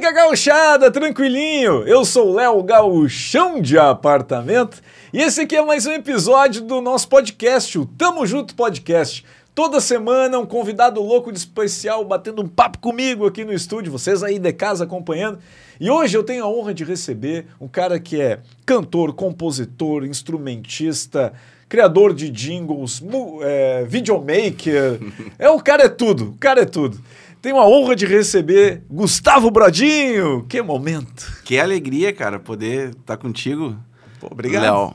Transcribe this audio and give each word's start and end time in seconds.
Fica 0.00 0.12
gauchada, 0.12 0.90
tranquilinho. 0.90 1.86
Eu 1.86 2.06
sou 2.06 2.28
o 2.28 2.32
Léo 2.32 2.62
Gauchão 2.62 3.60
de 3.60 3.76
Apartamento 3.76 4.80
e 5.12 5.20
esse 5.20 5.42
aqui 5.42 5.54
é 5.54 5.62
mais 5.62 5.84
um 5.84 5.92
episódio 5.92 6.62
do 6.62 6.80
nosso 6.80 7.06
podcast, 7.06 7.78
o 7.78 7.84
Tamo 7.84 8.26
Junto 8.26 8.54
Podcast. 8.54 9.22
Toda 9.54 9.78
semana 9.78 10.38
um 10.38 10.46
convidado 10.46 11.02
louco 11.02 11.30
de 11.30 11.36
especial 11.36 12.02
batendo 12.02 12.40
um 12.40 12.48
papo 12.48 12.78
comigo 12.78 13.26
aqui 13.26 13.44
no 13.44 13.52
estúdio, 13.52 13.92
vocês 13.92 14.22
aí 14.22 14.38
de 14.38 14.52
casa 14.54 14.84
acompanhando. 14.84 15.38
E 15.78 15.90
hoje 15.90 16.16
eu 16.16 16.24
tenho 16.24 16.44
a 16.44 16.48
honra 16.48 16.72
de 16.72 16.82
receber 16.82 17.48
um 17.60 17.68
cara 17.68 18.00
que 18.00 18.18
é 18.18 18.40
cantor, 18.64 19.12
compositor, 19.12 20.06
instrumentista, 20.06 21.34
criador 21.68 22.14
de 22.14 22.30
jingles, 22.30 23.02
é, 23.42 23.84
videomaker. 23.86 24.98
É, 25.38 25.48
o 25.50 25.60
cara 25.60 25.84
é 25.84 25.88
tudo, 25.88 26.30
o 26.30 26.38
cara 26.38 26.62
é 26.62 26.66
tudo. 26.66 26.98
Tenho 27.40 27.58
a 27.58 27.66
honra 27.66 27.96
de 27.96 28.04
receber 28.04 28.82
Gustavo 28.90 29.50
Brodinho. 29.50 30.44
Que 30.46 30.60
momento. 30.60 31.40
Que 31.42 31.58
alegria, 31.58 32.12
cara, 32.12 32.38
poder 32.38 32.90
estar 32.90 33.16
tá 33.16 33.16
contigo. 33.16 33.78
Pô, 34.20 34.28
obrigado. 34.30 34.62
Léo. 34.62 34.94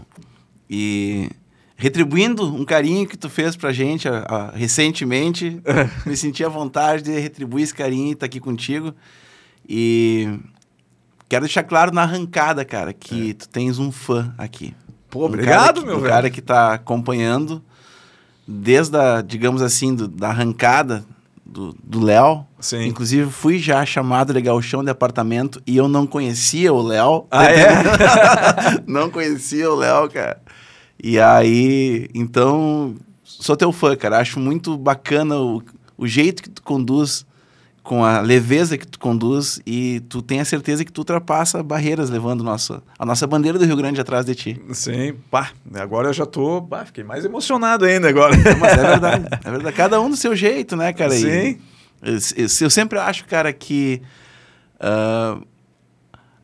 E 0.69 1.29
retribuindo 1.75 2.43
um 2.43 2.63
carinho 2.63 3.07
que 3.07 3.17
tu 3.17 3.29
fez 3.29 3.55
pra 3.55 3.73
gente 3.73 4.07
a, 4.07 4.19
a, 4.19 4.51
recentemente, 4.51 5.59
me 6.05 6.15
senti 6.15 6.43
à 6.43 6.49
vontade 6.49 7.03
de 7.03 7.19
retribuir 7.19 7.63
esse 7.63 7.73
carinho 7.73 8.09
e 8.09 8.11
estar 8.11 8.21
tá 8.21 8.25
aqui 8.27 8.39
contigo. 8.39 8.93
E 9.67 10.39
quero 11.27 11.45
deixar 11.45 11.63
claro 11.63 11.91
na 11.91 12.03
arrancada, 12.03 12.63
cara, 12.63 12.93
que 12.93 13.31
é. 13.31 13.33
tu 13.33 13.49
tens 13.49 13.79
um 13.79 13.91
fã 13.91 14.33
aqui. 14.37 14.75
Pô, 15.09 15.21
um 15.21 15.25
obrigado, 15.25 15.81
que, 15.81 15.87
meu 15.87 15.97
um 15.97 16.01
velho. 16.01 16.13
cara 16.13 16.29
que 16.29 16.41
tá 16.43 16.75
acompanhando 16.75 17.63
desde 18.47 18.95
a, 18.95 19.23
digamos 19.23 19.63
assim, 19.63 19.95
do, 19.95 20.07
da 20.07 20.29
arrancada 20.29 21.03
do 21.83 22.03
Léo. 22.03 22.45
Inclusive, 22.85 23.31
fui 23.31 23.59
já 23.59 23.85
chamado 23.85 24.33
de 24.33 24.61
chão 24.61 24.83
de 24.83 24.89
apartamento 24.89 25.61
e 25.65 25.77
eu 25.77 25.87
não 25.87 26.05
conhecia 26.05 26.73
o 26.73 26.81
Léo. 26.81 27.25
Ah, 27.31 27.45
é? 27.45 27.67
não 28.85 29.09
conhecia 29.09 29.71
o 29.71 29.75
Léo, 29.75 30.09
cara. 30.09 30.41
E 31.01 31.19
aí, 31.19 32.09
então, 32.13 32.95
sou 33.23 33.55
teu 33.55 33.71
fã, 33.71 33.95
cara. 33.95 34.19
Acho 34.19 34.39
muito 34.39 34.77
bacana 34.77 35.37
o, 35.37 35.61
o 35.97 36.07
jeito 36.07 36.43
que 36.43 36.49
tu 36.49 36.61
conduz, 36.61 37.25
com 37.85 38.03
a 38.03 38.19
leveza 38.19 38.79
que 38.79 38.87
tu 38.87 38.97
conduz 38.97 39.61
e 39.63 39.99
tu 40.09 40.19
tem 40.19 40.39
a 40.39 40.45
certeza 40.45 40.83
que 40.83 40.91
tu 40.91 41.01
ultrapassa 41.01 41.61
barreiras 41.61 42.09
levando 42.09 42.43
nossa, 42.43 42.81
a 42.97 43.05
nossa 43.05 43.27
bandeira 43.27 43.59
do 43.59 43.65
Rio 43.65 43.75
Grande 43.75 44.01
atrás 44.01 44.25
de 44.25 44.33
ti. 44.33 44.61
Sim, 44.73 45.13
pá, 45.29 45.51
agora 45.75 46.09
eu 46.09 46.13
já 46.13 46.25
tô, 46.25 46.63
pá, 46.63 46.83
fiquei 46.83 47.03
mais 47.03 47.23
emocionado 47.23 47.85
ainda 47.85 48.09
agora. 48.09 48.35
Mas 48.59 48.73
é 48.73 48.87
verdade, 48.87 49.25
é 49.45 49.51
verdade. 49.51 49.75
Cada 49.75 50.01
um 50.01 50.09
do 50.09 50.17
seu 50.17 50.35
jeito, 50.35 50.75
né, 50.75 50.91
cara? 50.93 51.11
Sim. 51.11 51.27
E, 51.27 51.59
eu, 52.01 52.17
eu, 52.61 52.69
sempre 52.71 52.97
acho, 52.97 53.23
cara, 53.25 53.53
que 53.53 54.01
uh, 54.77 55.45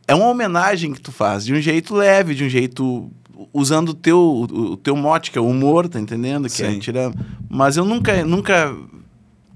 é 0.06 0.14
uma 0.14 0.28
homenagem 0.28 0.92
que 0.92 1.00
tu 1.00 1.10
faz, 1.10 1.44
de 1.44 1.52
um 1.52 1.60
jeito 1.60 1.92
leve, 1.92 2.36
de 2.36 2.44
um 2.44 2.48
jeito 2.48 3.10
usando 3.52 3.88
o 3.88 3.94
teu, 3.94 4.18
o, 4.18 4.42
o 4.44 4.76
teu 4.76 4.94
mote, 4.94 5.32
que 5.32 5.38
é 5.38 5.40
o 5.40 5.48
humor, 5.48 5.88
tá 5.88 5.98
entendendo? 5.98 6.48
Que 6.48 6.62
é 6.62 6.70
Sim. 6.70 6.80
é. 6.94 7.12
Mas 7.50 7.76
eu 7.76 7.84
nunca, 7.84 8.24
nunca 8.24 8.72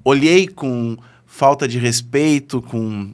olhei 0.04 0.48
com 0.48 0.96
falta 1.36 1.68
de 1.68 1.78
respeito, 1.78 2.62
com 2.62 3.12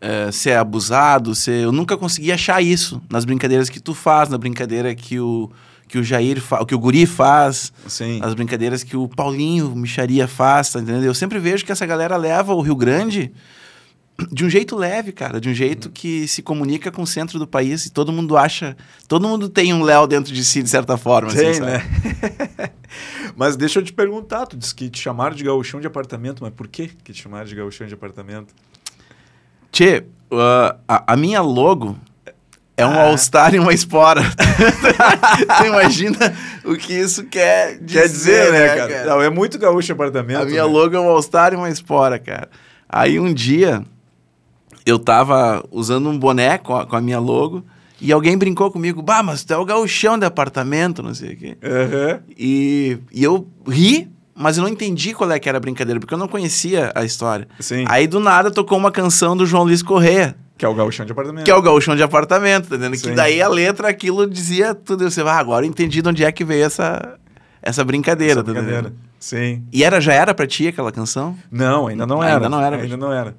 é, 0.00 0.32
ser 0.32 0.52
abusado, 0.52 1.34
ser... 1.34 1.64
eu 1.64 1.70
nunca 1.70 1.98
consegui 1.98 2.32
achar 2.32 2.62
isso 2.62 3.00
nas 3.10 3.26
brincadeiras 3.26 3.68
que 3.68 3.78
tu 3.78 3.92
faz, 3.92 4.30
na 4.30 4.38
brincadeira 4.38 4.94
que 4.94 5.20
o 5.20 5.50
que 5.86 5.98
o 5.98 6.02
Jair 6.02 6.40
fa... 6.40 6.64
que 6.64 6.74
o 6.74 6.78
Guri 6.78 7.04
faz, 7.04 7.70
Sim. 7.86 8.18
as 8.22 8.32
brincadeiras 8.32 8.82
que 8.82 8.96
o 8.96 9.06
Paulinho 9.06 9.76
Micharia 9.76 10.26
faz, 10.26 10.70
tá 10.70 10.80
entendendo? 10.80 11.04
Eu 11.04 11.12
sempre 11.12 11.38
vejo 11.38 11.62
que 11.62 11.70
essa 11.70 11.84
galera 11.84 12.16
leva 12.16 12.54
o 12.54 12.62
Rio 12.62 12.74
Grande 12.74 13.30
de 14.32 14.46
um 14.46 14.48
jeito 14.48 14.74
leve, 14.74 15.12
cara, 15.12 15.38
de 15.38 15.50
um 15.50 15.54
jeito 15.54 15.90
que 15.90 16.26
se 16.26 16.40
comunica 16.40 16.90
com 16.90 17.02
o 17.02 17.06
centro 17.06 17.38
do 17.38 17.46
país 17.46 17.84
e 17.84 17.90
todo 17.90 18.12
mundo 18.12 18.36
acha, 18.36 18.76
todo 19.06 19.28
mundo 19.28 19.48
tem 19.48 19.74
um 19.74 19.82
Léo 19.82 20.06
dentro 20.06 20.32
de 20.32 20.42
si 20.42 20.62
de 20.62 20.70
certa 20.70 20.96
forma, 20.96 21.30
tem, 21.32 21.50
assim, 21.50 21.60
né? 21.60 21.82
mas 23.36 23.56
deixa 23.56 23.78
eu 23.78 23.82
te 23.82 23.92
perguntar, 23.92 24.46
tu 24.46 24.56
disse 24.56 24.74
que 24.74 24.88
te 24.88 25.00
chamaram 25.00 25.34
de 25.34 25.44
gauchão 25.44 25.80
de 25.80 25.86
apartamento, 25.86 26.42
mas 26.42 26.52
por 26.52 26.68
que 26.68 26.88
que 26.88 27.12
te 27.12 27.22
chamaram 27.22 27.46
de 27.46 27.54
gauchão 27.54 27.86
de 27.86 27.94
apartamento? 27.94 28.54
Tchê, 29.72 30.04
uh, 30.30 30.78
a, 30.86 31.12
a, 31.12 31.16
minha 31.16 31.40
logo 31.40 31.96
é 32.76 32.86
um 32.86 32.90
ah. 32.90 33.06
All-Star 33.06 33.54
e 33.54 33.58
uma 33.58 33.72
espora. 33.72 34.22
tu 35.58 35.66
imagina 35.66 36.16
o 36.64 36.76
que 36.76 36.92
isso 36.92 37.24
quer 37.24 37.78
dizer, 37.78 38.00
quer 38.00 38.08
dizer 38.08 38.52
né, 38.52 38.58
né, 38.60 38.76
cara? 38.76 38.92
cara? 38.92 39.06
Não, 39.06 39.22
é 39.22 39.30
muito 39.30 39.58
gaúcho 39.58 39.92
apartamento. 39.92 40.42
A 40.42 40.44
minha 40.44 40.64
né? 40.64 40.68
logo 40.68 40.94
é 40.94 41.00
um 41.00 41.08
All-Star 41.08 41.52
e 41.52 41.56
uma 41.56 41.68
espora, 41.68 42.18
cara. 42.18 42.48
Aí 42.88 43.18
um 43.18 43.34
dia 43.34 43.84
eu 44.86 44.98
tava 44.98 45.64
usando 45.70 46.08
um 46.08 46.18
boné 46.18 46.58
com 46.58 46.76
a, 46.76 46.86
com 46.86 46.96
a, 46.96 47.00
minha 47.00 47.18
logo 47.18 47.64
e 48.04 48.12
alguém 48.12 48.36
brincou 48.36 48.70
comigo, 48.70 49.00
bah, 49.00 49.22
mas 49.22 49.44
tu 49.44 49.54
é 49.54 49.56
o 49.56 49.64
gauchão 49.64 50.18
de 50.18 50.26
apartamento, 50.26 51.02
não 51.02 51.14
sei 51.14 51.32
o 51.32 51.36
quê. 51.38 51.56
Uhum. 51.62 52.20
E, 52.36 52.98
e 53.10 53.24
eu 53.24 53.48
ri, 53.66 54.10
mas 54.34 54.58
eu 54.58 54.62
não 54.62 54.68
entendi 54.68 55.14
qual 55.14 55.30
é 55.30 55.38
que 55.38 55.48
era 55.48 55.56
a 55.56 55.60
brincadeira, 55.60 55.98
porque 55.98 56.12
eu 56.12 56.18
não 56.18 56.28
conhecia 56.28 56.92
a 56.94 57.02
história. 57.02 57.48
Sim. 57.58 57.86
Aí 57.88 58.06
do 58.06 58.20
nada 58.20 58.50
tocou 58.50 58.76
uma 58.76 58.92
canção 58.92 59.34
do 59.34 59.46
João 59.46 59.64
Luiz 59.64 59.82
Corrêa. 59.82 60.36
Que 60.58 60.66
é 60.66 60.68
o 60.68 60.74
gauchão 60.74 61.06
de 61.06 61.12
apartamento. 61.12 61.44
Que 61.46 61.50
é 61.50 61.54
o 61.54 61.62
gauchão 61.62 61.96
de 61.96 62.02
apartamento, 62.02 62.68
tá 62.68 62.76
entendendo? 62.76 62.94
Sim. 62.94 63.08
Que 63.08 63.14
daí 63.14 63.40
a 63.40 63.48
letra, 63.48 63.88
aquilo 63.88 64.28
dizia 64.28 64.74
tudo. 64.74 65.08
Você 65.10 65.22
vai, 65.22 65.34
ah, 65.34 65.38
agora 65.38 65.64
eu 65.64 65.70
entendi 65.70 66.02
de 66.02 66.08
onde 66.08 66.24
é 66.24 66.30
que 66.30 66.44
veio 66.44 66.64
essa, 66.64 67.18
essa 67.62 67.82
brincadeira. 67.84 68.40
Essa 68.40 68.42
brincadeira. 68.42 68.90
Tá 68.90 68.96
Sim. 69.18 69.62
E 69.72 69.82
era, 69.82 69.98
já 69.98 70.12
era 70.12 70.34
pra 70.34 70.46
ti 70.46 70.68
aquela 70.68 70.92
canção? 70.92 71.34
Não, 71.50 71.86
ainda 71.86 72.06
não 72.06 72.22
era. 72.22 72.34
Ainda 72.34 72.48
não 72.50 72.60
era. 72.60 72.76
Ainda 72.76 72.96
não 72.98 73.12
era. 73.12 73.34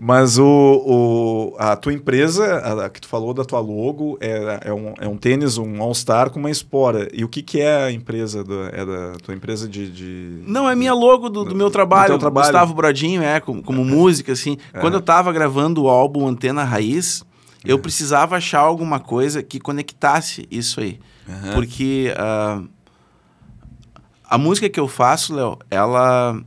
Mas 0.00 0.38
o, 0.38 0.44
o, 0.44 1.56
a 1.58 1.76
tua 1.76 1.92
empresa, 1.92 2.44
a, 2.44 2.86
a, 2.86 2.90
que 2.90 3.00
tu 3.00 3.08
falou 3.08 3.34
da 3.34 3.44
tua 3.44 3.60
logo, 3.60 4.18
é, 4.20 4.60
é, 4.64 4.72
um, 4.72 4.94
é 5.00 5.08
um 5.08 5.16
tênis, 5.16 5.58
um 5.58 5.80
All-Star 5.82 6.30
com 6.30 6.40
uma 6.40 6.50
espora. 6.50 7.08
E 7.12 7.24
o 7.24 7.28
que, 7.28 7.42
que 7.42 7.60
é 7.60 7.84
a 7.84 7.92
empresa? 7.92 8.42
Do, 8.42 8.64
é 8.64 8.84
da 8.84 9.12
tua 9.22 9.34
empresa 9.34 9.68
de, 9.68 9.90
de... 9.90 10.42
Não, 10.46 10.68
é 10.68 10.74
minha 10.74 10.94
logo 10.94 11.28
do, 11.28 11.44
do 11.44 11.54
meu 11.54 11.70
trabalho. 11.70 12.14
Do 12.14 12.18
trabalho. 12.18 12.46
Gustavo 12.46 12.74
Brodinho, 12.74 13.22
é, 13.22 13.40
como, 13.40 13.62
como 13.62 13.84
música, 13.84 14.32
assim. 14.32 14.56
É. 14.72 14.80
Quando 14.80 14.94
eu 14.94 15.00
tava 15.00 15.32
gravando 15.32 15.82
o 15.82 15.88
álbum 15.88 16.26
Antena 16.26 16.64
Raiz, 16.64 17.24
eu 17.64 17.78
precisava 17.78 18.36
achar 18.36 18.60
alguma 18.60 18.98
coisa 18.98 19.42
que 19.42 19.60
conectasse 19.60 20.46
isso 20.50 20.80
aí. 20.80 20.98
Uhum. 21.28 21.54
Porque 21.54 22.12
uh, 22.12 22.68
a 24.28 24.38
música 24.38 24.68
que 24.68 24.80
eu 24.80 24.88
faço, 24.88 25.34
Léo, 25.34 25.58
ela... 25.70 26.40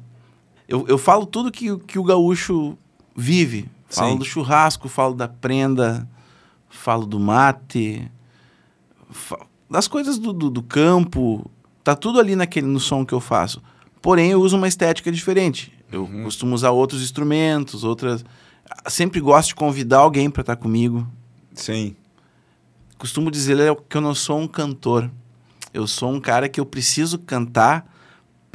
Eu, 0.67 0.85
eu 0.87 0.97
falo 0.97 1.25
tudo 1.25 1.51
que, 1.51 1.77
que 1.79 1.99
o 1.99 2.03
gaúcho 2.03 2.77
vive. 3.15 3.69
Falo 3.87 4.13
Sim. 4.13 4.17
do 4.17 4.25
churrasco, 4.25 4.89
falo 4.89 5.13
da 5.13 5.27
prenda, 5.27 6.07
falo 6.69 7.05
do 7.05 7.19
mate, 7.19 8.11
das 9.69 9.87
coisas 9.87 10.17
do, 10.17 10.33
do, 10.33 10.49
do, 10.49 10.63
campo. 10.63 11.49
Tá 11.83 11.95
tudo 11.95 12.19
ali 12.19 12.35
naquele, 12.35 12.67
no 12.67 12.79
som 12.79 13.05
que 13.05 13.13
eu 13.13 13.21
faço. 13.21 13.61
Porém, 14.01 14.31
eu 14.31 14.41
uso 14.41 14.57
uma 14.57 14.67
estética 14.67 15.11
diferente. 15.11 15.71
Eu 15.91 16.03
uhum. 16.03 16.23
costumo 16.23 16.53
usar 16.53 16.71
outros 16.71 17.01
instrumentos, 17.01 17.83
outras. 17.83 18.25
Sempre 18.87 19.19
gosto 19.19 19.49
de 19.49 19.55
convidar 19.55 19.99
alguém 19.99 20.29
para 20.29 20.41
estar 20.41 20.55
tá 20.55 20.61
comigo. 20.61 21.07
Sim. 21.53 21.95
Costumo 22.97 23.29
dizer 23.29 23.57
que 23.87 23.97
eu 23.97 24.01
não 24.01 24.15
sou 24.15 24.39
um 24.39 24.47
cantor. 24.47 25.09
Eu 25.73 25.85
sou 25.87 26.11
um 26.11 26.19
cara 26.19 26.49
que 26.49 26.59
eu 26.59 26.65
preciso 26.65 27.19
cantar 27.19 27.94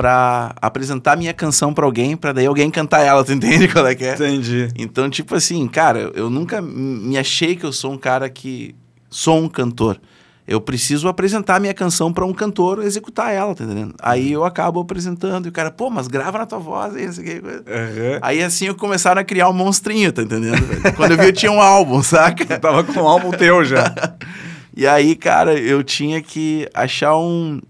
para 0.00 0.54
apresentar 0.62 1.14
minha 1.14 1.34
canção 1.34 1.74
para 1.74 1.84
alguém, 1.84 2.16
para 2.16 2.32
daí 2.32 2.46
alguém 2.46 2.70
cantar 2.70 3.02
ela, 3.02 3.22
tu 3.22 3.34
entende 3.34 3.68
qual 3.68 3.86
é 3.86 3.94
que 3.94 4.06
é? 4.06 4.14
Entendi. 4.14 4.68
Então, 4.74 5.10
tipo 5.10 5.34
assim, 5.34 5.68
cara, 5.68 6.10
eu 6.14 6.30
nunca 6.30 6.62
me 6.62 7.18
achei 7.18 7.54
que 7.54 7.66
eu 7.66 7.72
sou 7.72 7.92
um 7.92 7.98
cara 7.98 8.30
que 8.30 8.74
sou 9.10 9.36
um 9.36 9.46
cantor. 9.46 10.00
Eu 10.48 10.58
preciso 10.58 11.06
apresentar 11.06 11.60
minha 11.60 11.74
canção 11.74 12.10
para 12.14 12.24
um 12.24 12.32
cantor 12.32 12.82
executar 12.82 13.34
ela, 13.34 13.54
tá 13.54 13.62
entendendo? 13.62 13.94
Aí 14.00 14.32
eu 14.32 14.42
acabo 14.42 14.80
apresentando 14.80 15.44
e 15.44 15.48
o 15.50 15.52
cara, 15.52 15.70
pô, 15.70 15.90
mas 15.90 16.08
grava 16.08 16.38
na 16.38 16.46
tua 16.46 16.58
voz 16.58 16.96
aí, 16.96 17.04
isso 17.04 17.20
aqui. 17.20 17.34
Uhum. 17.34 18.18
Aí 18.22 18.42
assim 18.42 18.68
eu 18.68 18.74
começaram 18.74 19.20
a 19.20 19.24
criar 19.24 19.50
um 19.50 19.52
monstrinho, 19.52 20.10
tá 20.10 20.22
entendendo? 20.22 20.56
Quando 20.96 21.10
eu 21.10 21.18
vi, 21.18 21.26
eu 21.26 21.32
tinha 21.34 21.52
um 21.52 21.60
álbum, 21.60 22.02
saca? 22.02 22.54
Eu 22.54 22.58
tava 22.58 22.82
com 22.84 23.00
um 23.00 23.06
álbum 23.06 23.32
teu 23.32 23.62
já. 23.66 23.94
e 24.74 24.86
aí, 24.86 25.14
cara, 25.14 25.52
eu 25.52 25.84
tinha 25.84 26.22
que 26.22 26.66
achar 26.72 27.18
um, 27.18 27.60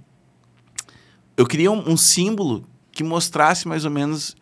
eu 1.41 1.47
queria 1.47 1.73
um, 1.73 1.93
um, 1.93 1.97
símbolo 1.97 2.67
que 2.93 3.03
mostrasse 3.03 3.67
mais 3.67 3.87
ou 3.87 3.91
menos 3.91 4.37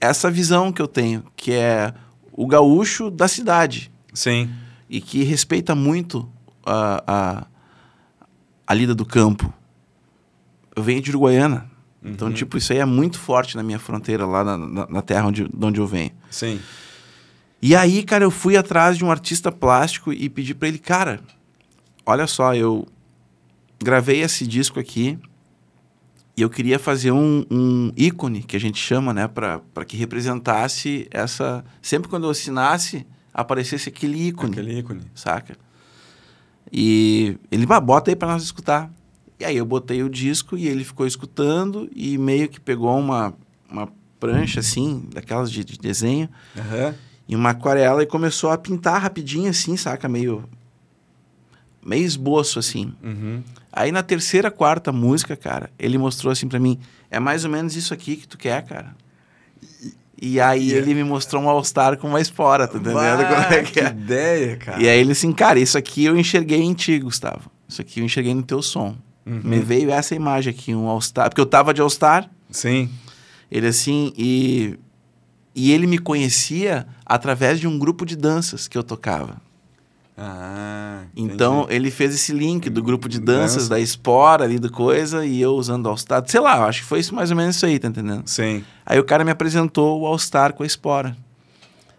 essa 0.00 0.30
visão 0.30 0.72
que 0.72 0.80
eu 0.80 0.88
tenho, 0.88 1.22
que 1.36 1.52
é 1.52 1.92
o 2.32 2.46
gaúcho 2.46 3.10
da 3.10 3.28
cidade. 3.28 3.92
Sim. 4.14 4.48
E 4.88 5.02
que 5.02 5.22
respeita 5.22 5.74
muito 5.74 6.26
a, 6.64 7.04
a, 7.06 7.46
a 8.66 8.72
lida 8.72 8.94
do 8.94 9.04
campo. 9.04 9.52
Eu 10.74 10.82
venho 10.82 11.02
de 11.02 11.10
Uruguaiana. 11.10 11.70
Uhum. 12.02 12.12
Então, 12.12 12.32
tipo, 12.32 12.56
isso 12.56 12.72
aí 12.72 12.78
é 12.78 12.86
muito 12.86 13.18
forte 13.18 13.54
na 13.54 13.62
minha 13.62 13.78
fronteira, 13.78 14.24
lá 14.24 14.42
na, 14.42 14.56
na, 14.56 14.86
na 14.86 15.02
terra 15.02 15.26
onde, 15.26 15.46
de 15.46 15.66
onde 15.66 15.78
eu 15.78 15.86
venho. 15.86 16.12
Sim. 16.30 16.58
E 17.60 17.76
aí, 17.76 18.02
cara, 18.02 18.24
eu 18.24 18.30
fui 18.30 18.56
atrás 18.56 18.96
de 18.96 19.04
um 19.04 19.10
artista 19.10 19.52
plástico 19.52 20.10
e 20.10 20.30
pedi 20.30 20.54
para 20.54 20.68
ele, 20.68 20.78
cara, 20.78 21.20
olha 22.06 22.26
só, 22.26 22.54
eu 22.54 22.88
gravei 23.78 24.22
esse 24.22 24.46
disco 24.46 24.80
aqui 24.80 25.18
E 26.36 26.42
eu 26.42 26.50
queria 26.50 26.78
fazer 26.78 27.12
um, 27.12 27.44
um 27.50 27.92
ícone, 27.96 28.42
que 28.42 28.56
a 28.56 28.60
gente 28.60 28.78
chama, 28.78 29.14
né? 29.14 29.28
Para 29.28 29.84
que 29.86 29.96
representasse 29.96 31.06
essa... 31.10 31.64
Sempre 31.80 32.08
quando 32.08 32.24
eu 32.24 32.30
assinasse, 32.30 33.06
aparecesse 33.32 33.88
aquele 33.88 34.28
ícone. 34.28 34.52
Aquele 34.52 34.78
ícone. 34.78 35.02
Saca? 35.14 35.56
E 36.72 37.38
ele, 37.52 37.66
ah, 37.68 37.80
bota 37.80 38.10
aí 38.10 38.16
para 38.16 38.32
nós 38.32 38.42
escutar. 38.42 38.90
E 39.38 39.44
aí 39.44 39.56
eu 39.56 39.64
botei 39.64 40.02
o 40.02 40.10
disco 40.10 40.56
e 40.56 40.66
ele 40.66 40.82
ficou 40.82 41.06
escutando 41.06 41.88
e 41.94 42.18
meio 42.18 42.48
que 42.48 42.60
pegou 42.60 42.98
uma, 42.98 43.32
uma 43.70 43.88
prancha, 44.18 44.58
assim, 44.58 45.04
daquelas 45.12 45.50
de, 45.50 45.64
de 45.64 45.78
desenho, 45.78 46.28
Aham. 46.56 46.94
e 47.28 47.36
uma 47.36 47.50
aquarela 47.50 48.02
e 48.02 48.06
começou 48.06 48.50
a 48.50 48.58
pintar 48.58 49.00
rapidinho, 49.00 49.50
assim, 49.50 49.76
saca? 49.76 50.08
Meio... 50.08 50.44
Meio 51.84 52.04
esboço, 52.04 52.58
assim. 52.58 52.94
Uhum. 53.02 53.42
Aí 53.76 53.90
na 53.90 54.02
terceira, 54.04 54.50
quarta 54.52 54.92
música, 54.92 55.36
cara, 55.36 55.68
ele 55.78 55.98
mostrou 55.98 56.30
assim 56.32 56.46
pra 56.46 56.60
mim: 56.60 56.78
é 57.10 57.18
mais 57.18 57.44
ou 57.44 57.50
menos 57.50 57.74
isso 57.74 57.92
aqui 57.92 58.14
que 58.16 58.28
tu 58.28 58.38
quer, 58.38 58.62
cara. 58.64 58.94
E 60.20 60.40
aí 60.40 60.68
E- 60.70 60.72
ele 60.72 60.94
me 60.94 61.02
mostrou 61.02 61.42
um 61.42 61.48
All-Star 61.48 61.96
com 61.98 62.08
uma 62.08 62.20
espora, 62.20 62.68
tá 62.68 62.78
entendendo 62.78 63.26
como 63.26 63.54
é 63.54 63.62
que 63.64 63.72
que 63.72 63.80
é? 63.80 63.88
ideia, 63.88 64.56
cara. 64.56 64.80
E 64.82 64.88
aí 64.88 65.00
ele 65.00 65.12
assim, 65.12 65.32
cara, 65.32 65.58
isso 65.58 65.76
aqui 65.76 66.04
eu 66.04 66.16
enxerguei 66.16 66.62
em 66.62 66.72
ti, 66.72 66.98
Gustavo. 67.00 67.50
Isso 67.68 67.80
aqui 67.80 68.00
eu 68.00 68.04
enxerguei 68.04 68.32
no 68.32 68.42
teu 68.42 68.62
som. 68.62 68.96
Uhum. 69.26 69.40
Me 69.42 69.58
veio 69.58 69.90
essa 69.90 70.14
imagem 70.14 70.52
aqui, 70.52 70.74
um 70.74 70.86
All-Star. 70.86 71.28
Porque 71.28 71.40
eu 71.40 71.46
tava 71.46 71.74
de 71.74 71.80
All-Star, 71.80 72.30
Sim. 72.50 72.88
ele 73.50 73.66
assim, 73.66 74.12
e. 74.16 74.78
E 75.56 75.70
ele 75.72 75.86
me 75.86 75.98
conhecia 75.98 76.84
através 77.06 77.60
de 77.60 77.68
um 77.68 77.78
grupo 77.78 78.04
de 78.04 78.16
danças 78.16 78.66
que 78.66 78.76
eu 78.76 78.82
tocava. 78.82 79.36
Ah, 80.16 81.02
Então, 81.16 81.66
ele 81.68 81.90
fez 81.90 82.14
esse 82.14 82.32
link 82.32 82.70
do 82.70 82.82
grupo 82.82 83.08
de 83.08 83.18
danças, 83.18 83.64
Dança. 83.64 83.70
da 83.70 83.80
Espora 83.80 84.44
ali 84.44 84.58
do 84.58 84.70
coisa, 84.70 85.26
e 85.26 85.40
eu 85.40 85.52
usando 85.54 85.88
All 85.88 85.96
Star. 85.96 86.22
Sei 86.26 86.40
lá, 86.40 86.64
acho 86.66 86.82
que 86.82 86.86
foi 86.86 87.00
isso 87.00 87.14
mais 87.14 87.30
ou 87.30 87.36
menos 87.36 87.56
isso 87.56 87.66
aí, 87.66 87.78
tá 87.78 87.88
entendendo? 87.88 88.22
Sim. 88.26 88.64
Aí 88.86 88.98
o 88.98 89.04
cara 89.04 89.24
me 89.24 89.30
apresentou 89.32 90.00
o 90.00 90.06
All 90.06 90.18
Star 90.18 90.52
com 90.52 90.62
a 90.62 90.66
Espora. 90.66 91.16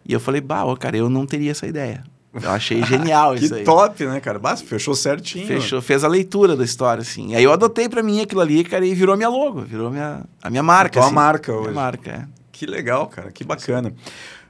E 0.08 0.14
eu 0.14 0.20
falei, 0.20 0.40
bah, 0.40 0.64
cara, 0.80 0.96
eu 0.96 1.10
não 1.10 1.26
teria 1.26 1.52
essa 1.52 1.68
ideia. 1.68 2.04
Eu 2.34 2.52
achei 2.52 2.84
genial 2.86 3.34
Que 3.36 3.46
isso 3.46 3.56
aí. 3.56 3.64
top, 3.64 4.06
né, 4.06 4.20
cara? 4.20 4.38
Basta, 4.40 4.66
fechou 4.66 4.94
certinho. 4.96 5.48
Fechou, 5.48 5.82
fez 5.82 6.04
a 6.04 6.08
leitura 6.08 6.56
da 6.56 6.64
história, 6.64 7.02
assim. 7.02 7.36
Aí 7.36 7.44
eu 7.44 7.52
adotei 7.52 7.90
pra 7.90 8.02
mim 8.04 8.22
aquilo 8.22 8.42
ali, 8.42 8.64
cara, 8.64 8.86
e 8.86 8.94
virou 8.94 9.16
minha 9.18 9.30
logo, 9.30 9.62
virou 9.62 9.90
minha, 9.92 10.22
a 10.42 10.50
minha 10.50 10.64
marca. 10.64 11.00
A 11.00 11.02
tua 11.02 11.06
assim. 11.08 11.16
marca 11.16 11.52
Minha 11.52 11.64
hoje. 11.66 11.74
marca, 11.74 12.12
é. 12.12 12.26
Que 12.52 12.66
legal, 12.66 13.08
cara, 13.08 13.32
que 13.32 13.44
bacana. 13.44 13.94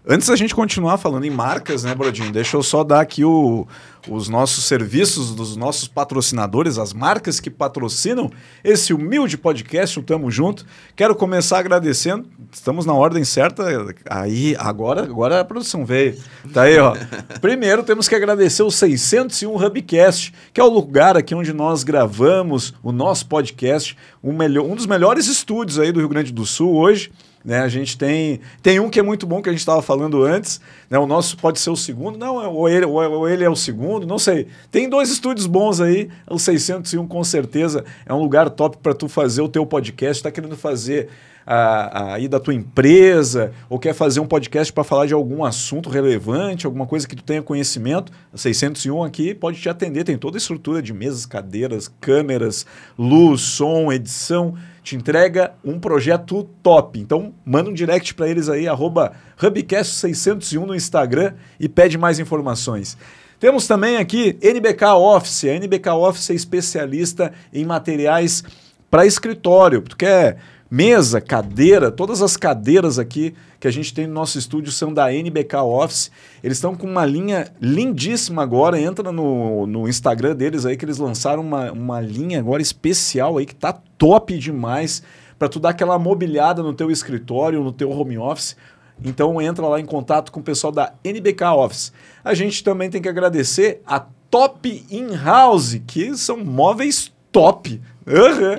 Antes 0.08 0.28
da 0.28 0.36
gente 0.36 0.54
continuar 0.54 0.98
falando 1.00 1.26
em 1.26 1.32
marcas, 1.32 1.84
né, 1.84 1.96
Brodinho? 1.96 2.32
Deixa 2.32 2.56
eu 2.56 2.62
só 2.62 2.84
dar 2.84 3.00
aqui 3.02 3.26
o- 3.26 3.66
os 4.08 4.30
nossos 4.30 4.66
serviços 4.66 5.34
dos 5.34 5.56
nossos 5.56 5.88
patrocinadores, 5.88 6.78
as 6.78 6.94
marcas 6.94 7.40
que 7.40 7.50
patrocinam 7.50 8.30
esse 8.64 8.94
humilde 8.94 9.36
podcast, 9.36 10.00
o 10.00 10.04
Tamo 10.04 10.30
Junto. 10.30 10.64
Quero 10.96 11.16
começar 11.16 11.58
agradecendo, 11.58 12.28
estamos 12.52 12.86
na 12.86 12.94
ordem 12.94 13.24
certa, 13.24 13.64
aí 14.08 14.56
agora, 14.60 15.02
agora 15.02 15.40
a 15.40 15.46
produção 15.46 15.84
veio. 15.84 16.16
Tá 16.54 16.64
aí, 16.64 16.78
ó. 16.78 16.96
Primeiro 17.42 17.82
temos 17.82 18.08
que 18.08 18.14
agradecer 18.14 18.62
o 18.62 18.70
601 18.70 19.56
Hubcast, 19.56 20.32
que 20.54 20.62
é 20.62 20.64
o 20.64 20.70
lugar 20.70 21.18
aqui 21.18 21.34
onde 21.34 21.52
nós 21.52 21.84
gravamos 21.84 22.76
o 22.84 22.92
nosso 22.92 23.26
podcast, 23.26 23.98
um, 24.24 24.32
melhor, 24.34 24.66
um 24.66 24.76
dos 24.76 24.86
melhores 24.86 25.26
estúdios 25.26 25.80
aí 25.80 25.92
do 25.92 26.00
Rio 26.00 26.10
Grande 26.10 26.32
do 26.32 26.46
Sul 26.46 26.76
hoje. 26.76 27.12
Né, 27.46 27.60
a 27.60 27.68
gente 27.68 27.96
tem, 27.96 28.40
tem 28.64 28.80
um 28.80 28.90
que 28.90 29.00
é 29.00 29.04
muito 29.04 29.28
bom 29.28 29.40
que 29.40 29.48
a 29.48 29.52
gente 29.52 29.60
estava 29.60 29.80
falando 29.80 30.24
antes. 30.24 30.60
Né, 30.90 30.98
o 30.98 31.06
nosso 31.06 31.38
pode 31.38 31.60
ser 31.60 31.70
o 31.70 31.76
segundo, 31.76 32.18
não, 32.18 32.42
é- 32.42 32.48
ou 32.48 32.68
ele, 32.68 32.88
ou 32.88 33.30
ele 33.30 33.44
é 33.44 33.50
o 33.50 33.56
segundo, 33.56 34.08
não 34.08 34.18
sei. 34.18 34.48
Tem 34.72 34.90
dois 34.90 35.12
estúdios 35.12 35.46
bons 35.46 35.80
aí. 35.80 36.10
O 36.28 36.40
601 36.40 37.06
com 37.06 37.24
certeza 37.24 37.86
é 38.04 38.12
um 38.12 38.20
lugar 38.20 38.50
top 38.50 38.78
para 38.82 38.96
tu 38.96 39.08
fazer 39.08 39.44
o 39.44 39.48
teu 39.48 39.64
podcast. 39.64 40.18
Está 40.22 40.32
querendo 40.32 40.58
fazer 40.58 41.10
aí 41.48 42.28
da 42.28 42.40
tua 42.40 42.56
empresa 42.56 43.52
ou 43.70 43.78
quer 43.78 43.94
fazer 43.94 44.20
um 44.20 44.26
podcast 44.26 44.74
para 44.74 44.84
falar 44.84 45.06
de 45.06 45.14
algum 45.14 45.46
assunto 45.46 45.90
relevante, 45.92 46.66
alguma 46.66 46.88
coisa 46.88 47.08
que 47.08 47.16
tu 47.16 47.22
tenha 47.24 47.44
conhecimento. 47.44 48.12
A 48.34 48.38
601 48.38 49.04
aqui 49.04 49.36
pode 49.36 49.62
te 49.62 49.70
atender. 49.70 50.04
Tem 50.04 50.18
toda 50.18 50.38
a 50.38 50.40
estrutura 50.40 50.82
de 50.82 50.92
mesas, 50.94 51.28
cadeiras, 51.28 51.88
câmeras, 52.02 52.66
luz, 52.98 53.42
som, 53.42 53.92
edição 53.92 54.56
te 54.86 54.96
entrega 54.96 55.56
um 55.64 55.80
projeto 55.80 56.48
top. 56.62 57.00
Então, 57.00 57.34
manda 57.44 57.72
um 57.72 57.74
direct 57.74 58.14
para 58.14 58.30
eles 58.30 58.48
aí, 58.48 58.68
arroba 58.68 59.14
Hubcast601 59.42 60.64
no 60.64 60.76
Instagram 60.76 61.34
e 61.60 61.68
pede 61.68 61.98
mais 61.98 62.20
informações. 62.20 62.96
Temos 63.40 63.66
também 63.66 63.98
aqui 63.98 64.38
NBK 64.40 64.86
Office. 64.94 65.46
A 65.46 65.56
NBK 65.56 65.90
Office 65.90 66.30
é 66.30 66.36
especialista 66.36 67.34
em 67.52 67.66
materiais 67.66 68.44
para 68.92 69.08
escritório. 69.08 69.82
Tu 69.82 69.98
quer 69.98 70.38
mesa, 70.70 71.22
cadeira, 71.22 71.92
todas 71.92 72.22
as 72.22 72.36
cadeiras 72.36 72.98
aqui 72.98 73.34
que 73.60 73.68
a 73.68 73.72
gente 73.72 73.94
tem 73.94 74.08
no 74.08 74.14
nosso 74.14 74.38
estúdio 74.38 74.72
são 74.72 74.94
da 74.94 75.12
NBK 75.14 75.58
Office. 75.58 76.12
Eles 76.44 76.58
estão 76.58 76.76
com 76.76 76.88
uma 76.88 77.06
linha 77.06 77.52
lindíssima 77.62 78.42
agora. 78.42 78.80
Entra 78.80 79.12
no, 79.12 79.66
no 79.66 79.88
Instagram 79.88 80.36
deles 80.36 80.66
aí 80.66 80.76
que 80.76 80.86
eles 80.86 80.98
lançaram 80.98 81.42
uma, 81.42 81.72
uma 81.72 82.02
linha 82.02 82.40
agora 82.40 82.62
especial 82.62 83.38
aí 83.38 83.46
que 83.46 83.56
tá 83.56 83.74
top 83.98 84.38
demais 84.38 85.04
para 85.38 85.50
tu 85.50 85.60
dar 85.60 85.70
aquela 85.70 86.00
mobiliada 86.00 86.64
no 86.64 86.74
teu 86.74 86.90
escritório, 86.90 87.64
no 87.64 87.72
teu 87.72 87.90
home 87.92 88.18
office. 88.18 88.56
Então 89.04 89.42
entra 89.42 89.68
lá 89.68 89.80
em 89.80 89.86
contato 89.86 90.32
com 90.32 90.40
o 90.40 90.44
pessoal 90.44 90.72
da 90.72 90.94
NBK 91.04 91.44
Office. 91.44 91.92
A 92.24 92.34
gente 92.34 92.64
também 92.64 92.90
tem 92.90 93.02
que 93.02 93.10
agradecer 93.10 93.82
a 93.86 94.00
Top 94.30 94.86
In 94.90 95.16
House, 95.16 95.80
que 95.86 96.16
são 96.18 96.38
móveis 96.44 97.12
top. 97.32 97.82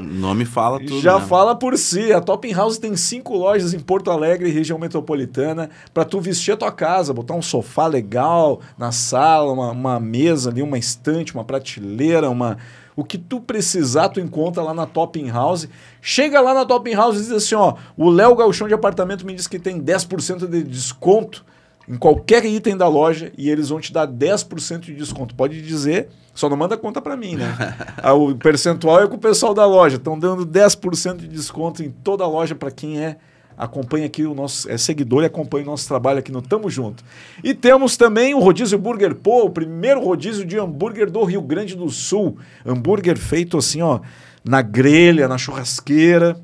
O 0.01 0.03
nome 0.03 0.45
fala 0.45 0.81
tudo. 0.81 1.01
Já 1.01 1.21
né? 1.21 1.25
fala 1.25 1.55
por 1.55 1.79
si. 1.79 2.13
A 2.13 2.21
Top 2.21 2.53
House 2.53 2.79
tem 2.79 2.97
cinco 2.97 3.37
lojas 3.37 3.73
em 3.73 3.79
Porto 3.79 4.11
Alegre, 4.11 4.51
região 4.51 4.77
metropolitana, 4.77 5.71
para 5.95 6.05
tu 6.05 6.21
vestir 6.21 6.53
a 6.53 6.57
tua 6.57 6.73
casa, 6.73 7.15
botar 7.15 7.35
um 7.35 7.43
sofá 7.43 7.87
legal 7.87 8.61
na 8.77 8.91
sala, 8.91 9.53
uma, 9.53 9.71
uma 9.71 10.01
mesa 10.01 10.51
ali, 10.51 10.63
uma 10.63 10.77
estante, 10.77 11.33
uma 11.33 11.45
prateleira, 11.45 12.29
uma 12.29 12.59
o 12.97 13.05
que 13.05 13.19
tu 13.19 13.41
precisar, 13.41 14.09
tu 14.09 14.19
encontra 14.19 14.63
lá 14.63 14.73
na 14.73 14.87
Top 14.87 15.21
In 15.21 15.29
House. 15.29 15.69
Chega 16.01 16.41
lá 16.41 16.55
na 16.55 16.65
Top 16.65 16.91
In 16.91 16.95
House 16.95 17.17
e 17.17 17.21
diz 17.21 17.31
assim, 17.31 17.55
ó, 17.55 17.75
o 17.97 18.09
Léo 18.09 18.35
Galchão 18.35 18.67
de 18.67 18.75
apartamento 18.75 19.27
me 19.27 19.35
disse 19.35 19.49
que 19.49 19.59
tem 19.59 19.81
10% 19.81 20.49
de 20.49 20.63
desconto 20.63 21.45
em 21.89 21.97
qualquer 21.97 22.45
item 22.45 22.77
da 22.77 22.89
loja 22.89 23.33
e 23.39 23.49
eles 23.49 23.69
vão 23.69 23.81
te 23.81 23.93
dar 23.93 24.09
10% 24.09 24.81
de 24.81 24.95
desconto. 24.95 25.35
Pode 25.35 25.63
dizer, 25.63 26.09
só 26.35 26.49
não 26.49 26.57
manda 26.57 26.77
conta 26.77 27.01
para 27.01 27.17
mim, 27.17 27.37
né? 27.37 27.55
Ah, 28.03 28.13
o 28.13 28.37
percentual 28.37 29.03
é 29.03 29.07
com 29.07 29.17
o 29.17 29.19
pessoal 29.19 29.55
da 29.55 29.65
loja. 29.65 29.97
Estão 29.97 30.19
dando 30.19 30.47
10% 30.47 31.17
de 31.17 31.29
desconto 31.29 31.83
em 31.83 31.91
toda 31.91 32.25
a 32.25 32.29
loja 32.29 32.55
para 32.55 32.71
quem 32.71 33.01
é 33.01 33.17
acompanha 33.57 34.05
aqui 34.05 34.25
o 34.25 34.35
nosso 34.35 34.71
é 34.71 34.77
seguidor 34.77 35.23
e 35.23 35.27
acompanha 35.27 35.65
o 35.65 35.67
nosso 35.69 35.89
trabalho 35.89 36.19
aqui 36.19 36.31
no 36.31 36.43
Tamo 36.43 36.69
Junto. 36.69 37.03
E 37.43 37.55
temos 37.55 37.97
também 37.97 38.35
o 38.35 38.39
Rodízio 38.39 38.79
Burger 38.79 39.15
Pô, 39.15 39.45
o 39.47 39.51
primeiro 39.51 40.05
rodízio 40.05 40.45
de 40.45 40.59
hambúrguer 40.59 41.11
do 41.11 41.25
Rio 41.25 41.41
Grande 41.41 41.75
do 41.75 41.89
Sul. 41.89 42.37
Hambúrguer 42.67 43.17
feito 43.17 43.57
assim, 43.57 43.81
ó, 43.81 44.01
na 44.45 44.61
grelha, 44.61 45.27
na 45.27 45.39
churrasqueira, 45.39 46.39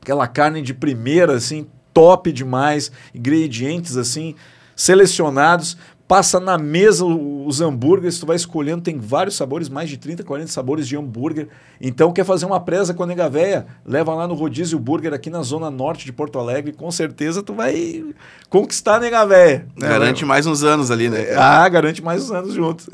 aquela 0.00 0.28
carne 0.28 0.62
de 0.62 0.72
primeira, 0.72 1.34
assim, 1.34 1.66
top 1.92 2.30
demais, 2.30 2.92
ingredientes 3.12 3.96
assim 3.96 4.36
selecionados. 4.74 5.76
Passa 6.06 6.38
na 6.38 6.58
mesa 6.58 7.04
os 7.04 7.60
hambúrgueres, 7.60 8.18
tu 8.18 8.26
vai 8.26 8.36
escolhendo, 8.36 8.82
tem 8.82 8.98
vários 8.98 9.36
sabores, 9.36 9.68
mais 9.68 9.88
de 9.88 9.96
30, 9.96 10.22
40 10.22 10.48
sabores 10.48 10.86
de 10.86 10.96
hambúrguer. 10.96 11.48
Então, 11.80 12.12
quer 12.12 12.24
fazer 12.24 12.46
uma 12.46 12.60
presa 12.60 12.94
com 12.94 13.02
a 13.02 13.06
nega 13.06 13.28
véia? 13.28 13.66
Leva 13.84 14.14
lá 14.14 14.26
no 14.26 14.34
Rodízio 14.34 14.78
Burger 14.78 15.12
aqui 15.12 15.30
na 15.30 15.42
zona 15.42 15.70
norte 15.70 16.04
de 16.04 16.12
Porto 16.12 16.38
Alegre, 16.38 16.72
com 16.72 16.90
certeza 16.90 17.42
tu 17.42 17.54
vai 17.54 18.04
conquistar 18.48 18.96
a 18.96 19.00
nega 19.00 19.24
véia. 19.24 19.66
né? 19.76 19.88
Garante 19.88 20.24
mais 20.24 20.46
uns 20.46 20.62
anos 20.62 20.90
ali, 20.90 21.08
né? 21.08 21.34
Ah, 21.36 21.68
garante 21.68 22.02
mais 22.02 22.24
uns 22.24 22.32
anos 22.32 22.54
juntos. 22.54 22.86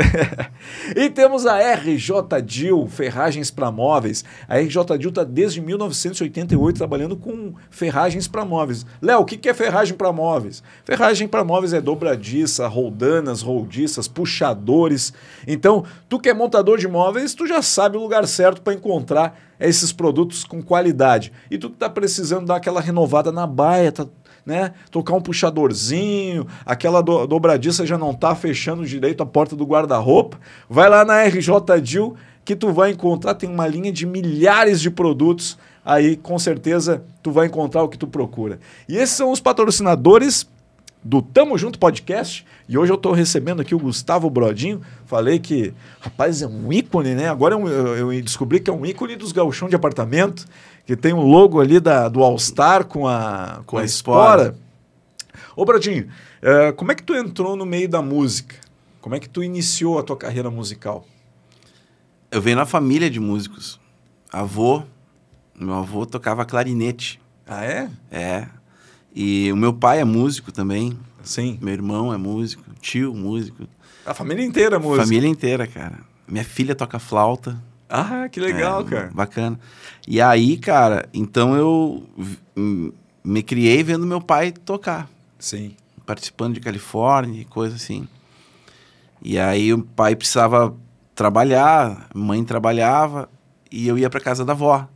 e 0.97 1.11
temos 1.11 1.47
a 1.47 1.59
RJ 1.75 2.11
Dil, 2.45 2.87
ferragens 2.89 3.51
para 3.51 3.71
móveis. 3.71 4.25
A 4.49 4.59
RJ 4.59 4.99
Dil 4.99 5.11
está 5.11 5.25
desde 5.25 5.61
1988 5.61 6.77
trabalhando 6.77 7.17
com 7.17 7.55
ferragens 7.71 8.27
para 8.27 8.45
móveis. 8.45 8.87
Léo, 9.01 9.21
o 9.21 9.25
que 9.25 9.37
que 9.37 9.49
é 9.49 9.55
ferragem 9.55 9.95
para 9.95 10.13
móveis? 10.13 10.63
Ferragem 10.85 11.29
para 11.29 11.45
móveis 11.45 11.73
é 11.73 11.81
dobradiça, 11.81 12.67
roldanas, 13.01 13.41
roldiças, 13.41 14.07
puxadores. 14.07 15.13
Então, 15.47 15.85
tu 16.09 16.19
que 16.19 16.29
é 16.29 16.35
montador 16.35 16.79
de 16.79 16.87
móveis, 16.87 17.35
tu 17.35 17.47
já 17.47 17.63
sabe 17.63 17.97
o 17.97 18.01
lugar 18.01 18.27
certo 18.27 18.61
para 18.61 18.75
encontrar 18.75 19.39
esses 19.59 19.93
produtos 19.93 20.45
com 20.45 20.63
qualidade. 20.63 21.33
E 21.51 21.57
tu 21.57 21.71
que 21.71 21.77
está 21.77 21.89
precisando 21.89 22.47
dar 22.47 22.57
aquela 22.57 22.81
renovada 22.81 23.33
na 23.33 23.47
baia, 23.47 23.91
tá 23.91 24.07
né? 24.45 24.73
Tocar 24.91 25.15
um 25.15 25.21
puxadorzinho, 25.21 26.47
aquela 26.65 27.03
do, 27.03 27.27
dobradiça 27.27 27.87
já 27.87 27.99
não 27.99 28.15
tá 28.15 28.35
fechando 28.35 28.87
direito 28.87 29.23
a 29.23 29.27
porta 29.27 29.55
do 29.55 29.67
guarda-roupa. 29.67 30.39
Vai 30.69 30.89
lá 30.89 31.05
na 31.05 31.23
RJ 31.25 31.81
Dil 31.83 32.17
que 32.43 32.57
tu 32.57 32.73
vai 32.73 32.91
encontrar, 32.91 33.35
tem 33.35 33.49
uma 33.49 33.67
linha 33.67 33.93
de 33.93 34.07
milhares 34.07 34.81
de 34.81 34.91
produtos. 34.91 35.59
Aí, 35.85 36.17
com 36.17 36.39
certeza, 36.39 37.05
tu 37.23 37.31
vai 37.31 37.47
encontrar 37.47 37.83
o 37.83 37.89
que 37.89 37.99
tu 37.99 38.07
procura. 38.07 38.59
E 38.89 38.97
esses 38.97 39.15
são 39.15 39.31
os 39.31 39.41
patrocinadores 39.41 40.49
do 41.03 41.23
Tamo 41.23 41.57
Junto 41.57 41.79
Podcast. 41.79 42.47
E 42.69 42.77
hoje 42.77 42.93
eu 42.93 42.97
estou 42.97 43.13
recebendo 43.13 43.61
aqui 43.63 43.75
o 43.75 43.79
Gustavo 43.79 44.29
Brodinho. 44.29 44.81
Falei 45.07 45.39
que, 45.39 45.73
rapaz, 46.01 46.43
é 46.43 46.47
um 46.47 46.73
ícone, 46.73 47.15
né? 47.15 47.29
Agora 47.29 47.55
eu, 47.55 47.67
eu, 47.69 48.13
eu 48.13 48.23
descobri 48.23 48.61
que 48.61 48.71
é 48.71 48.73
um 48.73 48.85
ícone 48.85 49.17
dos 49.17 49.33
galchão 49.33 49.69
de 49.69 49.75
apartamento, 49.77 50.47
que 50.87 50.95
tem 50.97 51.13
um 51.13 51.23
logo 51.23 51.61
ali 51.61 51.81
da, 51.81 52.09
do 52.09 52.23
All 52.23 52.39
Star 52.39 52.85
com 52.85 53.07
a, 53.09 53.63
com, 53.67 53.77
Com 53.77 53.79
a 53.79 53.85
espora. 53.85 54.43
espora. 54.43 54.59
Ô, 55.57 55.65
Brodinho, 55.65 56.09
eh, 56.43 56.73
como 56.73 56.93
é 56.93 56.95
que 56.95 57.03
tu 57.03 57.15
entrou 57.15 57.57
no 57.57 57.67
meio 57.67 57.89
da 57.89 58.01
música? 58.01 58.57
Como 59.01 59.15
é 59.15 59.21
que 59.21 59.29
tu 59.29 59.43
iniciou 59.43 59.99
a 59.99 60.03
tua 60.03 60.17
carreira 60.17 60.51
musical? 60.51 61.05
Eu 62.31 62.41
venho 62.41 62.57
na 62.57 62.67
família 62.67 63.11
de 63.11 63.19
músicos. 63.19 63.81
Avô, 64.33 64.83
meu 65.59 65.75
avô 65.75 66.07
tocava 66.07 66.45
clarinete. 66.45 67.21
Ah, 67.47 67.65
é? 67.65 67.91
É. 68.11 68.47
E 69.15 69.51
o 69.53 69.57
meu 69.57 69.73
pai 69.73 70.01
é 70.01 70.05
músico 70.05 70.53
também. 70.53 70.97
Sim. 71.23 71.59
Meu 71.61 71.75
irmão 71.75 72.13
é 72.13 72.17
músico. 72.17 72.63
Tio, 72.81 73.15
músico. 73.15 73.67
A 74.07 74.15
família 74.15 74.45
inteira 74.45 74.77
é 74.77 74.79
música. 74.79 75.05
Família 75.05 75.29
inteira, 75.29 75.67
cara. 75.67 75.99
Minha 76.27 76.45
filha 76.45 76.75
toca 76.75 76.99
flauta. 76.99 77.61
Ah, 77.89 78.29
que 78.31 78.39
legal, 78.39 78.83
É, 78.83 78.85
cara. 78.85 79.11
Bacana. 79.13 79.59
E 80.07 80.21
aí, 80.21 80.57
cara, 80.57 81.09
então 81.13 81.57
eu 81.57 82.05
me 83.25 83.43
criei 83.43 83.83
vendo 83.83 84.07
meu 84.07 84.21
pai 84.21 84.53
tocar. 84.53 85.09
Sim. 85.39 85.75
participando 86.07 86.55
de 86.55 86.61
Califórnia 86.61 87.41
e 87.41 87.45
coisa 87.45 87.77
assim. 87.77 88.07
E 89.23 89.39
aí 89.39 89.73
o 89.73 89.83
pai 89.83 90.17
precisava 90.17 90.75
trabalhar, 91.15 92.09
mãe 92.15 92.43
trabalhava 92.45 93.29
e 93.71 93.87
eu 93.87 93.99
ia 93.99 94.09
para 94.11 94.21
casa 94.21 94.45
da 94.45 94.53
avó. 94.53 94.89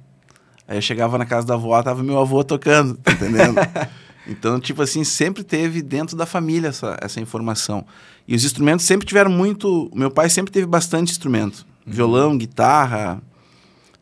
Aí 0.67 0.79
eu 0.79 0.83
chegava 0.83 1.19
na 1.19 1.27
casa 1.27 1.47
da 1.47 1.55
avó, 1.55 1.81
tava 1.83 2.03
meu 2.03 2.19
avô 2.19 2.43
tocando, 2.43 2.95
tá 2.97 3.13
entendendo? 3.13 3.55
então, 4.27 4.59
tipo 4.61 4.81
assim, 4.83 5.05
sempre 5.05 5.45
teve 5.45 5.83
dentro 5.83 6.17
da 6.17 6.25
família 6.27 6.69
essa, 6.69 6.97
essa 7.01 7.21
informação. 7.21 7.85
E 8.27 8.35
os 8.35 8.45
instrumentos 8.45 8.85
sempre 8.87 9.07
tiveram 9.07 9.31
muito. 9.31 9.91
Meu 9.95 10.11
pai 10.11 10.31
sempre 10.31 10.51
teve 10.53 10.67
bastante 10.67 11.11
instrumento: 11.13 11.67
violão, 11.87 12.37
guitarra, 12.39 13.23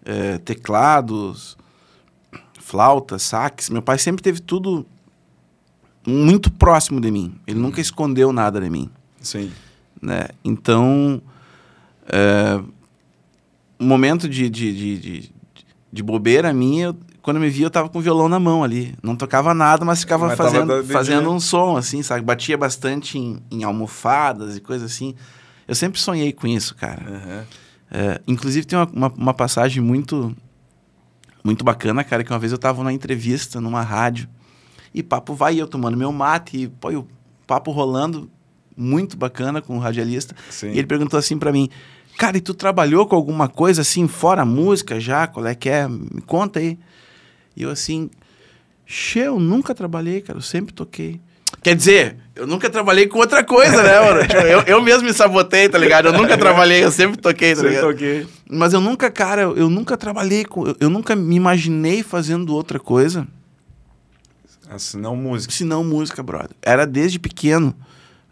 eh, 0.05 0.39
teclados, 0.39 1.57
flauta, 2.61 3.19
sax. 3.19 3.69
Meu 3.69 3.83
pai 3.83 3.99
sempre 3.99 4.23
teve 4.23 4.41
tudo 4.41 4.87
muito 6.07 6.51
próximo 6.51 7.01
de 7.01 7.11
mim. 7.11 7.35
Ele 7.47 7.59
nunca 7.59 7.81
escondeu 7.81 8.33
nada 8.33 8.61
de 8.61 8.71
mim, 8.71 8.89
Sim. 9.21 9.51
né? 10.01 10.29
Então, 10.45 11.21
é, 12.07 12.61
um 13.79 13.87
momento 13.87 14.29
de, 14.29 14.49
de, 14.49 14.73
de, 14.73 14.99
de, 14.99 15.33
de 15.93 16.03
bobeira 16.03 16.53
minha, 16.53 16.87
eu- 16.87 16.97
quando 17.23 17.39
me 17.39 17.49
via, 17.49 17.67
eu 17.67 17.71
tava 17.71 17.89
com 17.89 18.01
o 18.01 18.03
violão 18.03 18.29
na 18.29 18.41
mão 18.41 18.65
ali. 18.65 18.95
Não 19.03 19.15
tocava 19.15 19.55
nada, 19.55 19.85
mas 19.85 20.01
ficava 20.01 20.27
Mas 20.27 20.37
fazendo, 20.37 20.85
fazendo 20.85 21.31
um 21.31 21.39
som, 21.39 21.77
assim, 21.77 22.03
sabe? 22.03 22.23
Batia 22.23 22.59
bastante 22.59 23.17
em, 23.17 23.41
em 23.51 23.63
almofadas 23.63 24.57
e 24.57 24.61
coisa 24.61 24.87
assim. 24.87 25.15
Eu 25.67 25.75
sempre 25.77 26.01
sonhei 26.01 26.33
com 26.33 26.49
isso, 26.49 26.75
cara. 26.75 27.03
Aham. 27.07 27.45
É, 27.95 28.21
inclusive 28.27 28.67
tem 28.67 28.79
uma, 28.79 28.89
uma, 28.93 29.09
uma 29.17 29.35
passagem 29.35 29.83
muito 29.83 30.35
muito 31.45 31.65
bacana, 31.65 32.03
cara, 32.03 32.25
que 32.25 32.33
uma 32.33 32.39
vez 32.39 32.53
eu 32.53 32.59
tava 32.59 32.79
numa 32.79 32.93
entrevista 32.93 33.61
numa 33.61 33.83
rádio 33.83 34.29
e 34.95 35.03
papo 35.03 35.35
vai 35.35 35.61
eu 35.61 35.67
tomando 35.67 35.97
meu 35.97 36.11
mate 36.13 36.57
e 36.57 36.69
pô, 36.69 36.91
o 36.91 37.07
papo 37.47 37.71
rolando 37.71 38.31
muito 38.77 39.17
bacana 39.17 39.61
com 39.61 39.77
o 39.77 39.79
radialista. 39.79 40.35
Sim. 40.51 40.69
E 40.73 40.79
ele 40.79 40.87
perguntou 40.87 41.19
assim 41.19 41.39
pra 41.39 41.53
mim: 41.53 41.69
"Cara, 42.17 42.37
e 42.37 42.41
tu 42.41 42.55
trabalhou 42.55 43.07
com 43.07 43.15
alguma 43.15 43.49
coisa 43.49 43.83
assim 43.83 44.09
fora 44.09 44.43
a 44.43 44.47
música 44.47 44.99
já? 44.99 45.27
Qual 45.27 45.47
é 45.47 45.55
que 45.55 45.69
é? 45.69 45.87
Me 45.87 46.23
conta 46.27 46.59
aí". 46.59 46.79
E 47.57 47.63
eu 47.63 47.71
assim: 47.71 48.11
"Che, 48.87 49.21
eu 49.21 49.39
nunca 49.41 49.75
trabalhei, 49.75 50.21
cara, 50.21 50.39
eu 50.39 50.43
sempre 50.43 50.73
toquei". 50.73 51.21
Quer 51.63 51.77
dizer, 51.77 52.17
eu 52.35 52.45
nunca 52.47 52.69
trabalhei 52.69 53.07
com 53.07 53.19
outra 53.19 53.45
coisa, 53.45 53.83
né, 53.83 54.01
mano? 54.01 54.21
Tipo, 54.27 54.41
eu, 54.43 54.61
eu 54.63 54.83
mesmo 54.83 55.05
me 55.07 55.13
sabotei, 55.13 55.69
tá 55.69 55.79
ligado? 55.79 56.07
Eu 56.07 56.13
nunca 56.13 56.37
trabalhei, 56.37 56.83
eu 56.83 56.91
sempre 56.91 57.17
toquei, 57.21 57.51
tá 57.51 57.57
Sempre 57.61 57.71
ligado? 57.77 57.91
toquei. 57.93 58.27
Mas 58.51 58.73
eu 58.73 58.81
nunca, 58.81 59.11
cara, 59.11 59.43
eu 59.43 59.71
nunca 59.71 59.97
trabalhei 59.97 60.45
com. 60.45 60.67
Eu, 60.67 60.77
eu 60.81 60.91
nunca 60.91 61.15
me 61.15 61.37
imaginei 61.37 62.03
fazendo 62.03 62.53
outra 62.55 62.81
coisa 62.81 63.29
Assim, 64.69 64.99
não 64.99 65.15
música. 65.15 65.53
senão 65.53 65.85
música, 65.85 66.23
brother. 66.23 66.51
Era 66.63 66.87
desde 66.87 67.19
pequeno. 67.19 67.75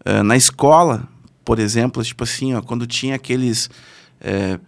eh, 0.04 0.22
na 0.22 0.36
escola, 0.36 1.06
por 1.44 1.58
exemplo, 1.58 2.02
tipo 2.02 2.24
assim, 2.24 2.54
ó, 2.54 2.62
quando 2.62 2.86
tinha 2.86 3.14
aqueles. 3.14 3.68
eh, 4.20 4.58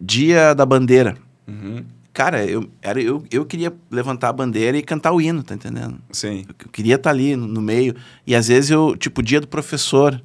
Dia 0.00 0.54
da 0.54 0.64
Bandeira. 0.64 1.16
Uhum. 1.46 1.84
Cara, 2.18 2.44
eu, 2.44 2.68
era, 2.82 3.00
eu, 3.00 3.22
eu 3.30 3.46
queria 3.46 3.72
levantar 3.88 4.30
a 4.30 4.32
bandeira 4.32 4.76
e 4.76 4.82
cantar 4.82 5.12
o 5.12 5.20
hino, 5.20 5.40
tá 5.40 5.54
entendendo? 5.54 6.00
Sim. 6.10 6.44
Eu 6.48 6.68
queria 6.68 6.96
estar 6.96 7.10
ali 7.10 7.36
no, 7.36 7.46
no 7.46 7.62
meio. 7.62 7.94
E 8.26 8.34
às 8.34 8.48
vezes 8.48 8.70
eu, 8.70 8.96
tipo, 8.96 9.22
dia 9.22 9.40
do 9.40 9.46
professor. 9.46 10.20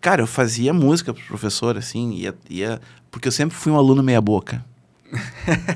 Cara, 0.00 0.22
eu 0.22 0.26
fazia 0.28 0.72
música 0.72 1.12
pro 1.12 1.20
professor, 1.24 1.76
assim, 1.76 2.12
ia, 2.12 2.32
ia. 2.48 2.80
Porque 3.10 3.26
eu 3.26 3.32
sempre 3.32 3.56
fui 3.56 3.72
um 3.72 3.76
aluno 3.76 4.04
meia-boca. 4.04 4.64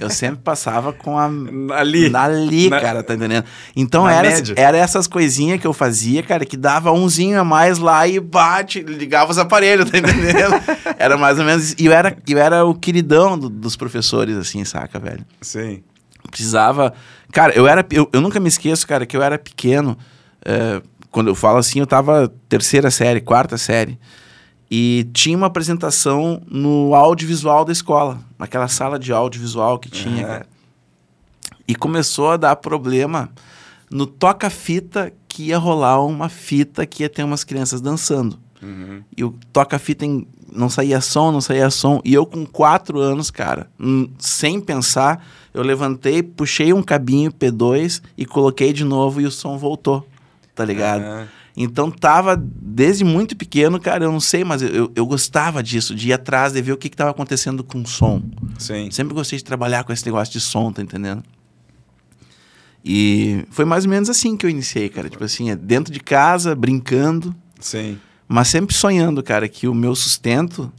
Eu 0.00 0.10
sempre 0.10 0.40
passava 0.42 0.92
com 0.92 1.18
a. 1.18 1.26
Ali. 1.78 2.14
Ali, 2.14 2.68
Na- 2.70 2.80
cara, 2.80 3.02
tá 3.02 3.14
entendendo? 3.14 3.44
Então 3.76 4.08
era, 4.08 4.28
média. 4.28 4.54
era 4.56 4.76
essas 4.76 5.06
coisinhas 5.06 5.60
que 5.60 5.66
eu 5.66 5.72
fazia, 5.72 6.22
cara, 6.22 6.44
que 6.44 6.56
dava 6.56 6.90
umzinho 6.92 7.40
a 7.40 7.44
mais 7.44 7.78
lá 7.78 8.06
e 8.08 8.18
bate, 8.18 8.80
ligava 8.82 9.30
os 9.30 9.38
aparelhos, 9.38 9.90
tá 9.90 9.98
entendendo? 9.98 10.54
era 10.98 11.16
mais 11.16 11.38
ou 11.38 11.44
menos. 11.44 11.64
isso. 11.64 11.74
E 11.78 11.86
eu 11.86 11.92
era, 11.92 12.16
eu 12.28 12.38
era 12.38 12.64
o 12.64 12.74
queridão 12.74 13.38
do- 13.38 13.48
dos 13.48 13.76
professores, 13.76 14.36
assim, 14.36 14.64
saca, 14.64 14.98
velho? 14.98 15.24
Sim. 15.40 15.82
precisava. 16.30 16.92
Cara, 17.32 17.52
eu 17.54 17.66
era. 17.66 17.84
Eu, 17.90 18.08
eu 18.12 18.20
nunca 18.20 18.40
me 18.40 18.48
esqueço, 18.48 18.86
cara, 18.86 19.06
que 19.06 19.16
eu 19.16 19.22
era 19.22 19.38
pequeno. 19.38 19.96
é, 20.44 20.82
quando 21.10 21.26
eu 21.28 21.34
falo 21.34 21.58
assim, 21.58 21.80
eu 21.80 21.86
tava 21.86 22.32
terceira 22.48 22.90
série, 22.90 23.20
quarta 23.20 23.58
série. 23.58 23.98
E 24.70 25.08
tinha 25.12 25.36
uma 25.36 25.48
apresentação 25.48 26.40
no 26.48 26.94
audiovisual 26.94 27.64
da 27.64 27.72
escola, 27.72 28.20
naquela 28.38 28.68
sala 28.68 28.98
de 28.98 29.12
audiovisual 29.12 29.78
que 29.78 29.90
tinha, 29.90 30.24
cara. 30.26 30.46
E 31.66 31.74
começou 31.74 32.30
a 32.30 32.36
dar 32.36 32.54
problema 32.56 33.30
no 33.90 34.06
toca-fita 34.06 35.12
que 35.26 35.44
ia 35.48 35.58
rolar 35.58 36.00
uma 36.04 36.28
fita 36.28 36.86
que 36.86 37.02
ia 37.02 37.08
ter 37.08 37.24
umas 37.24 37.42
crianças 37.44 37.80
dançando. 37.80 38.38
Uhum. 38.62 39.02
E 39.16 39.24
o 39.24 39.34
toca-fita 39.52 40.04
em- 40.04 40.26
não 40.52 40.68
saía 40.68 41.00
som, 41.00 41.32
não 41.32 41.40
saía 41.40 41.70
som. 41.70 42.00
E 42.04 42.12
eu 42.14 42.24
com 42.26 42.44
quatro 42.46 43.00
anos, 43.00 43.30
cara, 43.30 43.68
sem 44.18 44.60
pensar, 44.60 45.24
eu 45.54 45.62
levantei, 45.62 46.22
puxei 46.22 46.72
um 46.72 46.82
cabinho 46.82 47.32
P2 47.32 48.02
e 48.16 48.24
coloquei 48.26 48.72
de 48.72 48.84
novo 48.84 49.20
e 49.20 49.26
o 49.26 49.30
som 49.30 49.56
voltou. 49.58 50.06
Tá 50.54 50.64
ligado? 50.64 51.02
Aham. 51.02 51.28
Então 51.62 51.90
tava 51.90 52.36
desde 52.36 53.04
muito 53.04 53.36
pequeno, 53.36 53.78
cara, 53.78 54.04
eu 54.04 54.10
não 54.12 54.18
sei, 54.18 54.42
mas 54.42 54.62
eu, 54.62 54.90
eu, 54.96 55.04
gostava 55.04 55.62
disso, 55.62 55.94
de 55.94 56.08
ir 56.08 56.12
atrás, 56.14 56.54
de 56.54 56.62
ver 56.62 56.72
o 56.72 56.76
que, 56.78 56.88
que 56.88 56.96
tava 56.96 57.10
acontecendo 57.10 57.62
com 57.62 57.82
o 57.82 57.86
som. 57.86 58.22
Sim. 58.58 58.90
Sempre 58.90 59.12
gostei 59.12 59.36
de 59.38 59.44
trabalhar 59.44 59.84
com 59.84 59.92
esse 59.92 60.06
negócio 60.06 60.32
de 60.32 60.40
som, 60.40 60.72
tá 60.72 60.80
entendendo? 60.80 61.22
E 62.82 63.44
foi 63.50 63.66
mais 63.66 63.84
ou 63.84 63.90
menos 63.90 64.08
assim 64.08 64.38
que 64.38 64.46
eu 64.46 64.48
iniciei, 64.48 64.88
cara. 64.88 65.10
Tipo 65.10 65.22
assim, 65.22 65.50
é 65.50 65.56
dentro 65.56 65.92
de 65.92 66.00
casa, 66.00 66.54
brincando, 66.54 67.36
Sim. 67.60 67.98
mas 68.26 68.48
sempre 68.48 68.74
sonhando, 68.74 69.22
cara, 69.22 69.46
que 69.46 69.68
o 69.68 69.74
meu 69.74 69.94
sustento, 69.94 70.72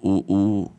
o, 0.00 0.22
o, 0.32 0.70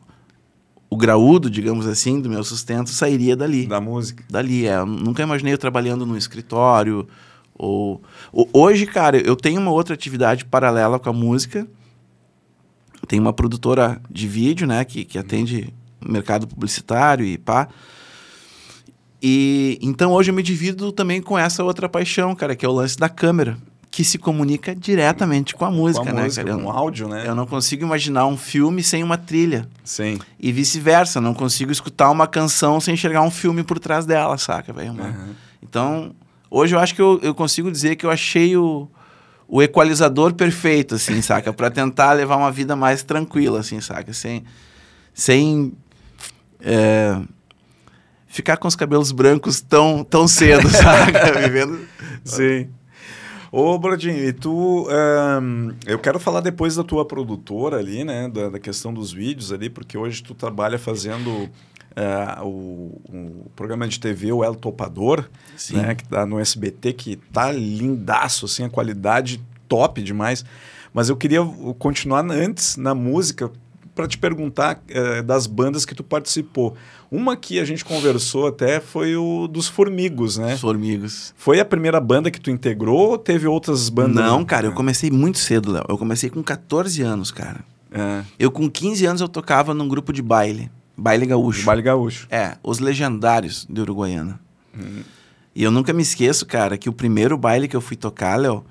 o 0.88 0.96
graúdo, 0.96 1.50
digamos 1.50 1.86
assim, 1.86 2.22
do 2.22 2.30
meu 2.30 2.42
sustento 2.42 2.88
sairia 2.88 3.36
dali. 3.36 3.66
Da 3.66 3.82
música. 3.82 4.24
Dali, 4.30 4.66
é. 4.66 4.76
Eu 4.76 4.86
nunca 4.86 5.22
imaginei 5.22 5.52
eu 5.52 5.58
trabalhando 5.58 6.06
num 6.06 6.16
escritório. 6.16 7.06
Ou, 7.62 8.00
Hoje, 8.54 8.86
cara, 8.86 9.18
eu 9.18 9.36
tenho 9.36 9.60
uma 9.60 9.70
outra 9.70 9.92
atividade 9.92 10.46
paralela 10.46 10.98
com 10.98 11.10
a 11.10 11.12
música. 11.12 11.66
Tem 13.06 13.20
uma 13.20 13.34
produtora 13.34 14.00
de 14.10 14.26
vídeo, 14.26 14.66
né, 14.66 14.82
que, 14.82 15.04
que 15.04 15.18
atende 15.18 15.72
o 16.00 16.10
mercado 16.10 16.46
publicitário 16.46 17.24
e 17.24 17.36
pá. 17.36 17.68
E 19.22 19.78
então 19.82 20.12
hoje 20.12 20.30
eu 20.30 20.34
me 20.34 20.42
divido 20.42 20.90
também 20.90 21.20
com 21.20 21.38
essa 21.38 21.62
outra 21.62 21.86
paixão, 21.86 22.34
cara, 22.34 22.56
que 22.56 22.64
é 22.64 22.68
o 22.68 22.72
lance 22.72 22.96
da 22.96 23.10
câmera, 23.10 23.58
que 23.90 24.04
se 24.04 24.16
comunica 24.16 24.74
diretamente 24.74 25.54
com 25.54 25.66
a 25.66 25.70
música, 25.70 26.04
com 26.04 26.10
a 26.10 26.14
né, 26.14 26.24
música, 26.24 26.42
cara? 26.42 26.56
Eu, 26.56 26.64
com 26.64 26.70
áudio, 26.70 27.08
né? 27.08 27.24
eu 27.26 27.34
não 27.34 27.46
consigo 27.46 27.84
imaginar 27.84 28.24
um 28.26 28.38
filme 28.38 28.82
sem 28.82 29.02
uma 29.02 29.18
trilha. 29.18 29.68
Sim. 29.84 30.18
E 30.38 30.50
vice-versa, 30.50 31.20
não 31.20 31.34
consigo 31.34 31.70
escutar 31.70 32.10
uma 32.10 32.26
canção 32.26 32.80
sem 32.80 32.94
enxergar 32.94 33.20
um 33.20 33.30
filme 33.30 33.62
por 33.62 33.78
trás 33.78 34.06
dela, 34.06 34.38
saca, 34.38 34.72
velho? 34.72 34.92
Aham. 34.92 35.36
Então, 35.62 36.14
hoje 36.50 36.74
eu 36.74 36.80
acho 36.80 36.94
que 36.94 37.00
eu, 37.00 37.20
eu 37.22 37.34
consigo 37.34 37.70
dizer 37.70 37.96
que 37.96 38.04
eu 38.04 38.10
achei 38.10 38.56
o, 38.56 38.88
o 39.46 39.62
equalizador 39.62 40.34
perfeito, 40.34 40.96
assim, 40.96 41.20
saca? 41.22 41.52
Pra 41.52 41.70
tentar 41.70 42.12
levar 42.12 42.36
uma 42.36 42.50
vida 42.50 42.74
mais 42.74 43.02
tranquila, 43.02 43.60
assim, 43.60 43.80
saca? 43.80 44.12
Sem, 44.12 44.44
sem 45.14 45.72
é, 46.60 47.20
ficar 48.26 48.56
com 48.56 48.68
os 48.68 48.76
cabelos 48.76 49.12
brancos 49.12 49.60
tão, 49.60 50.04
tão 50.04 50.26
cedo, 50.26 50.68
saca? 50.70 51.40
Vivendo... 51.40 51.80
Sim. 52.24 52.68
Ô, 53.52 53.76
Brodinho, 53.78 54.16
e 54.16 54.32
tu. 54.32 54.86
ahn, 54.88 55.74
eu 55.84 55.98
quero 55.98 56.20
falar 56.20 56.40
depois 56.40 56.76
da 56.76 56.84
tua 56.84 57.04
produtora 57.04 57.78
ali, 57.78 58.04
né? 58.04 58.28
Da, 58.28 58.48
da 58.48 58.58
questão 58.60 58.94
dos 58.94 59.12
vídeos 59.12 59.52
ali, 59.52 59.68
porque 59.68 59.98
hoje 59.98 60.22
tu 60.22 60.34
trabalha 60.34 60.78
fazendo 60.78 61.50
é, 61.96 62.40
o, 62.42 63.00
o 63.08 63.50
programa 63.56 63.86
de 63.86 63.98
TV, 63.98 64.32
o 64.32 64.44
El 64.44 64.54
Topador, 64.54 65.28
Sim. 65.56 65.76
né, 65.76 65.94
que 65.94 66.04
tá 66.04 66.24
no 66.24 66.38
SBT, 66.38 66.92
que 66.92 67.16
tá 67.32 67.50
lindaço, 67.52 68.46
assim, 68.46 68.64
a 68.64 68.70
qualidade 68.70 69.40
top 69.68 70.02
demais. 70.02 70.44
Mas 70.92 71.08
eu 71.08 71.16
queria 71.16 71.40
continuar 71.78 72.24
antes 72.30 72.76
na 72.76 72.94
música 72.94 73.50
para 73.94 74.06
te 74.08 74.16
perguntar 74.18 74.82
é, 74.88 75.20
das 75.22 75.46
bandas 75.46 75.84
que 75.84 75.94
tu 75.94 76.02
participou. 76.02 76.74
Uma 77.10 77.36
que 77.36 77.58
a 77.58 77.64
gente 77.64 77.84
conversou 77.84 78.46
até 78.46 78.80
foi 78.80 79.16
o 79.16 79.46
dos 79.48 79.68
Formigos, 79.68 80.38
né? 80.38 80.54
Os 80.54 80.60
Formigos. 80.60 81.34
Foi 81.36 81.60
a 81.60 81.64
primeira 81.64 82.00
banda 82.00 82.30
que 82.30 82.40
tu 82.40 82.50
integrou 82.50 83.10
ou 83.10 83.18
teve 83.18 83.46
outras 83.46 83.88
bandas? 83.88 84.14
Não, 84.24 84.44
cara, 84.44 84.66
eu 84.66 84.72
comecei 84.72 85.10
muito 85.10 85.38
cedo, 85.38 85.72
Léo. 85.72 85.84
Eu 85.88 85.98
comecei 85.98 86.30
com 86.30 86.42
14 86.42 87.02
anos, 87.02 87.30
cara. 87.30 87.60
É, 87.92 88.22
Eu 88.38 88.50
com 88.50 88.70
15 88.70 89.04
anos 89.04 89.20
eu 89.20 89.28
tocava 89.28 89.74
num 89.74 89.88
grupo 89.88 90.12
de 90.12 90.22
baile, 90.22 90.70
baile 91.00 91.26
gaúcho. 91.26 91.64
Baile 91.64 91.82
Gaúcho. 91.82 92.26
É, 92.30 92.56
os 92.62 92.78
legendários 92.78 93.66
de 93.68 93.80
Uruguaiana. 93.80 94.38
Uhum. 94.78 95.02
E 95.54 95.62
eu 95.64 95.70
nunca 95.70 95.92
me 95.92 96.02
esqueço, 96.02 96.46
cara, 96.46 96.78
que 96.78 96.88
o 96.88 96.92
primeiro 96.92 97.36
baile 97.36 97.66
que 97.66 97.76
eu 97.76 97.80
fui 97.80 97.96
tocar, 97.96 98.36
Léo, 98.36 98.64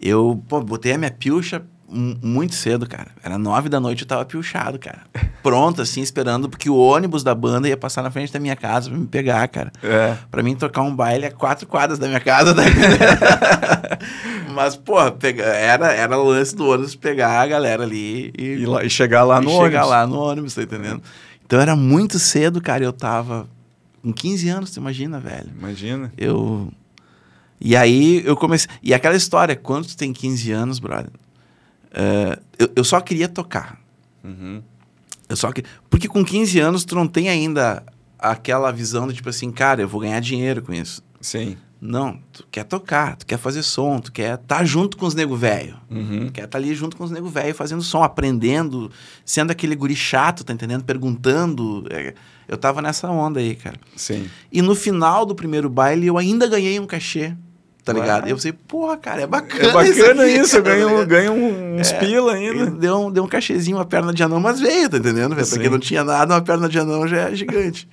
eu 0.00 0.42
pô, 0.48 0.60
botei 0.60 0.92
a 0.92 0.98
minha 0.98 1.10
pilcha 1.10 1.62
mu- 1.88 2.16
muito 2.22 2.54
cedo, 2.54 2.86
cara. 2.86 3.08
Era 3.22 3.38
nove 3.38 3.68
da 3.68 3.80
noite, 3.80 4.02
eu 4.02 4.08
tava 4.08 4.24
pilchado, 4.24 4.78
cara. 4.78 5.00
Pronto, 5.42 5.80
assim, 5.82 6.00
esperando, 6.02 6.48
porque 6.48 6.68
o 6.70 6.76
ônibus 6.76 7.22
da 7.24 7.34
banda 7.34 7.68
ia 7.68 7.76
passar 7.76 8.02
na 8.02 8.10
frente 8.10 8.32
da 8.32 8.38
minha 8.38 8.54
casa 8.56 8.90
pra 8.90 8.98
me 8.98 9.06
pegar, 9.06 9.48
cara. 9.48 9.72
É. 9.82 10.16
Pra 10.30 10.42
mim 10.42 10.54
tocar 10.54 10.82
um 10.82 10.94
baile 10.94 11.26
a 11.26 11.32
quatro 11.32 11.66
quadras 11.66 11.98
da 11.98 12.06
minha 12.06 12.20
casa. 12.20 12.54
Né? 12.54 12.64
Mas, 14.54 14.76
pô, 14.76 15.10
pega- 15.12 15.44
era, 15.44 15.92
era 15.92 16.18
o 16.18 16.24
lance 16.28 16.54
do 16.54 16.68
ônibus 16.68 16.94
pegar 16.94 17.40
a 17.40 17.46
galera 17.46 17.82
ali 17.84 18.32
e, 18.38 18.42
E, 18.60 18.66
lá- 18.66 18.84
e 18.84 18.90
chegar 18.90 19.24
lá 19.24 19.40
e 19.40 19.44
no 19.44 19.50
chegar 19.50 19.86
ônibus. 19.86 19.88
lá 19.90 20.06
no 20.06 20.18
ônibus, 20.20 20.54
tá 20.54 20.62
entendendo? 20.62 21.02
Então 21.44 21.60
era 21.60 21.76
muito 21.76 22.18
cedo, 22.18 22.60
cara. 22.60 22.84
Eu 22.84 22.92
tava 22.92 23.48
com 24.02 24.12
15 24.12 24.48
anos, 24.48 24.70
tu 24.70 24.80
imagina, 24.80 25.20
velho. 25.20 25.50
Imagina. 25.56 26.12
Eu. 26.16 26.72
E 27.60 27.76
aí 27.76 28.22
eu 28.24 28.36
comecei. 28.36 28.68
E 28.82 28.92
aquela 28.92 29.16
história, 29.16 29.54
quando 29.54 29.86
tu 29.86 29.96
tem 29.96 30.12
15 30.12 30.50
anos, 30.50 30.78
brother, 30.78 31.10
é, 31.92 32.38
eu, 32.58 32.72
eu 32.76 32.84
só 32.84 33.00
queria 33.00 33.28
tocar. 33.28 33.80
Uhum. 34.24 34.62
Eu 35.28 35.36
só 35.36 35.52
que... 35.52 35.64
Porque 35.88 36.08
com 36.08 36.24
15 36.24 36.58
anos 36.58 36.84
tu 36.84 36.94
não 36.94 37.06
tem 37.06 37.28
ainda 37.28 37.84
aquela 38.18 38.70
visão 38.70 39.06
de 39.06 39.14
tipo 39.14 39.28
assim, 39.28 39.50
cara, 39.50 39.82
eu 39.82 39.88
vou 39.88 40.00
ganhar 40.00 40.20
dinheiro 40.20 40.62
com 40.62 40.72
isso. 40.72 41.02
Sim. 41.20 41.56
Não, 41.84 42.16
tu 42.32 42.46
quer 42.48 42.62
tocar, 42.62 43.16
tu 43.16 43.26
quer 43.26 43.36
fazer 43.36 43.64
som, 43.64 43.98
tu 43.98 44.12
quer 44.12 44.34
estar 44.34 44.58
tá 44.58 44.64
junto 44.64 44.96
com 44.96 45.04
os 45.04 45.16
nego 45.16 45.34
velho. 45.34 45.74
Uhum. 45.90 46.28
Quer 46.28 46.44
estar 46.44 46.56
ali 46.56 46.72
junto 46.76 46.96
com 46.96 47.02
os 47.02 47.10
nego 47.10 47.28
velho 47.28 47.52
fazendo 47.52 47.82
som, 47.82 48.04
aprendendo, 48.04 48.88
sendo 49.24 49.50
aquele 49.50 49.74
guri 49.74 49.96
chato, 49.96 50.44
tá 50.44 50.52
entendendo? 50.52 50.84
Perguntando. 50.84 51.84
É, 51.90 52.14
eu 52.46 52.56
tava 52.56 52.80
nessa 52.80 53.10
onda 53.10 53.40
aí, 53.40 53.56
cara. 53.56 53.74
Sim. 53.96 54.30
E 54.52 54.62
no 54.62 54.76
final 54.76 55.26
do 55.26 55.34
primeiro 55.34 55.68
baile 55.68 56.06
eu 56.06 56.16
ainda 56.16 56.46
ganhei 56.46 56.78
um 56.78 56.86
cachê, 56.86 57.34
tá 57.84 57.92
ligado? 57.92 58.28
E 58.28 58.30
eu 58.30 58.36
pensei, 58.36 58.52
porra, 58.52 58.96
cara, 58.96 59.22
é 59.22 59.26
bacana. 59.26 59.64
É 59.64 59.72
bacana 59.72 60.28
isso, 60.28 60.58
eu 60.58 60.62
cara, 60.62 61.04
ganho, 61.04 61.32
tá 61.34 61.80
uns 61.80 61.92
pila 61.94 62.34
ainda. 62.34 62.70
Deu 62.70 63.06
um, 63.06 63.10
deu 63.10 63.24
um 63.24 63.28
cachezinho, 63.28 63.78
uma 63.78 63.84
perna 63.84 64.14
de 64.14 64.22
anão, 64.22 64.38
mas 64.38 64.60
veio, 64.60 64.88
tá 64.88 64.98
entendendo? 64.98 65.34
Porque 65.34 65.68
não 65.68 65.80
tinha 65.80 66.04
nada, 66.04 66.32
uma 66.32 66.42
perna 66.42 66.68
de 66.68 66.78
anão 66.78 67.08
já 67.08 67.28
é 67.28 67.34
gigante. 67.34 67.88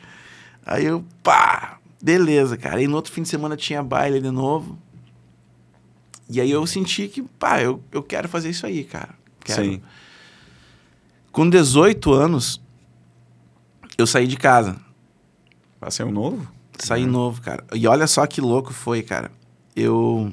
Aí 0.63 0.85
eu, 0.85 1.03
pá, 1.23 1.78
beleza, 2.01 2.57
cara. 2.57 2.81
E 2.81 2.87
no 2.87 2.95
outro 2.95 3.11
fim 3.11 3.21
de 3.21 3.29
semana 3.29 3.55
tinha 3.55 3.83
baile 3.83 4.19
de 4.19 4.31
novo. 4.31 4.77
E 6.29 6.39
aí 6.39 6.51
eu 6.51 6.65
senti 6.67 7.07
que, 7.07 7.23
pá, 7.23 7.61
eu, 7.61 7.81
eu 7.91 8.03
quero 8.03 8.29
fazer 8.29 8.49
isso 8.49 8.65
aí, 8.65 8.83
cara. 8.83 9.15
Quero. 9.43 9.63
Sim. 9.63 9.81
Com 11.31 11.49
18 11.49 12.13
anos, 12.13 12.61
eu 13.97 14.05
saí 14.05 14.27
de 14.27 14.37
casa. 14.37 14.77
Passei 15.79 16.05
um 16.05 16.11
novo? 16.11 16.47
Saí 16.77 17.05
novo, 17.05 17.41
cara. 17.41 17.63
E 17.73 17.87
olha 17.87 18.07
só 18.07 18.25
que 18.27 18.41
louco 18.41 18.73
foi, 18.73 19.01
cara. 19.01 19.31
Eu. 19.75 20.31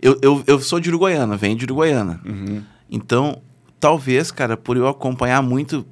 Eu, 0.00 0.18
eu, 0.22 0.44
eu 0.46 0.60
sou 0.60 0.80
de 0.80 0.88
Uruguaiana, 0.88 1.36
venho 1.36 1.56
de 1.56 1.64
Uruguaiana. 1.64 2.20
Uhum. 2.24 2.62
Então, 2.90 3.42
talvez, 3.78 4.30
cara, 4.30 4.56
por 4.56 4.76
eu 4.76 4.88
acompanhar 4.88 5.42
muito 5.42 5.86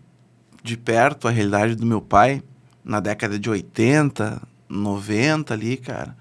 de 0.62 0.76
perto 0.76 1.28
a 1.28 1.30
realidade 1.30 1.74
do 1.74 1.84
meu 1.84 2.00
pai, 2.00 2.42
na 2.88 3.00
década 3.00 3.38
de 3.38 3.48
80, 3.50 4.42
90 4.68 5.54
ali, 5.54 5.76
cara, 5.76 6.16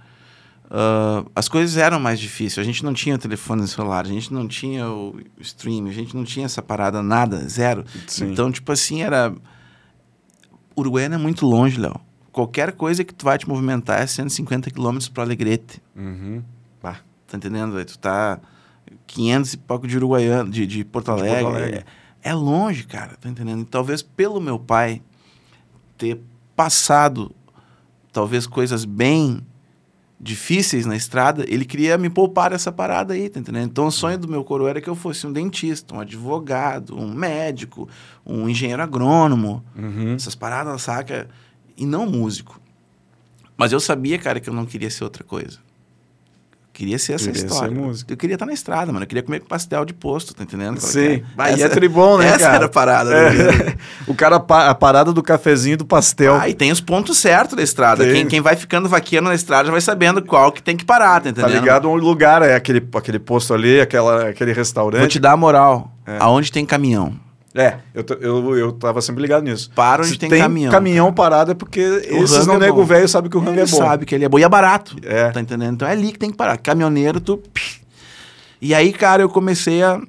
ah, 0.70 1.24
as 1.34 1.48
coisas 1.48 1.78
eram 1.78 2.00
mais 2.00 2.20
difíceis. 2.20 2.60
A 2.60 2.70
gente 2.70 2.84
não 2.84 2.94
tinha 2.94 3.18
telefone 3.18 3.68
celular, 3.68 4.06
a 4.06 4.10
gente 4.10 4.34
não 4.34 4.48
tinha 4.48 4.90
o 4.90 5.18
stream, 5.40 5.88
a 5.88 5.92
gente 5.92 6.16
não 6.16 6.24
tinha 6.24 6.46
essa 6.46 6.62
parada, 6.62 7.02
nada, 7.02 7.48
zero. 7.48 7.86
Sim. 8.06 8.32
Então, 8.32 8.52
tipo 8.52 8.72
assim, 8.72 9.02
era. 9.02 9.34
Uruguaiana 10.76 11.16
é 11.16 11.18
muito 11.18 11.46
longe, 11.46 11.80
Léo. 11.80 12.00
Qualquer 12.32 12.74
coisa 12.74 13.04
que 13.04 13.14
tu 13.14 13.26
vai 13.26 13.38
te 13.38 13.50
movimentar 13.50 14.00
é 14.00 14.06
150 14.06 14.70
quilômetros 14.70 15.10
para 15.10 15.24
Alegrete. 15.24 15.82
Uhum. 15.96 16.44
Bah. 16.84 17.00
Tá 17.26 17.36
entendendo? 17.36 17.84
Tu 17.84 17.98
tá 17.98 18.40
500 19.08 19.54
e 19.54 19.58
pouco 19.58 19.88
de 19.88 19.98
Uruguaiana, 19.98 20.50
de, 20.50 20.68
de 20.68 20.84
Porto 20.84 21.06
De 21.06 21.12
Porto 21.12 21.28
Alegre. 21.28 21.46
Alegre. 21.46 21.86
É, 22.22 22.30
é 22.30 22.34
longe, 22.36 22.84
cara, 22.84 23.18
tá 23.20 23.28
entendendo? 23.28 23.62
E 23.62 23.66
talvez 23.66 24.04
pelo 24.04 24.40
meu 24.40 24.60
pai 24.60 25.02
ter 25.98 26.22
passado 26.58 27.32
talvez 28.12 28.46
coisas 28.48 28.84
bem 28.84 29.46
difíceis 30.20 30.88
na 30.88 30.96
estrada, 30.96 31.46
ele 31.48 31.64
queria 31.64 31.96
me 31.96 32.10
poupar 32.10 32.52
essa 32.52 32.72
parada 32.72 33.14
aí, 33.14 33.30
tá 33.30 33.40
entendendo? 33.40 33.70
Então 33.70 33.86
o 33.86 33.92
sonho 33.92 34.18
do 34.18 34.28
meu 34.28 34.44
coroa 34.44 34.72
era 34.72 34.82
que 34.82 34.90
eu 34.90 34.96
fosse 34.96 35.28
um 35.28 35.32
dentista, 35.32 35.94
um 35.94 36.00
advogado, 36.00 36.98
um 36.98 37.14
médico, 37.14 37.88
um 38.26 38.50
engenheiro 38.50 38.82
agrônomo, 38.82 39.64
Uhum. 39.78 40.16
essas 40.16 40.34
paradas, 40.34 40.82
saca? 40.82 41.30
E 41.78 41.86
não 41.86 42.08
músico. 42.08 42.60
Mas 43.56 43.72
eu 43.72 43.80
sabia, 43.80 44.18
cara, 44.18 44.40
que 44.40 44.50
eu 44.50 44.54
não 44.56 44.66
queria 44.66 44.90
ser 44.90 45.04
outra 45.04 45.24
coisa. 45.24 45.60
Queria 46.78 47.00
ser 47.00 47.14
essa 47.14 47.32
Queria 47.32 47.44
história. 47.48 47.70
ser 47.70 47.76
músico. 47.76 48.14
Eu 48.14 48.18
queria 48.18 48.36
estar 48.36 48.46
na 48.46 48.54
estrada, 48.54 48.94
mano. 48.94 49.04
Eu 49.04 49.08
queria 49.08 49.24
comer 49.24 49.40
pastel 49.40 49.84
de 49.84 49.96
posto, 49.96 50.36
tá 50.36 50.44
entendendo? 50.44 50.80
Sim. 50.80 51.00
é? 51.40 51.50
E 51.50 51.54
Essa- 51.54 51.66
é 51.66 51.70
tribom, 51.70 52.20
né, 52.20 52.28
essa 52.28 52.38
cara? 52.38 52.56
era 52.58 52.66
a 52.68 52.70
parada. 52.70 53.16
É. 53.18 53.76
O 54.06 54.14
cara, 54.14 54.36
a 54.36 54.76
parada 54.76 55.12
do 55.12 55.24
cafezinho 55.24 55.76
do 55.76 55.86
pastel. 55.86 56.36
Ah, 56.40 56.48
e 56.48 56.54
tem 56.54 56.72
os 56.72 56.80
pontos 56.80 57.18
certos 57.18 57.56
da 57.58 57.64
estrada. 57.64 58.04
Tem. 58.04 58.14
Quem, 58.14 58.28
quem 58.28 58.42
vai 58.42 58.56
ficando 58.56 58.88
vaqueando 58.88 59.28
na 59.28 59.34
estrada 59.36 59.66
já 59.66 59.72
vai 59.72 59.82
sabendo 59.82 60.22
qual 60.22 60.52
que 60.52 60.62
tem 60.62 60.78
que 60.78 60.86
parar, 60.86 61.16
tá 61.16 61.22
tá 61.22 61.30
entendendo? 61.32 61.54
ligado? 61.60 61.90
Um 61.90 61.96
lugar, 61.96 62.44
é 62.44 62.54
aquele, 62.56 62.88
aquele 62.94 63.18
posto 63.20 63.56
ali, 63.56 63.82
aquela, 63.82 64.30
aquele 64.30 64.52
Vou 64.54 64.58
restaurante. 64.60 65.12
te 65.14 65.20
dar 65.20 65.32
a 65.32 65.38
moral. 65.38 65.92
É. 66.06 66.18
Aonde 66.20 66.52
tem 66.52 66.64
caminhão? 66.64 67.14
É, 67.58 67.80
eu, 67.94 68.06
eu, 68.22 68.58
eu 68.58 68.72
tava 68.72 69.02
sempre 69.02 69.22
ligado 69.22 69.44
nisso. 69.44 69.72
Para 69.74 70.04
onde 70.04 70.12
Se 70.12 70.18
tem, 70.18 70.30
tem 70.30 70.40
caminhão. 70.42 70.72
caminhão 70.72 71.12
parado 71.14 71.52
é 71.52 71.56
porque 71.56 71.80
esses 71.80 72.32
rango 72.32 72.46
não 72.48 72.56
é 72.56 72.60
nego 72.60 72.84
velho 72.84 73.08
sabem 73.08 73.30
que 73.32 73.38
o 73.38 73.40
rango 73.40 73.60
é 73.60 73.66
bom. 73.66 73.78
sabe 73.78 74.06
que 74.06 74.14
ele 74.14 74.26
é 74.26 74.30
bom. 74.30 74.38
E 74.38 74.44
é 74.44 74.50
barato. 74.50 74.96
É. 75.04 75.30
Tá 75.32 75.42
entendendo? 75.42 75.74
Então 75.74 75.88
é 75.88 75.92
ali 75.92 76.12
que 76.12 76.20
tem 76.20 76.30
que 76.30 76.38
parar. 76.38 76.58
Caminhoneiro, 76.58 77.20
tu. 77.20 77.42
E 78.62 78.74
aí, 78.76 78.92
cara, 78.94 79.22
eu 79.24 79.30
comecei 79.30 79.82
a, 79.84 80.00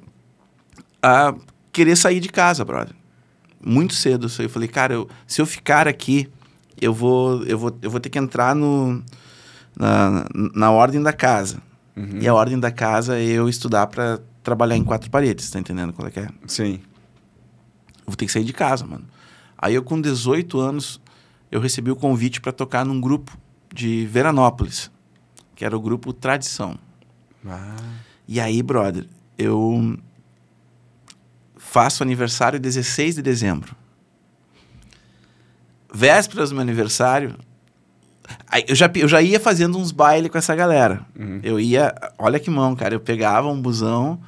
a 1.01 1.33
querer 1.71 1.95
sair 1.95 2.19
de 2.19 2.29
casa, 2.29 2.63
brother. 2.63 2.93
Muito 3.63 3.93
cedo. 3.93 4.27
aí. 4.39 4.45
Eu 4.45 4.49
falei, 4.49 4.67
cara, 4.67 4.93
eu- 4.93 5.07
se 5.27 5.41
eu 5.41 5.45
ficar 5.45 5.87
aqui, 5.87 6.29
eu 6.81 6.93
vou, 6.93 7.43
eu 7.45 7.57
vou, 7.57 7.77
eu 7.81 7.89
vou 7.89 7.99
ter 7.99 8.09
que 8.09 8.19
entrar 8.19 8.55
no, 8.55 9.01
na, 9.77 10.25
na 10.53 10.71
ordem 10.71 11.01
da 11.01 11.13
casa. 11.13 11.57
Uhum. 11.95 12.19
E 12.21 12.27
a 12.27 12.33
ordem 12.33 12.59
da 12.59 12.71
casa 12.71 13.17
é 13.19 13.23
eu 13.23 13.49
estudar 13.49 13.87
para 13.87 14.19
trabalhar 14.41 14.77
em 14.77 14.83
quatro 14.83 15.09
paredes, 15.11 15.49
tá 15.51 15.59
entendendo 15.59 15.91
qual 15.93 16.07
é 16.07 16.11
que 16.11 16.19
é? 16.21 16.27
Sim. 16.47 16.79
Vou 18.09 18.15
ter 18.15 18.25
que 18.25 18.31
sair 18.31 18.43
de 18.43 18.53
casa, 18.53 18.85
mano. 18.85 19.05
Aí 19.57 19.75
eu, 19.75 19.83
com 19.83 19.99
18 19.99 20.59
anos, 20.59 21.01
eu 21.51 21.59
recebi 21.59 21.91
o 21.91 21.95
convite 21.95 22.39
para 22.41 22.51
tocar 22.51 22.85
num 22.85 22.99
grupo 22.99 23.37
de 23.73 24.05
Veranópolis, 24.05 24.91
que 25.55 25.65
era 25.65 25.75
o 25.75 25.79
grupo 25.79 26.13
Tradição. 26.13 26.77
Ah, 27.45 27.75
E 28.27 28.39
aí, 28.39 28.61
brother, 28.61 29.05
eu 29.37 29.97
faço 31.57 32.03
aniversário 32.03 32.59
16 32.59 33.15
de 33.15 33.21
dezembro. 33.21 33.75
Vésperas 35.93 36.49
do 36.49 36.55
meu 36.55 36.61
aniversário, 36.61 37.35
eu 38.67 38.75
já, 38.75 38.91
eu 38.95 39.07
já 39.07 39.21
ia 39.21 39.39
fazendo 39.39 39.77
uns 39.77 39.91
bailes 39.91 40.29
com 40.29 40.37
essa 40.37 40.55
galera. 40.55 41.05
Uhum. 41.17 41.39
Eu 41.43 41.59
ia, 41.59 41.93
olha 42.17 42.39
que 42.39 42.49
mão, 42.49 42.75
cara, 42.75 42.93
eu 42.93 42.99
pegava 42.99 43.47
um 43.47 43.59
busão, 43.59 44.19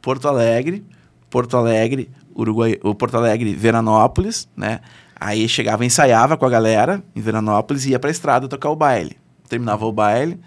Porto 0.00 0.28
Alegre, 0.28 0.84
Porto 1.28 1.56
Alegre, 1.56 2.10
Uruguai, 2.34 2.78
o 2.82 2.94
Porto 2.94 3.16
Alegre, 3.16 3.54
Veranópolis, 3.54 4.48
né? 4.56 4.80
Aí 5.18 5.48
chegava, 5.48 5.84
ensaiava 5.84 6.36
com 6.36 6.44
a 6.44 6.50
galera 6.50 7.02
em 7.14 7.20
Veranópolis 7.20 7.86
e 7.86 7.90
ia 7.90 7.98
pra 7.98 8.10
estrada 8.10 8.48
tocar 8.48 8.70
o 8.70 8.76
baile. 8.76 9.16
Terminava 9.48 9.86
o 9.86 9.92
baile, 9.92 10.40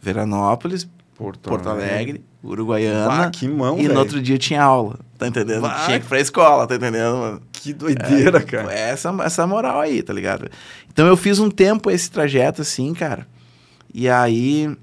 Veranópolis, 0.00 0.88
Porto, 1.16 1.48
Porto 1.48 1.68
Alegre, 1.68 2.24
Uruguaiana. 2.42 3.24
Ah, 3.24 3.30
que 3.30 3.48
mão, 3.48 3.78
e 3.78 3.82
velho. 3.82 3.94
no 3.94 4.00
outro 4.00 4.20
dia 4.20 4.38
tinha 4.38 4.62
aula, 4.62 4.98
tá 5.18 5.26
entendendo? 5.26 5.62
Vai. 5.62 5.86
Tinha 5.86 5.98
que 6.00 6.06
ir 6.06 6.08
pra 6.08 6.20
escola, 6.20 6.66
tá 6.66 6.76
entendendo, 6.76 7.16
mano? 7.16 7.42
Que 7.52 7.72
doideira, 7.72 8.42
cara. 8.42 8.72
Essa, 8.72 9.14
essa 9.22 9.46
moral 9.46 9.80
aí, 9.80 10.02
tá 10.02 10.12
ligado? 10.12 10.48
Então 10.92 11.06
eu 11.06 11.16
fiz 11.16 11.38
um 11.38 11.50
tempo 11.50 11.90
esse 11.90 12.10
trajeto 12.10 12.62
assim, 12.62 12.94
cara. 12.94 13.26
E 13.92 14.08
aí. 14.08 14.76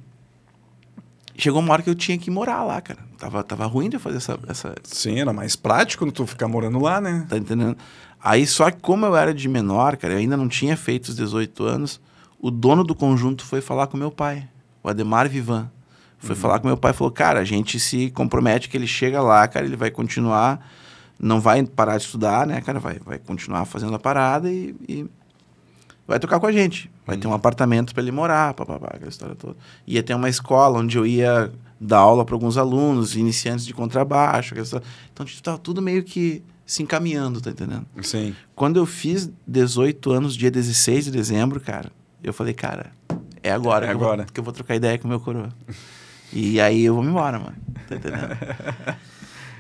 chegou 1.38 1.62
uma 1.62 1.74
hora 1.74 1.82
que 1.82 1.90
eu 1.90 1.96
tinha 1.96 2.18
que 2.18 2.32
morar 2.32 2.64
lá, 2.64 2.82
cara. 2.82 3.00
Tava, 3.24 3.42
tava 3.42 3.66
ruim 3.66 3.88
de 3.88 3.96
eu 3.96 4.02
fazer 4.02 4.18
essa, 4.18 4.38
essa. 4.50 4.76
Sim, 4.84 5.18
era 5.18 5.32
mais 5.32 5.56
prático 5.56 6.12
tu 6.12 6.28
ficar 6.28 6.50
morando 6.50 6.78
lá, 6.78 7.00
né? 7.00 7.26
Tá 7.30 7.38
entendendo? 7.38 7.78
Aí, 8.22 8.46
só 8.46 8.70
que 8.70 8.82
como 8.82 9.06
eu 9.06 9.16
era 9.16 9.34
de 9.34 9.48
menor, 9.48 9.96
cara, 9.96 10.16
eu 10.16 10.18
ainda 10.18 10.36
não 10.36 10.50
tinha 10.50 10.76
feito 10.76 11.08
os 11.08 11.16
18 11.16 11.64
anos, 11.64 12.02
o 12.38 12.52
dono 12.52 12.84
do 12.84 12.94
conjunto 12.94 13.46
foi 13.46 13.62
falar 13.62 13.88
com 13.88 13.96
meu 13.96 14.12
pai, 14.12 14.46
o 14.84 14.90
Ademar 14.90 15.30
Vivan. 15.30 15.72
Foi 16.18 16.36
falar 16.36 16.60
com 16.60 16.68
meu 16.68 16.76
pai 16.76 16.92
e 16.92 16.94
falou: 16.94 17.12
Cara, 17.12 17.40
a 17.40 17.46
gente 17.46 17.80
se 17.80 18.12
compromete 18.12 18.68
que 18.68 18.76
ele 18.76 18.88
chega 18.88 19.22
lá, 19.22 19.48
cara, 19.48 19.66
ele 19.66 19.78
vai 19.78 19.90
continuar, 19.90 20.60
não 21.18 21.40
vai 21.40 21.64
parar 21.64 21.96
de 21.96 22.04
estudar, 22.04 22.46
né, 22.46 22.60
cara? 22.60 22.78
Vai, 22.78 23.00
vai 23.00 23.20
continuar 23.20 23.64
fazendo 23.64 23.96
a 23.96 24.00
parada 24.00 24.52
e, 24.52 24.76
e 24.86 25.06
vai 26.06 26.20
tocar 26.20 26.42
com 26.42 26.48
a 26.48 26.52
gente. 26.52 26.92
Vai 27.08 27.16
ter 27.16 27.28
um 27.28 27.34
apartamento 27.34 27.94
para 27.94 28.04
ele 28.04 28.12
morar, 28.12 28.54
papapá, 28.54 28.88
aquela 28.94 29.10
história 29.10 29.34
toda. 29.34 29.56
Ia 29.88 30.04
ter 30.04 30.14
uma 30.14 30.28
escola 30.28 30.80
onde 30.80 30.98
eu 30.98 31.06
ia 31.06 31.54
dar 31.86 31.98
aula 32.00 32.24
para 32.26 32.36
alguns 32.36 32.58
alunos, 32.58 33.16
iniciantes 33.16 33.66
de 33.66 33.74
contrabaixo. 33.74 34.56
Então, 35.12 35.26
tipo, 35.26 35.42
tava 35.44 35.58
tudo 35.58 35.82
meio 35.82 36.04
que 36.04 36.42
se 36.66 36.82
encaminhando, 36.82 37.42
tá 37.42 37.50
entendendo? 37.52 37.86
Sim. 38.02 38.34
Quando 38.56 38.78
eu 38.78 38.86
fiz 38.86 39.30
18 39.46 40.12
anos, 40.12 40.36
dia 40.36 40.50
16 40.50 41.06
de 41.06 41.12
dezembro, 41.12 41.60
cara, 41.60 41.92
eu 42.24 42.32
falei, 42.34 42.54
cara, 42.54 42.92
é 43.42 43.52
agora, 43.52 43.86
É 43.86 43.90
que, 43.90 43.94
eu 43.96 44.00
vou- 44.00 44.08
agora. 44.08 44.26
que 44.34 44.40
eu 44.40 44.44
vou 44.44 44.54
trocar 44.54 44.76
ideia 44.76 44.98
com 44.98 45.06
o 45.06 45.10
meu 45.10 45.20
coroa. 45.20 45.50
e 46.32 46.60
aí 46.62 46.84
eu 46.86 46.96
vou 46.96 47.04
me 47.04 47.10
embora, 47.10 47.38
mano. 47.38 47.56
Tá 47.88 47.96
entendendo? 47.96 48.30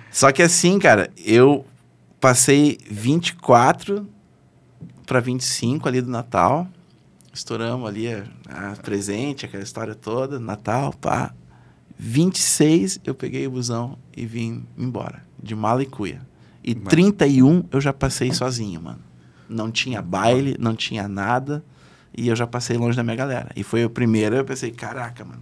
Só 0.10 0.32
que 0.32 0.42
assim, 0.42 0.80
cara, 0.80 1.10
eu 1.18 1.66
passei 2.22 2.78
24 2.90 4.08
para 5.06 5.20
25 5.20 5.88
ali 5.90 6.02
do 6.02 6.10
Natal. 6.10 6.68
Estouramos 7.34 7.88
ali 7.90 8.08
a, 8.08 8.24
a 8.48 8.76
presente, 8.78 9.46
aquela 9.46 9.64
história 9.64 9.96
toda, 9.96 10.40
Natal, 10.40 10.94
pá. 10.94 11.34
26 11.98 13.00
eu 13.06 13.14
peguei 13.16 13.48
o 13.48 13.52
busão 13.52 13.98
e 14.16 14.26
vim 14.26 14.66
embora, 14.78 15.24
de 15.42 15.56
mala 15.56 15.84
e 15.84 15.86
cuia. 15.86 16.22
E 16.64 16.74
Mano. 16.74 16.88
31 16.88 17.64
eu 17.72 17.82
já 17.82 17.92
passei 17.92 18.32
sozinho, 18.34 18.82
mano. 18.82 19.00
Não 19.50 19.70
tinha 19.70 20.02
baile, 20.02 20.56
não 20.60 20.76
tinha 20.76 21.08
nada. 21.08 21.64
E 22.16 22.28
eu 22.28 22.36
já 22.36 22.46
passei 22.46 22.78
longe 22.78 22.96
da 22.96 23.04
minha 23.04 23.16
galera. 23.16 23.50
E 23.56 23.64
foi 23.64 23.84
o 23.84 23.90
primeiro, 23.90 24.36
eu 24.36 24.46
pensei, 24.46 24.72
caraca, 24.72 25.26
mano. 25.26 25.42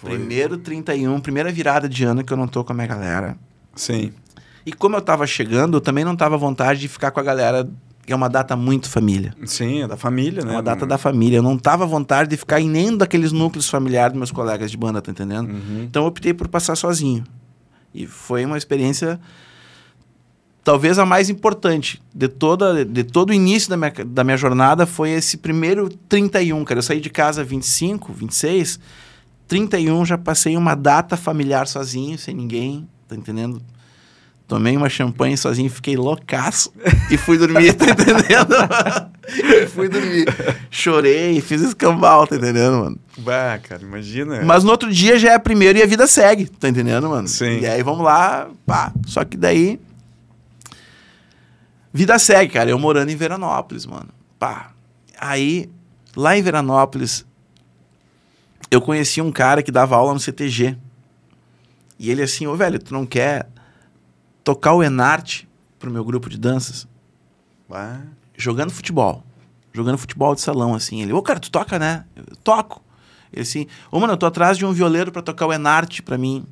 Foi. 0.00 0.10
Primeiro 0.10 0.58
31, 0.58 1.20
primeira 1.20 1.50
virada 1.50 1.88
de 1.88 2.04
ano 2.04 2.22
que 2.22 2.32
eu 2.32 2.36
não 2.36 2.46
tô 2.46 2.62
com 2.62 2.72
a 2.72 2.74
minha 2.74 2.86
galera. 2.86 3.36
Sim. 3.74 4.12
E 4.66 4.72
como 4.72 4.96
eu 4.96 5.00
tava 5.00 5.26
chegando, 5.26 5.78
eu 5.78 5.80
também 5.80 6.04
não 6.04 6.14
tava 6.14 6.36
à 6.36 6.38
vontade 6.38 6.80
de 6.80 6.88
ficar 6.88 7.10
com 7.10 7.20
a 7.20 7.22
galera, 7.22 7.68
que 8.06 8.12
é 8.12 8.16
uma 8.16 8.28
data 8.28 8.54
muito 8.56 8.88
família. 8.88 9.34
Sim, 9.44 9.82
é 9.82 9.88
da 9.88 9.96
família, 9.96 10.40
É 10.40 10.44
né? 10.44 10.52
uma 10.52 10.62
data 10.62 10.86
da 10.86 10.98
família. 10.98 11.38
Eu 11.38 11.42
não 11.42 11.56
tava 11.58 11.84
à 11.84 11.86
vontade 11.86 12.30
de 12.30 12.36
ficar 12.36 12.60
em 12.60 12.68
nenhum 12.68 12.96
daqueles 12.96 13.32
núcleos 13.32 13.68
familiares 13.68 14.12
dos 14.12 14.18
meus 14.18 14.30
colegas 14.30 14.70
de 14.70 14.76
banda, 14.76 15.00
tá 15.00 15.10
entendendo? 15.10 15.48
Uhum. 15.50 15.84
Então 15.84 16.02
eu 16.02 16.08
optei 16.08 16.34
por 16.34 16.48
passar 16.48 16.76
sozinho. 16.76 17.24
E 17.94 18.06
foi 18.06 18.44
uma 18.44 18.58
experiência 18.58 19.18
talvez 20.62 20.98
a 20.98 21.04
mais 21.06 21.28
importante 21.28 22.02
de 22.14 22.26
toda 22.26 22.84
de 22.84 23.04
todo 23.04 23.30
o 23.30 23.32
início 23.34 23.68
da 23.68 23.76
minha, 23.76 23.92
da 24.06 24.24
minha 24.24 24.36
jornada 24.36 24.86
foi 24.86 25.10
esse 25.10 25.36
primeiro 25.36 25.88
31, 26.08 26.64
cara. 26.64 26.78
Eu 26.78 26.82
saí 26.82 27.00
de 27.00 27.10
casa 27.10 27.44
25, 27.44 28.12
26, 28.12 28.80
31 29.46 30.04
já 30.06 30.16
passei 30.18 30.56
uma 30.56 30.74
data 30.74 31.16
familiar 31.16 31.66
sozinho, 31.66 32.18
sem 32.18 32.34
ninguém, 32.34 32.88
tá 33.06 33.14
entendendo? 33.14 33.60
Tomei 34.46 34.76
uma 34.76 34.90
champanhe 34.90 35.38
sozinho, 35.38 35.70
fiquei 35.70 35.96
loucaço 35.96 36.70
e 37.10 37.16
fui 37.16 37.38
dormir, 37.38 37.72
tá 37.72 37.86
entendendo? 37.86 38.54
e 39.26 39.66
fui 39.66 39.88
dormir. 39.88 40.26
Chorei, 40.70 41.40
fiz 41.40 41.62
escambau, 41.62 42.26
tá 42.26 42.36
entendendo, 42.36 42.76
mano? 42.76 42.98
Bah, 43.16 43.58
cara, 43.58 43.82
imagina. 43.82 44.42
Mas 44.44 44.62
no 44.62 44.70
outro 44.70 44.92
dia 44.92 45.18
já 45.18 45.32
é 45.32 45.38
primeiro 45.38 45.78
e 45.78 45.82
a 45.82 45.86
vida 45.86 46.06
segue, 46.06 46.46
tá 46.46 46.68
entendendo, 46.68 47.08
mano? 47.08 47.26
Sim. 47.26 47.60
E 47.60 47.66
aí 47.66 47.82
vamos 47.82 48.04
lá, 48.04 48.50
pá. 48.66 48.92
Só 49.06 49.24
que 49.24 49.36
daí. 49.36 49.80
Vida 51.90 52.18
segue, 52.18 52.52
cara. 52.52 52.68
Eu 52.68 52.78
morando 52.78 53.08
em 53.08 53.16
Veranópolis, 53.16 53.86
mano. 53.86 54.08
Pá. 54.38 54.72
Aí, 55.18 55.70
lá 56.14 56.36
em 56.36 56.42
Veranópolis, 56.42 57.24
eu 58.70 58.82
conheci 58.82 59.22
um 59.22 59.32
cara 59.32 59.62
que 59.62 59.72
dava 59.72 59.96
aula 59.96 60.12
no 60.12 60.20
CTG. 60.20 60.76
E 61.98 62.10
ele 62.10 62.22
assim, 62.22 62.46
ô 62.46 62.54
velho, 62.56 62.78
tu 62.78 62.92
não 62.92 63.06
quer 63.06 63.48
tocar 64.44 64.74
o 64.74 64.82
Enarte 64.82 65.48
pro 65.78 65.90
meu 65.90 66.04
grupo 66.04 66.28
de 66.28 66.38
danças? 66.38 66.86
Bah. 67.68 68.02
jogando 68.36 68.70
futebol. 68.70 69.24
Jogando 69.72 69.98
futebol 69.98 70.34
de 70.34 70.40
salão, 70.40 70.74
assim. 70.74 71.02
Ele, 71.02 71.12
ô, 71.12 71.22
cara, 71.22 71.40
tu 71.40 71.50
toca, 71.50 71.78
né? 71.78 72.04
Eu 72.14 72.36
toco. 72.44 72.84
Ele 73.32 73.42
assim, 73.42 73.66
ô, 73.90 73.98
mano, 73.98 74.12
eu 74.12 74.16
tô 74.16 74.26
atrás 74.26 74.56
de 74.56 74.64
um 74.64 74.72
violeiro 74.72 75.10
pra 75.10 75.22
tocar 75.22 75.46
o 75.46 75.52
Enarte 75.52 76.02
pra 76.02 76.16
mim. 76.16 76.44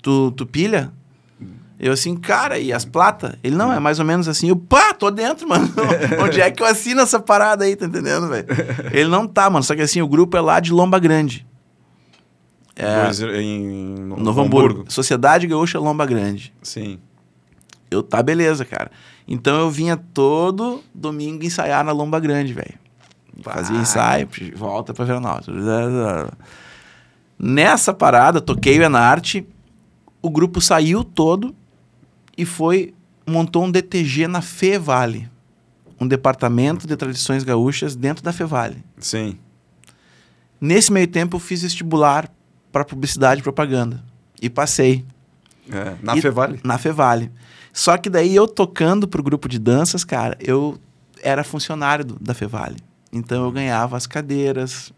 Tu, 0.00 0.30
tu 0.32 0.46
pilha? 0.46 0.92
Eu 1.80 1.92
assim, 1.92 2.14
cara, 2.16 2.60
e 2.60 2.72
as 2.72 2.84
plata? 2.84 3.36
Ele, 3.42 3.56
não, 3.56 3.72
é 3.72 3.80
mais 3.80 3.98
ou 3.98 4.04
menos 4.04 4.28
assim. 4.28 4.48
Eu, 4.48 4.56
pá, 4.56 4.94
tô 4.94 5.10
dentro, 5.10 5.48
mano. 5.48 5.68
Onde 6.22 6.40
é 6.40 6.48
que 6.48 6.62
eu 6.62 6.66
assino 6.66 7.00
essa 7.00 7.18
parada 7.18 7.64
aí, 7.64 7.74
tá 7.74 7.86
entendendo, 7.86 8.28
velho? 8.28 8.46
Ele 8.92 9.08
não 9.08 9.26
tá, 9.26 9.50
mano. 9.50 9.64
Só 9.64 9.74
que 9.74 9.82
assim, 9.82 10.00
o 10.00 10.06
grupo 10.06 10.36
é 10.36 10.40
lá 10.40 10.60
de 10.60 10.72
Lomba 10.72 11.00
Grande. 11.00 11.44
É, 12.74 13.04
Dois- 13.04 13.20
em 13.20 13.94
Novo, 14.00 14.22
Novo 14.22 14.40
Hamburgo. 14.42 14.84
Sociedade 14.88 15.46
Gaúcha 15.46 15.78
Lomba 15.78 16.06
Grande. 16.06 16.52
Sim. 16.62 16.98
Eu, 17.90 18.02
tá, 18.02 18.22
beleza, 18.22 18.64
cara. 18.64 18.90
Então 19.28 19.60
eu 19.60 19.70
vinha 19.70 19.96
todo 19.96 20.82
domingo 20.94 21.44
ensaiar 21.44 21.84
na 21.84 21.92
Lomba 21.92 22.18
Grande, 22.18 22.52
velho. 22.54 22.74
Fazia 23.42 23.76
ensaio, 23.76 24.28
volta 24.56 24.92
pra 24.94 25.04
Veranópolis. 25.04 25.64
Nessa 27.38 27.92
parada, 27.92 28.40
toquei 28.40 28.78
o 28.78 28.82
Enarte, 28.82 29.46
o 30.20 30.30
grupo 30.30 30.60
saiu 30.60 31.02
todo 31.02 31.54
e 32.36 32.44
foi, 32.44 32.94
montou 33.26 33.64
um 33.64 33.70
DTG 33.70 34.28
na 34.28 34.40
Fevale. 34.40 35.28
Um 36.00 36.06
departamento 36.06 36.86
de 36.86 36.96
tradições 36.96 37.42
gaúchas 37.44 37.94
dentro 37.94 38.22
da 38.24 38.32
Fevale. 38.32 38.82
Sim. 38.98 39.38
Nesse 40.60 40.92
meio 40.92 41.06
tempo 41.08 41.36
eu 41.36 41.40
fiz 41.40 41.62
vestibular 41.62 42.30
para 42.72 42.84
publicidade 42.84 43.40
e 43.40 43.42
propaganda. 43.42 44.02
E 44.40 44.48
passei. 44.50 45.04
É, 45.70 45.94
na 46.02 46.16
E- 46.16 46.20
Fevale. 46.20 46.60
Na 46.64 46.78
Fevale. 46.78 47.30
Só 47.72 47.96
que 47.96 48.10
daí 48.10 48.34
eu 48.34 48.48
tocando 48.48 49.06
pro 49.06 49.22
grupo 49.22 49.48
de 49.48 49.58
danças, 49.58 50.02
cara, 50.04 50.36
eu 50.40 50.78
era 51.22 51.44
funcionário 51.44 52.04
do- 52.04 52.18
da 52.20 52.34
Fevale. 52.34 52.76
Então 53.12 53.44
eu 53.44 53.52
ganhava 53.52 53.96
as 53.96 54.06
cadeiras, 54.06 54.92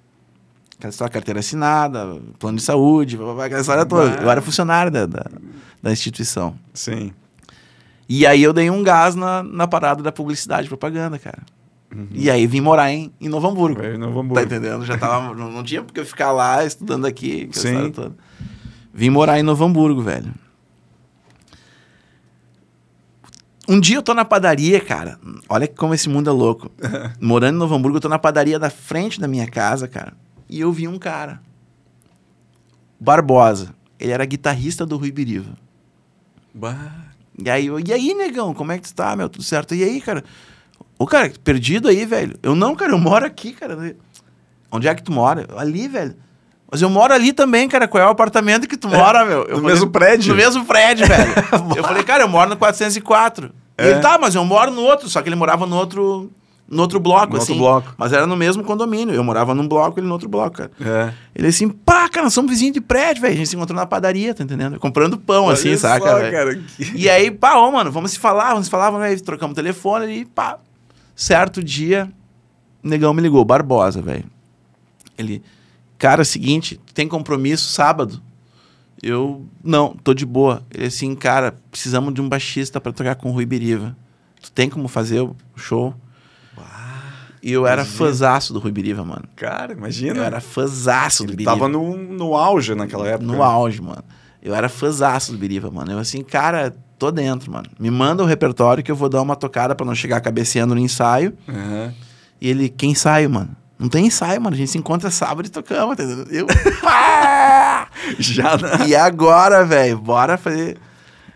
aquela 0.79 1.09
carteira 1.11 1.41
assinada, 1.41 2.21
plano 2.39 2.57
de 2.59 2.63
saúde, 2.65 3.19
aquela 3.45 3.61
história 3.61 3.85
toda. 3.85 4.23
Eu 4.23 4.31
era 4.31 4.41
funcionário 4.41 4.91
da, 4.91 5.05
da, 5.07 5.27
da 5.83 5.93
instituição. 5.93 6.55
Sim. 6.73 7.13
E 8.09 8.27
aí 8.27 8.43
eu 8.43 8.53
dei 8.53 8.71
um 8.71 8.83
gás 8.83 9.15
na, 9.15 9.43
na 9.43 9.67
parada 9.67 10.03
da 10.03 10.13
publicidade 10.13 10.67
e 10.67 10.69
propaganda, 10.69 11.19
cara. 11.19 11.43
E 12.13 12.31
aí 12.31 12.47
vim 12.47 12.61
morar 12.61 12.91
em, 12.93 13.13
em 13.21 13.29
Novo 13.29 13.49
Hamburgo. 13.49 13.83
Em 13.83 13.97
Novo 13.99 14.15
Tá 14.15 14.21
Hamburgo. 14.21 14.41
entendendo? 14.41 14.85
Já 14.85 14.97
tava. 14.99 15.35
não, 15.37 15.51
não 15.51 15.63
tinha 15.63 15.83
porque 15.83 16.01
eu 16.01 16.07
ficar 16.07 16.33
lá 16.33 16.65
estudando 16.65 17.05
aqui. 17.07 17.49
Sim. 17.53 17.93
Vim 18.93 19.11
morar 19.11 19.39
em 19.39 19.43
Novo 19.43 19.65
Hamburgo, 19.65 20.01
velho. 20.03 20.33
Um 23.69 23.81
dia 23.81 23.97
eu 23.97 24.03
tô 24.03 24.13
na 24.13 24.25
padaria, 24.25 24.81
cara. 24.81 25.19
Olha 25.49 25.67
como 25.67 25.95
esse 25.95 26.09
mundo 26.09 26.29
é 26.29 26.33
louco. 26.33 26.71
Morando 27.21 27.55
em 27.57 27.59
Novo 27.59 27.75
Hamburgo, 27.75 27.97
eu 27.97 28.01
tô 28.01 28.09
na 28.09 28.19
padaria 28.19 28.59
da 28.59 28.69
frente 28.69 29.19
da 29.19 29.27
minha 29.27 29.47
casa, 29.47 29.89
cara. 29.89 30.13
E 30.49 30.61
eu 30.61 30.71
vi 30.71 30.87
um 30.87 30.99
cara. 30.99 31.41
Barbosa. 33.01 33.75
Ele 33.99 34.13
era 34.13 34.25
guitarrista 34.27 34.85
do 34.85 34.97
Rui 34.97 35.11
Biriva. 35.11 35.57
Bah. 36.53 36.93
E 37.43 37.49
aí, 37.51 37.67
eu, 37.67 37.81
e 37.81 37.93
aí, 37.93 38.15
negão, 38.15 38.53
como 38.55 38.71
é 38.71 38.79
que 38.79 38.87
tu 38.89 38.95
tá, 38.95 39.17
meu? 39.17 39.29
Tudo 39.29 39.43
certo? 39.43 39.75
E 39.75 39.83
aí, 39.83 40.01
cara? 40.01 40.23
Ô, 40.99 41.07
cara, 41.07 41.33
perdido 41.43 41.89
aí, 41.89 42.05
velho. 42.05 42.39
Eu 42.43 42.55
não, 42.55 42.75
cara, 42.75 42.93
eu 42.93 42.99
moro 42.99 43.27
aqui, 43.27 43.53
cara. 43.53 43.97
Onde 44.71 44.89
é 44.89 44.95
que 44.95 45.03
tu 45.03 45.13
mora? 45.13 45.47
Ali, 45.57 45.89
velho. 45.89 46.17
Mas 46.71 46.83
eu 46.83 46.91
moro 46.91 47.13
ali 47.13 47.33
também, 47.33 47.69
cara. 47.69 47.87
Qual 47.87 48.03
é 48.03 48.07
o 48.07 48.11
apartamento 48.11 48.67
que 48.67 48.77
tu 48.77 48.89
mora, 48.89 49.25
meu? 49.25 49.43
Eu 49.43 49.57
no 49.57 49.63
falei, 49.63 49.75
mesmo 49.75 49.91
prédio? 49.91 50.31
No 50.31 50.37
mesmo 50.37 50.65
prédio, 50.65 51.07
velho. 51.07 51.33
eu 51.77 51.85
falei, 51.85 52.03
cara, 52.03 52.25
eu 52.25 52.29
moro 52.29 52.51
no 52.51 52.57
404. 52.57 53.53
É. 53.77 53.87
E 53.87 53.91
ele, 53.91 54.01
tá, 54.01 54.19
mas 54.19 54.35
eu 54.35 54.45
moro 54.45 54.71
no 54.71 54.83
outro. 54.83 55.09
Só 55.09 55.23
que 55.23 55.29
ele 55.29 55.37
morava 55.37 55.67
no 55.67 55.77
outro, 55.77 56.33
no 56.75 56.83
outro 56.83 56.99
bloco, 57.01 57.35
No 57.35 57.43
assim. 57.43 57.53
outro 57.53 57.65
bloco. 57.67 57.95
Mas 57.97 58.13
era 58.13 58.27
no 58.27 58.37
mesmo 58.37 58.63
condomínio. 58.65 59.15
Eu 59.15 59.23
morava 59.25 59.55
num 59.55 59.67
bloco, 59.67 59.99
ele 59.99 60.07
no 60.07 60.13
outro 60.13 60.29
bloco, 60.29 60.57
cara. 60.59 60.71
É. 60.81 61.13
Ele 61.35 61.47
assim, 61.49 61.69
pá, 61.69 62.09
cara, 62.09 62.25
nós 62.25 62.35
somos 62.35 62.51
vizinhos 62.51 62.75
de 62.75 62.81
prédio, 62.81 63.23
velho. 63.23 63.35
A 63.35 63.37
gente 63.37 63.49
se 63.49 63.57
encontrou 63.57 63.77
na 63.77 63.87
padaria, 63.87 64.35
tá 64.35 64.43
entendendo? 64.45 64.79
Comprando 64.79 65.17
pão, 65.17 65.49
assim, 65.49 65.69
Olha 65.71 65.79
saca, 65.79 66.07
só, 66.07 66.17
velho? 66.19 66.33
cara. 66.33 66.55
que- 66.57 66.93
E 66.97 67.09
aí, 67.09 67.31
pá, 67.31 67.55
ô, 67.57 67.71
mano, 67.73 67.91
vamos 67.91 68.11
se 68.11 68.19
falar, 68.19 68.51
vamos 68.51 68.67
se 68.67 68.71
falar, 68.71 68.91
vamos 68.91 69.07
aí, 69.07 69.19
trocamos 69.21 69.53
o 69.53 69.57
telefone 69.57 70.21
e 70.21 70.25
pá. 70.25 70.59
Certo 71.17 71.63
dia, 71.63 72.11
o 72.83 72.89
negão 72.89 73.15
me 73.15 73.23
ligou, 73.23 73.45
Barbosa, 73.45 74.03
velho. 74.03 74.25
Ele, 75.17 75.43
cara, 75.97 76.23
é 76.23 76.25
seguinte, 76.25 76.81
tem 76.93 77.07
compromisso 77.07 77.71
sábado? 77.73 78.21
Eu, 79.03 79.45
não, 79.63 79.95
tô 80.03 80.15
de 80.15 80.25
boa. 80.25 80.63
Ele 80.73 80.87
assim, 80.87 81.15
cara, 81.15 81.55
precisamos 81.71 82.13
de 82.15 82.21
um 82.21 82.29
baixista 82.29 82.81
pra 82.81 82.91
tocar 82.93 83.15
com 83.17 83.29
o 83.31 83.33
Rui 83.33 83.45
Biriva. 83.47 83.97
Tu 84.41 84.51
tem 84.53 84.69
como 84.69 84.89
fazer 84.89 85.21
o 85.21 85.37
show? 85.57 85.95
E 87.45 87.53
eu 87.53 87.67
era 87.67 87.83
Imagina. 87.83 87.99
fãzaço 87.99 88.55
do 88.55 88.59
Rui 88.59 88.73
Biriva, 88.73 89.05
mano. 89.05 89.25
Cara, 89.37 89.75
imagina. 89.75 90.17
Eu 90.17 90.25
era 90.25 90.41
fãzaço 90.41 91.25
do 91.27 91.33
Biriva. 91.33 91.51
tava 91.51 91.69
no, 91.69 91.95
no 91.95 92.35
auge 92.35 92.75
naquela 92.75 93.07
época. 93.07 93.31
No 93.31 93.43
auge, 93.43 93.83
mano. 93.83 94.03
Eu 94.43 94.55
era 94.55 94.67
fãzaço 94.67 95.31
do 95.31 95.37
Biriva, 95.37 95.71
mano. 95.71 95.93
Eu 95.93 95.99
assim, 95.99 96.23
cara, 96.23 96.75
tô 96.99 97.11
dentro, 97.11 97.53
mano. 97.53 97.67
Me 97.79 97.91
manda 97.91 98.23
o 98.23 98.27
repertório 98.27 98.83
que 98.83 98.91
eu 98.91 98.97
vou 98.97 99.11
dar 99.11 99.21
uma 99.21 99.37
tocada 99.37 99.75
pra 99.75 99.85
não 99.85 99.95
chegar 99.95 100.23
cabeceando 100.23 100.75
no 100.75 100.81
ensaio. 100.81 101.35
Aham. 101.47 101.93
E 102.41 102.49
ele, 102.49 102.71
que 102.71 102.87
ensaio, 102.87 103.29
mano? 103.29 103.55
Não 103.79 103.91
tem 103.91 104.07
ensaio, 104.07 104.41
mano. 104.41 104.55
A 104.55 104.59
gente 104.59 104.71
se 104.71 104.79
encontra 104.79 105.11
sábado 105.11 105.45
e 105.45 105.51
tocamos, 105.51 105.93
entendeu? 105.99 106.25
Eu, 106.31 106.47
pá! 106.81 107.89
Já 108.19 108.57
na... 108.57 108.87
E 108.87 108.97
agora, 108.97 109.67
velho, 109.67 109.99
bora 109.99 110.39
fazer. 110.39 110.79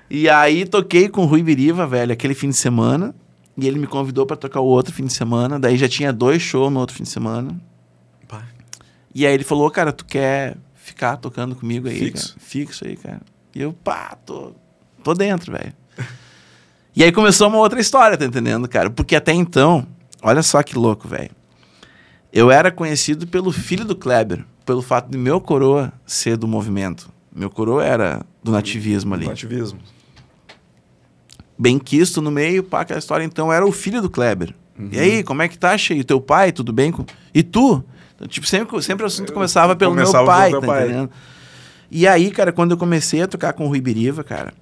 E 0.09 0.27
aí 0.27 0.65
toquei 0.65 1.07
com 1.11 1.25
o 1.25 1.27
Rui 1.27 1.43
Biriva, 1.43 1.87
velho, 1.87 2.15
aquele 2.15 2.33
fim 2.33 2.49
de 2.49 2.57
semana. 2.57 3.15
E 3.61 3.67
ele 3.67 3.81
me 3.81 3.89
convidou 3.89 4.25
pra 4.25 4.37
tocar 4.37 4.61
o 4.61 4.67
outro 4.67 4.95
fim 4.95 5.05
de 5.05 5.13
semana. 5.13 5.59
Daí 5.59 5.77
já 5.77 5.89
tinha 5.89 6.13
dois 6.13 6.41
shows 6.41 6.73
no 6.73 6.79
outro 6.79 6.95
fim 6.95 7.03
de 7.03 7.09
semana. 7.09 7.61
Pá. 8.29 8.45
E 9.13 9.27
aí 9.27 9.35
ele 9.35 9.43
falou, 9.43 9.69
cara, 9.69 9.93
tu 9.93 10.05
quer 10.05 10.57
ficar 10.77 11.17
tocando 11.17 11.57
comigo 11.57 11.89
aí? 11.89 11.99
Fixo. 11.99 12.29
cara? 12.29 12.41
Fixo 12.41 12.87
aí, 12.87 12.97
cara. 12.97 13.21
E 13.53 13.61
eu, 13.61 13.73
pá, 13.73 14.17
tô, 14.25 14.53
tô 15.03 15.13
dentro, 15.13 15.51
velho. 15.51 15.73
e 16.95 17.03
aí 17.03 17.11
começou 17.11 17.49
uma 17.49 17.59
outra 17.59 17.81
história, 17.81 18.17
tá 18.17 18.25
entendendo, 18.25 18.69
cara? 18.69 18.91
Porque 18.91 19.17
até 19.17 19.33
então, 19.33 19.85
olha 20.23 20.43
só 20.43 20.63
que 20.63 20.79
louco, 20.79 21.09
velho. 21.09 21.33
Eu 22.33 22.53
era 22.53 22.71
conhecido 22.71 23.27
pelo 23.27 23.51
filho 23.51 23.85
do 23.85 23.97
Kleber, 23.97 24.45
pelo 24.65 24.83
fato 24.83 25.11
de 25.11 25.19
meu 25.19 25.41
coroa 25.41 25.93
ser 26.07 26.37
do 26.37 26.47
movimento. 26.47 27.11
Meu 27.35 27.51
coroa 27.51 27.85
era 27.85 28.25
do 28.41 28.53
nativismo 28.53 29.15
ali. 29.15 29.25
No 29.25 29.33
ativismo. 29.33 29.81
Bem 31.59 31.79
quisto 31.79 32.21
no 32.23 32.31
meio, 32.31 32.63
pá, 32.63 32.83
aquela 32.83 32.99
história. 32.99 33.25
Então 33.25 33.53
era 33.53 33.67
o 33.67 33.73
filho 33.73 34.01
do 34.01 34.09
Kleber. 34.11 34.55
E 34.93 34.99
aí, 34.99 35.25
como 35.25 35.43
é 35.43 35.49
que 35.49 35.59
tá, 35.59 35.77
cheio? 35.77 36.05
Teu 36.05 36.21
pai, 36.21 36.53
tudo 36.53 36.73
bem? 36.73 36.93
com- 36.93 37.05
E 37.35 37.43
tu? 37.43 37.83
Então, 38.15 38.29
tipo, 38.29 38.47
sempre, 38.47 38.81
sempre 38.81 39.03
o 39.03 39.07
assunto 39.09 39.33
começava 39.33 39.75
pelo 39.75 39.91
Começava 39.93 40.19
meu 40.19 40.27
pai, 40.27 40.51
pelo 40.51 40.61
tá 40.61 40.67
pai. 40.69 40.85
entendendo? 40.85 41.11
E 41.91 42.07
aí, 42.07 42.31
cara, 42.31 42.53
quando 42.53 42.71
eu 42.73 42.77
comecei 42.77 43.21
a 43.23 43.27
tocar 43.27 43.53
com 43.55 43.65
o 43.65 43.69
Rui 43.69 43.81
Biriva, 43.81 44.23
cara, 44.23 44.53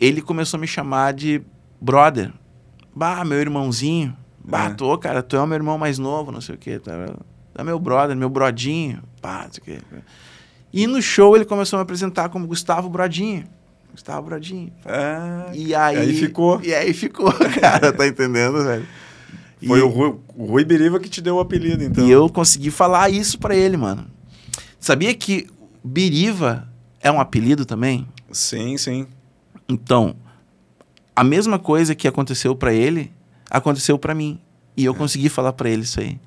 ele 0.00 0.22
começou 0.22 0.56
a 0.56 0.60
me 0.60 0.66
chamar 0.66 1.12
de 1.12 1.42
brother. 1.80 2.32
Bah, 2.94 3.22
meu 3.24 3.38
irmãozinho. 3.38 4.16
Bah, 4.44 4.66
É. 4.66 4.70
tô, 4.70 4.96
cara, 4.98 5.22
tu 5.22 5.36
é 5.36 5.40
o 5.40 5.46
meu 5.46 5.56
irmão 5.56 5.76
mais 5.78 5.98
novo, 5.98 6.32
não 6.32 6.40
sei 6.40 6.54
o 6.54 6.58
quê. 6.58 6.78
Tá, 6.78 6.92
é 7.54 7.62
meu 7.64 7.78
brother, 7.78 8.16
meu 8.16 8.28
brodinho. 8.30 9.02
Pá, 9.20 9.44
não 9.44 9.52
sei 9.52 9.60
o 9.60 9.64
quê. 9.64 9.78
E 10.72 10.86
no 10.86 11.02
show 11.02 11.36
ele 11.36 11.44
começou 11.44 11.76
a 11.76 11.80
me 11.80 11.82
apresentar 11.82 12.28
como 12.30 12.46
Gustavo 12.46 12.88
Brodinho. 12.88 13.44
Gustavo 13.92 14.26
Brodinho. 14.26 14.72
É, 14.84 15.54
E 15.56 15.74
aí, 15.74 15.96
aí 15.96 16.14
ficou. 16.14 16.60
E 16.62 16.74
aí 16.74 16.92
ficou, 16.92 17.32
cara, 17.60 17.92
tá 17.92 18.06
entendendo, 18.06 18.64
velho? 18.64 18.86
Foi 19.66 19.78
e, 19.78 19.82
o, 19.82 19.88
Rui, 19.88 20.18
o 20.36 20.44
Rui 20.46 20.64
Biriva 20.64 20.98
que 20.98 21.08
te 21.08 21.20
deu 21.20 21.36
o 21.36 21.40
apelido, 21.40 21.84
então. 21.84 22.04
e 22.04 22.10
eu 22.10 22.28
consegui 22.28 22.70
falar 22.70 23.10
isso 23.10 23.38
pra 23.38 23.54
ele, 23.54 23.76
mano. 23.76 24.06
Sabia 24.80 25.14
que 25.14 25.46
Biriva 25.84 26.68
é 27.00 27.10
um 27.12 27.20
apelido 27.20 27.64
também? 27.64 28.08
Sim, 28.32 28.76
sim. 28.76 29.06
Então, 29.68 30.16
a 31.14 31.22
mesma 31.22 31.58
coisa 31.58 31.94
que 31.94 32.08
aconteceu 32.08 32.56
pra 32.56 32.72
ele, 32.72 33.12
aconteceu 33.48 33.98
pra 33.98 34.14
mim. 34.14 34.40
E 34.76 34.84
eu 34.84 34.94
consegui 34.94 35.28
falar 35.28 35.52
pra 35.52 35.68
ele 35.68 35.82
isso 35.82 36.00
aí. 36.00 36.18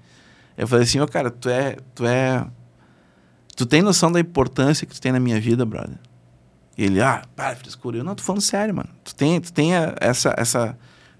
Eu 0.57 0.67
falei 0.67 0.83
assim, 0.85 0.99
ô 0.99 1.07
cara, 1.07 1.29
tu 1.29 1.49
é, 1.49 1.75
tu 1.93 2.05
é 2.05 2.45
tu 3.55 3.65
tem 3.65 3.81
noção 3.81 4.11
da 4.11 4.19
importância 4.19 4.85
que 4.85 4.93
tu 4.93 5.01
tem 5.01 5.11
na 5.11 5.19
minha 5.19 5.39
vida, 5.39 5.65
brother? 5.65 5.97
E 6.77 6.83
ele, 6.85 7.01
ah, 7.01 7.23
para, 7.35 7.55
frescura. 7.55 7.97
Eu, 7.97 8.03
não, 8.03 8.15
tô 8.15 8.23
falando 8.23 8.41
sério, 8.41 8.75
mano. 8.75 8.89
Tu 9.03 9.15
tem, 9.15 9.39
tu 9.39 9.53
tem 9.53 9.71
essa, 9.99 10.33
essa, 10.37 10.77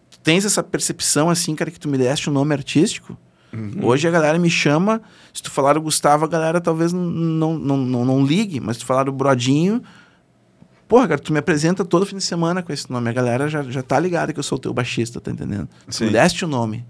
tu 0.09 0.19
tens 0.19 0.45
essa 0.45 0.61
percepção, 0.61 1.29
assim, 1.29 1.55
cara, 1.55 1.71
que 1.71 1.79
tu 1.79 1.87
me 1.87 1.97
deste 1.97 2.29
um 2.29 2.33
nome 2.33 2.53
artístico. 2.53 3.17
Uhum. 3.53 3.85
Hoje 3.85 4.07
a 4.07 4.11
galera 4.11 4.37
me 4.37 4.49
chama, 4.49 5.01
se 5.33 5.41
tu 5.41 5.49
falar 5.49 5.77
o 5.77 5.81
Gustavo, 5.81 6.25
a 6.25 6.27
galera 6.27 6.59
talvez 6.59 6.91
não, 6.91 7.01
não, 7.57 7.77
não, 7.77 8.05
não, 8.05 8.25
ligue, 8.25 8.59
mas 8.59 8.75
se 8.75 8.81
tu 8.81 8.85
falar 8.85 9.07
o 9.07 9.13
Brodinho, 9.13 9.81
porra, 10.89 11.07
cara, 11.07 11.21
tu 11.21 11.31
me 11.31 11.39
apresenta 11.39 11.85
todo 11.85 12.05
fim 12.05 12.17
de 12.17 12.23
semana 12.23 12.61
com 12.61 12.73
esse 12.73 12.91
nome. 12.91 13.09
A 13.09 13.13
galera 13.13 13.47
já, 13.47 13.63
já 13.63 13.81
tá 13.81 13.97
ligada 13.97 14.33
que 14.33 14.39
eu 14.39 14.43
sou 14.43 14.57
o 14.57 14.61
teu 14.61 14.73
baixista, 14.73 15.21
tá 15.21 15.31
entendendo? 15.31 15.69
Tu 15.87 15.95
Sim. 15.95 16.05
me 16.05 16.11
deste 16.11 16.43
o 16.43 16.47
nome. 16.49 16.85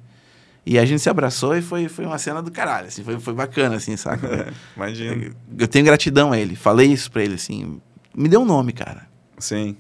E 0.66 0.80
a 0.80 0.86
gente 0.86 1.00
se 1.00 1.10
abraçou 1.10 1.56
e 1.56 1.62
foi, 1.62 1.88
foi 1.88 2.06
uma 2.08 2.18
cena 2.18 2.42
do 2.42 2.50
caralho, 2.50 2.88
assim, 2.88 3.04
foi, 3.04 3.20
foi 3.20 3.36
bacana, 3.36 3.76
assim, 3.76 3.96
saca? 3.96 4.52
Imagina. 4.76 5.32
eu 5.60 5.68
tenho 5.68 5.86
gratidão 5.86 6.32
a 6.32 6.40
ele, 6.40 6.56
falei 6.56 6.92
isso 6.92 7.12
pra 7.12 7.24
ele, 7.24 7.36
assim, 7.36 7.80
me 8.16 8.28
deu 8.30 8.42
um 8.42 8.46
nome, 8.46 8.72
cara. 8.74 9.08
Sim. 9.38 9.76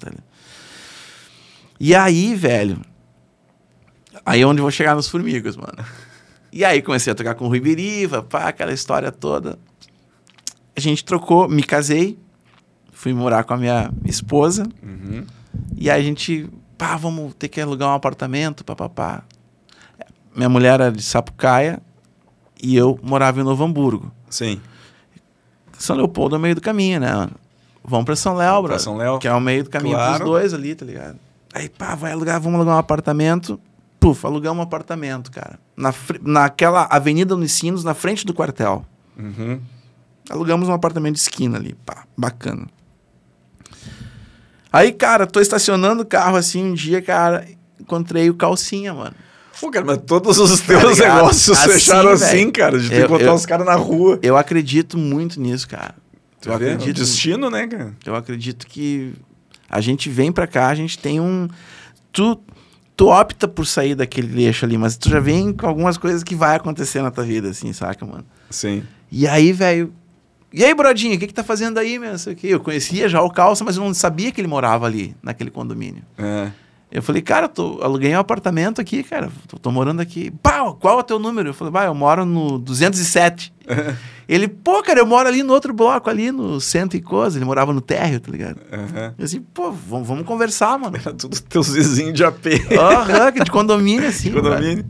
E 1.80 1.94
aí, 1.96 2.36
velho, 2.36 2.82
aí 4.26 4.42
é 4.42 4.46
onde 4.48 4.60
eu 4.60 4.64
vou 4.64 4.72
chegar 4.72 4.96
nos 4.96 5.08
formigos, 5.08 5.56
mano. 5.56 5.84
E 6.52 6.64
aí 6.64 6.82
comecei 6.82 7.12
a 7.12 7.16
tocar 7.16 7.36
com 7.36 7.46
o 7.46 7.48
Rui 7.50 7.60
Biriva, 7.60 8.24
pá, 8.24 8.48
aquela 8.48 8.72
história 8.74 9.12
toda. 9.12 9.60
A 10.76 10.80
gente 10.80 11.04
trocou, 11.04 11.48
me 11.50 11.64
casei, 11.64 12.18
fui 12.92 13.14
morar 13.14 13.44
com 13.44 13.54
a 13.54 13.58
minha 13.58 13.92
esposa, 14.06 14.64
Uhum. 14.82 15.26
e 15.76 15.90
aí 15.90 16.02
a 16.02 16.04
gente, 16.04 16.50
pá, 16.78 16.96
vamos 16.96 17.34
ter 17.36 17.50
que 17.50 17.60
alugar 17.60 17.90
um 17.90 17.94
apartamento, 17.94 18.64
pá, 18.64 18.76
pá, 18.76 18.90
pá. 18.90 19.24
Minha 20.36 20.50
mulher 20.50 20.76
era 20.82 20.92
de 20.92 21.02
Sapucaia 21.02 21.82
e 22.62 22.76
eu 22.76 23.00
morava 23.04 23.40
em 23.40 23.44
Novo 23.44 23.64
Hamburgo. 23.64 24.12
Sim. 24.30 24.60
São 25.78 25.96
Leopoldo 25.96 26.36
é 26.36 26.38
o 26.38 26.42
meio 26.42 26.56
do 26.56 26.62
caminho, 26.62 27.00
né? 27.02 27.30
Vamos 27.88 28.06
pra 28.06 28.16
São 28.16 28.34
Léo, 28.36 28.60
Pra 28.64 28.74
bro. 28.74 28.80
São 28.80 28.98
Léo. 28.98 29.20
Que 29.20 29.28
é 29.28 29.34
o 29.34 29.40
meio 29.40 29.64
do 29.64 29.70
caminho 29.70 29.96
Claro. 29.96 30.16
pros 30.18 30.30
dois 30.30 30.54
ali, 30.54 30.74
tá 30.76 30.86
ligado? 30.86 31.18
Aí, 31.54 31.70
pá, 31.70 31.96
vai 31.96 32.12
alugar, 32.12 32.40
vamos 32.42 32.58
alugar 32.58 32.76
um 32.76 32.80
apartamento. 32.80 33.60
Puf, 34.00 34.26
alugamos 34.26 34.60
um 34.60 34.64
apartamento, 34.64 35.32
cara. 35.32 35.58
Na, 35.76 35.94
naquela 36.22 36.84
Avenida 36.90 37.34
Unicinos, 37.36 37.84
na 37.84 37.94
frente 37.94 38.26
do 38.26 38.34
quartel. 38.34 38.86
Uhum. 39.18 39.60
Alugamos 40.30 40.68
um 40.68 40.74
apartamento 40.74 41.14
de 41.16 41.22
esquina 41.22 41.58
ali, 41.58 41.76
pá, 41.86 42.04
bacana. 42.18 42.68
Aí, 44.72 44.92
cara, 44.92 45.26
tô 45.26 45.40
estacionando 45.40 46.02
o 46.04 46.06
carro 46.06 46.36
assim 46.36 46.64
um 46.64 46.74
dia, 46.74 47.02
cara, 47.02 47.48
encontrei 47.80 48.30
o 48.30 48.34
calcinha, 48.34 48.94
mano. 48.94 49.16
Pô, 49.62 49.72
cara, 49.72 49.86
mas 49.86 50.00
todos 50.06 50.38
os 50.38 50.60
teus 50.60 50.84
ligado? 50.98 51.16
negócios 51.16 51.58
Assim, 51.58 51.72
fecharam 51.72 52.10
assim, 52.10 52.26
velho. 52.38 52.52
cara. 52.52 52.78
De 52.80 52.90
ter 52.90 52.96
Eu- 52.98 53.02
que 53.04 53.08
botar 53.14 53.24
eu- 53.26 53.34
os 53.34 53.46
caras 53.46 53.66
na 53.66 53.76
rua. 53.76 54.20
Eu 54.22 54.36
acredito 54.36 54.98
muito 54.98 55.40
nisso, 55.40 55.66
cara. 55.70 55.96
Tu 56.46 56.50
Eu 56.52 56.56
acredito. 56.56 56.98
destino, 56.98 57.50
né, 57.50 57.66
cara? 57.68 57.94
Eu 58.06 58.16
acredito 58.16 58.68
que 58.68 59.14
a 59.68 59.82
gente 59.82 60.10
vem 60.10 60.32
pra 60.32 60.46
cá, 60.46 60.68
a 60.68 60.76
gente 60.76 60.98
tem 61.00 61.20
um. 61.20 61.48
Tu, 62.12 62.40
tu 62.96 63.08
opta 63.08 63.48
por 63.48 63.66
sair 63.66 63.96
daquele 63.96 64.44
eixo 64.44 64.64
ali, 64.64 64.78
mas 64.78 64.96
tu 64.96 65.10
já 65.10 65.20
vem 65.20 65.52
com 65.52 65.66
algumas 65.66 65.98
coisas 65.98 66.24
que 66.24 66.36
vai 66.36 66.56
acontecer 66.56 67.02
na 67.02 67.10
tua 67.10 67.24
vida, 67.24 67.50
assim, 67.50 67.74
saca, 67.74 68.06
mano? 68.06 68.26
Sim. 68.52 68.84
E 69.12 69.28
aí, 69.28 69.52
velho. 69.52 69.92
E 70.54 70.64
aí, 70.64 70.74
brodinho, 70.74 71.16
o 71.16 71.20
que 71.20 71.28
que 71.28 71.34
tá 71.34 71.44
fazendo 71.44 71.80
aí, 71.80 71.98
meu? 71.98 72.12
Não 72.12 72.18
sei 72.18 72.34
o 72.34 72.36
quê. 72.36 72.48
Eu 72.48 72.60
conhecia 72.60 73.10
já 73.10 73.22
o 73.22 73.30
Calça, 73.30 73.64
mas 73.64 73.76
eu 73.76 73.84
não 73.84 73.94
sabia 73.94 74.32
que 74.32 74.40
ele 74.40 74.48
morava 74.48 74.86
ali, 74.86 75.16
naquele 75.22 75.50
condomínio. 75.50 76.04
É. 76.18 76.52
Eu 76.92 77.02
falei, 77.02 77.22
cara, 77.22 77.50
tô, 77.50 77.80
aluguei 77.82 78.16
um 78.16 78.20
apartamento 78.20 78.80
aqui, 78.80 79.04
cara. 79.04 79.30
Tô, 79.48 79.58
tô 79.58 79.72
morando 79.72 80.02
aqui. 80.02 80.32
Pá, 80.42 80.72
qual 80.80 80.98
é 80.98 81.00
o 81.02 81.04
teu 81.04 81.20
número? 81.20 81.50
Eu 81.50 81.54
falei, 81.54 81.72
bah, 81.72 81.86
eu 81.86 81.96
moro 81.96 82.26
no 82.26 82.58
207. 82.58 83.54
ele, 84.30 84.48
pô, 84.48 84.82
cara, 84.82 85.00
eu 85.00 85.06
moro 85.06 85.28
ali 85.28 85.44
no 85.44 85.52
outro 85.52 85.74
bloco, 85.74 86.10
ali 86.10 86.32
no 86.32 86.62
centro 86.62 86.98
e 86.98 87.02
coisa. 87.02 87.38
Ele 87.38 87.46
morava 87.46 87.74
no 87.74 87.82
térreo, 87.82 88.20
tá 88.20 88.32
ligado? 88.32 88.60
Aham. 88.72 89.14
Eu 89.18 89.26
assim, 89.26 89.42
pô, 89.42 89.72
vamos, 89.72 90.08
vamos 90.08 90.26
conversar, 90.26 90.78
mano. 90.78 90.96
Era 90.96 91.14
tudo 91.14 91.42
teus 91.42 91.70
vizinhos 91.74 92.14
de 92.14 92.24
AP. 92.24 92.46
Aham, 92.80 93.32
que 93.32 93.44
de 93.44 93.52
condomínio, 93.52 94.08
assim. 94.08 94.30
velho. 94.30 94.44
Condomínio. 94.44 94.86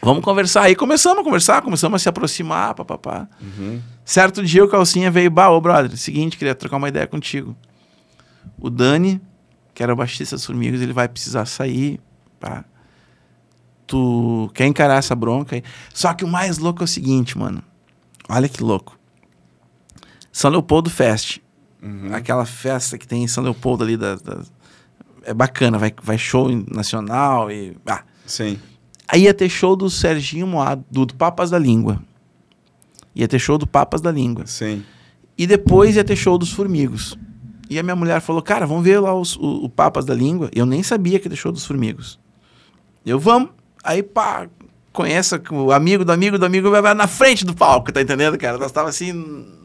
Vamos 0.00 0.22
conversar. 0.22 0.62
Aí 0.62 0.76
começamos 0.76 1.18
a 1.18 1.24
conversar, 1.24 1.62
começamos 1.62 1.96
a 1.96 2.02
se 2.02 2.08
aproximar, 2.08 2.74
papapá. 2.74 3.28
Uhum. 3.42 3.80
Certo 4.04 4.42
dia 4.42 4.64
o 4.64 4.68
Calcinha 4.68 5.10
veio, 5.10 5.30
bah, 5.30 5.50
ô 5.50 5.60
brother, 5.60 5.96
seguinte, 5.96 6.36
queria 6.38 6.54
trocar 6.54 6.76
uma 6.76 6.88
ideia 6.88 7.08
contigo. 7.08 7.56
O 8.56 8.70
Dani, 8.70 9.20
que 9.76 9.82
era 9.82 9.92
o 9.92 9.96
baixista 9.96 10.34
dos 10.36 10.44
Formigos, 10.46 10.80
ele 10.80 10.94
vai 10.94 11.06
precisar 11.06 11.44
sair, 11.44 12.00
pá. 12.40 12.64
Tu 13.86 14.50
quer 14.54 14.66
encarar 14.66 14.94
essa 14.96 15.14
bronca 15.14 15.54
aí? 15.54 15.62
Só 15.92 16.14
que 16.14 16.24
o 16.24 16.28
mais 16.28 16.56
louco 16.56 16.82
é 16.82 16.84
o 16.84 16.88
seguinte, 16.88 17.36
mano. 17.36 17.62
Olha 18.26 18.48
que 18.48 18.62
louco. 18.62 18.98
São 20.32 20.50
Leopoldo 20.50 20.88
Fest. 20.88 21.38
Uhum. 21.82 22.08
Aquela 22.14 22.46
festa 22.46 22.96
que 22.96 23.06
tem 23.06 23.22
em 23.22 23.28
São 23.28 23.44
Leopoldo 23.44 23.84
ali 23.84 23.98
das... 23.98 24.22
das- 24.22 24.50
É 25.22 25.34
bacana, 25.34 25.76
vai, 25.78 25.92
vai 26.02 26.16
show 26.16 26.48
nacional 26.72 27.50
e... 27.50 27.76
Ah, 27.86 28.02
Sim. 28.24 28.58
Aí 29.06 29.24
ia 29.24 29.34
ter 29.34 29.48
show 29.50 29.76
do 29.76 29.90
Serginho 29.90 30.46
Moado, 30.46 30.82
do, 30.90 31.04
do 31.04 31.14
Papas 31.14 31.50
da 31.50 31.58
Língua. 31.58 32.02
Ia 33.14 33.28
ter 33.28 33.38
show 33.38 33.58
do 33.58 33.66
Papas 33.66 34.00
da 34.00 34.10
Língua. 34.10 34.46
Sim. 34.46 34.82
E 35.38 35.46
depois 35.46 35.96
ia 35.96 36.02
ter 36.02 36.16
show 36.16 36.38
dos 36.38 36.50
Formigos. 36.50 37.16
E 37.68 37.78
a 37.78 37.82
minha 37.82 37.96
mulher 37.96 38.20
falou, 38.20 38.40
cara, 38.42 38.66
vamos 38.66 38.84
ver 38.84 39.00
lá 39.00 39.14
os, 39.14 39.36
o, 39.36 39.64
o 39.64 39.68
Papas 39.68 40.04
da 40.04 40.14
Língua. 40.14 40.48
Eu 40.54 40.64
nem 40.66 40.82
sabia 40.82 41.18
que 41.18 41.34
show 41.34 41.50
dos 41.50 41.64
Formigos. 41.66 42.18
Eu, 43.04 43.18
vamos. 43.18 43.50
Aí, 43.82 44.02
pá, 44.02 44.48
conheça 44.92 45.40
o 45.50 45.70
amigo 45.72 46.04
do 46.04 46.10
amigo 46.12 46.38
do 46.38 46.46
amigo, 46.46 46.70
vai 46.70 46.94
na 46.94 47.06
frente 47.06 47.44
do 47.44 47.54
palco, 47.54 47.92
tá 47.92 48.00
entendendo, 48.00 48.38
cara? 48.38 48.56
Nós 48.56 48.72
tava 48.72 48.88
assim, 48.88 49.12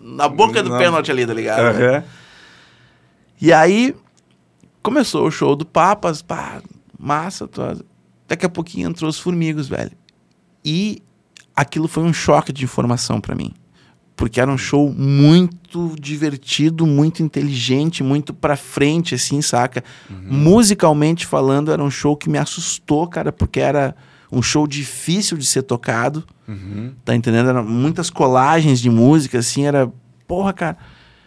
na 0.04 0.28
boca 0.28 0.62
do 0.62 0.70
Na- 0.70 0.78
pênalti 0.78 1.10
ali, 1.10 1.26
tá 1.26 1.34
ligado? 1.34 1.60
Aham. 1.62 2.04
E 3.42 3.52
aí 3.54 3.96
começou 4.84 5.26
o 5.26 5.32
show 5.32 5.56
do 5.56 5.66
Papas, 5.66 6.22
pá, 6.22 6.62
massa 7.00 7.48
toda. 7.48 7.84
Daqui 8.28 8.46
a 8.46 8.50
pouquinho 8.50 8.90
entrou 8.90 9.10
os 9.10 9.20
formigos, 9.20 9.68
velho. 9.68 9.92
E 10.64 11.02
aquilo 11.56 11.88
foi 11.88 12.04
um 12.04 12.14
choque 12.14 12.52
de 12.54 12.64
informação 12.64 13.20
para 13.20 13.34
mim. 13.36 13.54
Porque 14.15 14.39
era 14.39 14.52
um 14.52 14.58
show 14.58 14.93
muito 14.93 15.95
divertido, 16.00 16.86
muito 16.86 17.24
inteligente, 17.24 18.04
muito 18.04 18.34
pra 18.34 18.56
frente, 18.56 19.15
assim, 19.15 19.41
saca? 19.41 19.84
Musicalmente 20.10 21.26
falando, 21.26 21.71
era 21.71 21.84
um 21.84 21.89
show 21.89 22.15
que 22.15 22.30
me 22.30 22.38
assustou, 22.38 23.08
cara, 23.08 23.32
porque 23.32 23.60
era 23.60 23.95
um 24.32 24.41
show 24.41 24.67
difícil 24.67 25.38
de 25.38 25.45
ser 25.45 25.63
tocado. 25.63 26.24
Uhum. 26.47 26.93
Tá 27.04 27.15
entendendo? 27.15 27.50
Eram 27.50 27.63
muitas 27.63 28.10
colagens 28.10 28.80
de 28.80 28.89
música, 28.89 29.39
assim, 29.39 29.65
era. 29.65 29.91
Porra, 30.28 30.54
cara. 30.54 30.78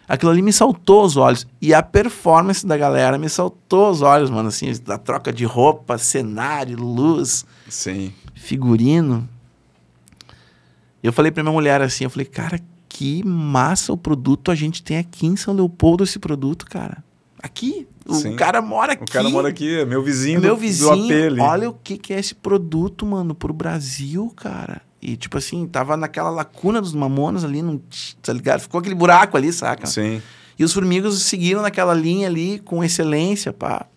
Aquilo 0.07 0.31
ali 0.31 0.41
me 0.41 0.53
saltou 0.53 1.03
os 1.03 1.17
olhos. 1.17 1.47
E 1.59 1.73
a 1.73 1.81
performance 1.81 2.65
da 2.65 2.77
galera 2.77 3.17
me 3.17 3.27
saltou 3.27 3.89
os 3.89 4.01
olhos, 4.03 4.29
mano, 4.29 4.49
assim, 4.49 4.71
da 4.83 4.97
troca 4.97 5.33
de 5.33 5.45
roupa, 5.45 5.97
cenário, 5.97 6.77
luz, 6.77 7.43
Sim. 7.67 8.13
figurino. 8.35 9.27
Eu 11.01 11.11
falei 11.11 11.31
pra 11.31 11.43
minha 11.43 11.53
mulher 11.53 11.81
assim, 11.81 12.03
eu 12.03 12.09
falei, 12.09 12.25
cara, 12.25 12.59
que 12.95 13.21
massa 13.25 13.91
o 13.91 13.97
produto 13.97 14.49
a 14.49 14.55
gente 14.55 14.81
tem 14.81 14.97
aqui 14.97 15.27
em 15.27 15.35
São 15.35 15.53
Leopoldo 15.53 16.05
esse 16.05 16.17
produto, 16.17 16.65
cara. 16.65 17.03
Aqui. 17.43 17.85
O 18.07 18.13
Sim. 18.13 18.37
cara 18.37 18.61
mora 18.61 18.93
aqui. 18.93 19.03
O 19.03 19.11
cara 19.11 19.29
mora 19.29 19.49
aqui, 19.49 19.79
é 19.79 19.85
meu 19.85 20.01
vizinho, 20.01 20.37
É 20.37 20.39
meu 20.39 20.55
vizinho, 20.55 21.35
do 21.35 21.43
olha 21.43 21.69
o 21.69 21.73
que, 21.73 21.97
que 21.97 22.13
é 22.13 22.19
esse 22.19 22.33
produto, 22.33 23.05
mano, 23.05 23.35
pro 23.35 23.51
Brasil, 23.51 24.31
cara. 24.37 24.81
E, 25.01 25.17
tipo 25.17 25.37
assim, 25.37 25.67
tava 25.67 25.97
naquela 25.97 26.29
lacuna 26.29 26.79
dos 26.79 26.93
mamonas 26.93 27.43
ali, 27.43 27.61
não, 27.61 27.81
tá 28.21 28.31
ligado? 28.31 28.61
Ficou 28.61 28.79
aquele 28.79 28.95
buraco 28.95 29.35
ali, 29.35 29.51
saca? 29.51 29.85
Sim. 29.87 30.21
E 30.57 30.63
os 30.63 30.71
formigos 30.71 31.21
seguiram 31.23 31.61
naquela 31.61 31.93
linha 31.93 32.29
ali 32.29 32.59
com 32.59 32.81
excelência, 32.81 33.51
pá. 33.51 33.87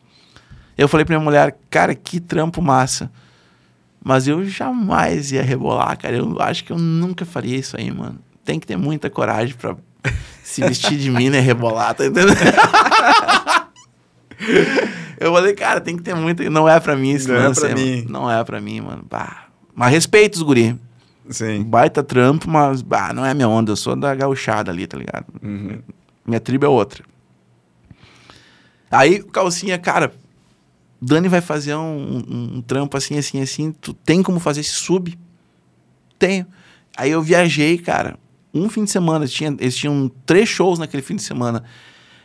Eu 0.77 0.89
falei 0.89 1.05
pra 1.05 1.17
minha 1.17 1.25
mulher, 1.25 1.57
cara, 1.71 1.95
que 1.95 2.19
trampo 2.19 2.61
massa. 2.61 3.13
Mas 4.05 4.27
eu 4.27 4.45
jamais 4.45 5.31
ia 5.31 5.43
rebolar, 5.43 5.97
cara. 5.97 6.17
Eu 6.17 6.37
acho 6.41 6.65
que 6.65 6.73
eu 6.73 6.79
nunca 6.79 7.25
faria 7.25 7.57
isso 7.57 7.77
aí, 7.77 7.93
mano. 7.93 8.19
Tem 8.49 8.59
que 8.59 8.67
ter 8.67 8.79
muita 8.79 9.11
coragem 9.11 9.55
pra 9.55 9.77
se 10.43 10.63
vestir 10.63 10.97
de 10.97 11.11
mina 11.11 11.37
e 11.37 11.41
rebolar, 11.41 11.95
tá 11.95 12.07
entendendo? 12.07 12.33
eu 15.21 15.33
falei, 15.35 15.53
cara, 15.55 15.83
tem 15.83 15.99
que 15.99 16.03
ter 16.03 16.15
muita. 16.15 16.49
Não 16.49 16.67
é 16.67 16.81
pra 16.81 16.97
mim 16.97 17.11
esse 17.11 17.29
Não 17.29 17.35
é 17.37 17.39
lance 17.41 17.61
pra 17.61 17.69
aí, 17.69 17.75
mim. 17.75 17.97
mano. 18.05 18.11
Não 18.11 18.31
é 18.31 18.43
pra 18.45 18.59
mim, 18.59 18.81
mano. 18.81 19.05
Bah. 19.07 19.49
Mas 19.75 19.91
respeito 19.93 20.37
os 20.37 20.43
guri. 20.43 20.75
Sim. 21.29 21.63
Baita 21.63 22.03
trampo, 22.03 22.49
mas 22.49 22.81
bah, 22.81 23.13
não 23.13 23.23
é 23.23 23.35
minha 23.35 23.49
onda. 23.49 23.71
Eu 23.73 23.77
sou 23.77 23.95
da 23.95 24.15
gauchada 24.15 24.71
ali, 24.71 24.87
tá 24.87 24.97
ligado? 24.97 25.27
Uhum. 25.43 25.81
Minha 26.27 26.41
tribo 26.41 26.65
é 26.65 26.69
outra. 26.69 27.05
Aí, 28.91 29.23
calcinha, 29.25 29.79
cara, 29.79 30.15
Dani 31.03 31.29
vai 31.29 31.43
fazer 31.43 31.75
um, 31.75 32.25
um- 32.27 32.57
um 32.57 32.63
trampo 32.63 32.97
assim, 32.97 33.19
assim, 33.19 33.43
assim. 33.43 33.73
Tu 33.73 33.93
tem 33.93 34.23
como 34.23 34.41
fazer 34.41 34.61
esse 34.63 34.71
sub? 34.71 35.19
Tenho. 36.19 36.47
Aí 36.97 37.11
eu 37.11 37.21
viajei, 37.21 37.77
cara, 37.77 38.17
um 38.53 38.69
fim 38.69 38.85
de 38.85 38.91
semana. 38.91 39.27
Tinha, 39.27 39.55
eles 39.59 39.77
tinham 39.77 40.11
três 40.25 40.49
shows 40.49 40.79
naquele 40.79 41.03
fim 41.03 41.17
de 41.17 41.23
semana. 41.23 41.65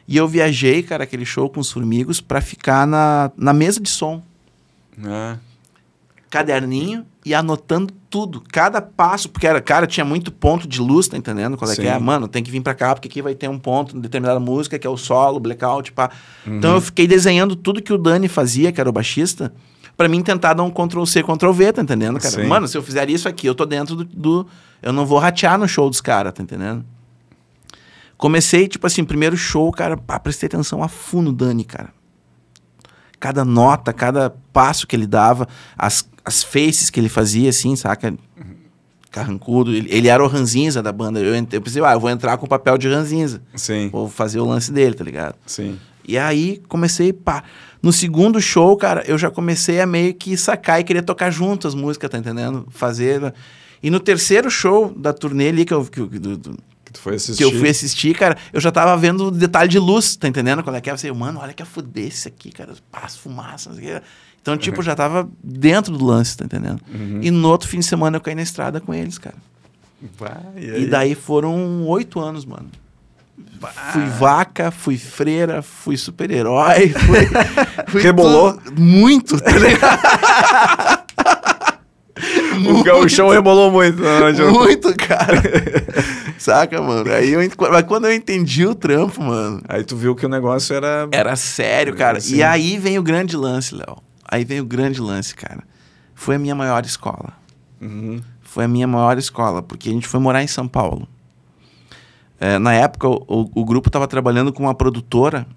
E 0.08 0.18
eu 0.18 0.28
viajei, 0.28 0.84
cara, 0.84 1.04
aquele 1.04 1.26
show 1.26 1.50
com 1.50 1.60
os 1.60 1.72
formigos 1.72 2.20
pra 2.20 2.42
ficar 2.42 2.86
na, 2.86 3.32
na 3.38 3.54
mesa 3.54 3.80
de 3.80 3.90
som. 3.90 4.22
Ah, 5.04 5.38
Caderninho 6.30 7.06
e 7.26 7.34
anotando 7.34 7.94
tudo. 8.10 8.44
Cada 8.52 8.82
passo, 8.82 9.30
porque 9.30 9.48
era, 9.48 9.62
cara, 9.62 9.88
tinha 9.88 10.04
muito 10.04 10.32
ponto 10.32 10.68
de 10.68 10.82
luz, 10.82 11.08
tá 11.08 11.16
entendendo? 11.16 11.56
Qual 11.56 11.72
é 11.72 11.76
que 11.76 11.88
é? 11.88 11.98
Sim. 11.98 12.04
Mano, 12.04 12.28
tem 12.28 12.44
que 12.44 12.52
vir 12.52 12.62
pra 12.62 12.74
cá, 12.74 12.94
porque 12.94 13.08
aqui 13.08 13.22
vai 13.22 13.36
ter 13.36 13.48
um 13.48 13.60
ponto 13.60 13.96
em 13.96 14.02
determinada 14.02 14.40
música, 14.40 14.78
que 14.78 14.86
é 14.86 14.90
o 14.90 14.98
solo, 14.98 15.40
blackout, 15.40 15.92
pá. 15.92 16.10
Uhum. 16.46 16.58
Então 16.58 16.74
eu 16.74 16.82
fiquei 16.82 17.08
desenhando 17.08 17.56
tudo 17.56 17.82
que 17.82 17.94
o 17.94 17.98
Dani 17.98 18.28
fazia, 18.28 18.72
que 18.72 18.82
era 18.82 18.90
o 18.90 18.94
baixista, 18.94 19.54
pra 19.98 20.08
mim 20.10 20.22
tentar 20.24 20.54
dar 20.54 20.64
um 20.64 20.72
Ctrl 20.72 21.06
C, 21.06 21.22
Ctrl 21.24 21.52
V, 21.52 21.74
tá 21.74 21.82
entendendo, 21.82 22.20
cara? 22.20 22.36
Sim. 22.36 22.48
Mano, 22.48 22.68
se 22.68 22.78
eu 22.78 22.84
fizer 22.84 23.10
isso 23.10 23.28
aqui, 23.28 23.48
eu 23.48 23.56
tô 23.56 23.66
dentro 23.66 23.96
do. 23.96 24.04
do- 24.06 24.48
eu 24.82 24.92
não 24.92 25.06
vou 25.06 25.18
ratear 25.20 25.58
no 25.58 25.68
show 25.68 25.90
dos 25.90 26.02
caras, 26.02 26.34
tá 26.34 26.44
entendendo? 26.44 26.84
Comecei, 28.18 28.68
tipo 28.68 28.86
assim, 28.88 29.04
primeiro 29.04 29.36
show, 29.36 29.72
cara, 29.72 29.98
pá, 29.98 30.20
prestei 30.20 30.48
atenção 30.48 30.82
a 30.84 30.88
fundo 30.88 31.32
no 31.32 31.34
Dani, 31.34 31.64
cara. 31.64 31.90
Cada 33.20 33.44
nota, 33.46 33.92
cada 33.94 34.30
passo 34.52 34.86
que 34.86 34.96
ele 34.96 35.08
dava, 35.08 35.48
as, 35.78 36.08
as 36.24 36.44
faces 36.44 36.90
que 36.90 37.00
ele 37.00 37.10
fazia, 37.10 37.50
assim, 37.50 37.76
saca? 37.76 38.14
Carrancudo. 39.12 39.72
Ele, 39.74 39.88
ele 39.92 40.08
era 40.08 40.24
o 40.24 40.28
ranzinza 40.28 40.82
da 40.82 40.92
banda. 40.92 41.20
Eu, 41.20 41.34
eu 41.36 41.62
pensei, 41.62 41.84
ah, 41.84 41.94
eu 41.94 42.00
vou 42.00 42.10
entrar 42.10 42.38
com 42.38 42.46
o 42.46 42.50
papel 42.50 42.78
de 42.78 42.88
ranzinza. 42.90 43.42
sim. 43.56 43.90
Vou 43.90 44.10
fazer 44.10 44.40
o 44.40 44.46
lance 44.46 44.72
dele, 44.72 44.96
tá 44.96 45.04
ligado? 45.04 45.36
Sim. 45.46 45.80
E 46.06 46.18
aí 46.18 46.62
comecei, 46.68 47.14
pá. 47.14 47.44
No 47.84 47.92
segundo 47.92 48.40
show, 48.40 48.76
cara, 48.78 49.04
eu 49.06 49.18
já 49.18 49.30
comecei 49.30 49.82
a 49.82 49.86
meio 49.86 50.14
que 50.14 50.38
sacar 50.38 50.80
e 50.80 50.84
querer 50.86 51.02
tocar 51.02 51.30
junto 51.30 51.68
as 51.68 51.76
músicas, 51.76 52.10
tá 52.10 52.18
entendendo? 52.18 52.66
Fazer. 52.72 53.34
E 53.84 53.90
no 53.90 54.00
terceiro 54.00 54.50
show 54.50 54.94
da 54.98 55.12
turnê 55.12 55.50
ali 55.50 55.66
que 55.66 55.74
eu, 55.74 55.84
que, 55.84 56.00
do- 56.02 56.38
do- 56.38 56.58
Que 56.86 56.94
tu 56.94 57.00
foi 57.02 57.16
assistir. 57.16 57.38
que 57.38 57.44
eu 57.44 57.60
fui 57.60 57.68
assistir, 57.70 58.16
cara, 58.16 58.38
eu 58.54 58.62
já 58.62 58.72
tava 58.72 58.96
vendo 58.96 59.26
o 59.28 59.32
detalhe 59.32 59.68
de 59.70 59.78
luz, 59.80 60.16
tá 60.16 60.30
entendendo? 60.30 60.64
Quando 60.64 60.78
é 60.78 60.82
que 60.82 60.90
é? 60.90 60.94
Eu 60.94 60.98
falei, 60.98 61.12
mano, 61.14 61.40
olha 61.42 61.52
que 61.52 61.62
a 61.62 61.66
fuder 61.66 62.08
isso 62.08 62.26
aqui, 62.26 62.52
cara, 62.54 62.74
passa 62.90 63.18
fumaça. 63.20 63.70
não 63.70 63.76
sei 63.78 63.86
o 63.86 64.00
quê. 64.00 64.06
Então, 64.42 64.56
tipo, 64.58 64.82
já 64.82 64.96
tava 64.96 65.30
dentro 65.44 65.98
do 65.98 66.06
lance, 66.06 66.38
tá 66.38 66.46
entendendo? 66.46 66.80
Uhum. 66.94 67.20
E 67.22 67.32
no 67.32 67.48
outro 67.50 67.68
fim 67.68 67.80
de 67.80 67.86
semana 67.86 68.16
eu 68.18 68.22
caí 68.22 68.36
na 68.36 68.42
estrada 68.42 68.80
com 68.80 68.94
eles, 68.94 69.18
cara. 69.18 69.36
Vai, 70.18 70.38
e, 70.58 70.66
E 70.66 70.72
aí? 70.72 70.86
daí 70.88 71.16
foram 71.16 71.86
oito 71.88 72.20
anos, 72.20 72.44
mano. 72.46 72.70
Fui 73.94 74.06
vaca, 74.20 74.72
fui 74.72 74.98
freira, 74.98 75.62
fui 75.62 75.96
super-herói, 75.98 76.90
fui, 76.94 77.20
fui 77.88 78.02
Rebolou? 78.02 78.54
tudo- 78.54 78.80
muito, 78.82 79.40
tá 79.40 79.52
ligado? 79.52 81.04
O 82.70 82.84
gauchão 82.84 83.30
rebolou 83.30 83.72
muito. 83.72 84.02
Não, 84.02 84.54
muito, 84.54 84.96
cara. 84.96 85.42
Saca, 86.38 86.82
mano? 86.82 87.12
Aí 87.12 87.32
eu, 87.34 87.42
mas 87.72 87.84
quando 87.84 88.06
eu 88.06 88.14
entendi 88.14 88.66
o 88.66 88.76
trampo, 88.76 89.22
mano, 89.22 89.62
Aí 89.68 89.84
tu 89.84 89.96
viu 89.98 90.16
que 90.16 90.26
o 90.26 90.30
negócio 90.30 90.76
era... 90.76 91.08
era 91.12 91.36
sério, 91.36 91.96
cara. 91.96 92.20
Sim. 92.22 92.36
E 92.36 92.44
aí 92.44 92.78
vem 92.78 92.98
o 93.00 93.04
grande 93.04 93.36
lance, 93.36 93.74
Léo. 93.76 93.98
Aí 94.30 94.46
vem 94.46 94.62
o 94.62 94.66
grande 94.66 95.02
lance, 95.02 95.36
cara. 95.36 95.64
Foi 96.14 96.36
a 96.36 96.40
minha 96.40 96.56
maior 96.56 96.86
escola. 96.86 97.34
Uhum. 97.82 98.22
foi 98.42 98.64
a 98.64 98.68
minha 98.68 98.88
maior 98.88 99.18
escola, 99.18 99.62
porque 99.62 99.90
a 99.90 99.92
gente 99.92 100.08
foi 100.08 100.20
morar 100.20 100.42
em 100.42 100.48
São 100.48 100.68
Paulo. 100.68 101.06
É, 102.46 102.60
na 102.60 102.74
época, 102.74 103.08
o, 103.08 103.24
o- 103.26 103.62
o 103.62 103.64
grupo 103.66 103.88
estava 103.88 104.06
trabalhando 104.06 104.52
com 104.52 104.64
uma 104.64 104.76
produtora 104.76 105.48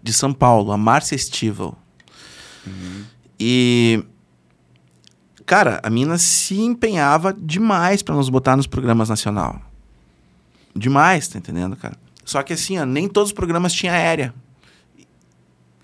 de 0.00 0.12
São 0.12 0.32
Paulo, 0.32 0.70
a 0.70 0.76
Márcia 0.78 1.16
Estival. 1.16 1.76
E, 3.40 4.04
cara, 5.46 5.80
a 5.82 5.90
mina 5.90 6.16
se 6.18 6.60
empenhava 6.60 7.32
demais 7.36 8.02
para 8.02 8.14
nos 8.14 8.28
botar 8.28 8.56
nos 8.56 8.66
programas 8.68 9.08
nacional. 9.08 9.60
Demais, 10.76 11.26
tá 11.26 11.38
entendendo, 11.38 11.74
cara? 11.76 11.96
Só 12.24 12.42
que 12.42 12.52
assim, 12.52 12.78
ó, 12.78 12.84
nem 12.84 13.08
todos 13.08 13.30
os 13.30 13.34
programas 13.34 13.72
tinham 13.72 13.94
aérea. 13.94 14.32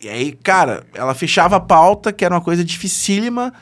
E 0.01 0.09
aí, 0.09 0.33
cara, 0.33 0.87
ela 0.95 1.15
fechava 1.15 1.57
a 1.57 1.61
pauta, 1.61 2.13
que 2.13 2.25
era 2.25 2.35
uma 2.35 2.41
coisa 2.41 2.63
dificílima, 2.63 3.53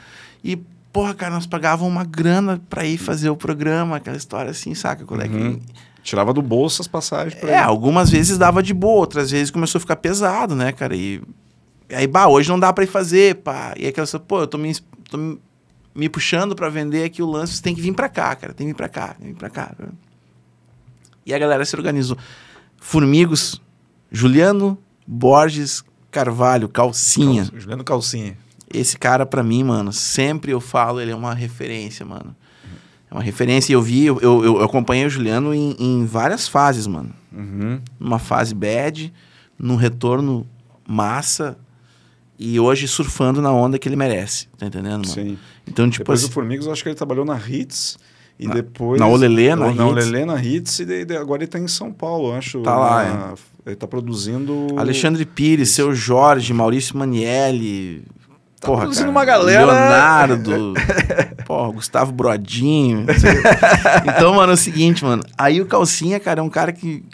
e, 0.42 0.56
porra, 0.92 1.14
cara, 1.14 1.32
nós 1.34 1.46
pagavam 1.46 1.88
uma 1.88 2.04
grana 2.04 2.60
pra 2.68 2.84
ir 2.84 2.98
fazer 2.98 3.30
o 3.30 3.36
programa, 3.36 3.96
aquela 3.96 4.16
história 4.16 4.50
assim, 4.50 4.74
saca? 4.74 5.04
Qual 5.06 5.20
é 5.20 5.28
que- 5.28 5.34
Uhum. 5.36 5.60
Tirava 6.02 6.32
do 6.32 6.42
bolso 6.42 6.82
as 6.82 6.88
passagens 6.88 7.34
pra 7.34 7.50
É, 7.50 7.58
algumas 7.58 8.10
vezes 8.10 8.36
dava 8.36 8.62
de 8.62 8.74
boa, 8.74 9.00
outras 9.00 9.30
vezes 9.30 9.50
começou 9.50 9.78
a 9.78 9.80
ficar 9.80 9.96
pesado, 9.96 10.54
né, 10.54 10.72
cara? 10.72 10.96
E 10.96 11.22
aí, 11.92 12.06
bah, 12.06 12.26
hoje 12.26 12.48
não 12.48 12.58
dá 12.58 12.72
pra 12.72 12.82
ir 12.84 12.88
fazer, 12.88 13.36
pá. 13.36 13.72
E 13.78 13.86
aquela 13.86 14.06
pô, 14.26 14.40
eu 14.40 14.46
tô 14.46 14.58
me, 14.58 14.74
tô 15.08 15.16
me- 15.94 16.08
puxando 16.08 16.56
pra 16.56 16.68
vender 16.68 17.04
aqui 17.04 17.22
o 17.22 17.26
lance, 17.30 17.54
você 17.54 17.62
tem 17.62 17.74
que 17.74 17.80
vir 17.80 17.92
pra 17.94 18.08
cá, 18.08 18.34
cara, 18.34 18.52
tem 18.52 18.66
que 18.66 18.72
vir 18.72 18.76
pra 18.76 18.88
cá, 18.88 19.08
tem 19.14 19.28
que 19.28 19.32
vir 19.34 19.38
pra 19.38 19.48
cá. 19.50 19.72
E 21.24 21.32
a 21.32 21.38
galera 21.38 21.64
se 21.64 21.76
organizou. 21.76 22.16
Formigos, 22.80 23.60
Juliano 24.10 24.76
Borges 25.06 25.84
Carvalho, 26.10 26.68
Calcinha. 26.68 27.46
Cal- 27.48 27.60
Juliano 27.60 27.84
Calcinha. 27.84 28.36
Esse 28.74 28.98
cara, 28.98 29.24
pra 29.24 29.42
mim, 29.42 29.62
mano, 29.62 29.92
sempre 29.92 30.50
eu 30.50 30.60
falo, 30.60 31.00
ele 31.00 31.10
é 31.12 31.14
uma 31.14 31.34
referência, 31.34 32.04
mano. 32.04 32.34
É 33.12 33.16
uma 33.16 33.22
referência. 33.22 33.72
E 33.72 33.74
eu 33.74 33.82
vi, 33.82 34.06
eu, 34.06 34.18
eu, 34.20 34.44
eu 34.44 34.62
acompanhei 34.62 35.04
o 35.04 35.10
Juliano 35.10 35.54
em, 35.54 35.76
em 35.78 36.06
várias 36.06 36.48
fases, 36.48 36.86
mano. 36.86 37.10
Uhum. 37.30 37.78
Numa 38.00 38.18
fase 38.18 38.54
bad, 38.54 39.12
num 39.58 39.76
retorno 39.76 40.46
massa. 40.88 41.56
E 42.38 42.58
hoje 42.58 42.88
surfando 42.88 43.40
na 43.42 43.52
onda 43.52 43.78
que 43.78 43.86
ele 43.88 43.96
merece. 43.96 44.48
Tá 44.58 44.66
entendendo, 44.66 45.06
mano? 45.06 45.06
Sim. 45.06 45.38
Então, 45.68 45.88
tipo 45.88 45.98
depois 46.04 46.20
assim. 46.20 46.28
do 46.28 46.32
Formigos, 46.32 46.66
eu 46.66 46.72
acho 46.72 46.82
que 46.82 46.88
ele 46.88 46.96
trabalhou 46.96 47.24
na 47.24 47.38
Hits. 47.38 47.98
E 48.38 48.48
Na- 48.48 48.54
depois... 48.54 48.98
na 48.98 49.06
Olelê, 49.06 49.54
na 49.54 49.66
na 49.66 49.70
Hits. 49.72 49.80
Olelê, 49.82 50.24
na 50.24 50.42
Hits. 50.42 50.78
E 50.80 50.84
daí- 50.86 51.04
daí 51.04 51.18
agora 51.18 51.42
ele 51.42 51.50
tá 51.50 51.58
em 51.58 51.68
São 51.68 51.92
Paulo, 51.92 52.32
acho. 52.32 52.62
Tá 52.62 52.76
lá, 52.76 53.04
na- 53.04 53.34
Ele 53.66 53.76
tá 53.76 53.86
produzindo... 53.86 54.68
Alexandre 54.76 55.24
Pires, 55.24 55.70
seu 55.70 55.94
Jorge, 55.94 56.52
Maurício 56.52 56.96
Manielli. 56.96 58.02
Tá 58.62 58.68
porra, 58.68 58.80
produzindo 58.82 59.06
cara, 59.06 59.10
uma 59.10 59.24
galera- 59.24 59.64
Leonardo. 59.66 60.74
porra, 61.44 61.72
Gustavo 61.72 62.12
Brodinho. 62.12 63.04
então, 64.06 64.34
mano, 64.34 64.52
é 64.52 64.54
o 64.54 64.56
seguinte, 64.56 65.04
mano. 65.04 65.22
Aí 65.36 65.60
o 65.60 65.66
Calcinha, 65.66 66.18
cara, 66.20 66.40
é 66.40 66.42
um 66.42 66.48
cara 66.48 66.72
que. 66.72 67.04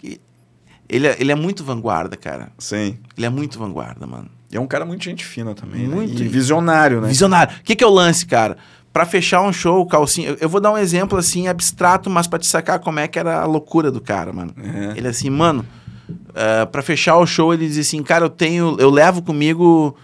Ele 0.87 1.07
é, 1.07 1.17
ele 1.19 1.31
é 1.31 1.35
muito 1.35 1.63
vanguarda, 1.63 2.15
cara. 2.15 2.49
Sim. 2.57 2.97
Ele 3.17 3.25
é 3.25 3.29
muito 3.29 3.59
vanguarda, 3.59 4.05
mano. 4.07 4.27
E 4.51 4.57
é 4.57 4.59
um 4.59 4.65
cara 4.67 4.85
muito 4.85 5.03
gente 5.03 5.23
fina 5.23 5.53
também, 5.53 5.87
Muito. 5.87 6.19
né? 6.19 6.25
E 6.25 6.27
visionário, 6.27 6.99
né? 7.01 7.07
Visionário. 7.09 7.55
O 7.59 7.63
que, 7.63 7.75
que 7.75 7.83
é 7.83 7.87
o 7.87 7.91
lance, 7.91 8.25
cara? 8.25 8.57
Pra 8.91 9.05
fechar 9.05 9.41
um 9.43 9.53
show, 9.53 9.85
calcinha. 9.85 10.29
eu- 10.29 10.37
Eu 10.41 10.49
vou 10.49 10.59
dar 10.59 10.71
um 10.71 10.77
exemplo 10.77 11.17
assim, 11.19 11.47
abstrato, 11.47 12.09
mas 12.09 12.25
pra 12.25 12.39
te 12.39 12.47
sacar 12.47 12.79
como 12.79 12.99
é 12.99 13.07
que 13.07 13.19
era 13.19 13.41
a 13.41 13.45
loucura 13.45 13.91
do 13.91 14.01
cara, 14.01 14.33
mano. 14.33 14.51
Uhum. 14.57 14.93
Ele 14.95 15.07
assim, 15.07 15.29
mano, 15.29 15.63
uh, 16.09 16.65
pra 16.71 16.81
fechar 16.81 17.17
o 17.17 17.25
show, 17.27 17.53
ele 17.53 17.67
dizia 17.67 17.81
assim, 17.83 18.01
cara, 18.01 18.25
eu 18.25 18.29
tenho. 18.29 18.75
Eu 18.79 18.89
levo 18.89 19.21
comigo 19.21 19.95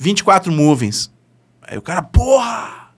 24 0.00 0.50
movings. 0.50 1.10
Aí 1.62 1.76
o 1.76 1.82
cara, 1.82 2.02
porra! 2.02 2.88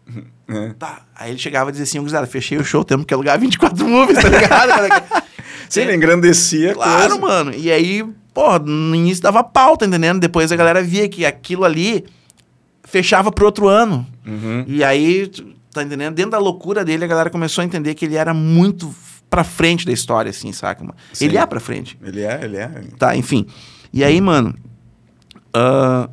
É. 0.49 0.69
Tá. 0.79 1.03
Aí 1.15 1.31
ele 1.31 1.39
chegava 1.39 1.71
e 1.71 1.73
dizia 1.73 1.85
assim, 1.85 1.99
gurizada, 1.99 2.27
fechei 2.27 2.57
o 2.59 2.65
show, 2.65 2.85
temos 2.85 3.05
que 3.07 3.13
alugar 3.13 3.39
24 3.41 3.87
movies, 3.89 4.19
tá 4.23 4.29
ligado? 4.29 5.23
Sim, 5.69 5.81
ele 5.83 5.97
engrandecia 5.97 6.75
Claro, 6.75 7.19
coisa. 7.19 7.21
mano. 7.21 7.53
E 7.55 7.73
aí, 7.73 8.05
porra, 8.33 8.59
no 8.61 8.95
início 8.95 9.23
dava 9.23 9.43
pauta, 9.43 9.85
entendendo? 9.87 10.21
Depois 10.21 10.53
a 10.53 10.57
galera 10.57 10.83
via 10.83 11.09
que 11.09 11.25
aquilo 11.27 11.65
ali 11.65 12.05
fechava 12.85 13.33
pro 13.33 13.47
outro 13.47 13.67
ano. 13.69 14.07
Uhum. 14.27 14.65
E 14.69 14.85
aí, 14.85 15.31
tá 15.73 15.83
entendendo? 15.83 16.15
Dentro 16.15 16.33
da 16.33 16.39
loucura 16.39 16.85
dele, 16.85 17.05
a 17.05 17.09
galera 17.09 17.31
começou 17.31 17.63
a 17.63 17.65
entender 17.65 17.95
que 17.95 18.05
ele 18.05 18.17
era 18.17 18.35
muito 18.35 18.95
pra 19.31 19.43
frente 19.45 19.87
da 19.87 19.93
história, 19.93 20.29
assim, 20.31 20.53
saca, 20.53 20.83
mano? 20.85 20.95
Sim. 21.13 21.25
Ele 21.25 21.39
é 21.39 21.47
pra 21.47 21.59
frente. 21.59 21.99
Ele 22.05 22.21
é, 22.21 22.41
ele 22.45 22.57
é. 22.59 22.69
Tá, 22.99 23.17
enfim. 23.17 23.47
E 23.93 24.05
aí, 24.05 24.21
mano, 24.21 24.55
qu- 25.53 26.11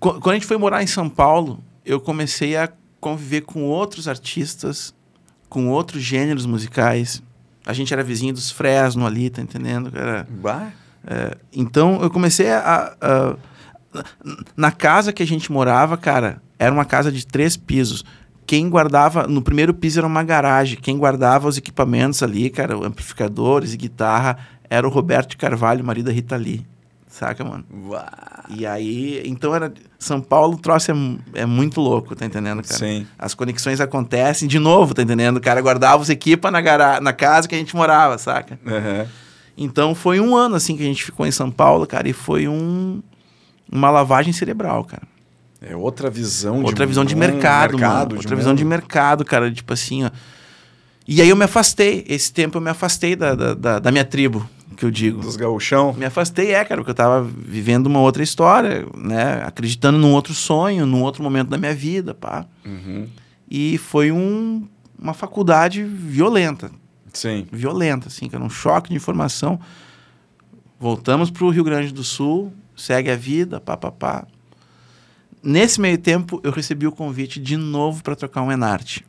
quando 0.00 0.30
a 0.30 0.34
gente 0.34 0.46
foi 0.46 0.56
morar 0.56 0.82
em 0.82 0.86
São 0.86 1.08
Paulo, 1.08 1.62
eu 1.84 2.00
comecei 2.00 2.56
a 2.56 2.68
conviver 3.00 3.42
com 3.42 3.62
outros 3.64 4.08
artistas, 4.08 4.94
com 5.48 5.68
outros 5.68 6.02
gêneros 6.02 6.46
musicais. 6.46 7.22
A 7.66 7.72
gente 7.72 7.92
era 7.92 8.02
vizinho 8.02 8.32
dos 8.32 8.50
Fresno 8.50 9.06
ali, 9.06 9.28
tá 9.30 9.42
entendendo? 9.42 9.90
Era, 9.94 10.26
é, 11.06 11.36
então 11.52 12.00
eu 12.02 12.10
comecei 12.10 12.50
a, 12.50 12.94
a- 13.00 13.36
Na 14.56 14.70
casa 14.70 15.12
que 15.12 15.22
a 15.22 15.26
gente 15.26 15.50
morava, 15.50 15.96
cara, 15.96 16.40
era 16.58 16.72
uma 16.72 16.84
casa 16.84 17.10
de 17.10 17.26
três 17.26 17.56
pisos. 17.56 18.04
Quem 18.46 18.68
guardava. 18.68 19.26
No 19.26 19.42
primeiro 19.42 19.72
piso 19.74 19.98
era 20.00 20.06
uma 20.06 20.22
garagem. 20.22 20.78
Quem 20.80 20.96
guardava 20.98 21.48
os 21.48 21.56
equipamentos 21.58 22.22
ali, 22.22 22.50
cara, 22.50 22.74
amplificadores 22.76 23.72
e 23.74 23.76
guitarra, 23.76 24.38
era 24.68 24.86
o 24.86 24.90
Roberto 24.90 25.36
Carvalho, 25.36 25.84
marido 25.84 26.06
da 26.06 26.12
Rita 26.12 26.36
Lee. 26.36 26.64
Saca, 27.10 27.44
mano? 27.44 27.64
Bah. 27.68 28.44
E 28.48 28.64
aí. 28.64 29.20
Então 29.26 29.54
era. 29.54 29.72
São 29.98 30.20
Paulo, 30.20 30.54
o 30.54 30.58
troço 30.58 30.92
é, 30.92 30.94
é 31.40 31.44
muito 31.44 31.80
louco, 31.80 32.14
tá 32.14 32.24
entendendo, 32.24 32.62
cara? 32.62 32.78
Sim. 32.78 33.06
As 33.18 33.34
conexões 33.34 33.80
acontecem 33.80 34.48
de 34.48 34.58
novo, 34.58 34.94
tá 34.94 35.02
entendendo? 35.02 35.36
O 35.38 35.40
cara 35.40 35.60
guardava 35.60 36.00
os 36.00 36.08
equipa 36.08 36.50
na, 36.50 36.60
gara... 36.60 37.00
na 37.00 37.12
casa 37.12 37.48
que 37.48 37.54
a 37.54 37.58
gente 37.58 37.74
morava, 37.74 38.16
saca? 38.16 38.58
Uhum. 38.64 39.06
Então 39.58 39.94
foi 39.94 40.20
um 40.20 40.34
ano 40.36 40.54
assim 40.54 40.76
que 40.76 40.82
a 40.82 40.86
gente 40.86 41.04
ficou 41.04 41.26
em 41.26 41.32
São 41.32 41.50
Paulo, 41.50 41.86
cara, 41.86 42.08
e 42.08 42.12
foi 42.12 42.48
um, 42.48 43.02
uma 43.70 43.90
lavagem 43.90 44.32
cerebral, 44.32 44.84
cara. 44.84 45.02
É 45.60 45.76
outra 45.76 46.08
visão 46.08 46.62
Outra 46.62 46.86
de 46.86 46.88
visão 46.88 47.04
de 47.04 47.14
mundo, 47.14 47.20
mercado, 47.26 47.78
mano. 47.78 48.08
de 48.08 48.16
Outra 48.16 48.36
visão 48.36 48.54
de 48.54 48.64
mundo. 48.64 48.70
mercado, 48.70 49.24
cara. 49.24 49.52
Tipo 49.52 49.74
assim, 49.74 50.04
ó. 50.04 50.10
E 51.06 51.20
aí 51.20 51.28
eu 51.28 51.36
me 51.36 51.44
afastei. 51.44 52.04
Esse 52.08 52.32
tempo 52.32 52.56
eu 52.56 52.62
me 52.62 52.70
afastei 52.70 53.14
da, 53.14 53.34
da, 53.34 53.52
da, 53.54 53.78
da 53.78 53.92
minha 53.92 54.04
tribo, 54.04 54.48
que 54.80 54.86
eu 54.86 54.90
digo. 54.90 55.20
Dos 55.20 55.36
gauchão. 55.36 55.92
Me 55.92 56.06
afastei, 56.06 56.54
é, 56.54 56.64
cara, 56.64 56.80
porque 56.80 56.90
eu 56.90 56.94
tava 56.94 57.22
vivendo 57.22 57.86
uma 57.86 58.00
outra 58.00 58.22
história, 58.22 58.86
né? 58.96 59.42
Acreditando 59.44 59.98
num 59.98 60.12
outro 60.12 60.32
sonho, 60.32 60.86
num 60.86 61.02
outro 61.02 61.22
momento 61.22 61.48
da 61.48 61.58
minha 61.58 61.74
vida, 61.74 62.14
pá. 62.14 62.46
Uhum. 62.64 63.06
E 63.48 63.76
foi 63.76 64.10
um, 64.10 64.66
uma 64.98 65.12
faculdade 65.12 65.84
violenta. 65.84 66.70
Sim. 67.12 67.46
violenta, 67.52 68.08
assim, 68.08 68.28
que 68.28 68.34
era 68.34 68.42
um 68.42 68.48
choque 68.48 68.88
de 68.88 68.96
informação. 68.96 69.60
Voltamos 70.78 71.30
para 71.30 71.44
o 71.44 71.50
Rio 71.50 71.64
Grande 71.64 71.92
do 71.92 72.04
Sul, 72.04 72.50
segue 72.74 73.10
a 73.10 73.16
vida, 73.16 73.60
pá, 73.60 73.76
pá, 73.76 73.90
pá. 73.90 74.26
Nesse 75.42 75.78
meio 75.78 75.98
tempo, 75.98 76.40
eu 76.42 76.52
recebi 76.52 76.86
o 76.86 76.92
convite 76.92 77.38
de 77.38 77.58
novo 77.58 78.02
para 78.02 78.16
tocar 78.16 78.40
um 78.40 78.50
Enarte. 78.50 79.04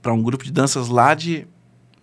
Para 0.00 0.12
um 0.12 0.22
grupo 0.22 0.44
de 0.44 0.52
danças 0.52 0.88
lá 0.88 1.14
de 1.14 1.48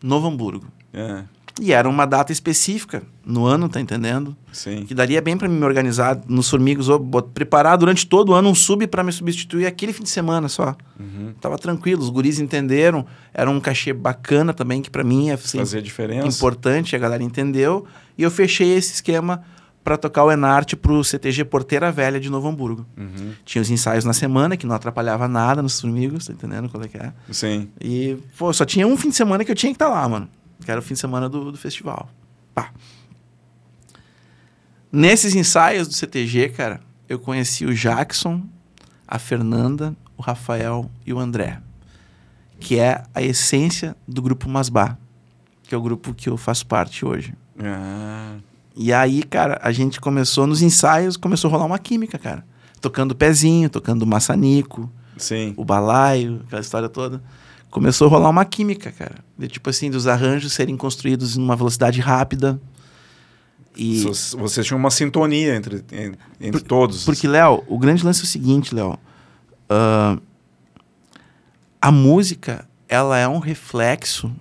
Novo 0.01 0.28
Hamburgo. 0.28 0.68
É. 0.91 1.24
E 1.62 1.72
era 1.72 1.88
uma 1.88 2.06
data 2.06 2.32
específica 2.32 3.04
no 3.24 3.45
ano, 3.45 3.70
tá 3.70 3.80
entendendo? 3.80 4.36
Sim. 4.51 4.86
Que 4.86 4.93
daria 4.95 5.22
bem 5.22 5.38
para 5.38 5.47
me 5.47 5.64
organizar 5.64 6.20
nos 6.28 6.49
formigos, 6.49 6.89
ou 6.89 6.99
preparar 7.22 7.78
durante 7.78 8.08
todo 8.08 8.30
o 8.30 8.34
ano 8.34 8.49
um 8.49 8.56
sub 8.56 8.88
para 8.88 9.04
me 9.04 9.12
substituir 9.12 9.68
aquele 9.68 9.93
fim 9.93 10.01
de 10.04 10.10
semana 10.10 10.49
só. 10.49 10.76
Uhum. 10.99 11.34
Tava 11.39 11.58
tranquilo, 11.60 12.01
os 12.01 12.10
guris 12.10 12.39
entenderam, 12.39 13.06
era 13.34 13.49
um 13.49 13.60
cachê 13.60 13.93
bacana 13.93 14.51
também, 14.51 14.82
que 14.82 14.89
para 14.89 15.04
mim 15.04 15.30
é 15.30 15.34
assim, 15.34 15.60
Fazia 15.60 15.82
diferença. 15.82 16.28
importante, 16.28 16.95
a 16.95 16.99
galera 16.99 17.22
entendeu. 17.22 17.86
E 18.18 18.24
eu 18.24 18.32
fechei 18.32 18.76
esse 18.76 18.95
esquema 18.95 19.43
para 19.84 19.97
tocar 19.97 20.24
o 20.24 20.32
Enarte 20.32 20.76
pro 20.76 21.04
CTG 21.04 21.45
Porteira 21.45 21.91
Velha 21.91 22.20
de 22.20 22.30
Novo 22.30 22.47
Hamburgo. 22.47 22.86
Uhum. 22.97 23.34
Tinha 23.45 23.62
os 23.62 23.70
ensaios 23.70 24.06
na 24.06 24.14
semana, 24.14 24.56
que 24.58 24.66
não 24.66 24.74
atrapalhava 24.76 25.28
nada 25.28 25.62
nos 25.62 25.80
formigos, 25.80 26.26
tá 26.26 26.34
entendendo 26.34 26.70
qual 26.70 26.82
é 26.84 26.88
que 26.88 26.97
é? 26.97 27.14
Sim. 27.32 27.68
E, 27.80 28.18
pô, 28.38 28.51
só 28.54 28.66
tinha 28.66 28.88
um 28.88 28.97
fim 28.97 29.10
de 29.10 29.16
semana 29.16 29.43
que 29.45 29.51
eu 29.51 29.56
tinha 29.56 29.72
que 29.72 29.76
estar 29.76 29.89
lá, 29.89 30.08
mano. 30.08 30.28
Que 30.64 30.72
era 30.72 30.80
o 30.80 30.84
fim 30.84 30.93
de 30.93 30.99
semana 30.99 31.28
do, 31.30 31.51
do 31.51 31.57
festival. 31.57 32.09
Pá. 32.53 32.72
Nesses 34.91 35.36
ensaios 35.36 35.88
do 35.88 35.93
CTG, 35.93 36.49
cara, 36.49 36.80
eu 37.09 37.18
conheci 37.20 37.66
o 37.66 37.74
Jackson, 37.74 38.43
a 39.07 39.18
Fernanda, 39.18 39.95
o 40.18 40.22
Rafael 40.22 40.89
e 41.05 41.14
o 41.14 41.20
André. 41.20 41.59
Que 42.59 42.80
é 42.80 43.03
a 43.14 43.22
essência 43.22 43.95
do 44.07 44.22
grupo 44.22 44.47
Masbá. 44.49 44.97
Que 45.64 45.74
é 45.74 45.78
o 45.78 45.82
grupo 45.82 46.14
que 46.14 46.30
eu 46.30 46.38
faço 46.38 46.66
parte 46.66 47.05
hoje. 47.05 47.34
Ah. 47.59 48.38
E 48.76 48.91
aí, 48.91 49.24
cara, 49.24 49.59
a 49.61 49.72
gente 49.72 49.99
começou 49.99 50.47
nos 50.47 50.61
ensaios, 50.61 51.16
começou 51.18 51.49
a 51.49 51.51
rolar 51.51 51.66
uma 51.66 51.80
química, 51.80 52.18
cara. 52.18 52.43
Tocando 52.82 53.16
pezinho, 53.16 53.70
tocando 53.70 54.05
maçanico, 54.05 54.91
Sim. 55.18 55.53
o 55.55 55.64
balaio, 55.64 56.41
aquela 56.45 56.61
história 56.61 56.89
toda. 56.89 57.22
Começou 57.74 58.05
a 58.05 58.09
rolar 58.11 58.30
uma 58.30 58.45
química, 58.45 58.91
cara. 58.91 59.15
De, 59.36 59.47
tipo 59.47 59.67
assim, 59.67 59.89
dos 59.89 60.05
arranjos 60.05 60.53
serem 60.53 60.78
construídos 60.78 61.36
numa 61.36 61.55
velocidade 61.55 61.99
rápida. 61.99 62.61
E 63.76 64.01
Vocês- 64.01 64.36
Vocês 64.39 64.67
tinham 64.67 64.78
uma 64.78 64.91
sintonia 64.91 65.55
entre, 65.55 65.84
en- 65.91 66.13
entre 66.39 66.61
todos. 66.61 67.03
porque, 67.03 67.28
Léo, 67.28 67.63
o 67.67 67.80
grande 67.80 68.05
lance 68.05 68.21
é 68.21 68.24
o 68.26 68.28
seguinte, 68.28 68.76
Léo. 68.76 68.95
Ah, 69.67 70.19
a 71.82 71.91
música, 71.91 72.69
ela 72.88 73.17
é 73.17 73.28
um 73.28 73.39
reflexo 73.39 74.32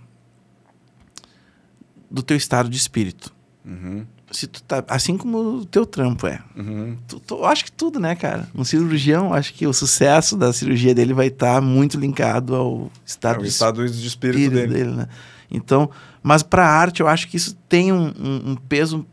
do 2.10 2.22
teu 2.22 2.36
estado 2.36 2.68
de 2.68 2.76
espírito. 2.76 3.32
Uhum. 3.64 4.04
Se 4.32 4.46
tu 4.46 4.62
tá, 4.62 4.82
assim 4.88 5.16
como 5.16 5.38
o 5.58 5.64
teu 5.66 5.84
trampo 5.84 6.26
é. 6.26 6.40
Uhum. 6.56 6.96
Tu- 7.06 7.20
tu- 7.20 7.34
eu 7.36 7.44
acho 7.44 7.64
que 7.66 7.70
tudo, 7.72 8.00
né, 8.00 8.14
cara? 8.16 8.48
Um 8.54 8.64
cirurgião, 8.64 9.32
acho 9.34 9.52
que 9.52 9.66
o 9.66 9.72
sucesso 9.72 10.36
da 10.36 10.52
cirurgia 10.52 10.94
dele 10.94 11.12
vai 11.12 11.26
estar 11.26 11.60
muito 11.60 11.98
linkado 12.00 12.54
ao 12.54 12.84
É 12.84 12.88
estado 13.04 13.40
o 13.40 13.42
de 13.42 13.48
estado 13.48 13.86
de 13.88 14.06
espírito, 14.06 14.38
espírito 14.40 14.54
dele. 14.72 14.84
dele, 14.84 14.96
né? 14.96 15.08
Então, 15.50 15.90
mas 16.22 16.42
para 16.42 16.66
arte 16.66 17.00
eu 17.00 17.08
acho 17.08 17.28
que 17.28 17.36
isso 17.36 17.54
tem 17.68 17.92
um, 17.92 18.06
um- 18.18 18.50
um 18.52 18.56
peso 18.56 19.06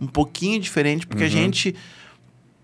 um 0.00 0.06
pouquinho 0.06 0.60
diferente, 0.60 1.06
porque 1.06 1.22
a 1.22 1.26
Uhum. 1.26 1.32
gente, 1.32 1.74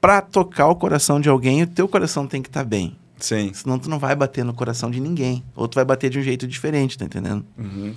para 0.01 0.20
tocar 0.20 0.66
o 0.68 0.76
coração 0.76 1.18
de 1.20 1.28
alguém, 1.31 1.62
o 1.62 1.66
teu 1.66 1.89
coração 1.89 2.26
tem 2.26 2.43
que 2.43 2.49
estar 2.49 2.64
bem. 2.64 2.95
Sim. 3.18 3.53
Senão 3.55 3.78
tu 3.78 3.89
não 3.89 3.99
vai 3.99 4.14
bater 4.14 4.45
no 4.45 4.53
coração 4.53 4.91
de 4.91 4.99
ninguém. 5.01 5.43
Ou 5.55 5.66
tu 5.68 5.76
vai 5.76 5.85
bater 5.85 6.11
de 6.11 6.18
um 6.18 6.22
jeito 6.22 6.47
diferente, 6.47 6.99
tá 6.99 7.05
entendendo? 7.07 7.45
Uhum. 7.57 7.95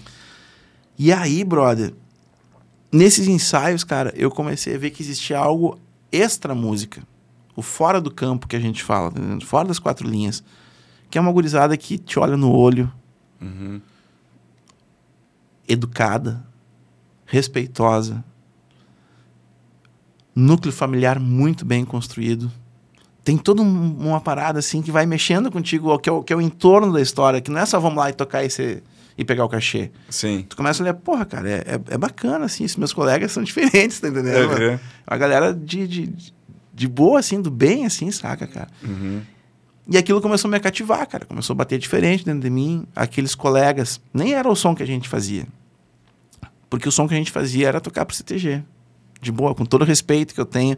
E 0.98 1.12
aí, 1.12 1.44
brother, 1.44 1.94
nesses 2.94 3.28
ensaios, 3.28 3.84
cara, 3.84 4.14
eu 4.16 4.30
comecei 4.32 4.76
a 4.76 4.78
ver 4.78 4.92
que 4.92 5.02
existia 5.04 5.38
algo 5.38 5.78
extra 6.12 6.54
música. 6.56 7.02
O 7.56 7.62
fora 7.62 8.00
do 8.00 8.10
campo 8.12 8.48
que 8.48 8.56
a 8.56 8.60
gente 8.60 8.84
fala, 8.84 9.12
tá 9.12 9.20
fora 9.46 9.68
das 9.68 9.80
quatro 9.80 10.08
linhas. 10.08 10.44
Que 11.10 11.18
é 11.18 11.22
uma 11.22 11.32
gurizada 11.32 11.76
que 11.76 11.98
te 11.98 12.18
olha 12.20 12.38
no 12.38 12.52
olho, 12.52 12.92
Uhum. 13.42 13.82
educada, 15.68 16.46
respeitosa, 17.26 18.24
núcleo 20.36 20.74
familiar 20.74 21.20
muito 21.20 21.66
bem 21.66 21.86
construído. 21.86 22.52
Tem 23.24 23.38
toda 23.38 23.62
um- 23.62 23.96
uma 24.10 24.20
parada 24.20 24.60
assim 24.60 24.82
que 24.82 24.92
vai 24.92 25.06
mexendo 25.06 25.50
contigo, 25.52 25.98
que 26.00 26.10
é, 26.10 26.12
o, 26.12 26.24
que 26.24 26.34
é 26.34 26.36
o 26.36 26.42
entorno 26.42 26.92
da 26.92 27.02
história, 27.02 27.40
que 27.40 27.50
não 27.52 27.60
é 27.60 27.66
só 27.66 27.80
vamos 27.80 27.98
lá 27.98 28.10
e 28.10 28.14
tocar 28.14 28.44
esse, 28.44 28.84
e 29.18 29.24
pegar 29.24 29.46
o 29.46 29.50
cachê. 29.50 29.92
Sim. 30.10 30.46
Tu 30.48 30.56
começa 30.56 30.82
a 30.82 30.84
olhar, 30.84 30.94
porra, 30.94 31.26
cara, 31.26 31.50
é, 31.50 31.54
é, 31.54 31.94
é 31.94 31.98
bacana, 31.98 32.46
assim, 32.46 32.64
esses 32.64 32.78
meus 32.78 32.94
colegas 32.94 33.32
são 33.32 33.42
diferentes, 33.44 34.00
tá 34.00 34.08
entendendo? 34.08 34.52
Uhum. 34.52 34.80
A 35.06 35.18
galera 35.18 35.54
de, 35.54 35.88
de, 35.88 36.14
de 36.74 36.88
boa, 36.88 37.20
assim, 37.20 37.42
do 37.42 37.52
bem, 37.52 37.86
assim, 37.86 38.10
saca, 38.12 38.48
cara? 38.48 38.70
Uhum. 38.84 39.22
E 39.88 39.98
aquilo 39.98 40.22
começou 40.22 40.48
a 40.48 40.52
me 40.52 40.60
cativar, 40.60 41.06
cara. 41.08 41.26
Começou 41.26 41.54
a 41.54 41.58
bater 41.58 41.78
diferente 41.78 42.24
dentro 42.24 42.42
de 42.42 42.50
mim. 42.50 42.86
Aqueles 42.96 43.36
colegas, 43.36 44.00
nem 44.14 44.34
era 44.34 44.48
o 44.48 44.56
som 44.56 44.74
que 44.74 44.82
a 44.82 44.88
gente 44.88 45.10
fazia. 45.10 45.46
Porque 46.70 46.88
o 46.88 46.92
som 46.92 47.08
que 47.08 47.14
a 47.14 47.18
gente 47.18 47.32
fazia 47.32 47.68
era 47.68 47.82
tocar 47.82 48.06
pro 48.06 48.16
CTG. 48.16 48.64
De 49.22 49.32
boa, 49.32 49.54
com 49.54 49.66
todo 49.66 49.82
o 49.82 49.86
respeito 49.86 50.34
que 50.34 50.40
eu 50.40 50.46
tenho. 50.46 50.78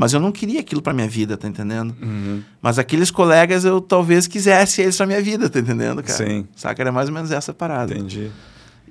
Mas 0.00 0.14
eu 0.14 0.18
não 0.18 0.32
queria 0.32 0.60
aquilo 0.60 0.80
pra 0.80 0.94
minha 0.94 1.06
vida, 1.06 1.36
tá 1.36 1.46
entendendo? 1.46 1.94
Uhum. 2.00 2.42
Mas 2.62 2.78
aqueles 2.78 3.10
colegas 3.10 3.66
eu 3.66 3.82
talvez 3.82 4.26
quisesse 4.26 4.80
eles 4.80 4.96
pra 4.96 5.04
minha 5.04 5.20
vida, 5.20 5.50
tá 5.50 5.58
entendendo, 5.58 6.02
cara? 6.02 6.26
Sim. 6.26 6.48
Saca? 6.56 6.82
Era 6.82 6.90
mais 6.90 7.10
ou 7.10 7.14
menos 7.14 7.30
essa 7.30 7.52
parada. 7.52 7.92
Entendi. 7.92 8.30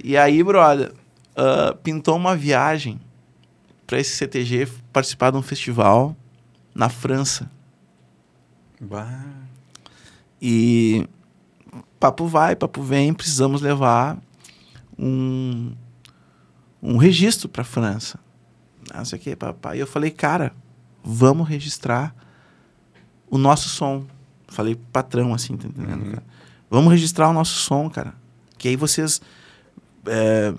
E 0.03 0.15
aí, 0.15 0.43
brother, 0.43 0.93
ah, 1.35 1.75
pintou 1.81 2.15
uma 2.15 2.35
viagem 2.35 3.01
pra 3.87 3.99
esse 3.99 4.15
CTG 4.17 4.67
participar 4.93 5.31
de 5.31 5.37
um 5.37 5.41
festival 5.41 6.15
na 6.75 6.89
França. 6.89 7.49
Bah. 8.79 9.25
E 10.39 11.07
papo 11.99 12.27
vai, 12.27 12.55
papo 12.55 12.83
vem, 12.83 13.15
precisamos 13.15 13.63
levar 13.63 14.15
um, 14.95 15.71
um 16.83 16.97
registro 16.97 17.49
para 17.49 17.63
a 17.63 17.65
França. 17.65 18.19
Não 18.93 19.03
sei 19.05 19.17
o 19.17 19.21
que, 19.23 19.35
papai. 19.35 19.77
E 19.77 19.79
eu 19.79 19.87
falei, 19.87 20.11
cara, 20.11 20.53
vamos 21.03 21.47
registrar 21.47 22.13
o 23.29 23.37
nosso 23.37 23.69
som. 23.69 24.05
Falei 24.47 24.75
patrão 24.91 25.33
assim, 25.33 25.55
tá 25.57 25.67
entendendo, 25.67 26.03
Uhum. 26.05 26.09
cara? 26.11 26.23
Vamos 26.69 26.91
registrar 26.91 27.29
o 27.29 27.33
nosso 27.33 27.53
som, 27.59 27.89
cara. 27.89 28.13
Que 28.57 28.67
aí 28.69 28.75
vocês. 28.75 29.21
é, 30.05 30.53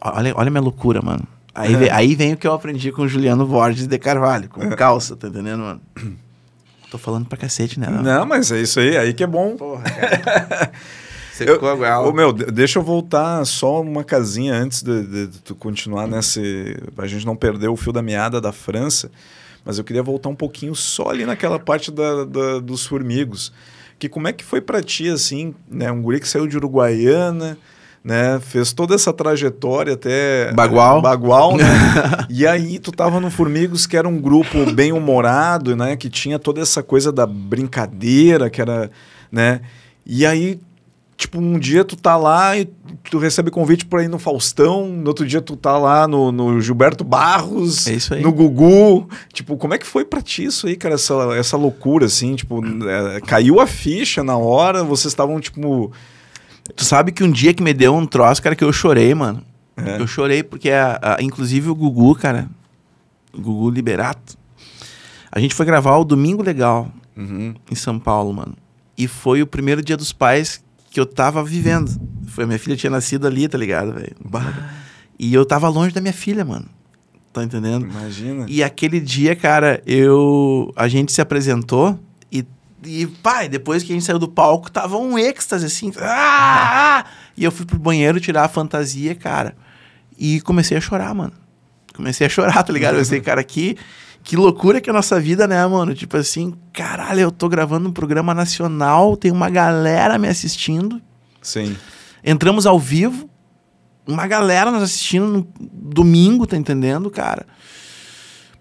olha, 0.00 0.32
olha 0.36 0.48
a 0.48 0.50
minha 0.50 0.62
loucura, 0.62 1.00
mano. 1.02 1.26
Aí, 1.54 1.74
vem, 1.76 1.90
aí 1.90 2.14
vem 2.16 2.32
o 2.32 2.36
que 2.36 2.46
eu 2.46 2.52
aprendi 2.52 2.90
com 2.90 3.02
o 3.02 3.08
Juliano 3.08 3.46
Borges 3.46 3.86
de 3.86 3.98
Carvalho, 3.98 4.48
com 4.48 4.68
calça, 4.70 5.14
tá 5.16 5.28
entendendo, 5.28 5.60
mano? 5.60 5.80
Tô 6.90 6.98
falando 6.98 7.26
pra 7.26 7.38
cacete, 7.38 7.78
né? 7.78 7.88
Não, 7.88 8.26
mas 8.26 8.50
é 8.50 8.60
isso 8.60 8.80
aí, 8.80 8.96
aí 8.96 9.14
que 9.14 9.22
é 9.22 9.26
bom. 9.26 9.56
Porra, 9.56 9.82
cara. 9.90 10.72
Eu- 11.40 11.54
ficou 11.54 11.74
igual. 11.74 12.08
Ô, 12.08 12.12
meu, 12.12 12.32
de- 12.32 12.46
deixa 12.46 12.78
eu 12.78 12.82
voltar 12.82 13.44
só 13.44 13.80
uma 13.82 14.02
casinha 14.04 14.54
antes 14.54 14.82
de, 14.82 15.02
de- 15.06 15.26
de 15.28 15.38
tu 15.40 15.54
continuar 15.54 16.06
nesse. 16.08 16.76
A 16.98 17.06
gente 17.06 17.24
não 17.26 17.36
perder 17.36 17.68
o 17.68 17.76
fio 17.76 17.92
da 17.92 18.02
meada 18.02 18.40
da 18.40 18.52
França, 18.52 19.10
mas 19.64 19.78
eu 19.78 19.84
queria 19.84 20.02
voltar 20.02 20.28
um 20.28 20.34
pouquinho 20.34 20.74
só 20.74 21.08
ali 21.10 21.24
naquela 21.24 21.58
parte 21.58 21.90
da, 21.90 22.24
da- 22.24 22.58
dos 22.60 22.84
formigos. 22.86 23.52
Que 23.98 24.08
como 24.08 24.26
é 24.28 24.32
que 24.32 24.44
foi 24.44 24.60
pra 24.60 24.82
ti, 24.82 25.08
assim, 25.08 25.54
né? 25.70 25.90
Um 25.90 26.02
guri 26.02 26.20
que 26.20 26.28
saiu 26.28 26.46
de 26.46 26.56
Uruguaiana, 26.56 27.56
né? 28.02 28.38
Fez 28.40 28.72
toda 28.72 28.94
essa 28.94 29.12
trajetória 29.12 29.94
até. 29.94 30.52
Bagual. 30.52 31.00
Bagual, 31.00 31.56
né? 31.56 31.64
e 32.28 32.46
aí 32.46 32.78
tu 32.78 32.90
tava 32.92 33.20
no 33.20 33.30
Formigos, 33.30 33.86
que 33.86 33.96
era 33.96 34.08
um 34.08 34.20
grupo 34.20 34.70
bem 34.74 34.92
humorado, 34.92 35.74
né? 35.76 35.96
Que 35.96 36.10
tinha 36.10 36.38
toda 36.38 36.60
essa 36.60 36.82
coisa 36.82 37.10
da 37.12 37.24
brincadeira, 37.26 38.50
que 38.50 38.60
era, 38.60 38.90
né? 39.32 39.60
E 40.04 40.26
aí, 40.26 40.58
tipo, 41.24 41.38
um 41.38 41.58
dia 41.58 41.84
tu 41.84 41.96
tá 41.96 42.16
lá 42.16 42.56
e 42.56 42.66
tu 43.10 43.18
recebe 43.18 43.50
convite 43.50 43.84
pra 43.86 44.02
ir 44.02 44.08
no 44.08 44.18
Faustão, 44.18 44.86
no 44.88 45.08
outro 45.08 45.26
dia 45.26 45.40
tu 45.42 45.56
tá 45.56 45.76
lá 45.78 46.06
no, 46.08 46.30
no 46.32 46.60
Gilberto 46.60 47.02
Barros, 47.04 47.86
É 47.86 47.94
isso 47.94 48.14
aí. 48.14 48.22
no 48.22 48.32
Gugu. 48.32 49.08
Tipo, 49.32 49.56
como 49.56 49.74
é 49.74 49.78
que 49.78 49.86
foi 49.86 50.04
pra 50.04 50.20
ti 50.22 50.44
isso 50.44 50.66
aí, 50.66 50.76
cara? 50.76 50.94
Essa, 50.94 51.14
essa 51.36 51.56
loucura, 51.56 52.06
assim, 52.06 52.34
tipo, 52.36 52.60
é, 52.88 53.20
caiu 53.20 53.60
a 53.60 53.66
ficha 53.66 54.22
na 54.24 54.36
hora, 54.36 54.82
vocês 54.84 55.12
estavam, 55.12 55.38
tipo... 55.40 55.90
Tu 56.74 56.82
sabe 56.84 57.12
que 57.12 57.22
um 57.22 57.30
dia 57.30 57.52
que 57.52 57.62
me 57.62 57.74
deu 57.74 57.94
um 57.94 58.06
troço, 58.06 58.40
cara, 58.42 58.56
que 58.56 58.64
eu 58.64 58.72
chorei, 58.72 59.14
mano. 59.14 59.42
É. 59.76 60.00
Eu 60.00 60.06
chorei 60.06 60.42
porque, 60.42 60.70
a, 60.70 60.98
a- 61.02 61.22
inclusive, 61.22 61.68
o 61.68 61.74
Gugu, 61.74 62.14
cara, 62.14 62.48
o 63.34 63.40
Gugu 63.40 63.68
Liberato, 63.70 64.34
a 65.30 65.38
gente 65.40 65.54
foi 65.54 65.66
gravar 65.66 65.96
o 65.98 66.04
Domingo 66.04 66.42
Legal 66.42 66.88
Uhum. 67.16 67.54
em 67.70 67.74
São 67.74 67.98
Paulo, 67.98 68.32
mano. 68.32 68.54
E 68.96 69.06
foi 69.06 69.42
o 69.42 69.46
primeiro 69.46 69.82
dia 69.82 69.96
dos 69.96 70.12
pais 70.12 70.63
que 70.94 71.00
eu 71.00 71.04
tava 71.04 71.42
vivendo. 71.42 71.90
Foi, 72.28 72.46
minha 72.46 72.58
filha 72.58 72.76
tinha 72.76 72.88
nascido 72.88 73.26
ali, 73.26 73.48
tá 73.48 73.58
ligado, 73.58 73.92
velho? 73.92 74.14
E 75.18 75.34
eu 75.34 75.44
tava 75.44 75.68
longe 75.68 75.92
da 75.92 76.00
minha 76.00 76.12
filha, 76.12 76.44
mano. 76.44 76.66
Tá 77.32 77.42
entendendo? 77.42 77.84
Imagina. 77.84 78.46
E 78.48 78.62
aquele 78.62 79.00
dia, 79.00 79.34
cara, 79.34 79.82
eu 79.84 80.72
a 80.76 80.86
gente 80.86 81.10
se 81.10 81.20
apresentou 81.20 81.98
e, 82.30 82.46
e 82.84 83.08
pai, 83.08 83.48
depois 83.48 83.82
que 83.82 83.90
a 83.90 83.94
gente 83.94 84.04
saiu 84.04 84.20
do 84.20 84.28
palco, 84.28 84.70
tava 84.70 84.96
um 84.96 85.18
êxtase 85.18 85.66
assim. 85.66 85.92
Ah! 85.98 87.00
ah! 87.00 87.04
E 87.36 87.42
eu 87.42 87.50
fui 87.50 87.66
pro 87.66 87.76
banheiro 87.76 88.20
tirar 88.20 88.44
a 88.44 88.48
fantasia, 88.48 89.16
cara, 89.16 89.56
e 90.16 90.40
comecei 90.42 90.76
a 90.76 90.80
chorar, 90.80 91.12
mano. 91.12 91.32
Comecei 91.92 92.24
a 92.24 92.30
chorar, 92.30 92.62
tá 92.62 92.72
ligado? 92.72 92.94
Eu 92.94 93.00
pensei, 93.00 93.20
cara, 93.20 93.42
que 93.42 93.76
que 94.24 94.36
loucura 94.36 94.80
que 94.80 94.88
é 94.88 94.92
a 94.92 94.94
nossa 94.94 95.20
vida, 95.20 95.46
né, 95.46 95.64
mano? 95.66 95.94
Tipo 95.94 96.16
assim, 96.16 96.54
caralho, 96.72 97.20
eu 97.20 97.30
tô 97.30 97.48
gravando 97.48 97.88
um 97.88 97.92
programa 97.92 98.32
nacional, 98.34 99.16
tem 99.16 99.30
uma 99.30 99.50
galera 99.50 100.18
me 100.18 100.26
assistindo. 100.26 101.00
Sim. 101.42 101.76
Entramos 102.24 102.64
ao 102.66 102.80
vivo, 102.80 103.28
uma 104.06 104.26
galera 104.26 104.70
nos 104.70 104.82
assistindo 104.82 105.26
no 105.26 105.46
domingo, 105.60 106.46
tá 106.46 106.56
entendendo, 106.56 107.10
cara? 107.10 107.46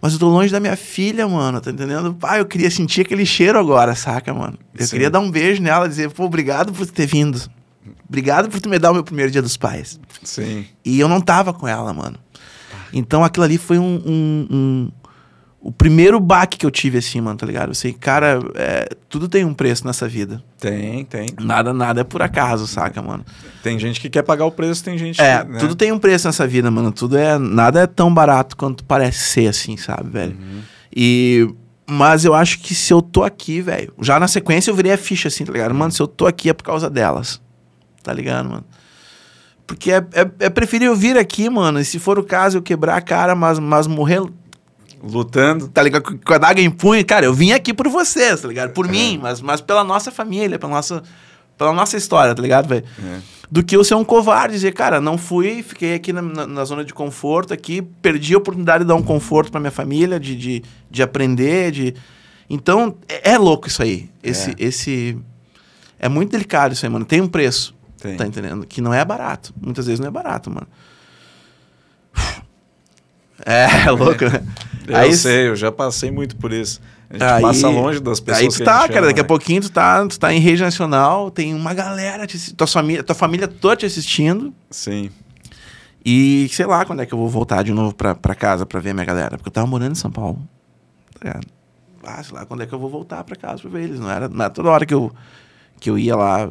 Mas 0.01 0.11
eu 0.11 0.20
tô 0.20 0.28
longe 0.28 0.51
da 0.51 0.59
minha 0.59 0.76
filha, 0.76 1.26
mano, 1.30 1.61
tá 1.61 1.72
entendendo? 1.72 2.14
Pai, 2.14 2.41
eu 2.41 2.45
queria 2.45 2.70
sentir 2.70 3.01
aquele 3.01 3.26
cheiro 3.26 3.57
agora, 3.57 3.95
saca, 3.95 4.34
mano? 4.34 4.57
Eu 4.78 4.86
Sim. 4.86 4.91
queria 4.91 5.09
dar 5.09 5.22
um 5.22 5.32
beijo 5.32 5.61
nela, 5.61 5.88
dizer, 5.88 6.11
pô, 6.11 6.26
obrigado 6.26 6.74
por 6.74 6.86
ter 6.88 7.05
vindo. 7.05 7.41
Obrigado 8.05 8.49
por 8.49 8.59
tu 8.59 8.68
me 8.68 8.78
dar 8.78 8.91
o 8.91 8.95
meu 8.95 9.03
primeiro 9.03 9.32
dia 9.32 9.41
dos 9.41 9.55
pais. 9.55 9.97
Sim. 10.22 10.66
E 10.84 10.99
eu 10.99 11.07
não 11.07 11.22
tava 11.22 11.53
com 11.53 11.66
ela, 11.66 11.93
mano. 11.93 12.18
Então 12.91 13.24
aquilo 13.24 13.45
ali 13.45 13.57
foi 13.57 13.80
um. 13.80 13.95
um- 14.05 14.47
um- 14.51 14.91
o 15.66 15.72
primeiro 15.72 16.20
baque 16.20 16.57
que 16.57 16.66
eu 16.66 16.70
tive, 16.72 16.97
assim, 16.97 17.22
mano, 17.22 17.38
tá 17.38 17.45
ligado? 17.45 17.70
Eu 17.70 17.74
sei, 17.74 17.93
cara, 17.93 18.38
é, 18.53 18.89
tudo 19.07 19.30
tem 19.30 19.45
um 19.45 19.53
preço 19.53 19.88
nessa 19.88 20.09
vida. 20.09 20.43
Tem, 20.59 21.05
tem. 21.05 21.30
Nada, 21.39 21.72
nada 21.74 22.01
é 22.01 22.03
por 22.03 22.22
acaso, 22.22 22.68
saca, 22.68 23.01
mano? 23.01 23.24
Tem 23.64 23.80
gente 23.80 24.01
que 24.01 24.09
quer 24.09 24.24
pagar 24.24 24.43
o 24.45 24.51
preço, 24.51 24.84
tem 24.84 24.97
gente 24.97 25.22
É, 25.22 25.41
que. 25.41 25.51
né? 25.51 25.59
tudo 25.59 25.74
tem 25.74 25.89
um 25.93 25.97
preço 25.97 26.28
nessa 26.28 26.45
vida, 26.45 26.70
mano. 26.70 26.91
Tudo 26.91 27.18
é. 27.18 27.39
Nada 27.39 27.80
é 27.80 27.88
tão 27.88 28.14
barato 28.14 28.57
quanto 28.57 28.84
parece 28.84 29.20
ser, 29.20 29.47
assim, 29.47 29.78
sabe, 29.78 30.09
velho? 30.09 30.38
E. 30.93 31.47
Mas 31.89 32.26
eu 32.26 32.34
acho 32.34 32.59
que 32.59 32.76
se 32.76 32.91
eu 32.93 33.01
tô 33.01 33.24
aqui, 33.24 33.61
velho. 33.61 33.93
Já 34.01 34.20
na 34.20 34.28
sequência 34.28 34.70
eu 34.70 34.76
virei 34.76 34.91
a 34.91 34.97
ficha, 34.97 35.30
assim, 35.30 35.45
tá 35.45 35.53
ligado? 35.53 35.74
Mano, 35.74 35.91
se 35.93 36.01
eu 36.01 36.07
tô 36.07 36.28
aqui 36.28 36.49
é 36.49 36.53
por 36.53 36.64
causa 36.64 36.89
delas. 36.89 37.41
Tá 38.03 38.11
ligado, 38.11 38.49
mano? 38.49 38.66
Porque 39.66 39.91
é, 39.93 39.97
é, 40.14 40.30
é 40.39 40.49
preferível 40.49 40.93
vir 40.95 41.18
aqui, 41.18 41.49
mano. 41.49 41.80
E 41.80 41.86
se 41.86 41.99
for 41.99 42.20
o 42.20 42.24
caso, 42.24 42.57
eu 42.57 42.61
quebrar 42.61 42.97
a 42.97 43.01
cara, 43.01 43.34
mas, 43.34 43.59
mas 43.59 43.88
morrer, 43.88 44.22
Lutando. 45.04 45.68
tá 45.68 45.84
ligado? 45.84 46.18
Com 46.18 46.34
a 46.34 46.38
daga 46.38 46.62
em 46.62 46.72
punho. 46.72 47.06
Cara, 47.06 47.26
eu 47.26 47.34
vim 47.34 47.51
aqui 47.51 47.74
por 47.74 47.88
vocês, 47.89 48.41
tá 48.41 48.47
ligado? 48.47 48.72
Por 48.72 48.88
mim, 48.88 49.20
mas, 49.22 49.41
mas 49.41 49.60
pela 49.62 49.84
nossa 49.84 50.12
família, 50.12 50.58
pela 50.58 50.72
nossa, 50.72 51.04
pela 51.58 51.74
nossa 51.74 51.97
história, 51.97 52.34
tá 52.34 52.41
ligado, 52.41 52.68
velho? 52.70 52.86
É. 53.04 53.20
do 53.51 53.62
que 53.64 53.76
eu 53.76 53.84
ser 53.84 53.93
um 53.95 54.04
covarde, 54.04 54.56
dizer, 54.56 54.72
cara, 54.74 54.99
não 54.99 55.16
fui, 55.18 55.62
fiquei 55.62 55.93
aqui 55.95 56.12
na, 56.12 56.22
na- 56.24 56.47
na 56.47 56.66
zona 56.66 56.84
de 56.84 56.91
conforto, 56.93 57.54
aqui, 57.54 57.82
perdi 58.01 58.34
a 58.34 58.38
oportunidade 58.39 58.84
de 58.84 58.88
dar 58.88 58.95
um 58.95 59.04
conforto 59.04 59.51
pra 59.51 59.60
minha 59.60 59.70
família, 59.72 60.20
de, 60.20 60.36
de, 60.36 60.64
de 60.89 61.04
aprender, 61.04 61.72
de... 61.72 61.93
Então, 62.49 62.95
é, 63.08 63.32
é 63.34 63.38
louco 63.38 63.68
isso 63.68 63.84
aí. 63.84 64.10
Esse, 64.24 64.51
É. 64.51 64.56
esse... 64.58 65.18
É 65.99 66.10
muito 66.10 66.32
delicado 66.32 66.74
isso 66.74 66.86
aí, 66.86 66.91
mano. 66.91 67.06
Tem 67.06 67.22
um 67.22 67.28
preço, 67.28 67.76
Tem. 68.01 68.18
tá 68.18 68.26
entendendo? 68.26 68.66
Que 68.66 68.82
não 68.82 68.91
é 68.93 69.06
barato. 69.06 69.54
Muitas 69.62 69.86
vezes 69.86 69.99
não 69.99 70.08
é 70.08 70.12
barato, 70.12 70.49
mano. 70.49 70.68
É, 73.46 73.66
é 73.88 73.91
louco, 73.91 74.26
né? 74.26 74.44
Eu 74.88 74.96
Aí- 74.98 75.14
sei, 75.16 75.48
eu 75.50 75.56
já 75.56 75.72
passei 75.72 76.12
muito 76.12 76.36
por 76.36 76.52
isso. 76.52 76.82
A 77.10 77.14
gente 77.14 77.24
Aí- 77.24 77.41
passa 77.41 77.70
longe 77.70 78.00
das 78.00 78.20
pessoas 78.20 78.41
Aí 78.44 78.50
tu 78.50 78.64
tá, 78.64 78.88
cara, 78.88 79.00
ama, 79.00 79.08
daqui 79.08 79.20
a 79.20 79.24
né? 79.24 79.28
pouquinho 79.28 79.62
tu 79.62 79.70
tá, 79.70 80.06
tu 80.08 80.20
tá 80.20 80.34
em 80.34 80.39
rede 80.39 80.62
nacional, 80.64 81.30
tem 81.30 81.54
uma 81.54 81.74
galera, 81.74 82.26
te, 82.26 82.54
tua, 82.56 82.66
família, 82.68 83.04
tua 83.04 83.16
família 83.16 83.48
toda 83.48 83.76
te 83.76 83.86
assistindo. 83.86 84.54
Sim. 84.72 85.10
E 86.06 86.50
sei 86.52 86.66
lá 86.66 86.84
quando 86.86 87.02
é 87.02 87.06
que 87.06 87.14
eu 87.14 87.18
vou 87.18 87.30
voltar 87.30 87.64
de 87.64 87.72
novo 87.72 87.94
pra, 87.96 88.14
pra 88.16 88.36
casa 88.36 88.66
pra 88.66 88.80
ver 88.80 88.89
a 88.89 88.94
minha 88.94 89.06
galera. 89.06 89.38
Porque 89.38 89.48
eu 89.50 89.54
tava 89.54 89.68
morando 89.68 89.91
em 89.94 89.96
São 89.96 90.12
Paulo. 90.12 90.39
Tá? 91.20 91.39
Ah, 92.04 92.22
sei 92.22 92.36
lá 92.36 92.46
quando 92.46 92.64
é 92.64 92.66
que 92.66 92.74
eu 92.74 92.80
vou 92.80 92.89
voltar 92.89 93.24
pra 93.24 93.36
casa 93.36 93.62
pra 93.62 93.70
ver 93.72 93.84
eles. 93.84 94.00
Não 94.00 94.10
era, 94.10 94.28
não 94.28 94.44
era 94.44 94.50
toda 94.50 94.70
hora 94.70 94.86
que 94.86 94.94
eu, 94.94 95.12
que 95.80 95.89
eu 95.89 95.98
ia 95.98 96.16
lá, 96.18 96.50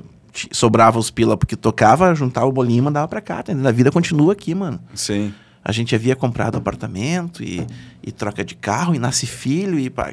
sobrava 0.52 0.98
os 0.98 1.10
pila 1.10 1.36
porque 1.36 1.54
tocava, 1.56 2.14
juntava 2.14 2.46
o 2.46 2.52
bolinho 2.52 2.78
e 2.78 2.82
mandava 2.82 3.06
pra 3.08 3.20
cá. 3.20 3.42
Tá 3.42 3.52
entendendo? 3.52 3.66
A 3.66 3.72
vida 3.72 3.90
continua 3.90 4.32
aqui, 4.32 4.54
mano. 4.54 4.80
Sim. 4.94 5.34
A 5.64 5.70
gente 5.70 5.94
havia 5.94 6.16
comprado 6.16 6.56
apartamento 6.58 7.42
e, 7.42 7.64
e 8.02 8.10
troca 8.10 8.44
de 8.44 8.54
carro 8.54 8.94
e 8.94 8.98
nasce 8.98 9.26
filho 9.26 9.78
e 9.78 9.88
pá, 9.88 10.12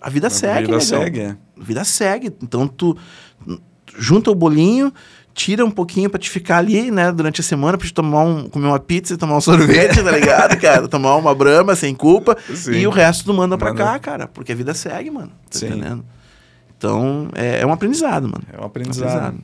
a 0.00 0.08
vida 0.08 0.30
segue, 0.30 0.58
A 0.58 0.60
vida 0.60 0.80
segue, 0.80 1.20
é. 1.20 1.36
A 1.60 1.64
vida 1.64 1.84
segue. 1.84 2.32
Então 2.42 2.66
tu, 2.66 2.96
junta 3.98 4.30
o 4.30 4.34
bolinho, 4.34 4.92
tira 5.34 5.64
um 5.64 5.70
pouquinho 5.70 6.08
pra 6.08 6.18
te 6.18 6.30
ficar 6.30 6.58
ali, 6.58 6.90
né, 6.90 7.12
durante 7.12 7.40
a 7.40 7.44
semana, 7.44 7.76
pra 7.76 7.86
te 7.86 7.92
tomar 7.92 8.22
um, 8.22 8.48
comer 8.48 8.66
uma 8.66 8.78
pizza 8.78 9.14
e 9.14 9.16
tomar 9.16 9.36
um 9.36 9.40
sorvete, 9.42 10.02
tá 10.02 10.10
ligado, 10.10 10.58
cara? 10.58 10.88
Tomar 10.88 11.16
uma 11.16 11.34
brama 11.34 11.76
sem 11.76 11.94
culpa. 11.94 12.36
Sim. 12.54 12.72
E 12.72 12.86
o 12.86 12.90
resto 12.90 13.24
tu 13.24 13.34
manda 13.34 13.58
pra 13.58 13.70
Manda. 13.70 13.84
cá, 13.84 13.98
cara. 13.98 14.26
Porque 14.26 14.52
a 14.52 14.54
vida 14.54 14.72
segue, 14.74 15.10
mano. 15.10 15.30
Tá 15.50 15.58
Sim. 15.58 15.66
entendendo? 15.66 16.04
Então, 16.76 17.28
é, 17.34 17.60
é 17.60 17.66
um 17.66 17.72
aprendizado, 17.72 18.22
mano. 18.22 18.44
É 18.52 18.60
um 18.60 18.64
aprendizado. 18.64 19.38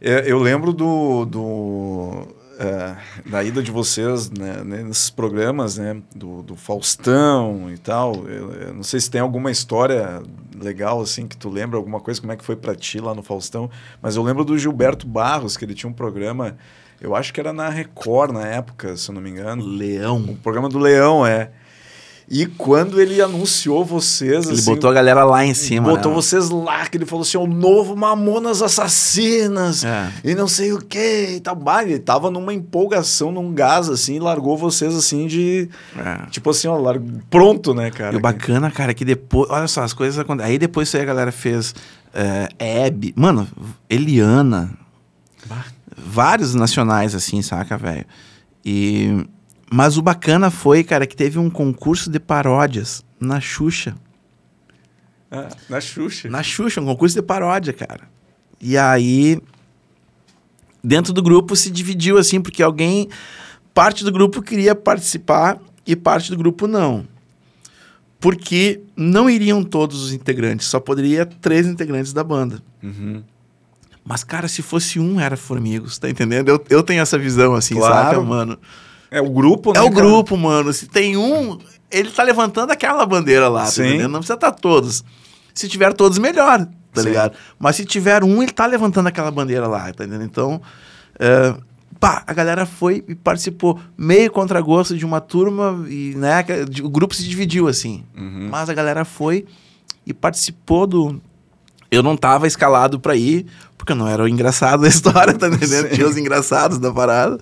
É, 0.00 0.24
eu 0.26 0.38
lembro 0.40 0.72
do, 0.72 1.24
do 1.24 2.26
é, 2.58 2.96
da 3.28 3.42
ida 3.42 3.62
de 3.62 3.70
vocês 3.70 4.30
né, 4.30 4.62
nesses 4.64 5.10
programas, 5.10 5.78
né, 5.78 6.00
do, 6.14 6.42
do 6.42 6.56
Faustão 6.56 7.70
e 7.72 7.78
tal. 7.78 8.14
Eu, 8.28 8.52
eu 8.52 8.74
não 8.74 8.82
sei 8.82 9.00
se 9.00 9.10
tem 9.10 9.20
alguma 9.20 9.50
história 9.50 10.22
legal 10.56 11.00
assim 11.00 11.26
que 11.26 11.36
tu 11.36 11.48
lembra 11.48 11.76
alguma 11.76 12.00
coisa 12.00 12.20
como 12.20 12.32
é 12.32 12.36
que 12.36 12.44
foi 12.44 12.56
pra 12.56 12.74
ti 12.74 13.00
lá 13.00 13.14
no 13.14 13.22
Faustão, 13.22 13.70
mas 14.00 14.16
eu 14.16 14.22
lembro 14.22 14.44
do 14.44 14.56
Gilberto 14.58 15.06
Barros 15.06 15.56
que 15.56 15.64
ele 15.64 15.74
tinha 15.74 15.90
um 15.90 15.94
programa, 15.94 16.56
eu 17.00 17.16
acho 17.16 17.32
que 17.32 17.40
era 17.40 17.52
na 17.52 17.68
Record 17.68 18.32
na 18.32 18.46
época, 18.46 18.96
se 18.96 19.10
eu 19.10 19.14
não 19.14 19.20
me 19.20 19.30
engano. 19.30 19.64
Leão. 19.64 20.18
O 20.18 20.36
programa 20.36 20.68
do 20.68 20.78
Leão, 20.78 21.26
é. 21.26 21.50
E 22.34 22.46
quando 22.46 22.98
ele 22.98 23.20
anunciou 23.20 23.84
vocês, 23.84 24.46
Ele 24.46 24.54
assim, 24.54 24.64
botou 24.64 24.88
a 24.88 24.92
galera 24.94 25.22
lá 25.22 25.44
em 25.44 25.52
cima. 25.52 25.90
botou 25.90 26.10
né? 26.10 26.16
vocês 26.16 26.48
lá, 26.48 26.86
que 26.86 26.96
ele 26.96 27.04
falou 27.04 27.24
assim, 27.24 27.36
o 27.36 27.46
novo 27.46 27.94
Mamonas 27.94 28.62
Assassinas, 28.62 29.84
É. 29.84 30.10
e 30.24 30.34
não 30.34 30.48
sei 30.48 30.72
o 30.72 30.78
que, 30.78 31.34
e 31.36 31.40
tal. 31.40 31.54
Bah, 31.54 31.82
ele 31.82 31.98
tava 31.98 32.30
numa 32.30 32.54
empolgação, 32.54 33.30
num 33.30 33.52
gás, 33.52 33.90
assim, 33.90 34.16
e 34.16 34.18
largou 34.18 34.56
vocês, 34.56 34.94
assim, 34.94 35.26
de... 35.26 35.68
É. 35.94 36.24
Tipo 36.30 36.48
assim, 36.48 36.68
ó, 36.68 36.78
pronto, 37.28 37.74
né, 37.74 37.90
cara? 37.90 38.14
E 38.14 38.16
o 38.16 38.20
bacana, 38.20 38.70
cara, 38.70 38.92
é 38.92 38.94
que 38.94 39.04
depois. 39.04 39.50
Olha 39.50 39.68
só, 39.68 39.82
as 39.82 39.92
coisas 39.92 40.18
acontecem. 40.18 40.52
Aí 40.52 40.58
depois 40.58 40.88
isso 40.88 40.96
aí 40.96 41.02
a 41.02 41.06
galera 41.06 41.32
fez. 41.32 41.74
É, 42.14 42.48
Hebe. 42.58 43.12
Mano, 43.14 43.46
Eliana. 43.90 44.70
Vários 45.94 46.54
nacionais, 46.54 47.14
assim, 47.14 47.42
saca, 47.42 47.76
velho? 47.76 48.06
E. 48.64 49.22
Mas 49.72 49.96
o 49.96 50.02
bacana 50.02 50.50
foi, 50.50 50.84
cara, 50.84 51.06
que 51.06 51.16
teve 51.16 51.38
um 51.38 51.48
concurso 51.48 52.10
de 52.10 52.20
paródias 52.20 53.02
na 53.18 53.40
Xuxa. 53.40 53.94
Ah, 55.30 55.48
na 55.66 55.80
Xuxa. 55.80 56.28
Na 56.28 56.42
Xuxa, 56.42 56.78
um 56.78 56.84
concurso 56.84 57.14
de 57.16 57.22
paródia, 57.22 57.72
cara. 57.72 58.02
E 58.60 58.76
aí. 58.76 59.40
Dentro 60.84 61.14
do 61.14 61.22
grupo 61.22 61.56
se 61.56 61.70
dividiu 61.70 62.18
assim, 62.18 62.38
porque 62.38 62.62
alguém. 62.62 63.08
Parte 63.72 64.04
do 64.04 64.12
grupo 64.12 64.42
queria 64.42 64.74
participar 64.74 65.58
e 65.86 65.96
parte 65.96 66.30
do 66.30 66.36
grupo 66.36 66.66
não. 66.66 67.08
Porque 68.20 68.82
não 68.94 69.30
iriam 69.30 69.64
todos 69.64 70.02
os 70.02 70.12
integrantes, 70.12 70.66
só 70.66 70.78
poderia 70.78 71.24
três 71.24 71.66
integrantes 71.66 72.12
da 72.12 72.22
banda. 72.22 72.62
Uhum. 72.82 73.22
Mas, 74.04 74.22
cara, 74.22 74.48
se 74.48 74.60
fosse 74.60 75.00
um, 75.00 75.18
era 75.18 75.34
Formigos, 75.34 75.96
tá 75.96 76.10
entendendo? 76.10 76.50
Eu, 76.50 76.62
eu 76.68 76.82
tenho 76.82 77.00
essa 77.00 77.18
visão, 77.18 77.54
assim, 77.54 77.74
Claro. 77.74 78.10
saca, 78.10 78.20
mano? 78.20 78.58
É 79.12 79.20
o 79.20 79.28
grupo, 79.28 79.72
né, 79.72 79.78
É 79.78 79.82
o 79.82 79.90
cara? 79.90 79.94
grupo, 80.06 80.36
mano. 80.36 80.72
Se 80.72 80.86
tem 80.86 81.16
um, 81.16 81.58
ele 81.90 82.10
tá 82.10 82.22
levantando 82.22 82.70
aquela 82.72 83.04
bandeira 83.04 83.48
lá, 83.48 83.64
tá 83.64 83.70
Sim. 83.70 83.82
entendendo? 83.86 84.10
Não 84.10 84.20
precisa 84.20 84.34
estar 84.34 84.50
todos. 84.52 85.04
Se 85.54 85.68
tiver 85.68 85.92
todos, 85.92 86.16
melhor, 86.18 86.66
tá 86.94 87.02
Sim. 87.02 87.08
ligado? 87.08 87.34
Mas 87.58 87.76
se 87.76 87.84
tiver 87.84 88.24
um, 88.24 88.42
ele 88.42 88.52
tá 88.52 88.64
levantando 88.64 89.08
aquela 89.08 89.30
bandeira 89.30 89.68
lá, 89.68 89.92
tá 89.92 90.04
entendendo? 90.04 90.24
Então, 90.24 90.62
é, 91.18 91.54
pá, 92.00 92.24
a 92.26 92.32
galera 92.32 92.64
foi 92.64 93.04
e 93.06 93.14
participou 93.14 93.78
meio 93.98 94.30
contra 94.32 94.58
gosto 94.62 94.96
de 94.96 95.04
uma 95.04 95.20
turma 95.20 95.84
e, 95.88 96.14
né, 96.16 96.42
o 96.82 96.88
grupo 96.88 97.14
se 97.14 97.28
dividiu, 97.28 97.68
assim. 97.68 98.02
Uhum. 98.16 98.48
Mas 98.50 98.70
a 98.70 98.74
galera 98.74 99.04
foi 99.04 99.44
e 100.06 100.14
participou 100.14 100.86
do... 100.86 101.20
Eu 101.90 102.02
não 102.02 102.16
tava 102.16 102.46
escalado 102.46 102.98
pra 102.98 103.14
ir, 103.14 103.44
porque 103.76 103.92
eu 103.92 103.96
não 103.96 104.08
era 104.08 104.22
o 104.22 104.28
engraçado 104.28 104.80
da 104.80 104.88
história, 104.88 105.34
tá 105.34 105.48
entendendo? 105.48 105.88
Sim. 105.90 105.94
Tinha 105.94 106.08
os 106.08 106.16
engraçados 106.16 106.78
da 106.78 106.90
parada. 106.90 107.38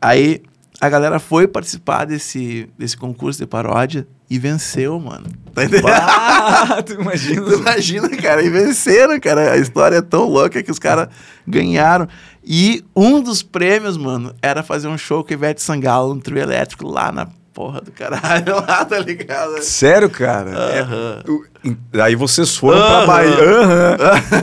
Aí 0.00 0.40
a 0.80 0.88
galera 0.88 1.18
foi 1.18 1.46
participar 1.46 2.04
desse, 2.04 2.68
desse 2.78 2.96
concurso 2.96 3.38
de 3.40 3.46
paródia 3.46 4.06
e 4.28 4.38
venceu, 4.38 4.98
mano. 4.98 5.26
Tá 5.54 5.64
entendendo? 5.64 5.86
Tu 6.84 6.94
imagina. 6.94 7.42
Tu 7.42 7.54
imagina, 7.54 8.08
cara, 8.10 8.42
e 8.42 8.50
venceram, 8.50 9.18
cara. 9.20 9.52
A 9.52 9.56
história 9.56 9.96
é 9.98 10.02
tão 10.02 10.24
louca 10.28 10.62
que 10.62 10.70
os 10.70 10.78
caras 10.78 11.08
ganharam. 11.46 12.08
E 12.44 12.84
um 12.94 13.20
dos 13.22 13.42
prêmios, 13.42 13.96
mano, 13.96 14.34
era 14.42 14.62
fazer 14.62 14.88
um 14.88 14.98
show 14.98 15.22
com 15.22 15.30
o 15.30 15.32
Ivete 15.34 15.62
Sangalo 15.62 16.14
no 16.14 16.20
trio 16.20 16.38
elétrico 16.38 16.86
lá 16.88 17.12
na 17.12 17.28
porra 17.52 17.80
do 17.80 17.92
caralho, 17.92 18.56
lá, 18.66 18.84
tá 18.84 18.98
ligado? 18.98 19.62
Sério, 19.62 20.10
cara? 20.10 20.50
É- 20.50 21.30
o- 21.30 21.44
em- 21.64 21.78
aí 22.00 22.16
vocês 22.16 22.56
foram 22.56 22.80
pra 22.80 22.96
Aham. 22.98 23.06
Bahia. 23.06 23.44
Aham. 23.44 23.96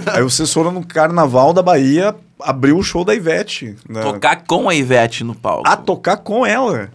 aí 0.15 0.23
vocês 0.23 0.51
foram 0.53 0.71
no 0.71 0.85
Carnaval 0.85 1.51
da 1.51 1.61
Bahia, 1.61 2.15
abriu 2.43 2.77
o 2.77 2.83
show 2.83 3.03
da 3.03 3.13
Ivete. 3.15 3.75
né? 3.89 4.01
Tocar 4.01 4.43
com 4.45 4.67
a 4.69 4.75
Ivete 4.75 5.23
no 5.23 5.35
palco. 5.35 5.67
A 5.67 5.75
tocar 5.75 6.17
com 6.17 6.45
ela. 6.45 6.89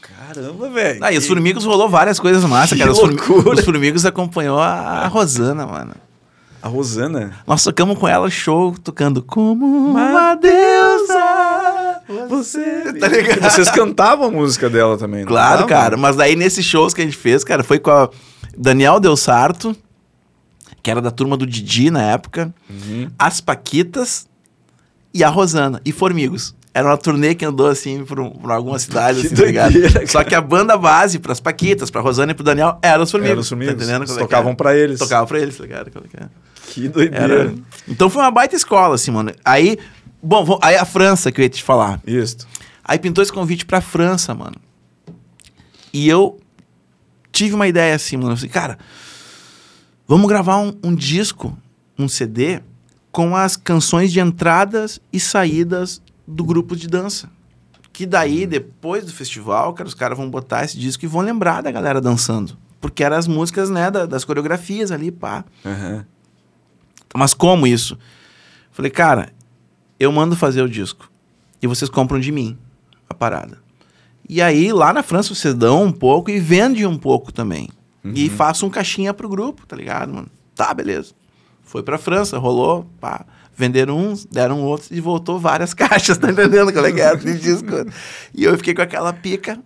Caramba, 0.00 0.68
velho. 0.70 0.98
Ah, 1.04 1.12
e 1.12 1.18
os 1.18 1.26
Formigos 1.26 1.64
rolou 1.64 1.88
várias 1.88 2.18
coisas 2.18 2.44
massas, 2.44 2.78
cara. 2.78 2.90
Os, 2.90 2.98
loucura. 2.98 3.50
os 3.54 3.64
Formigos 3.64 4.04
acompanhou 4.06 4.58
a, 4.58 4.70
a 4.70 5.06
Rosana, 5.08 5.66
mano. 5.66 5.94
A 6.62 6.68
Rosana. 6.68 7.32
Nós 7.46 7.62
tocamos 7.62 7.98
com 7.98 8.08
ela 8.08 8.28
show, 8.30 8.74
tocando 8.82 9.22
como 9.22 9.66
uma 9.90 10.34
deusa. 10.34 12.00
Você. 12.28 12.92
Tá 12.98 13.08
ligado? 13.08 13.40
Vocês 13.42 13.70
cantavam 13.70 14.26
a 14.28 14.30
música 14.30 14.68
dela 14.70 14.96
também, 14.96 15.24
Claro, 15.24 15.62
cantavam? 15.62 15.68
cara. 15.68 15.96
Mas 15.96 16.16
daí 16.16 16.36
nesses 16.36 16.64
shows 16.64 16.94
que 16.94 17.00
a 17.02 17.04
gente 17.04 17.16
fez, 17.16 17.44
cara, 17.44 17.62
foi 17.62 17.78
com 17.78 17.90
a 17.90 18.08
Daniel 18.56 18.98
Del 19.00 19.16
Sarto, 19.16 19.76
que 20.82 20.90
era 20.90 21.00
da 21.00 21.10
turma 21.10 21.36
do 21.36 21.46
Didi 21.46 21.90
na 21.90 22.02
época, 22.02 22.52
Uhum. 22.68 23.08
as 23.18 23.40
Paquitas 23.40 24.26
e 25.14 25.22
a 25.22 25.28
Rosana. 25.28 25.80
E 25.84 25.92
Formigos. 25.92 26.54
Era 26.74 26.88
uma 26.88 26.98
turnê 26.98 27.36
que 27.36 27.44
andou 27.44 27.68
assim 27.68 28.04
por, 28.04 28.32
por 28.32 28.50
alguma 28.50 28.76
cidade, 28.80 29.20
Que 29.22 29.26
assim, 29.28 29.36
tá 29.36 29.44
ligado? 29.44 29.72
Só 30.08 30.24
que 30.24 30.34
a 30.34 30.40
banda 30.40 30.76
base 30.76 31.20
pras 31.20 31.38
Paquitas, 31.38 31.88
pra 31.88 32.00
Rosana 32.00 32.32
e 32.32 32.34
pro 32.34 32.42
Daniel, 32.42 32.80
era 32.82 33.00
os 33.00 33.12
Formigos. 33.12 33.30
Eram 33.30 33.40
os 33.42 33.48
formigos. 33.48 33.74
Tá 33.74 33.84
entendendo? 33.84 34.12
É 34.12 34.18
tocavam 34.18 34.52
é? 34.52 34.54
pra 34.56 34.76
eles. 34.76 34.98
Tocava 34.98 35.24
pra 35.24 35.38
eles, 35.38 35.56
tá 35.56 35.62
ligado? 35.62 35.86
É 35.86 35.90
que 35.90 36.16
é? 36.16 36.28
Que 36.66 36.88
doideira. 36.88 37.34
Era... 37.42 37.54
Então 37.86 38.10
foi 38.10 38.22
uma 38.22 38.30
baita 38.32 38.56
escola, 38.56 38.96
assim, 38.96 39.12
mano. 39.12 39.32
Aí, 39.44 39.78
bom, 40.20 40.44
vou- 40.44 40.58
aí 40.60 40.74
a 40.74 40.84
França 40.84 41.30
que 41.30 41.40
eu 41.40 41.44
ia 41.44 41.48
te 41.48 41.62
falar. 41.62 42.00
Isso. 42.04 42.38
Aí 42.84 42.98
pintou 42.98 43.22
esse 43.22 43.32
convite 43.32 43.64
pra 43.64 43.80
França, 43.80 44.34
mano. 44.34 44.56
E 45.92 46.08
eu 46.08 46.40
tive 47.30 47.54
uma 47.54 47.68
ideia 47.68 47.94
assim, 47.94 48.16
mano. 48.16 48.32
Eu 48.32 48.36
falei, 48.36 48.50
cara, 48.50 48.78
vamos 50.08 50.28
gravar 50.28 50.58
um, 50.58 50.76
um 50.82 50.92
disco, 50.92 51.56
um 51.96 52.08
CD, 52.08 52.60
com 53.14 53.36
as 53.36 53.54
canções 53.56 54.12
de 54.12 54.18
entradas 54.18 54.98
e 55.12 55.20
saídas 55.20 56.02
do 56.26 56.42
grupo 56.42 56.74
de 56.74 56.88
dança. 56.88 57.30
Que 57.92 58.04
daí, 58.06 58.44
depois 58.44 59.04
do 59.04 59.12
festival, 59.12 59.72
cara, 59.72 59.86
os 59.86 59.94
caras 59.94 60.18
vão 60.18 60.28
botar 60.28 60.64
esse 60.64 60.76
disco 60.76 61.04
e 61.04 61.08
vão 61.08 61.22
lembrar 61.22 61.62
da 61.62 61.70
galera 61.70 62.00
dançando. 62.00 62.58
Porque 62.80 63.04
eram 63.04 63.16
as 63.16 63.28
músicas, 63.28 63.70
né, 63.70 63.88
da- 63.88 64.04
das 64.04 64.24
coreografias 64.24 64.90
ali, 64.90 65.12
pá. 65.12 65.44
Aham. 65.64 66.04
Mas 67.16 67.32
como 67.32 67.68
isso? 67.68 67.96
Falei, 68.72 68.90
cara, 68.90 69.32
eu 70.00 70.10
mando 70.10 70.34
fazer 70.34 70.62
o 70.62 70.68
disco. 70.68 71.08
E 71.62 71.68
vocês 71.68 71.88
compram 71.88 72.18
de 72.18 72.32
mim 72.32 72.58
a 73.08 73.14
parada. 73.14 73.58
E 74.28 74.42
aí, 74.42 74.72
lá 74.72 74.92
na 74.92 75.04
França, 75.04 75.32
vocês 75.32 75.54
dão 75.54 75.84
um 75.84 75.92
pouco 75.92 76.32
e 76.32 76.40
vendem 76.40 76.84
um 76.84 76.98
pouco 76.98 77.32
também. 77.32 77.68
E 78.04 78.28
faço 78.28 78.66
um 78.66 78.70
caixinha 78.70 79.14
pro 79.14 79.28
grupo, 79.28 79.64
tá 79.66 79.76
ligado, 79.76 80.12
mano? 80.12 80.28
Tá, 80.54 80.74
beleza. 80.74 81.14
Foi 81.64 81.82
pra 81.82 81.98
França, 81.98 82.38
rolou, 82.38 82.86
pá. 83.00 83.24
Venderam 83.56 83.96
uns, 83.96 84.24
deram 84.24 84.60
outros 84.62 84.90
e 84.90 85.00
voltou 85.00 85.38
várias 85.38 85.72
caixas, 85.74 86.18
tá 86.18 86.30
entendendo 86.30 86.72
qual 86.72 86.84
é 86.86 86.92
que 86.92 87.00
era 87.00 87.16
de 87.16 87.38
disco? 87.38 87.68
E 88.34 88.42
eu 88.44 88.56
fiquei 88.56 88.74
com 88.74 88.82
aquela 88.82 89.12
pica 89.12 89.58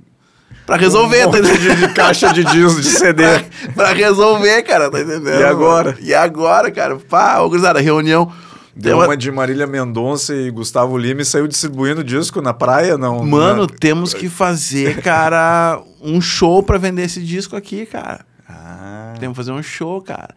pra 0.66 0.76
resolver, 0.76 1.26
Um 1.26 1.30
tá 1.30 1.38
entendendo? 1.38 1.58
de, 1.76 1.86
de 1.88 1.94
caixa 1.94 2.32
de 2.32 2.44
disco, 2.44 2.80
de 2.82 2.88
CD. 2.90 3.22
pra 3.74 3.92
resolver, 3.94 4.62
cara, 4.62 4.90
tá 4.90 5.00
entendendo? 5.00 5.40
E 5.40 5.44
agora? 5.44 5.96
E 6.00 6.12
agora, 6.14 6.70
cara? 6.70 6.96
Pá, 6.96 7.40
ô, 7.40 7.48
gurizada, 7.48 7.80
reunião. 7.80 8.30
Deu 8.76 8.98
Tem 8.98 9.06
uma 9.08 9.16
de 9.16 9.30
Marília 9.32 9.66
Mendonça 9.66 10.32
e 10.36 10.50
Gustavo 10.50 10.96
Lima 10.96 11.22
e 11.22 11.24
saiu 11.24 11.48
distribuindo 11.48 12.04
disco 12.04 12.40
na 12.42 12.52
praia, 12.54 12.96
não? 12.98 13.24
Mano, 13.24 13.62
na- 13.62 13.68
temos 13.80 14.12
que 14.14 14.28
fazer, 14.28 15.00
cara, 15.02 15.80
um 16.00 16.20
show 16.20 16.62
pra 16.62 16.78
vender 16.78 17.02
esse 17.04 17.20
disco 17.20 17.56
aqui, 17.56 17.84
cara. 17.86 18.20
Ah, 18.48 19.14
Temos 19.18 19.34
que 19.34 19.42
fazer 19.42 19.50
um 19.52 19.62
show, 19.62 20.00
cara. 20.00 20.28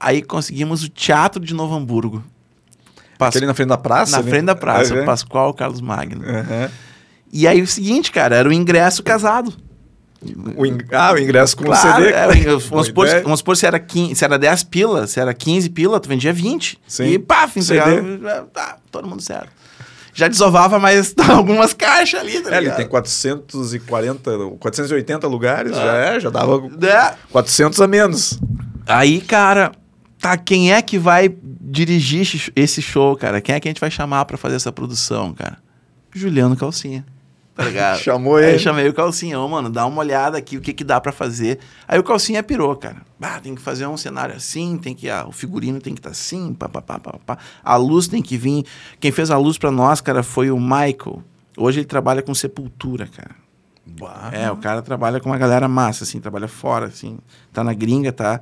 Aí 0.00 0.22
conseguimos 0.22 0.82
o 0.82 0.88
Teatro 0.88 1.44
de 1.44 1.52
Novo 1.54 1.74
Hamburgo. 1.76 2.24
Pas- 3.18 3.28
aquele 3.28 3.44
na 3.46 3.52
frente 3.54 3.68
da 3.68 3.76
praça? 3.76 4.16
na 4.16 4.22
né? 4.22 4.30
frente 4.30 4.46
da 4.46 4.54
praça, 4.56 4.94
Aham. 4.94 5.04
Pascoal 5.04 5.52
Carlos 5.52 5.80
Magno. 5.82 6.24
Aham. 6.26 6.70
E 7.32 7.46
aí 7.46 7.60
o 7.60 7.66
seguinte, 7.66 8.10
cara, 8.10 8.34
era 8.34 8.48
o 8.48 8.52
ingresso 8.52 9.02
casado. 9.02 9.52
O 10.56 10.66
in- 10.66 10.78
Ah, 10.92 11.12
o 11.12 11.18
ingresso 11.18 11.56
com 11.56 11.64
Claro, 11.64 12.02
o 12.02 12.04
CD. 12.04 12.12
é, 12.14 12.26
vamos, 12.58 12.86
supor, 12.88 13.06
vamos 13.22 13.38
supor 13.40 13.56
se 13.56 13.66
era, 13.66 13.78
15, 13.78 14.14
se 14.16 14.24
era 14.24 14.38
10 14.38 14.64
pila, 14.64 15.06
se 15.06 15.20
era 15.20 15.32
15 15.32 15.68
pila, 15.70 16.00
tu 16.00 16.08
vendia 16.08 16.32
20. 16.32 16.78
Sim. 16.86 17.04
E 17.04 17.18
pá, 17.18 17.48
entregava, 17.54 18.42
tá, 18.52 18.76
todo 18.90 19.06
mundo 19.08 19.22
certo. 19.22 19.48
Já 20.12 20.26
desovava 20.28 20.78
mais 20.78 21.14
algumas 21.28 21.72
caixas 21.72 22.20
ali, 22.20 22.40
tá 22.40 22.50
É, 22.50 22.54
ele 22.54 22.60
ligado? 22.62 22.76
tem 22.78 22.88
440, 22.88 24.30
480 24.58 25.26
lugares, 25.28 25.74
já 25.76 25.94
é, 25.96 26.20
já 26.20 26.30
dava 26.30 26.60
É. 26.86 27.14
400 27.30 27.80
a 27.80 27.86
menos. 27.86 28.38
Aí, 28.86 29.20
cara, 29.20 29.72
tá, 30.20 30.36
quem 30.36 30.72
é 30.72 30.80
que 30.82 30.98
vai 30.98 31.34
dirigir 31.60 32.22
esse- 32.54 32.82
show, 32.82 33.16
cara? 33.16 33.40
Quem 33.40 33.54
é 33.54 33.60
que 33.60 33.68
a 33.68 33.70
gente 33.70 33.80
vai 33.80 33.90
chamar 33.90 34.24
pra 34.24 34.36
fazer 34.36 34.56
essa 34.56 34.70
produção, 34.72 35.32
cara? 35.34 35.58
Juliano 36.12 36.56
Calcinha. 36.56 37.04
Tá 37.54 37.64
ligado? 37.64 37.98
Chamou 38.00 38.36
Aí 38.36 38.44
ele. 38.44 38.54
eu 38.54 38.58
chamei 38.58 38.88
o 38.88 38.94
Calcinha, 38.94 39.38
ô, 39.38 39.46
mano, 39.48 39.68
dá 39.68 39.84
uma 39.86 39.98
olhada 40.00 40.38
aqui, 40.38 40.56
o 40.56 40.60
que 40.60 40.72
que 40.72 40.82
dá 40.84 41.00
pra 41.00 41.12
fazer. 41.12 41.58
Aí 41.86 41.98
o 41.98 42.02
Calcinha 42.02 42.42
pirou, 42.42 42.74
cara. 42.76 43.02
Ah, 43.20 43.38
tem 43.40 43.54
que 43.54 43.60
fazer 43.60 43.86
um 43.86 43.96
cenário 43.96 44.34
assim, 44.34 44.78
tem 44.78 44.94
que, 44.94 45.10
ah, 45.10 45.26
o 45.28 45.32
figurino 45.32 45.80
tem 45.80 45.92
que 45.94 46.00
estar 46.00 46.10
assim, 46.10 46.54
pá, 46.54 46.68
pá, 46.68 46.80
pá, 46.80 46.98
pá, 46.98 47.14
pá. 47.26 47.38
A 47.62 47.76
luz 47.76 48.08
tem 48.08 48.22
que 48.22 48.36
vir. 48.38 48.64
Quem 48.98 49.10
fez 49.12 49.30
a 49.30 49.36
luz 49.36 49.58
pra 49.58 49.70
nós, 49.70 50.00
cara, 50.00 50.22
foi 50.22 50.50
o 50.50 50.58
Michael. 50.58 51.22
Hoje 51.56 51.80
ele 51.80 51.86
trabalha 51.86 52.22
com 52.22 52.34
Sepultura, 52.34 53.06
cara. 53.06 53.34
É, 54.32 54.50
o 54.50 54.56
cara 54.56 54.80
trabalha 54.82 55.20
com 55.20 55.28
uma 55.28 55.36
galera 55.38 55.66
massa, 55.68 56.04
assim, 56.04 56.20
trabalha 56.20 56.48
fora, 56.48 56.86
assim. 56.86 57.18
Tá 57.52 57.62
na 57.64 57.74
gringa, 57.74 58.12
tá? 58.12 58.40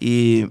E 0.00 0.48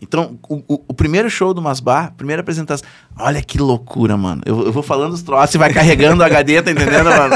Então, 0.00 0.38
o, 0.48 0.56
o, 0.68 0.84
o 0.88 0.94
primeiro 0.94 1.30
show 1.30 1.54
do 1.54 1.62
Masbar, 1.62 2.12
primeira 2.14 2.40
apresentação. 2.42 2.86
Olha 3.18 3.42
que 3.42 3.56
loucura, 3.58 4.16
mano. 4.16 4.42
Eu, 4.44 4.66
eu 4.66 4.72
vou 4.72 4.82
falando 4.82 5.14
os 5.14 5.22
troços 5.22 5.54
e 5.54 5.58
vai 5.58 5.72
carregando 5.72 6.22
o 6.22 6.24
HD, 6.26 6.60
tá 6.62 6.70
entendendo, 6.70 7.06
mano? 7.06 7.34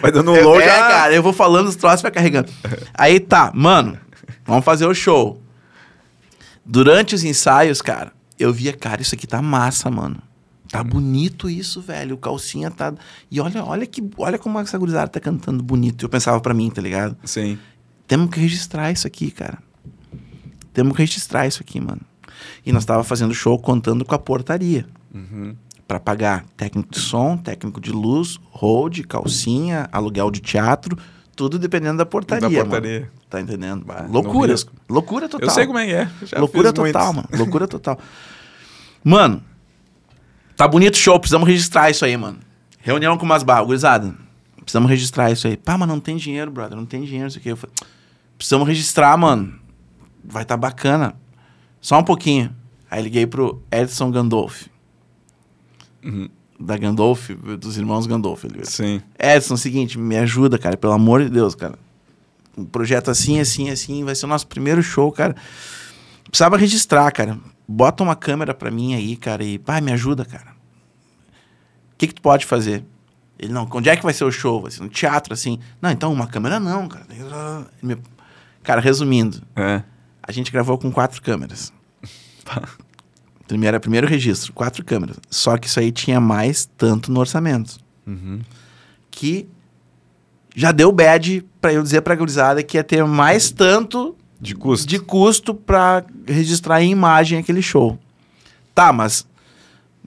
Vai 0.00 0.12
dando 0.12 0.30
um 0.32 0.36
É, 0.36 0.42
load. 0.42 0.62
é, 0.62 0.70
ah, 0.70 0.88
cara, 0.88 1.14
eu 1.14 1.22
vou 1.22 1.32
falando 1.32 1.68
os 1.68 1.76
troços 1.76 2.00
e 2.00 2.02
vai 2.02 2.12
carregando. 2.12 2.50
Aí 2.92 3.18
tá, 3.18 3.50
mano, 3.54 3.98
vamos 4.44 4.64
fazer 4.64 4.86
o 4.86 4.94
show. 4.94 5.40
Durante 6.64 7.14
os 7.14 7.24
ensaios, 7.24 7.80
cara, 7.82 8.12
eu 8.38 8.52
via, 8.52 8.72
cara, 8.72 9.02
isso 9.02 9.14
aqui 9.14 9.26
tá 9.26 9.40
massa, 9.42 9.90
mano. 9.90 10.16
Tá 10.70 10.82
bonito 10.82 11.50
isso, 11.50 11.80
velho. 11.82 12.14
O 12.14 12.18
calcinha 12.18 12.70
tá. 12.70 12.94
E 13.30 13.40
olha, 13.40 13.62
olha 13.64 13.84
que. 13.86 14.02
Olha 14.16 14.38
como 14.38 14.58
essa 14.58 14.78
gurizada 14.78 15.08
tá 15.08 15.20
cantando 15.20 15.62
bonito. 15.62 16.04
Eu 16.04 16.08
pensava 16.08 16.40
pra 16.40 16.54
mim, 16.54 16.70
tá 16.70 16.80
ligado? 16.80 17.14
Sim. 17.24 17.58
Temos 18.06 18.30
que 18.30 18.40
registrar 18.40 18.90
isso 18.90 19.06
aqui, 19.06 19.30
cara. 19.30 19.58
Temos 20.72 20.94
que 20.94 21.02
registrar 21.02 21.46
isso 21.46 21.62
aqui, 21.62 21.80
mano. 21.80 22.00
E 22.64 22.72
nós 22.72 22.84
tava 22.84 23.04
fazendo 23.04 23.34
show 23.34 23.58
contando 23.58 24.04
com 24.04 24.14
a 24.14 24.18
portaria. 24.18 24.86
Uhum. 25.14 25.54
Pra 25.86 26.00
pagar 26.00 26.44
técnico 26.56 26.90
de 26.90 27.00
som, 27.00 27.36
técnico 27.36 27.80
de 27.80 27.92
luz, 27.92 28.38
hold, 28.50 29.00
calcinha, 29.06 29.88
aluguel 29.92 30.30
de 30.30 30.40
teatro, 30.40 30.96
tudo 31.36 31.58
dependendo 31.58 31.98
da 31.98 32.06
portaria. 32.06 32.48
Da 32.48 32.48
mano. 32.48 32.70
portaria. 32.70 33.10
Tá 33.28 33.40
entendendo? 33.40 33.84
Bah, 33.84 34.02
no 34.02 34.12
Loucura. 34.12 34.54
Loucura 34.88 35.28
total. 35.28 35.48
Eu 35.48 35.54
sei 35.54 35.66
como 35.66 35.78
é 35.78 35.86
que 35.86 35.92
é. 35.92 36.10
Já 36.24 36.38
Loucura 36.38 36.70
fiz 36.70 36.78
muitos. 36.78 37.00
total, 37.00 37.12
mano. 37.12 37.28
Loucura 37.32 37.68
total. 37.68 37.98
Mano, 39.04 39.42
tá 40.56 40.68
bonito 40.68 40.94
o 40.94 40.98
show, 40.98 41.18
precisamos 41.18 41.48
registrar 41.48 41.90
isso 41.90 42.04
aí, 42.04 42.16
mano. 42.16 42.38
Reunião 42.78 43.16
com 43.16 43.24
umas 43.24 43.42
barras, 43.42 43.66
gurizada. 43.66 44.14
Precisamos 44.60 44.88
registrar 44.88 45.30
isso 45.30 45.46
aí. 45.46 45.56
Pá, 45.56 45.76
mas 45.76 45.88
não 45.88 45.98
tem 45.98 46.16
dinheiro, 46.16 46.50
brother, 46.50 46.76
não 46.76 46.86
tem 46.86 47.04
dinheiro, 47.04 47.28
isso 47.28 47.38
aqui. 47.38 47.48
Eu 47.48 47.56
falei, 47.56 47.74
precisamos 48.36 48.66
registrar, 48.66 49.16
mano. 49.16 49.54
Vai 50.24 50.44
tá 50.44 50.56
bacana. 50.56 51.14
Só 51.80 51.98
um 51.98 52.04
pouquinho. 52.04 52.54
Aí 52.90 53.02
liguei 53.02 53.26
pro 53.26 53.62
Edson 53.70 54.10
Gandolf. 54.10 54.66
Uhum. 56.04 56.28
Da 56.58 56.76
Gandolf, 56.76 57.30
dos 57.58 57.76
irmãos 57.76 58.06
Gandolf. 58.06 58.44
Ele 58.44 58.64
Sim. 58.64 59.02
Edson, 59.18 59.56
seguinte, 59.56 59.98
me 59.98 60.16
ajuda, 60.16 60.58
cara, 60.58 60.76
pelo 60.76 60.92
amor 60.92 61.22
de 61.22 61.30
Deus, 61.30 61.54
cara. 61.54 61.78
Um 62.56 62.64
projeto 62.64 63.10
assim, 63.10 63.40
assim, 63.40 63.70
assim, 63.70 64.04
vai 64.04 64.14
ser 64.14 64.26
o 64.26 64.28
nosso 64.28 64.46
primeiro 64.46 64.82
show, 64.82 65.10
cara. 65.10 65.34
Precisava 66.24 66.56
registrar, 66.56 67.10
cara. 67.10 67.38
Bota 67.66 68.02
uma 68.02 68.14
câmera 68.14 68.52
pra 68.52 68.70
mim 68.70 68.94
aí, 68.94 69.16
cara, 69.16 69.42
e, 69.42 69.58
pai, 69.58 69.80
me 69.80 69.92
ajuda, 69.92 70.24
cara. 70.24 70.52
O 71.94 71.96
que 71.96 72.08
que 72.08 72.14
tu 72.14 72.22
pode 72.22 72.44
fazer? 72.44 72.84
Ele, 73.38 73.52
não, 73.52 73.68
onde 73.72 73.88
é 73.88 73.96
que 73.96 74.02
vai 74.02 74.12
ser 74.12 74.24
o 74.24 74.30
show? 74.30 74.60
Vai 74.62 74.70
ser 74.70 74.82
no 74.82 74.88
teatro, 74.88 75.32
assim. 75.32 75.58
Não, 75.80 75.90
então 75.90 76.12
uma 76.12 76.26
câmera 76.26 76.60
não, 76.60 76.86
cara. 76.86 77.06
Cara, 78.62 78.80
resumindo, 78.80 79.42
É. 79.56 79.82
a 80.22 80.30
gente 80.32 80.50
gravou 80.52 80.78
com 80.78 80.90
quatro 80.92 81.20
câmeras. 81.22 81.72
Primeiro, 83.46 83.78
primeiro 83.80 84.06
registro, 84.06 84.52
quatro 84.52 84.84
câmeras. 84.84 85.16
Só 85.30 85.58
que 85.58 85.66
isso 85.66 85.78
aí 85.78 85.92
tinha 85.92 86.20
mais 86.20 86.64
tanto 86.78 87.12
no 87.12 87.20
orçamento 87.20 87.78
Uhum. 88.06 88.40
que 89.10 89.46
já 90.56 90.72
deu 90.72 90.90
bad 90.90 91.44
pra 91.60 91.72
eu 91.72 91.82
dizer 91.82 92.00
pra 92.02 92.14
gurizada 92.16 92.62
que 92.62 92.76
ia 92.76 92.82
ter 92.84 93.04
mais 93.04 93.50
tanto 93.50 94.16
De 94.40 94.54
custo. 94.54 94.86
de 94.88 94.98
custo 94.98 95.54
pra 95.54 96.04
registrar 96.26 96.82
em 96.82 96.90
imagem 96.90 97.38
aquele 97.38 97.62
show. 97.62 97.98
Tá, 98.74 98.92
mas 98.92 99.26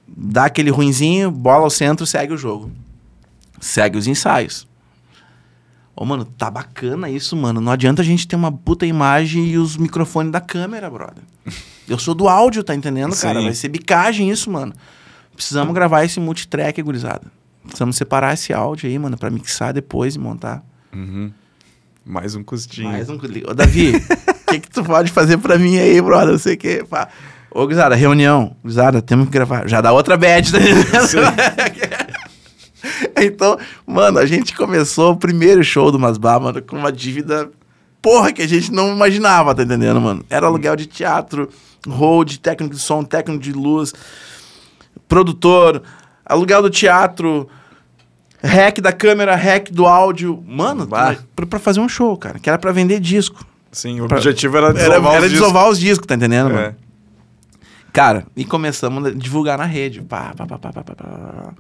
dá 0.08 0.46
aquele 0.46 0.72
ruinzinho, 0.72 1.30
bola 1.32 1.64
ao 1.66 1.70
centro, 1.70 2.06
segue 2.06 2.34
o 2.34 2.38
jogo. 2.38 2.72
Segue 3.62 3.98
os 3.98 4.08
ensaios. 4.08 4.68
Ô, 5.96 6.04
mano, 6.04 6.26
tá 6.26 6.52
bacana 6.52 7.10
isso, 7.10 7.36
mano. 7.38 7.62
Não 7.62 7.72
adianta 7.72 8.02
a 8.02 8.06
gente 8.06 8.28
ter 8.28 8.36
uma 8.36 8.52
puta 8.52 8.86
imagem 8.86 9.48
e 9.48 9.58
os 9.58 9.78
microfones 9.78 10.32
da 10.32 10.42
câmera, 10.42 10.90
brother. 10.90 11.24
Eu 11.88 12.00
sou 12.00 12.14
do 12.16 12.28
áudio, 12.28 12.64
tá 12.64 12.74
entendendo, 12.74 13.16
cara? 13.16 13.40
Sim. 13.40 13.46
Vai 13.46 13.54
ser 13.54 13.70
bicagem 13.70 14.30
isso, 14.30 14.50
mano. 14.50 14.74
Precisamos 15.36 15.74
gravar 15.74 16.04
esse 16.04 16.20
multitrack, 16.20 16.82
gurizada. 16.82 17.32
Precisamos 17.64 17.96
separar 17.96 18.34
esse 18.34 18.52
áudio 18.52 18.90
aí, 18.90 18.98
mano, 18.98 19.18
pra 19.18 19.30
mixar 19.30 19.72
depois 19.72 20.16
e 20.16 20.20
montar. 20.20 20.64
Uhum. 20.94 21.32
Mais 22.04 22.36
um 22.36 22.44
custinho. 22.44 22.90
Mais 22.90 23.10
um... 23.10 23.20
Ô, 23.48 23.54
Davi, 23.54 23.96
o 23.96 24.52
que 24.52 24.60
que 24.60 24.70
tu 24.70 24.84
pode 24.84 25.12
fazer 25.12 25.38
pra 25.38 25.58
mim 25.58 25.78
aí, 25.78 26.02
brother? 26.02 26.32
Não 26.32 26.40
sei 26.40 26.56
o 26.56 26.58
que. 26.58 26.84
Pá. 26.84 27.08
Ô, 27.52 27.62
gurizada, 27.64 27.96
reunião. 27.96 28.56
Gurizada, 28.62 29.02
temos 29.02 29.28
que 29.28 29.32
gravar. 29.32 29.68
Já 29.68 29.82
dá 29.82 29.92
outra 29.92 30.18
bad, 30.18 30.52
tá 30.52 30.58
entendendo? 30.60 32.05
Então, 33.26 33.58
mano, 33.86 34.20
a 34.20 34.26
gente 34.26 34.56
começou 34.56 35.14
o 35.14 35.18
primeiro 35.18 35.64
show 35.64 35.92
do 35.92 36.00
Masbar, 36.00 36.40
mano, 36.42 36.62
com 36.62 36.78
uma 36.78 36.92
dívida, 36.92 37.50
porra, 38.02 38.32
que 38.32 38.42
a 38.42 38.48
gente 38.48 38.72
não 38.72 38.94
imaginava, 38.94 39.54
tá 39.56 39.64
entendendo, 39.64 40.00
mano? 40.02 40.24
Era 40.30 40.48
aluguel 40.48 40.76
de 40.76 40.86
teatro, 40.86 41.50
hold, 41.88 42.38
técnico 42.38 42.76
de 42.76 42.82
som, 42.82 43.04
técnico 43.04 43.42
de 43.44 43.52
luz, 43.52 43.94
produtor, 45.08 45.82
aluguel 46.26 46.62
do 46.62 46.70
teatro, 46.70 47.48
hack 48.44 48.80
da 48.80 48.92
câmera, 48.92 49.36
hack 49.36 49.70
do 49.72 49.86
áudio. 49.86 50.44
Mano, 50.48 50.88
pra, 50.88 51.18
pra 51.48 51.60
fazer 51.60 51.80
um 51.80 51.90
show, 51.90 52.16
cara, 52.18 52.40
que 52.40 52.50
era 52.50 52.58
pra 52.58 52.72
vender 52.72 53.00
disco. 53.00 53.46
Sim, 53.72 54.00
o 54.00 54.06
objetivo 54.06 54.56
era 54.58 54.72
desovar 54.74 54.96
Era, 54.98 55.02
os 55.02 55.08
era 55.16 55.22
discos. 55.30 55.40
desovar 55.40 55.70
os 55.70 55.80
discos, 55.80 56.08
tá 56.08 56.16
entendendo, 56.16 56.46
mano? 56.50 56.60
É. 56.68 56.76
Cara, 57.92 58.26
e 58.36 58.44
começamos 58.46 59.06
a 59.06 59.12
divulgar 59.12 59.58
na 59.58 59.66
rede. 59.66 60.02
Pá, 60.02 60.34
pá, 60.36 60.46
pá, 60.46 60.58
pá, 60.58 60.72
pá, 60.72 60.84
pá, 60.84 60.96
pá. 60.96 61.54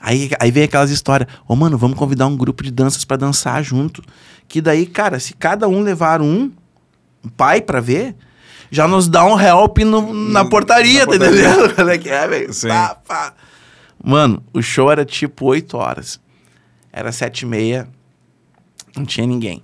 Aí, 0.00 0.30
aí 0.38 0.50
vem 0.50 0.64
aquelas 0.64 0.90
histórias. 0.90 1.28
Ô, 1.48 1.56
mano, 1.56 1.76
vamos 1.78 1.98
convidar 1.98 2.26
um 2.26 2.36
grupo 2.36 2.62
de 2.62 2.70
danças 2.70 3.04
pra 3.04 3.16
dançar 3.16 3.62
junto. 3.64 4.02
Que 4.48 4.60
daí, 4.60 4.86
cara, 4.86 5.18
se 5.18 5.34
cada 5.34 5.66
um 5.68 5.80
levar 5.82 6.20
um, 6.22 6.52
um 7.24 7.28
pai 7.36 7.60
pra 7.60 7.80
ver, 7.80 8.14
já 8.70 8.86
nos 8.86 9.08
dá 9.08 9.24
um 9.24 9.38
help 9.40 9.78
no- 9.78 10.12
na 10.12 10.44
No- 10.44 10.50
portaria, 10.50 11.00
na 11.00 11.12
tá 11.12 11.18
portaria. 11.18 11.48
entendendo? 11.50 11.74
Qual 11.74 11.88
é 11.88 11.98
que 11.98 12.08
é, 12.08 12.28
velho? 12.28 12.52
Mano, 14.04 14.42
o 14.52 14.62
show 14.62 14.90
era 14.92 15.04
tipo 15.04 15.46
8 15.46 15.76
horas. 15.76 16.20
Era 16.92 17.10
sete 17.12 17.40
e 17.42 17.46
meia, 17.46 17.88
não 18.96 19.04
tinha 19.04 19.26
ninguém. 19.26 19.62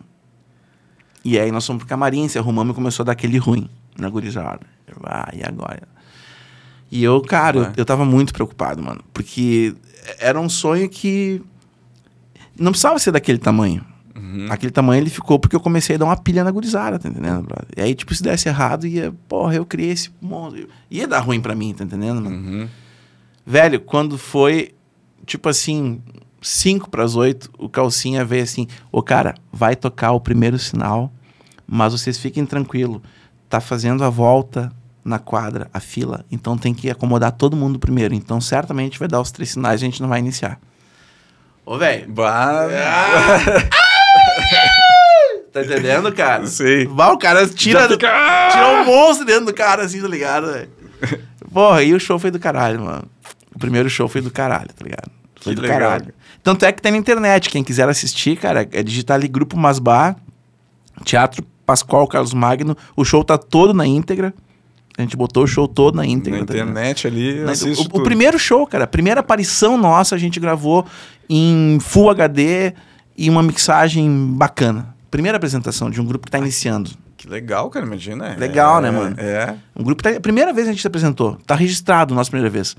E 1.25 1.39
aí 1.39 1.53
nós 1.53 1.65
fomos 1.67 1.81
pro 1.81 1.89
camarim, 1.89 2.27
se 2.29 2.39
arrumamos 2.39 2.73
e 2.73 2.75
começou 2.75 3.05
a 3.05 3.07
dar 3.07 3.13
aquele 3.13 3.39
ruim 3.39 3.71
na 3.97 4.09
gurizada. 4.11 4.61
Ah, 5.05 5.31
e 5.33 5.43
agora? 5.45 5.83
E 6.93 7.03
eu, 7.03 7.23
cara, 7.23 7.59
eu, 7.59 7.73
eu 7.79 7.85
tava 7.87 8.05
muito 8.05 8.35
preocupado, 8.35 8.83
mano. 8.83 9.01
Porque 9.15 9.75
era 10.19 10.39
um 10.39 10.47
sonho 10.47 10.91
que 10.91 11.41
não 12.55 12.71
precisava 12.71 12.99
ser 12.99 13.13
daquele 13.13 13.39
tamanho. 13.39 13.83
Uhum. 14.15 14.47
Aquele 14.51 14.71
tamanho 14.71 15.03
ele 15.03 15.09
ficou 15.09 15.39
porque 15.39 15.57
eu 15.57 15.61
comecei 15.61 15.97
a 15.97 15.99
dar 15.99 16.05
uma 16.05 16.19
pilha 16.19 16.45
na 16.45 16.51
gurizada, 16.51 16.99
tá 16.99 17.09
entendendo, 17.09 17.45
brother? 17.45 17.69
E 17.75 17.81
aí, 17.81 17.95
tipo, 17.95 18.15
se 18.15 18.23
desse 18.23 18.47
errado, 18.47 18.87
ia, 18.87 19.11
porra, 19.27 19.55
eu 19.55 19.65
criei 19.65 19.91
esse 19.93 20.11
monstro. 20.21 20.69
Ia 20.91 21.09
dar 21.09 21.21
ruim 21.21 21.41
pra 21.41 21.55
mim, 21.55 21.73
tá 21.73 21.83
entendendo, 21.83 22.21
mano? 22.21 22.37
Uhum. 22.37 22.69
Velho, 23.47 23.81
quando 23.81 24.19
foi, 24.19 24.75
tipo 25.25 25.49
assim, 25.49 25.99
5 26.43 26.91
para 26.91 27.05
as 27.05 27.17
8, 27.17 27.53
o 27.57 27.71
calcinha 27.71 28.23
veio 28.23 28.43
assim: 28.43 28.67
Ô 28.93 29.03
cara, 29.03 29.35
vai 29.51 29.75
tocar 29.75 30.13
o 30.13 30.21
primeiro 30.21 30.59
sinal, 30.59 31.11
mas 31.67 31.95
vocês 31.95 32.19
fiquem 32.19 32.45
tranquilo, 32.45 33.03
tá 33.49 33.63
fazendo 33.63 34.05
a 34.05 34.11
volta 34.11 34.71
na 35.05 35.19
quadra, 35.19 35.69
a 35.73 35.81
fila, 35.81 36.25
então 36.31 36.57
tem 36.57 36.73
que 36.73 36.89
acomodar 36.91 37.33
todo 37.33 37.57
mundo 37.57 37.79
primeiro. 37.79 38.15
Então 38.15 38.41
certamente 38.41 38.99
vai 38.99 39.09
dar 39.09 39.21
os 39.21 39.31
três 39.31 39.51
sinais 39.51 39.81
e 39.81 39.85
a 39.85 39.89
gente 39.89 40.01
não 40.03 40.09
vai 40.09 40.19
iniciar. 40.21 40.59
Ô, 41.67 41.77
velho, 41.79 42.09
Bah. 42.11 42.67
tá 45.53 45.63
entendendo, 45.63 46.13
cara? 46.13 46.47
Sei. 46.47 46.87
Vá, 46.87 47.11
o 47.13 47.19
cara 47.19 47.47
tira, 47.49 47.89
fica- 47.89 48.49
tirou 48.51 48.77
um 48.77 48.85
monstro 48.85 49.27
dentro 49.27 49.47
do 49.47 49.55
cara, 49.55 49.83
assim, 49.85 50.01
tá 50.01 50.09
ligado? 50.09 50.47
velho? 50.53 50.71
Porra, 51.53 51.83
e 51.83 51.93
o 51.95 52.01
show 52.01 52.19
foi 52.19 52.31
do 52.31 52.39
caralho, 52.39 52.81
mano. 52.81 53.05
O 53.55 53.59
primeiro 53.59 53.89
show 53.91 54.09
foi 54.09 54.21
do 54.21 54.31
caralho, 54.31 54.69
tá 54.69 54.83
ligado? 54.85 55.11
Foi 55.41 55.53
Que 55.55 55.57
do 55.61 55.63
legal. 55.63 55.79
caralho. 55.79 56.15
Tanto 56.43 56.65
é 56.65 56.73
que 56.73 56.81
tem 56.81 56.93
na 56.93 56.99
internet. 56.99 57.51
Quem 57.51 57.63
quiser 57.63 57.89
assistir, 57.89 58.37
cara, 58.37 58.67
é 58.73 58.83
digitar 58.83 59.17
ali 59.17 59.29
Grupo 59.29 59.57
Masbar, 59.57 60.17
Teatro 61.05 61.45
Pascoal 61.67 62.07
Carlos 62.09 62.33
Magno. 62.35 62.77
O 62.97 63.05
show 63.05 63.23
tá 63.23 63.37
todo 63.37 63.73
na 63.75 63.87
íntegra. 63.87 64.33
A 64.99 65.03
gente 65.03 65.17
botou 65.17 65.45
o 65.45 65.47
show 65.47 65.67
todo 65.67 65.97
na 65.97 66.05
íntegra. 66.07 66.41
Na 66.41 66.47
tá 66.47 66.53
internet 66.55 67.07
ali, 67.07 67.41
Na- 67.41 67.53
o, 67.53 67.99
o 67.99 68.03
primeiro 68.03 68.39
show, 68.39 68.67
cara, 68.67 68.85
a 68.85 68.87
primeira 68.87 69.21
aparição 69.21 69.77
nossa, 69.79 70.15
a 70.15 70.19
gente 70.19 70.39
gravou 70.39 70.85
em 71.29 71.79
Full 71.81 72.11
HD 72.11 72.75
e 73.17 73.31
uma 73.31 73.43
mixagem 73.43 74.35
bacana. 74.35 74.95
Primeira 75.11 75.37
apresentação 75.37 75.91
de 75.91 76.01
um 76.01 76.05
grupo 76.05 76.27
que 76.27 76.31
tá 76.31 76.39
iniciando. 76.39 76.91
Que 77.17 77.29
legal, 77.29 77.71
cara, 77.71 77.87
imagina. 77.87 78.29
é- 78.35 78.37
Legal, 78.37 78.81
né, 78.81 78.91
mano? 78.91 79.15
É. 79.19 79.55
Um 79.77 79.83
grupo 79.85 80.03
que 80.03 80.11
tá, 80.11 80.17
a 80.17 80.21
primeira 80.21 80.53
vez 80.53 80.67
a 80.67 80.73
gente 80.73 80.81
se 80.81 80.87
apresentou, 80.87 81.39
tá 81.47 81.55
registrado 81.55 82.15
nossa 82.15 82.31
primeira 82.31 82.51
vez. 82.51 82.77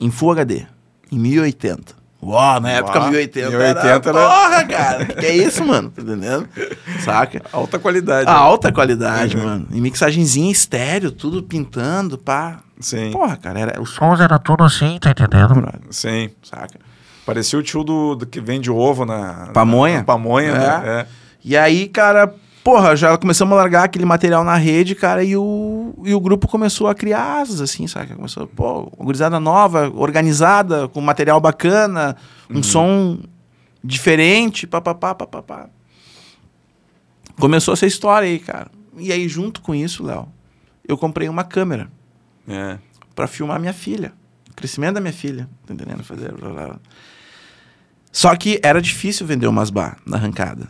Em 0.00 0.10
Full 0.10 0.32
HD, 0.32 0.66
em 1.12 1.18
1080. 1.18 1.94
Uau, 2.20 2.60
na 2.60 2.70
época 2.72 2.98
Uau, 2.98 3.10
1080, 3.10 3.50
1080 3.50 3.80
era... 3.80 3.90
era- 3.96 4.02
Porra, 4.12 4.64
cara, 4.64 5.04
que, 5.06 5.14
que 5.14 5.26
é 5.26 5.36
isso, 5.36 5.64
mano? 5.64 5.88
Tá 5.90 6.02
entendendo? 6.02 6.48
Saca? 7.04 7.40
Alta 7.52 7.78
qualidade. 7.78 8.28
A 8.28 8.34
alta 8.34 8.72
qualidade, 8.72 9.36
Uhum. 9.36 9.44
mano. 9.44 9.68
E 9.72 9.80
mixagenzinha 9.80 10.50
estéreo, 10.50 11.12
tudo 11.12 11.42
pintando, 11.44 12.18
pá. 12.18 12.58
Sim, 12.80 13.10
Porra, 13.12 13.36
cara, 13.36 13.58
era, 13.60 13.80
os 13.80 13.90
sons 13.90 14.20
era 14.20 14.38
tudo 14.38 14.64
assim, 14.64 14.98
tá 15.00 15.10
entendendo, 15.10 15.54
brother? 15.54 15.80
sim. 15.90 16.30
saca? 16.42 16.78
Parecia 17.24 17.58
o 17.58 17.62
tio 17.62 17.84
do, 17.84 18.14
do 18.14 18.26
que 18.26 18.40
vende 18.40 18.70
ovo 18.70 19.04
na... 19.04 19.50
Pamonha? 19.52 19.98
Na, 19.98 20.04
pamonha, 20.04 20.48
É. 20.50 20.52
né? 20.58 20.82
É. 20.86 21.06
E 21.44 21.56
aí, 21.56 21.86
cara, 21.88 22.32
porra, 22.68 22.94
já 22.94 23.16
começamos 23.16 23.54
a 23.54 23.56
largar 23.56 23.84
aquele 23.84 24.04
material 24.04 24.44
na 24.44 24.54
rede, 24.56 24.94
cara, 24.94 25.24
e 25.24 25.34
o, 25.34 25.94
e 26.04 26.12
o 26.12 26.20
grupo 26.20 26.46
começou 26.46 26.86
a 26.86 26.94
criar 26.94 27.40
asas, 27.40 27.62
assim, 27.62 27.86
sabe? 27.86 28.14
Começou, 28.14 28.46
pô, 28.46 28.92
uma 28.94 29.06
gurizada 29.06 29.40
nova, 29.40 29.90
organizada, 29.94 30.86
com 30.86 31.00
material 31.00 31.40
bacana, 31.40 32.14
um 32.50 32.62
som 32.62 33.18
diferente, 33.82 34.66
papapá, 34.66 35.14
papapá. 35.14 35.70
Começou 37.40 37.72
essa 37.72 37.86
história 37.86 38.28
aí, 38.28 38.38
cara. 38.38 38.70
E 38.98 39.10
aí, 39.12 39.26
junto 39.30 39.62
com 39.62 39.74
isso, 39.74 40.04
Léo, 40.04 40.28
eu 40.86 40.98
comprei 40.98 41.26
uma 41.26 41.44
câmera 41.44 41.90
É. 42.46 42.76
pra 43.14 43.26
filmar 43.26 43.58
minha 43.58 43.72
filha. 43.72 44.12
O 44.50 44.54
crescimento 44.54 44.96
da 44.96 45.00
minha 45.00 45.12
filha. 45.14 45.48
Tá 45.66 45.72
entendendo? 45.72 46.04
Fazer. 46.04 46.32
blá, 46.32 46.50
blá. 46.50 46.76
Só 48.12 48.36
que 48.36 48.60
era 48.62 48.82
difícil 48.82 49.26
vender 49.26 49.46
o 49.46 49.52
Masbá 49.54 49.96
na 50.04 50.18
arrancada. 50.18 50.68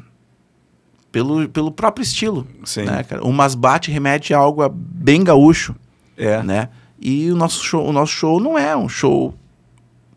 Pelo, 1.18 1.48
pelo 1.48 1.72
próprio 1.72 2.02
estilo. 2.04 2.46
Sim. 2.64 2.84
Né, 2.84 3.02
cara? 3.02 3.24
O 3.24 3.32
Masbá 3.32 3.76
te 3.76 3.90
remete 3.90 4.32
a 4.32 4.38
algo 4.38 4.68
bem 4.68 5.24
gaúcho. 5.24 5.74
É. 6.16 6.40
Né? 6.44 6.68
E 7.00 7.28
o 7.32 7.34
nosso, 7.34 7.64
show, 7.64 7.84
o 7.84 7.92
nosso 7.92 8.12
show 8.12 8.38
não 8.38 8.56
é 8.56 8.76
um 8.76 8.88
show. 8.88 9.34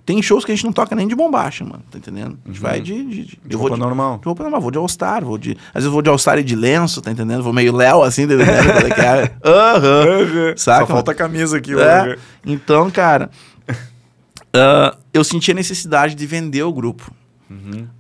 Tem 0.06 0.22
shows 0.22 0.46
que 0.46 0.52
a 0.52 0.56
gente 0.56 0.64
não 0.64 0.72
toca 0.72 0.96
nem 0.96 1.08
de 1.08 1.16
bombacha, 1.16 1.64
mano. 1.66 1.82
Tá 1.90 1.98
entendendo? 1.98 2.38
A 2.46 2.48
gente 2.50 2.60
vai 2.60 2.80
de. 2.80 3.04
De, 3.04 3.24
de, 3.26 3.40
De 3.44 3.56
roupa 3.56 3.76
normal. 3.76 4.20
de 4.20 4.26
roupa 4.26 4.44
normal, 4.44 4.62
vou 4.62 4.70
de 4.70 4.78
All-Star, 4.78 5.26
vou 5.26 5.40
de. 5.40 5.58
Às 5.70 5.74
vezes 5.76 5.86
eu 5.86 5.92
vou 5.92 6.04
de 6.04 6.10
All-Star 6.10 6.38
e 6.38 6.44
de 6.44 6.56
lenço, 6.56 7.02
tá 7.02 7.12
entendendo? 7.12 7.42
Vou 7.42 7.52
meio 7.54 7.76
Léo 7.76 8.04
assim, 8.04 8.28
tá 8.28 8.36
entendendo? 8.36 8.70
É? 9.00 9.32
Aham. 9.44 10.54
Saca, 10.56 10.86
Só 10.86 10.94
falta 10.94 11.12
a 11.14 11.16
camisa 11.16 11.58
aqui. 11.58 11.74
É. 11.74 12.04
hoje. 12.04 12.20
Então, 12.46 12.92
cara, 12.92 13.32
ah, 14.54 14.96
eu 15.12 15.24
senti 15.24 15.50
a 15.50 15.56
necessidade 15.56 16.14
de 16.14 16.28
vender 16.28 16.62
o 16.62 16.72
grupo. 16.72 17.12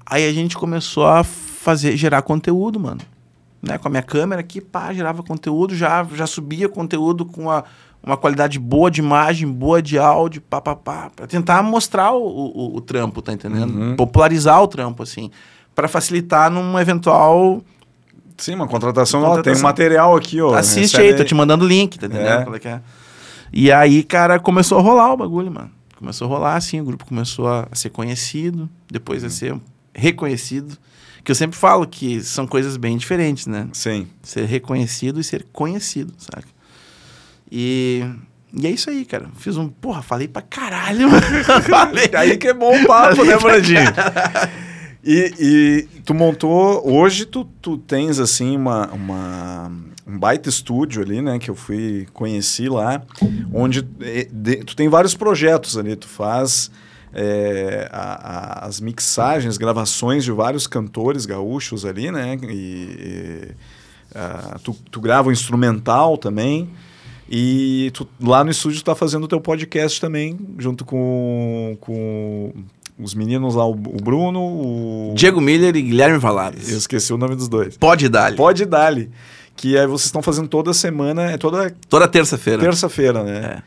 Aí 0.05 0.27
a 0.27 0.31
gente 0.31 0.55
começou 0.57 1.05
a 1.07 1.25
fazer, 1.61 1.95
gerar 1.95 2.21
conteúdo, 2.23 2.79
mano. 2.79 3.01
Né? 3.61 3.77
Com 3.77 3.87
a 3.87 3.91
minha 3.91 4.03
câmera 4.03 4.41
aqui, 4.41 4.59
pá, 4.59 4.91
gerava 4.91 5.21
conteúdo, 5.21 5.75
já, 5.75 6.03
já 6.15 6.25
subia 6.25 6.67
conteúdo 6.67 7.25
com 7.25 7.49
a, 7.49 7.63
uma 8.03 8.17
qualidade 8.17 8.57
boa 8.57 8.89
de 8.89 9.01
imagem, 9.01 9.47
boa 9.47 9.81
de 9.81 9.99
áudio, 9.99 10.41
pá, 10.41 10.59
pá, 10.59 10.75
pá, 10.75 11.11
pra 11.15 11.27
tentar 11.27 11.61
mostrar 11.61 12.11
o, 12.13 12.23
o, 12.23 12.75
o 12.77 12.81
trampo, 12.81 13.21
tá 13.21 13.31
entendendo? 13.31 13.95
Popularizar 13.95 14.61
o 14.61 14.67
trampo, 14.67 15.03
assim, 15.03 15.29
Pra 15.73 15.87
facilitar 15.87 16.51
num 16.51 16.77
eventual 16.77 17.61
Sim, 18.37 18.55
uma 18.55 18.67
contratação. 18.67 19.21
Ó, 19.21 19.23
tem 19.23 19.31
um 19.31 19.35
Contratação. 19.35 19.63
material 19.63 20.15
aqui, 20.15 20.41
ó. 20.41 20.53
Assiste 20.55 20.97
recebe 20.97 21.09
aí, 21.13 21.15
tô 21.15 21.23
te 21.23 21.35
mandando 21.35 21.65
link, 21.65 21.97
tá 21.97 22.07
entendendo? 22.07 22.55
É. 22.55 22.57
É 22.57 22.67
é? 22.71 22.81
E 23.53 23.71
aí, 23.71 24.03
cara, 24.03 24.39
começou 24.39 24.79
a 24.79 24.81
rolar 24.81 25.13
o 25.13 25.17
bagulho, 25.17 25.51
mano. 25.51 25.69
Começou 25.97 26.25
a 26.25 26.29
rolar, 26.29 26.55
assim, 26.55 26.81
o 26.81 26.83
grupo 26.83 27.05
começou 27.05 27.47
a 27.47 27.67
ser 27.73 27.91
conhecido, 27.91 28.67
depois 28.89 29.23
a 29.23 29.29
ser 29.29 29.55
reconhecido. 29.93 30.75
Que 31.23 31.31
eu 31.31 31.35
sempre 31.35 31.57
falo 31.57 31.85
que 31.87 32.21
são 32.23 32.47
coisas 32.47 32.77
bem 32.77 32.97
diferentes, 32.97 33.45
né? 33.47 33.67
Sim. 33.73 34.07
Ser 34.23 34.45
reconhecido 34.45 35.19
e 35.19 35.23
ser 35.23 35.45
conhecido, 35.53 36.13
saca? 36.17 36.47
E, 37.51 38.03
e 38.53 38.65
é 38.65 38.71
isso 38.71 38.89
aí, 38.89 39.05
cara. 39.05 39.29
Fiz 39.37 39.55
um. 39.57 39.67
Porra, 39.69 40.01
falei 40.01 40.27
pra 40.27 40.41
caralho, 40.41 41.09
mano. 41.11 41.21
falei. 41.69 42.09
Aí 42.15 42.37
que 42.37 42.47
é 42.47 42.53
bom 42.53 42.75
o 42.75 42.87
papo, 42.87 43.23
né, 43.23 43.37
Brandinho? 43.37 43.81
E, 45.03 45.33
e 45.39 46.01
tu 46.05 46.13
montou, 46.13 46.87
hoje 46.87 47.25
tu, 47.25 47.43
tu 47.61 47.77
tens 47.77 48.19
assim 48.19 48.55
uma, 48.55 48.87
uma- 48.91 49.71
um 50.07 50.17
baita 50.17 50.47
estúdio 50.47 51.01
ali, 51.01 51.21
né, 51.21 51.39
que 51.39 51.49
eu 51.49 51.55
fui 51.55 52.07
conheci 52.13 52.69
lá, 52.69 53.01
onde 53.51 53.79
eh, 54.01 54.27
de- 54.31 54.57
tu 54.57 54.75
tem 54.75 54.87
vários 54.89 55.15
projetos 55.15 55.75
ali, 55.77 55.95
tu 55.95 56.07
faz 56.07 56.69
eh, 57.13 57.87
a- 57.91 58.61
a- 58.63 58.65
as 58.67 58.79
mixagens, 58.79 59.57
gravações 59.57 60.23
de 60.23 60.31
vários 60.31 60.67
cantores 60.67 61.25
gaúchos 61.25 61.85
ali, 61.85 62.11
né, 62.11 62.37
e, 62.43 62.47
e, 62.53 63.47
ah, 64.15 64.57
tu, 64.63 64.75
tu 64.89 64.99
grava 65.01 65.29
o 65.29 65.31
instrumental 65.31 66.17
também, 66.17 66.69
e 67.29 67.91
tu, 67.93 68.07
lá 68.21 68.43
no 68.43 68.51
estúdio 68.51 68.79
tu 68.81 68.85
tá 68.85 68.95
fazendo 68.95 69.23
o 69.23 69.27
teu 69.27 69.39
podcast 69.39 69.99
também, 70.01 70.37
junto 70.57 70.83
com, 70.85 71.77
com 71.79 72.51
os 72.99 73.13
meninos 73.15 73.55
lá, 73.55 73.65
o, 73.65 73.71
o 73.71 73.97
Bruno, 74.03 74.39
o... 74.41 75.13
Diego 75.15 75.39
Miller 75.41 75.75
e 75.75 75.81
Guilherme 75.81 76.15
Eu 76.15 76.21
Valadas. 76.21 76.67
esqueci 76.69 77.13
o 77.13 77.17
nome 77.17 77.35
dos 77.35 77.47
dois. 77.47 77.77
Pode 77.77 78.07
dar. 78.09 78.35
Pode 78.35 78.65
Dali. 78.65 79.09
Que 79.55 79.77
aí 79.77 79.85
vocês 79.87 80.05
estão 80.05 80.21
fazendo 80.21 80.47
toda 80.47 80.73
semana, 80.73 81.31
é 81.31 81.37
toda 81.37 81.73
Toda 81.89 82.07
terça-feira. 82.07 82.61
terça-feira, 82.61 83.23
né? 83.23 83.37
É. 83.37 83.63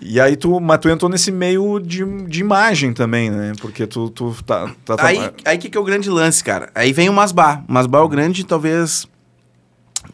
E 0.00 0.20
aí 0.20 0.36
tu, 0.36 0.60
mas 0.60 0.78
tu 0.78 0.88
entrou 0.88 1.10
nesse 1.10 1.32
meio 1.32 1.78
de, 1.80 2.04
de 2.26 2.40
imagem 2.40 2.92
também, 2.92 3.30
né? 3.30 3.52
Porque 3.60 3.86
tu, 3.86 4.10
tu 4.10 4.36
tá, 4.44 4.70
tá, 4.84 4.96
Aí, 4.98 5.30
aí 5.44 5.58
que, 5.58 5.70
que 5.70 5.76
é 5.76 5.80
o 5.80 5.84
grande 5.84 6.10
lance, 6.10 6.44
cara? 6.44 6.70
Aí 6.74 6.92
vem 6.92 7.08
o 7.08 7.12
Masbá. 7.12 7.62
O 7.66 7.72
Masbá 7.72 7.98
é 7.98 8.02
o 8.02 8.08
grande, 8.08 8.44
talvez, 8.44 9.06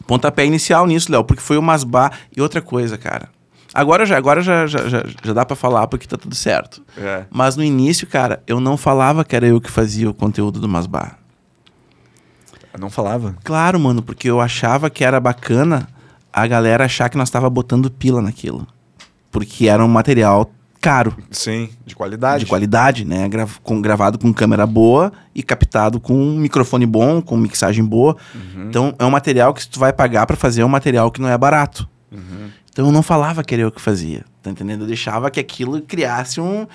pontapé 0.07 0.45
inicial 0.45 0.87
nisso, 0.87 1.11
Léo, 1.11 1.23
porque 1.23 1.41
foi 1.41 1.57
o 1.57 1.61
Masbá. 1.61 2.11
E 2.35 2.41
outra 2.41 2.61
coisa, 2.61 2.97
cara. 2.97 3.29
Agora 3.73 4.05
já, 4.05 4.17
agora 4.17 4.41
já, 4.41 4.67
já, 4.67 4.87
já, 4.87 5.03
já 5.23 5.33
dá 5.33 5.45
pra 5.45 5.55
falar 5.55 5.87
porque 5.87 6.07
tá 6.07 6.15
tudo 6.15 6.35
certo. 6.35 6.81
É. 6.95 7.25
Mas 7.31 7.55
no 7.55 7.63
início, 7.63 8.05
cara, 8.05 8.41
eu 8.45 8.59
não 8.59 8.77
falava 8.77 9.25
que 9.25 9.35
era 9.35 9.47
eu 9.47 9.59
que 9.59 9.69
fazia 9.69 10.09
o 10.09 10.13
conteúdo 10.13 10.59
do 10.59 10.69
Masbá. 10.69 11.17
Eu 12.71 12.79
não 12.79 12.89
falava. 12.89 13.35
Claro, 13.43 13.79
mano, 13.79 14.01
porque 14.01 14.29
eu 14.29 14.39
achava 14.39 14.89
que 14.89 15.03
era 15.03 15.19
bacana 15.19 15.87
a 16.31 16.47
galera 16.47 16.85
achar 16.85 17.09
que 17.09 17.17
nós 17.17 17.29
tava 17.29 17.49
botando 17.49 17.89
pila 17.89 18.21
naquilo. 18.21 18.67
Porque 19.33 19.67
era 19.67 19.83
um 19.83 19.87
material 19.89 20.49
caro. 20.79 21.15
Sim, 21.31 21.69
de 21.85 21.95
qualidade. 21.95 22.43
de 22.43 22.49
qualidade, 22.49 23.03
né? 23.05 23.27
Gra- 23.29 23.47
com- 23.63 23.81
gravado 23.81 24.17
com 24.19 24.33
câmera 24.33 24.65
boa 24.67 25.11
e 25.33 25.41
captado 25.41 25.99
com 25.99 26.13
um 26.13 26.37
microfone 26.37 26.85
bom, 26.85 27.21
com 27.21 27.35
mixagem 27.35 27.83
boa. 27.83 28.15
Então 28.69 28.93
é 28.99 29.03
um 29.05 29.09
material 29.09 29.53
que 29.53 29.67
tu 29.67 29.79
vai 29.79 29.91
pagar 29.91 30.25
pra 30.25 30.35
fazer 30.37 30.61
é 30.61 30.65
um 30.65 30.69
material 30.69 31.09
que 31.11 31.19
não 31.21 31.27
é 31.29 31.37
barato. 31.37 31.87
Então 32.71 32.85
eu 32.87 32.91
não 32.91 33.01
falava 33.03 33.43
que 33.43 33.53
era 33.53 33.63
eu 33.63 33.71
que 33.71 33.81
fazia, 33.81 34.23
tá 34.41 34.49
entendendo? 34.51 34.81
Eu 34.81 34.87
deixava 34.87 35.29
que 35.31 35.39
aquilo 35.39 35.81
criasse 35.81 36.39
um. 36.41 36.67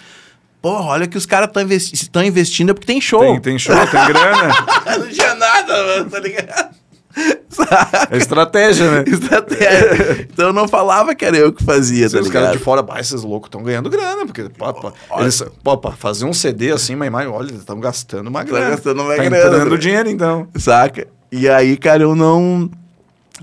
Porra, 0.63 0.87
olha 0.87 1.07
que 1.07 1.17
os 1.17 1.25
caras 1.27 1.49
estão 1.49 1.63
investi 1.63 2.11
investindo 2.27 2.71
é 2.71 2.75
porque 2.75 2.87
tem 2.87 3.01
show. 3.01 3.21
Tem, 3.21 3.41
tem 3.41 3.59
show, 3.59 3.75
tem 3.87 4.07
grana. 4.07 4.55
não 4.99 5.09
tinha 5.09 5.35
nada, 5.37 5.73
mano, 5.87 6.11
tá 6.11 6.19
ligado? 6.19 6.75
É 8.11 8.16
estratégia, 8.16 8.91
né? 8.91 9.05
Estratégia. 9.07 10.29
Então 10.33 10.47
eu 10.47 10.53
não 10.53 10.69
falava 10.69 11.14
que 11.14 11.25
era 11.25 11.37
eu 11.37 11.53
que 11.53 11.64
fazia, 11.64 12.09
tá 12.09 12.21
os 12.21 12.29
caras 12.29 12.53
de 12.53 12.59
fora, 12.59 12.83
bah, 12.83 13.01
esses 13.01 13.23
loucos 13.23 13.49
estão 13.49 13.62
ganhando 13.62 13.91
grana, 13.91 14.25
porque 14.25 14.45
pô, 14.45 14.93
eles, 15.19 15.43
pô, 15.62 15.77
pra 15.77 15.93
fazer 15.93 16.25
um 16.25 16.33
CD 16.33 16.71
assim, 16.71 16.95
uma 16.95 17.07
imagem, 17.07 17.29
olha, 17.29 17.49
eles 17.49 17.61
estão 17.61 17.81
gastando 17.81 18.29
uma 18.29 18.45
grana. 18.45 18.71
gastando 18.71 19.03
uma 19.03 19.16
tá 19.16 19.25
grana, 19.25 19.64
né? 19.64 19.77
dinheiro, 19.77 20.09
então. 20.09 20.49
Saca? 20.57 21.07
E 21.31 21.49
aí, 21.49 21.77
cara, 21.77 22.03
eu 22.03 22.14
não. 22.14 22.71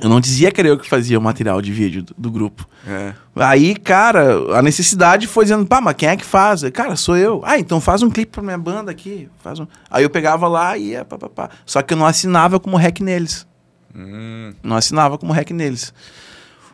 Eu 0.01 0.09
não 0.09 0.19
dizia 0.19 0.51
que 0.51 0.59
era 0.59 0.67
eu 0.67 0.77
que 0.77 0.89
fazia 0.89 1.17
o 1.17 1.21
material 1.21 1.61
de 1.61 1.71
vídeo 1.71 2.03
do, 2.03 2.13
do 2.17 2.31
grupo. 2.31 2.67
É. 2.85 3.13
Aí, 3.33 3.75
cara, 3.75 4.57
a 4.57 4.61
necessidade 4.61 5.25
foi 5.25 5.45
dizendo, 5.45 5.65
pá, 5.65 5.79
mas 5.79 5.95
quem 5.95 6.09
é 6.09 6.17
que 6.17 6.25
faz? 6.25 6.63
Eu, 6.63 6.71
Cara, 6.71 6.97
sou 6.97 7.15
eu. 7.15 7.41
Ah, 7.45 7.57
então 7.57 7.79
faz 7.79 8.03
um 8.03 8.09
clipe 8.09 8.29
pra 8.29 8.43
minha 8.43 8.57
banda 8.57 8.91
aqui. 8.91 9.29
Faz 9.41 9.57
um... 9.57 9.65
Aí 9.89 10.03
eu 10.03 10.09
pegava 10.09 10.49
lá 10.49 10.77
e 10.77 10.89
ia, 10.89 11.05
pá, 11.05 11.17
pá, 11.17 11.29
pá. 11.29 11.49
Só 11.65 11.81
que 11.81 11.93
eu 11.93 11.97
não 11.97 12.05
assinava 12.05 12.59
como 12.59 12.75
rec 12.75 12.99
neles. 12.99 13.47
Hum, 13.95 14.53
Não 14.61 14.75
assinava 14.75 15.17
como 15.17 15.31
rec 15.31 15.51
neles. 15.51 15.93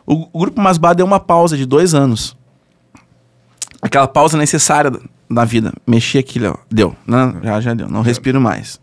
O, 0.04 0.28
o 0.32 0.38
grupo 0.40 0.60
Masbá 0.60 0.92
deu 0.92 1.06
uma 1.06 1.20
pausa 1.20 1.56
de 1.56 1.64
dois 1.64 1.94
anos. 1.94 2.36
Aquela 3.80 4.08
pausa 4.08 4.36
necessária 4.36 4.90
na 5.28 5.44
vida. 5.44 5.72
Mexi 5.86 6.18
aqui, 6.18 6.38
Léo. 6.38 6.58
Deu. 6.70 6.96
Não, 7.06 7.40
já, 7.42 7.60
já 7.60 7.74
deu. 7.74 7.88
Não 7.88 8.02
respiro 8.02 8.40
mais. 8.40 8.80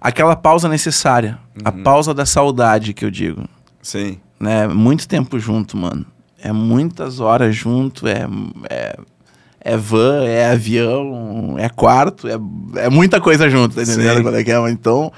Aquela 0.00 0.34
pausa 0.34 0.68
necessária. 0.68 1.38
A 1.64 1.70
pausa 1.70 2.12
da 2.14 2.24
saudade, 2.26 2.92
que 2.92 3.04
eu 3.04 3.10
digo. 3.10 3.44
sim. 3.82 4.18
Né? 4.38 4.66
Muito 4.66 5.06
tempo 5.06 5.38
junto, 5.38 5.76
mano. 5.76 6.06
É 6.42 6.50
muitas 6.50 7.20
horas 7.20 7.54
junto. 7.54 8.08
É, 8.08 8.26
é, 8.70 8.96
é 9.60 9.76
van, 9.76 10.24
é 10.24 10.50
avião, 10.50 11.56
é 11.58 11.68
quarto. 11.68 12.26
É, 12.26 12.38
é 12.76 12.88
muita 12.88 13.20
coisa 13.20 13.50
junto, 13.50 13.74
tá 13.74 13.82
entendendo? 13.82 14.16
Sim. 14.16 14.22
Qual 14.22 14.34
é 14.34 14.42
que 14.42 14.50
é? 14.50 14.70
Então... 14.70 15.12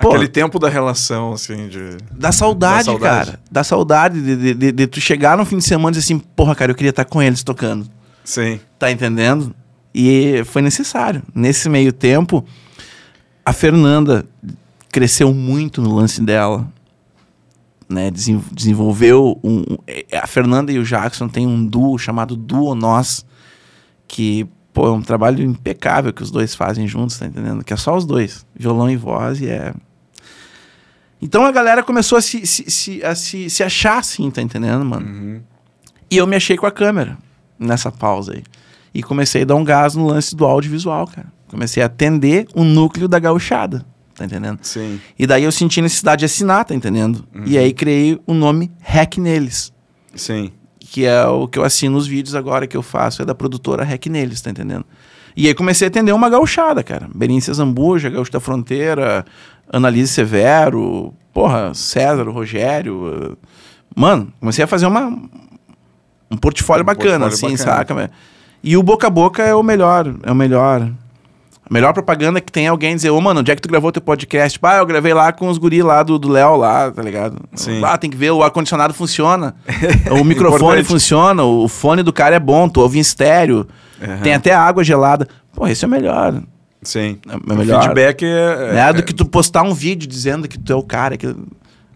Pô, 0.00 0.10
Aquele 0.10 0.28
tempo 0.28 0.58
da 0.58 0.68
relação, 0.68 1.32
assim, 1.32 1.66
de... 1.68 1.96
Dá 2.12 2.30
saudade, 2.30 2.78
Dá 2.78 2.84
saudade. 2.92 3.26
cara. 3.26 3.40
Dá 3.50 3.64
saudade 3.64 4.22
de, 4.22 4.36
de, 4.36 4.54
de- 4.54 4.72
de 4.72 4.86
tu 4.86 5.00
chegar 5.00 5.36
no 5.36 5.44
fim 5.44 5.58
de 5.58 5.64
semana 5.64 5.88
e 5.96 5.98
dizer 5.98 6.12
assim, 6.14 6.18
porra, 6.36 6.54
cara, 6.54 6.70
eu 6.70 6.74
queria 6.76 6.90
estar 6.90 7.04
com 7.04 7.20
eles 7.20 7.42
tocando. 7.42 7.84
Sim. 8.24 8.60
Tá 8.78 8.90
entendendo? 8.92 9.54
E 9.94 10.42
foi 10.44 10.62
necessário. 10.62 11.22
Nesse 11.34 11.68
meio 11.68 11.92
tempo, 11.92 12.44
a 13.44 13.52
Fernanda 13.52 14.24
cresceu 14.92 15.34
muito 15.34 15.82
no 15.82 15.94
lance 15.94 16.20
dela. 16.22 16.66
Né? 17.88 18.10
Desen- 18.10 18.44
desenvolveu 18.52 19.40
um. 19.42 19.60
um- 19.60 19.78
A 20.12 20.26
Fernanda 20.26 20.70
e 20.70 20.78
o 20.78 20.84
Jackson 20.84 21.26
têm 21.28 21.46
um 21.46 21.64
duo 21.64 21.98
chamado 21.98 22.36
Duo 22.36 22.74
Nós. 22.74 23.24
Que, 24.06 24.46
pô, 24.72 24.86
é 24.86 24.92
um 24.92 25.02
trabalho 25.02 25.42
impecável 25.42 26.12
que 26.12 26.22
os 26.22 26.30
dois 26.30 26.54
fazem 26.54 26.86
juntos, 26.86 27.18
tá 27.18 27.26
entendendo? 27.26 27.64
Que 27.64 27.72
é 27.72 27.76
só 27.76 27.96
os 27.96 28.04
dois. 28.06 28.46
Violão 28.54 28.88
e 28.90 28.96
voz 28.96 29.40
e 29.40 29.48
é. 29.48 29.74
Então 31.20 31.44
a 31.44 31.50
galera 31.52 31.82
começou 31.82 32.16
a 32.18 32.22
se, 32.22 32.46
se, 32.46 32.70
se- 32.70 33.04
a 33.04 33.14
se, 33.14 33.50
se 33.50 33.62
achar 33.62 33.98
assim, 33.98 34.30
tá 34.30 34.40
entendendo, 34.40 34.84
mano? 34.84 35.06
Uhum. 35.06 35.40
E 36.10 36.16
eu 36.16 36.26
me 36.26 36.36
achei 36.36 36.56
com 36.56 36.66
a 36.66 36.70
câmera 36.70 37.18
nessa 37.58 37.90
pausa 37.90 38.34
aí. 38.34 38.42
E 38.94 39.02
comecei 39.02 39.42
a 39.42 39.44
dar 39.44 39.54
um 39.56 39.64
gás 39.64 39.94
no 39.94 40.06
lance 40.06 40.34
do 40.34 40.44
audiovisual, 40.44 41.06
cara. 41.06 41.26
Comecei 41.48 41.82
a 41.82 41.86
atender 41.86 42.46
o 42.54 42.62
núcleo 42.64 43.08
da 43.08 43.18
gauchada, 43.18 43.84
tá 44.14 44.24
entendendo? 44.24 44.58
Sim. 44.62 45.00
E 45.18 45.26
daí 45.26 45.44
eu 45.44 45.52
senti 45.52 45.80
necessidade 45.82 46.20
de 46.20 46.24
assinar, 46.26 46.64
tá 46.64 46.74
entendendo? 46.74 47.26
E 47.46 47.58
aí 47.58 47.72
criei 47.72 48.20
o 48.26 48.32
nome 48.34 48.70
Hack 48.80 49.18
Neles, 49.18 49.72
Sim. 50.14 50.52
que 50.78 51.04
é 51.04 51.24
o 51.26 51.46
que 51.48 51.58
eu 51.58 51.64
assino 51.64 51.96
os 51.96 52.06
vídeos 52.06 52.34
agora 52.34 52.66
que 52.66 52.76
eu 52.76 52.82
faço, 52.82 53.22
é 53.22 53.24
da 53.24 53.34
produtora 53.34 53.82
Hack 53.84 54.06
Neles, 54.06 54.40
tá 54.40 54.50
entendendo? 54.50 54.84
E 55.36 55.46
aí 55.46 55.54
comecei 55.54 55.86
a 55.86 55.88
atender 55.88 56.12
uma 56.12 56.28
gauchada, 56.28 56.82
cara. 56.82 57.08
Benícia 57.14 57.52
Zambuja, 57.54 58.08
Gaúcho 58.10 58.32
da 58.32 58.40
Fronteira, 58.40 59.24
Analise 59.72 60.08
Severo, 60.12 61.12
porra, 61.32 61.72
César, 61.74 62.28
Rogério. 62.28 63.30
eh, 63.32 63.48
Mano, 63.94 64.32
comecei 64.40 64.64
a 64.64 64.68
fazer 64.68 64.86
uma, 64.86 65.06
um 66.30 66.36
portfólio 66.36 66.82
Um 66.82 66.86
bacana, 66.86 67.26
portfólio 67.26 67.54
assim, 67.54 67.64
bacana. 67.64 67.78
saca? 67.78 67.94
velho? 67.94 68.10
E 68.62 68.76
o 68.76 68.82
boca 68.82 69.06
a 69.06 69.10
boca 69.10 69.42
é 69.42 69.54
o 69.54 69.62
melhor, 69.62 70.12
é 70.22 70.30
o 70.32 70.34
melhor. 70.34 70.82
A 71.70 71.72
melhor 71.74 71.92
propaganda 71.92 72.38
é 72.38 72.40
que 72.40 72.50
tem 72.50 72.66
alguém 72.66 72.96
dizer, 72.96 73.10
ô, 73.10 73.20
mano, 73.20 73.40
onde 73.40 73.50
é 73.52 73.54
que 73.54 73.60
tu 73.60 73.68
gravou 73.68 73.92
teu 73.92 74.00
podcast? 74.00 74.58
Pá, 74.58 74.78
eu 74.78 74.86
gravei 74.86 75.12
lá 75.12 75.30
com 75.32 75.48
os 75.48 75.58
guri 75.58 75.82
lá 75.82 76.02
do 76.02 76.18
Léo 76.28 76.56
lá, 76.56 76.90
tá 76.90 77.02
ligado? 77.02 77.36
Sim. 77.54 77.82
Ah, 77.84 77.98
tem 77.98 78.08
que 78.08 78.16
ver, 78.16 78.30
o 78.30 78.42
ar-condicionado 78.42 78.94
funciona, 78.94 79.54
o 80.10 80.24
microfone 80.24 80.82
funciona, 80.82 81.42
o 81.44 81.68
fone 81.68 82.02
do 82.02 82.12
cara 82.12 82.36
é 82.36 82.40
bom, 82.40 82.68
tu 82.70 82.80
ouve 82.80 82.96
em 82.96 83.02
estéreo, 83.02 83.66
Aham. 84.02 84.18
tem 84.22 84.34
até 84.34 84.54
água 84.54 84.82
gelada. 84.84 85.26
Pô, 85.52 85.66
esse 85.66 85.84
é 85.84 85.88
o 85.88 85.90
melhor. 85.90 86.40
Sim. 86.82 87.18
É 87.28 87.52
O 87.54 87.56
melhor. 87.56 87.82
feedback 87.82 88.24
é. 88.24 88.72
né? 88.72 88.88
é- 88.88 88.92
Do 88.92 89.02
que 89.02 89.12
tu 89.14 89.24
postar 89.26 89.62
um 89.62 89.74
vídeo 89.74 90.08
dizendo 90.08 90.46
que 90.48 90.58
tu 90.58 90.72
é 90.72 90.76
o 90.76 90.82
cara. 90.82 91.16
Que... 91.16 91.26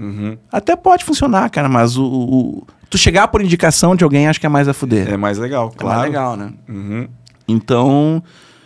Uhum. 0.00 0.36
Até 0.50 0.74
pode 0.74 1.04
funcionar, 1.04 1.48
cara, 1.50 1.68
mas 1.68 1.96
o, 1.96 2.04
o- 2.04 2.66
tu 2.90 2.98
chegar 2.98 3.28
por 3.28 3.40
indicação 3.40 3.94
de 3.94 4.02
alguém 4.02 4.26
acho 4.28 4.40
que 4.40 4.46
é 4.46 4.48
mais 4.48 4.66
a 4.68 4.74
fuder. 4.74 5.08
É 5.12 5.16
mais 5.16 5.38
legal, 5.38 5.70
É 5.74 5.78
claro. 5.78 5.98
mais 6.00 6.10
legal, 6.10 6.36
né? 6.36 6.52
Uhum. 6.68 7.08
Então, 7.46 8.22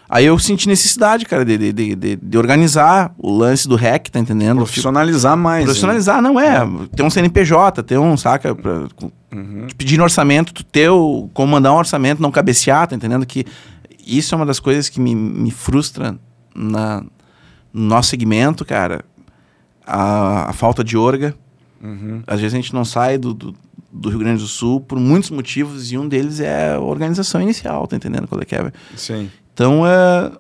aí 0.09 0.25
eu 0.27 0.39
senti 0.39 0.69
necessidade, 0.69 1.25
cara, 1.25 1.45
de, 1.45 1.57
de, 1.73 1.73
de, 1.97 2.17
de- 2.17 2.39
organizar 2.39 3.15
o 3.19 3.31
lance 3.37 3.67
do 3.69 3.77
hack, 3.77 4.09
tá 4.09 4.19
entendendo? 4.21 4.59
Profissionalizar 4.59 5.37
mais. 5.37 5.61
Tipo, 5.61 5.67
profissionalizar, 5.67 6.23
não 6.23 6.39
é. 6.39 6.61
Ter 6.95 7.03
um 7.03 7.11
CNPJ, 7.11 7.83
ter 7.83 7.99
um, 7.99 8.17
saca, 8.17 8.55
pra, 8.55 8.87
Uhum. 9.35 9.67
te 9.67 9.75
pedir 9.75 10.01
orçamento, 10.01 10.55
tu 10.55 10.65
ter 10.65 10.89
o, 10.89 11.29
como 11.35 11.53
mandar 11.53 11.73
um 11.73 11.77
orçamento, 11.77 12.23
não 12.23 12.31
cabecear, 12.31 12.87
tá 12.87 12.95
entendendo? 12.97 13.27
Que 13.27 13.45
isso 14.07 14.35
é 14.35 14.37
uma 14.37 14.47
das 14.47 14.61
coisas 14.61 14.89
que 14.89 14.99
me, 15.01 15.15
me 15.15 15.51
frustra 15.51 16.17
na, 16.55 17.03
no 17.73 17.83
nosso 17.89 18.11
segmento, 18.11 18.65
cara. 18.65 19.05
A, 19.87 20.51
a 20.51 20.53
falta 20.53 20.83
de 20.83 20.97
orga. 20.97 21.35
Uhum. 21.83 22.23
Às 22.27 22.41
vezes 22.41 22.55
a 22.55 22.57
gente 22.57 22.73
não 22.73 22.85
sai 22.85 23.19
do, 23.19 23.35
do, 23.35 23.55
do 23.93 24.09
Rio 24.09 24.19
Grande 24.19 24.41
do 24.43 24.49
Sul 24.49 24.81
por 24.81 24.99
muitos 24.99 25.31
motivos 25.31 25.93
e 25.93 25.99
um 25.99 26.09
deles 26.09 26.41
é 26.41 26.75
a 26.75 26.81
organização 26.81 27.41
inicial, 27.43 27.87
tá 27.87 27.97
entendendo 27.97 28.27
qual 28.27 28.41
é 28.41 28.45
que 28.45 28.55
é? 28.55 28.73
Sim. 28.97 29.31
Então, 29.57 29.87
é... 29.87 30.33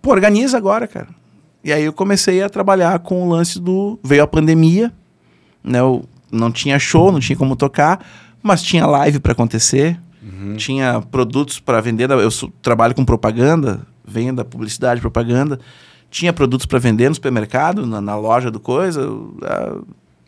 pô, 0.00 0.10
organiza 0.10 0.56
agora, 0.56 0.86
cara. 0.88 1.08
E 1.62 1.70
aí 1.70 1.84
eu 1.84 1.92
comecei 1.92 2.42
a 2.42 2.48
trabalhar 2.48 2.98
com 3.00 3.22
o 3.22 3.28
lance 3.28 3.60
do... 3.60 3.98
Veio 4.02 4.22
a 4.22 4.26
pandemia, 4.26 4.90
né? 5.62 5.80
Eu 5.80 6.06
não 6.32 6.50
tinha 6.50 6.78
show, 6.78 7.12
não 7.12 7.20
tinha 7.20 7.36
como 7.36 7.56
tocar, 7.56 8.02
mas 8.42 8.62
tinha 8.62 8.86
live 8.86 9.20
para 9.20 9.32
acontecer, 9.32 10.00
Uhum. 10.22 10.56
tinha 10.56 11.02
produtos 11.10 11.60
para 11.60 11.82
vender. 11.82 12.10
Eu 12.10 12.30
sou- 12.30 12.50
trabalho 12.62 12.94
com 12.94 13.04
propaganda, 13.04 13.86
venho 14.06 14.34
da 14.34 14.42
publicidade 14.46 14.98
propaganda. 14.98 15.60
Tinha 16.10 16.32
produtos 16.32 16.64
para 16.64 16.78
vender 16.78 17.10
no 17.10 17.14
supermercado, 17.14 17.86
na, 17.86 18.00
na 18.00 18.16
loja 18.16 18.50
do 18.50 18.58
coisa. 18.58 19.06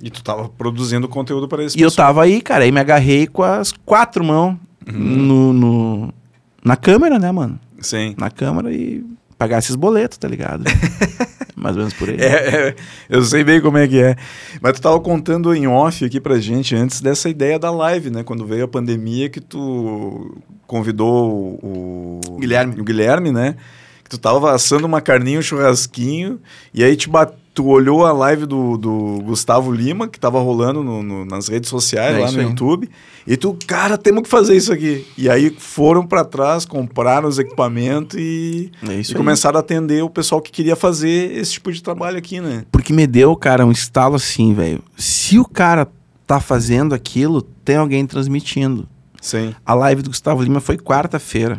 E 0.02 0.10
tu 0.10 0.22
tava 0.22 0.50
produzindo 0.50 1.08
conteúdo 1.08 1.48
para 1.48 1.64
esse 1.64 1.78
e 1.78 1.80
eu 1.80 1.90
tava 1.90 2.22
aí, 2.24 2.42
cara, 2.42 2.64
aí 2.64 2.70
me 2.72 2.78
agarrei 2.80 3.26
com 3.26 3.42
as 3.42 3.72
quatro 3.72 4.22
mãos 4.22 4.56
no, 4.86 5.54
no- 5.54 6.14
na 6.62 6.76
câmera, 6.76 7.18
né, 7.18 7.32
mano? 7.32 7.58
Sim. 7.80 8.14
Na 8.18 8.30
câmera 8.30 8.72
e 8.72 9.04
pagar 9.38 9.58
esses 9.58 9.76
boletos, 9.76 10.18
tá 10.18 10.28
ligado? 10.28 10.64
Mais 11.56 11.74
ou 11.74 11.80
menos 11.80 11.94
por 11.94 12.08
aí. 12.08 12.16
É, 12.16 12.68
é, 12.68 12.76
eu 13.08 13.22
sei 13.22 13.42
bem 13.42 13.60
como 13.60 13.78
é 13.78 13.88
que 13.88 13.98
é. 13.98 14.14
Mas 14.60 14.74
tu 14.74 14.82
tava 14.82 15.00
contando 15.00 15.54
em 15.54 15.66
off 15.66 16.04
aqui 16.04 16.20
pra 16.20 16.38
gente 16.38 16.76
antes 16.76 17.00
dessa 17.00 17.28
ideia 17.30 17.58
da 17.58 17.70
live, 17.70 18.10
né? 18.10 18.22
Quando 18.22 18.44
veio 18.46 18.64
a 18.64 18.68
pandemia 18.68 19.30
que 19.30 19.40
tu 19.40 20.36
convidou 20.66 21.58
o, 21.62 22.20
Guilherme. 22.38 22.80
o 22.80 22.84
Guilherme, 22.84 23.32
né? 23.32 23.56
Que 24.04 24.10
tu 24.10 24.18
tava 24.18 24.54
assando 24.54 24.86
uma 24.86 25.00
carninha, 25.00 25.38
um 25.38 25.42
churrasquinho, 25.42 26.38
e 26.74 26.84
aí 26.84 26.94
te 26.94 27.08
bat... 27.08 27.32
tu 27.56 27.64
olhou 27.68 28.04
a 28.04 28.12
live 28.12 28.44
do, 28.44 28.76
do 28.76 29.22
Gustavo 29.24 29.72
Lima, 29.72 30.06
que 30.06 30.20
tava 30.20 30.38
rolando 30.38 30.84
no- 30.84 31.02
no- 31.02 31.24
nas 31.24 31.48
redes 31.48 31.70
sociais, 31.70 32.14
É 32.14 32.20
lá 32.20 32.30
no 32.30 32.38
aí. 32.40 32.44
YouTube, 32.44 32.90
e 33.26 33.34
tu, 33.34 33.56
cara, 33.66 33.96
temos 33.96 34.24
que 34.24 34.28
fazer 34.28 34.54
isso 34.54 34.70
aqui. 34.70 35.06
E 35.16 35.30
aí 35.30 35.48
foram 35.58 36.06
pra 36.06 36.22
trás, 36.22 36.66
compraram 36.66 37.26
os 37.26 37.38
equipamentos 37.38 38.18
e, 38.20 38.70
É 38.86 39.00
e 39.00 39.14
começaram 39.14 39.56
a 39.56 39.60
atender 39.60 40.04
o 40.04 40.10
pessoal 40.10 40.42
que 40.42 40.52
queria 40.52 40.76
fazer 40.76 41.32
esse 41.34 41.52
tipo 41.54 41.72
de 41.72 41.82
trabalho 41.82 42.18
aqui, 42.18 42.40
né? 42.42 42.66
Porque 42.70 42.92
me 42.92 43.06
deu, 43.06 43.34
cara, 43.34 43.64
um 43.64 43.72
estalo 43.72 44.16
assim, 44.16 44.52
velho. 44.52 44.82
Se 44.94 45.38
o 45.38 45.44
cara 45.46 45.88
tá 46.26 46.38
fazendo 46.40 46.94
aquilo, 46.94 47.40
tem 47.40 47.76
alguém 47.76 48.04
transmitindo. 48.06 48.86
Sim. 49.18 49.54
A 49.64 49.72
live 49.72 50.02
do 50.02 50.10
Gustavo 50.10 50.42
Lima 50.42 50.60
foi 50.60 50.76
quarta-feira. 50.76 51.58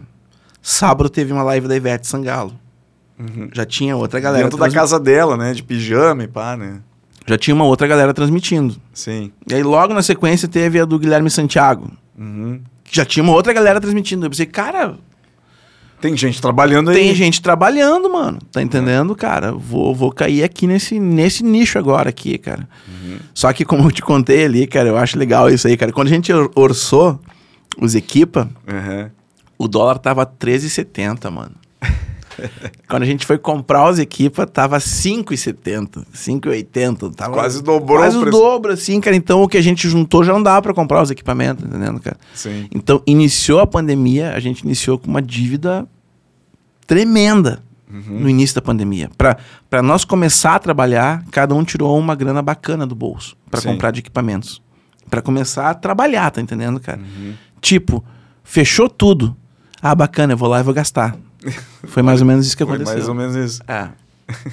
Sábado 0.61 1.09
teve 1.09 1.33
uma 1.33 1.41
live 1.41 1.67
da 1.67 1.75
Ivete 1.75 2.05
Sangalo. 2.05 2.53
Já 3.53 3.65
tinha 3.65 3.95
outra 3.95 4.19
galera. 4.19 4.43
Dentro 4.43 4.57
da 4.59 4.69
casa 4.69 4.99
dela, 4.99 5.35
né? 5.37 5.53
De 5.53 5.63
pijama 5.63 6.23
e 6.23 6.27
pá, 6.27 6.55
né? 6.55 6.79
Já 7.25 7.37
tinha 7.37 7.53
uma 7.55 7.65
outra 7.65 7.87
galera 7.87 8.13
transmitindo. 8.13 8.75
Sim. 8.93 9.31
E 9.49 9.53
aí 9.53 9.63
logo 9.63 9.93
na 9.93 10.01
sequência 10.01 10.47
teve 10.47 10.79
a 10.79 10.85
do 10.85 10.97
Guilherme 10.99 11.29
Santiago. 11.29 11.91
Uhum. 12.17 12.61
Já 12.89 13.03
tinha 13.03 13.21
uma 13.23 13.33
outra 13.33 13.51
galera 13.51 13.81
transmitindo. 13.81 14.25
Eu 14.25 14.29
pensei, 14.29 14.45
cara, 14.45 14.97
Tem 15.99 16.15
gente 16.15 16.39
trabalhando 16.41 16.89
aí. 16.91 16.95
tem 16.95 17.13
gente 17.15 17.41
trabalhando, 17.41 18.09
mano. 18.09 18.39
Tá 18.51 18.61
entendendo, 18.61 19.13
cara? 19.15 19.51
Vou, 19.51 19.93
vou 19.93 20.11
cair 20.11 20.43
aqui 20.43 20.65
nesse, 20.67 20.99
nesse 20.99 21.43
nicho 21.43 21.77
agora 21.77 22.09
aqui, 22.09 22.37
cara. 22.37 22.67
Só 23.33 23.51
que 23.51 23.65
como 23.65 23.83
eu 23.87 23.91
te 23.91 24.01
contei 24.01 24.45
ali, 24.45 24.65
cara, 24.67 24.87
eu 24.89 24.97
acho 24.97 25.17
legal 25.19 25.49
isso 25.49 25.67
aí, 25.67 25.75
cara. 25.75 25.91
Quando 25.91 26.07
a 26.07 26.11
gente 26.11 26.31
or- 26.31 26.51
orçou 26.55 27.19
os 27.81 27.93
equipa, 27.93 28.47
Uhum. 28.67 29.09
o 29.57 29.67
dólar 29.67 29.97
tava 29.97 30.25
13,70, 30.25 31.29
mano. 31.29 31.51
Quando 32.87 33.03
a 33.03 33.05
gente 33.05 33.25
foi 33.25 33.37
comprar 33.37 33.89
os 33.89 33.99
equipa, 33.99 34.45
tava 34.47 34.77
5,70, 34.77 36.05
5,80. 36.13 37.13
Tava 37.15 37.33
Quase 37.33 37.61
dobrou 37.63 37.97
Quase 37.99 38.17
o 38.17 38.21
preço. 38.21 38.37
dobro, 38.37 38.71
assim, 38.73 38.99
cara. 39.01 39.15
Então 39.15 39.41
o 39.41 39.47
que 39.47 39.57
a 39.57 39.61
gente 39.61 39.87
juntou 39.89 40.23
já 40.23 40.33
não 40.33 40.41
dava 40.43 40.61
pra 40.61 40.73
comprar 40.73 41.01
os 41.01 41.11
equipamentos, 41.11 41.65
entendendo, 41.65 41.99
cara? 41.99 42.17
Sim. 42.33 42.67
Então, 42.73 43.01
iniciou 43.05 43.59
a 43.59 43.67
pandemia, 43.67 44.33
a 44.33 44.39
gente 44.39 44.61
iniciou 44.61 44.97
com 44.97 45.07
uma 45.07 45.21
dívida 45.21 45.87
tremenda 46.85 47.63
Uhum. 47.89 48.19
no 48.19 48.29
início 48.29 48.53
da 48.53 48.61
pandemia. 48.61 49.09
Para 49.17 49.81
nós 49.81 50.03
começar 50.03 50.55
a 50.55 50.59
trabalhar, 50.59 51.23
cada 51.31 51.55
um 51.55 51.63
tirou 51.63 51.97
uma 51.97 52.15
grana 52.15 52.41
bacana 52.41 52.85
do 52.85 52.93
bolso 52.93 53.37
para 53.49 53.61
comprar 53.61 53.91
de 53.91 54.01
equipamentos. 54.01 54.61
Para 55.09 55.21
começar 55.21 55.69
a 55.69 55.73
trabalhar, 55.73 56.29
tá 56.31 56.41
entendendo, 56.41 56.81
cara? 56.81 56.99
Uhum. 56.99 57.33
Tipo, 57.61 58.03
fechou 58.43 58.89
tudo. 58.89 59.33
Ah, 59.81 59.95
bacana, 59.95 60.33
eu 60.33 60.37
vou 60.37 60.49
lá 60.49 60.59
e 60.59 60.63
vou 60.63 60.73
gastar. 60.73 61.15
Foi 61.85 62.03
mais 62.03 62.21
ou 62.21 62.27
menos 62.27 62.45
isso 62.47 62.57
que 62.57 62.65
Foi 62.65 62.75
aconteceu. 62.75 62.95
mais 62.97 63.09
ou 63.09 63.15
menos 63.15 63.35
isso. 63.35 63.61
É. 63.67 63.89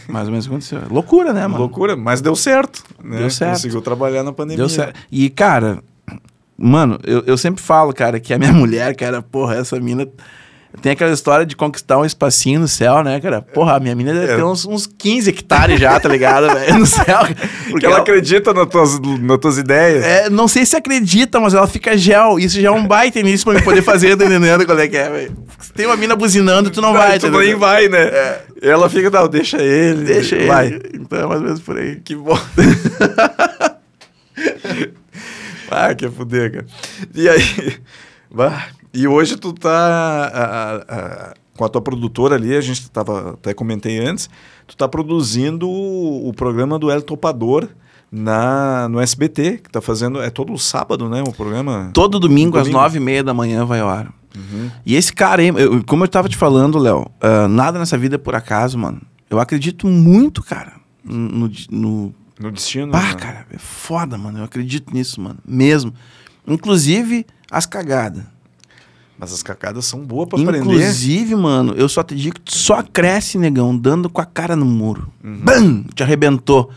Mais 0.09 0.27
ou 0.27 0.31
menos 0.31 0.47
aconteceu. 0.47 0.83
Loucura, 0.89 1.33
né, 1.33 1.47
mano? 1.47 1.59
Loucura, 1.59 1.97
mas 1.97 2.21
deu 2.21 2.37
certo. 2.37 2.85
Né? 3.03 3.19
Deu 3.19 3.31
certo. 3.31 3.55
Conseguiu 3.55 3.83
trabalhar 3.83 4.23
na 4.23 4.33
pandemia. 4.33 4.59
Deu 4.59 4.69
certo. 4.69 4.99
E, 5.11 5.29
cara, 5.29 5.83
mano, 6.57 6.99
eu, 7.03 7.23
eu 7.27 7.37
sempre 7.37 7.63
falo, 7.63 7.93
cara, 7.93 8.21
que 8.21 8.33
a 8.33 8.39
minha 8.39 8.53
mulher, 8.55 8.95
cara, 8.95 9.21
porra, 9.23 9.57
essa 9.57 9.79
mina. 9.81 10.07
Tem 10.83 10.93
aquela 10.93 11.13
história 11.13 11.47
de 11.47 11.57
conquistar 11.57 11.99
um 11.99 12.05
espacinho 12.05 12.61
no 12.61 12.69
céu, 12.69 13.03
né, 13.03 13.19
cara? 13.21 13.41
Porra, 13.41 13.77
a 13.77 13.81
minha 13.81 13.95
mina 13.95 14.13
deve 14.13 14.33
É. 14.33 14.37
ter 14.37 14.45
uns, 14.45 14.67
uns 14.67 14.87
15 14.87 15.31
hectares 15.31 15.81
já, 15.81 15.99
tá 16.01 16.09
ligado, 16.09 16.53
velho? 16.53 16.79
No 16.79 16.87
céu. 16.87 17.21
Porque 17.71 17.87
ela 17.87 17.99
acredita 17.99 18.53
nas 18.53 18.67
tuas, 18.69 19.01
nas 19.01 19.39
tuas 19.39 19.57
ideias. 19.59 20.05
É, 20.05 20.29
não 20.29 20.47
sei 20.49 20.67
se 20.67 20.77
acredita, 20.77 21.41
mas 21.41 21.55
ela 21.55 21.67
fica 21.67 21.97
gel. 21.97 22.39
Isso 22.39 22.61
já 22.61 22.69
é 22.69 22.71
um 22.71 22.87
baita 22.87 23.19
início 23.21 23.45
pra 23.45 23.55
me 23.55 23.63
poder 23.63 23.83
fazer, 23.83 24.17
tá 24.17 24.25
entendendo 24.25 24.67
qual 24.67 24.79
é 24.79 24.89
que 24.89 24.97
é, 24.97 25.09
velho? 25.09 25.37
Se 25.61 25.73
tem 25.73 25.87
uma 25.87 25.97
mina 25.97 26.15
buzinando, 26.17 26.71
tu 26.71 26.81
não 26.83 26.93
vai, 26.93 27.19
tu 27.19 27.23
tá 27.23 27.31
nem 27.31 27.41
entendendo? 27.41 27.59
vai, 27.61 27.89
né? 27.89 28.11
Ela 28.61 28.89
fica, 28.91 29.09
não, 29.11 29.29
deixa 29.29 29.63
ele. 29.63 30.05
Deixa 30.05 30.37
ele. 30.37 30.47
Vai. 30.47 30.79
Então 30.93 31.19
é 31.19 31.27
mais 31.27 31.41
ou 31.41 31.47
menos 31.47 31.61
por 31.61 31.79
aí. 31.79 31.97
Que 31.97 32.15
bom. 32.17 32.39
ah, 35.71 35.95
que 35.95 36.09
fuder, 36.09 36.53
cara. 36.53 36.67
E 37.15 37.29
aí... 37.29 37.77
bah, 38.31 38.67
e 38.95 39.07
hoje 39.09 39.37
tu 39.37 39.53
tá 39.53 39.71
a- 39.71 40.27
a- 40.45 40.75
a- 41.31 41.35
com 41.57 41.65
a 41.65 41.69
tua 41.69 41.81
produtora 41.83 42.35
ali, 42.35 42.57
a 42.57 42.61
gente 42.61 42.91
tava, 42.91 43.31
até 43.35 43.53
comentei 43.55 43.99
antes, 43.99 44.29
tu 44.67 44.77
tá 44.77 44.89
produzindo 44.89 45.69
o, 45.69 46.29
o 46.29 46.33
programa 46.33 46.79
do 46.79 46.91
El 46.91 47.03
Topador 47.03 47.69
na, 48.11 48.89
no 48.89 49.01
SBT, 49.01 49.59
que 49.59 49.71
tá 49.71 49.81
fazendo, 49.81 50.21
é 50.21 50.31
todo 50.31 50.57
sábado, 50.59 51.09
né, 51.09 51.23
o 51.27 51.33
programa? 51.33 51.91
Todo 51.93 52.19
domingo, 52.19 52.57
às 52.57 52.65
Domingo. 52.65 52.81
nove 52.81 52.97
e 52.99 53.01
meia 53.01 53.23
da 53.25 53.35
manhã 53.35 53.65
vai 53.65 53.81
ao 53.81 53.89
ar. 53.89 54.13
Uhum. 54.37 54.71
E 54.85 54.97
esse 54.97 55.13
cara 55.13 55.43
eu- 55.45 55.85
como 55.85 56.03
eu 56.05 56.09
tava 56.09 56.29
te 56.29 56.37
falando, 56.37 56.79
Léo, 56.79 57.07
ah, 57.21 57.47
nada 57.49 57.79
nessa 57.79 57.97
vida 57.97 58.17
é 58.17 58.19
por 58.19 58.35
acaso, 58.35 58.77
mano. 58.79 59.01
Eu 59.31 59.39
acredito 59.41 59.87
muito, 59.87 60.43
cara, 60.43 60.73
no... 61.05 61.51
no 61.71 62.15
No 62.41 62.51
destino. 62.53 62.91
Pá, 62.93 63.01
né? 63.03 63.15
cara, 63.15 63.47
é 63.53 63.59
foda, 63.59 64.19
mano. 64.19 64.39
Eu 64.41 64.45
acredito 64.45 64.93
nisso, 64.93 65.21
mano. 65.21 65.39
Mesmo. 65.47 65.93
Inclusive, 66.47 67.25
as 67.51 67.65
cagadas. 67.67 68.25
Mas 69.19 69.33
as 69.33 69.43
cacadas 69.43 69.85
são 69.85 70.01
boas 70.01 70.29
pra 70.29 70.41
aprender. 70.41 70.59
Inclusive, 70.59 71.37
mano, 71.37 71.73
eu 71.77 71.89
só 71.89 72.03
te 72.03 72.15
digo 72.17 72.35
que 72.35 72.41
tu 72.41 72.55
só 72.55 72.83
cresce, 72.83 73.39
negão, 73.39 73.77
dando 73.77 74.11
com 74.11 74.21
a 74.21 74.25
cara 74.25 74.57
no 74.57 74.65
muro. 74.65 75.09
Bam! 75.23 75.85
Te 75.95 76.03
arrebentou. 76.03 76.71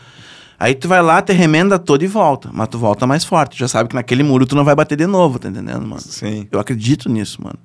Aí 0.59 0.73
tu 0.73 0.87
vai 0.87 1.01
lá, 1.01 1.21
te 1.21 1.33
remenda 1.33 1.77
todo 1.77 2.03
e 2.03 2.07
volta. 2.07 2.49
Mas 2.53 2.67
tu 2.67 2.77
volta 2.77 3.05
mais 3.05 3.23
forte. 3.23 3.57
Tu 3.57 3.59
já 3.59 3.67
sabe 3.67 3.89
que 3.89 3.95
naquele 3.95 4.23
muro 4.23 4.45
tu 4.45 4.55
não 4.55 4.63
vai 4.63 4.75
bater 4.75 4.95
de 4.95 5.05
novo, 5.05 5.39
tá 5.39 5.49
entendendo, 5.49 5.85
mano? 5.85 6.01
Sim. 6.01 6.47
Eu 6.51 6.59
acredito 6.59 7.09
nisso, 7.09 7.43
mano. 7.43 7.57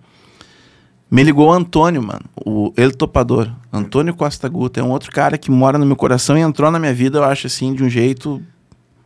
Me 1.11 1.23
ligou 1.23 1.49
o 1.49 1.53
Antônio, 1.53 2.03
mano, 2.03 2.25
o 2.35 2.73
El 2.75 2.91
Topador. 2.93 3.51
Antônio 3.71 4.15
Costa 4.15 4.49
Guta. 4.49 4.81
É 4.81 4.83
um 4.83 4.91
outro 4.91 5.11
cara 5.11 5.37
que 5.37 5.51
mora 5.51 5.77
no 5.77 5.85
meu 5.85 5.97
coração 5.97 6.39
e 6.39 6.41
entrou 6.41 6.71
na 6.71 6.79
minha 6.79 6.95
vida, 6.95 7.19
eu 7.19 7.25
acho 7.25 7.47
assim, 7.47 7.75
de 7.75 7.85
um 7.85 7.89
jeito 7.89 8.43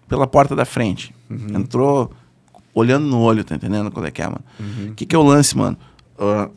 pela 0.07 0.27
porta 0.27 0.55
da 0.55 0.65
frente. 0.65 1.13
Entrou 1.53 2.13
olhando 2.77 3.07
no 3.07 3.21
olho, 3.21 3.43
tá 3.43 3.55
entendendo 3.55 3.91
qual 3.91 4.05
é 4.05 4.11
que 4.11 4.21
é, 4.23 4.27
mano? 4.27 4.45
O 4.91 4.95
que, 4.95 5.07
que 5.07 5.17
é 5.17 5.19
o 5.19 5.23
lance, 5.23 5.57
mano? 5.57 5.77
Ah, 6.19 6.49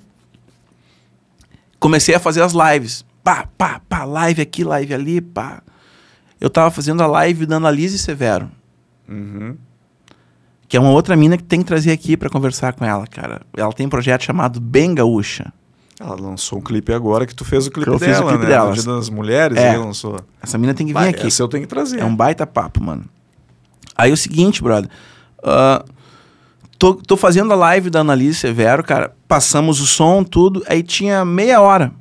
comecei 1.80 2.14
a 2.16 2.20
fazer 2.20 2.42
as 2.42 2.54
lives. 2.54 3.06
Pá, 3.24 3.48
pá, 3.58 3.82
pá, 3.88 4.04
live 4.04 4.42
aqui, 4.42 4.64
live 4.64 4.94
ali, 4.94 5.22
pá. 5.22 5.62
Eu 6.40 6.50
tava 6.50 6.72
fazendo 6.72 7.02
a 7.02 7.08
live 7.08 7.46
da 7.46 7.58
Analise 7.58 7.98
Severo, 7.98 8.50
Uhum. 9.08 9.58
que 10.68 10.78
é 10.78 10.80
uma 10.80 10.92
outra 10.92 11.16
mina 11.16 11.36
que 11.36 11.44
tem 11.44 11.60
que 11.62 11.66
trazer 11.66 11.92
aqui 11.92 12.16
pra 12.16 12.30
conversar 12.30 12.74
com 12.74 12.86
ela, 12.86 13.06
cara. 13.08 13.42
Ela 13.58 13.74
tem 13.74 13.86
um 13.88 13.90
projeto 13.90 14.24
chamado 14.24 14.60
Bem 14.60 14.94
Gaúcha. 14.94 15.52
Ela 16.00 16.16
lançou 16.16 16.60
um 16.60 16.62
clipe 16.62 16.94
agora 16.94 17.26
que 17.26 17.36
tu 17.36 17.44
fez 17.44 17.68
o 17.68 17.72
clipe 17.72 17.90
eu 17.90 18.00
dela, 18.00 18.14
fiz 18.14 18.22
o 18.24 18.28
clipe 18.28 18.44
né? 18.44 18.50
dela. 18.50 18.72
Dia 18.74 18.84
das 18.84 19.10
Mulheres, 19.10 19.58
É. 19.58 19.70
ele 19.70 19.80
lançou. 19.80 20.18
Essa 20.42 20.58
mina 20.58 20.74
tem 20.74 20.88
que 20.88 20.94
vir 20.94 21.00
Vai, 21.00 21.10
aqui. 21.10 21.28
Essa 21.28 21.44
eu 21.44 21.48
tenho 21.50 21.64
que 21.64 21.70
trazer. 21.70 22.00
É 22.00 22.06
um 22.06 22.16
baita 22.16 22.48
papo, 22.48 22.82
mano. 22.82 23.04
Aí 23.98 24.12
é 24.12 24.14
o 24.14 24.18
seguinte, 24.18 24.62
brother. 24.64 24.90
ah, 25.44 25.84
tô, 26.80 26.96
tô 26.96 27.18
fazendo 27.18 27.52
a 27.52 27.56
live 27.56 27.90
da 27.90 28.00
Analise 28.00 28.40
Severo, 28.40 28.84
cara. 28.84 29.14
Passamos 29.28 29.82
o 29.82 29.86
som, 29.86 30.24
tudo. 30.24 30.64
Aí 30.68 30.82
tinha 30.82 31.26
meia 31.26 31.62
hora 31.62 31.92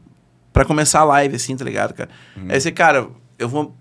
pra 0.53 0.65
começar 0.65 1.01
a 1.01 1.05
live, 1.05 1.35
assim, 1.35 1.57
tá 1.57 1.65
ligado, 1.65 1.93
cara? 1.93 2.09
Aí 2.49 2.59
você, 2.59 2.71
cara, 2.71 3.09
eu 3.39 3.49
vou. 3.49 3.75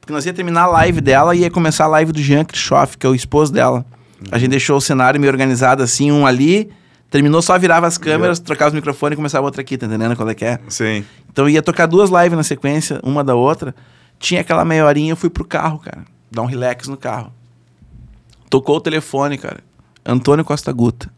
Porque 0.00 0.12
nós 0.12 0.24
ia 0.24 0.32
terminar 0.32 0.62
a 0.62 0.66
live 0.68 1.00
dela 1.00 1.34
e 1.34 1.40
ia 1.40 1.50
começar 1.50 1.84
a 1.84 1.88
live 1.88 2.12
do 2.12 2.22
Jean 2.22 2.44
Krischoff, 2.44 2.96
que 2.96 3.04
é 3.04 3.10
o 3.10 3.14
esposo 3.14 3.52
dela. 3.52 3.84
A 4.30 4.38
gente 4.38 4.50
deixou 4.50 4.76
o 4.76 4.80
cenário 4.80 5.20
meio 5.20 5.30
organizado 5.30 5.82
assim, 5.82 6.10
um 6.10 6.24
ali. 6.24 6.70
Terminou, 7.10 7.40
só 7.40 7.58
virava 7.58 7.86
as 7.86 7.96
câmeras, 7.96 8.38
trocava 8.38 8.68
os 8.68 8.74
microfones 8.74 9.14
e 9.14 9.16
começava 9.16 9.44
outra 9.44 9.62
aqui, 9.62 9.78
tá 9.78 9.86
entendendo 9.86 10.14
qual 10.14 10.28
é 10.28 10.34
que 10.34 10.44
é? 10.44 10.60
Sim. 10.68 11.04
Então 11.30 11.46
eu 11.46 11.50
ia 11.50 11.62
tocar 11.62 11.86
duas 11.86 12.10
lives 12.10 12.36
na 12.36 12.42
sequência, 12.42 13.00
uma 13.02 13.24
da 13.24 13.34
outra. 13.34 13.74
Tinha 14.18 14.42
aquela 14.42 14.64
meia 14.64 14.84
horinha, 14.84 15.12
eu 15.12 15.16
fui 15.16 15.30
pro 15.30 15.44
carro, 15.44 15.78
cara. 15.78 16.04
Dar 16.30 16.42
um 16.42 16.46
relax 16.46 16.86
no 16.86 16.96
carro. 16.96 17.32
Tocou 18.50 18.76
o 18.76 18.80
telefone, 18.80 19.38
cara. 19.38 19.60
Antônio 20.08 20.44
Costa 20.44 20.72
Guta. 20.72 21.10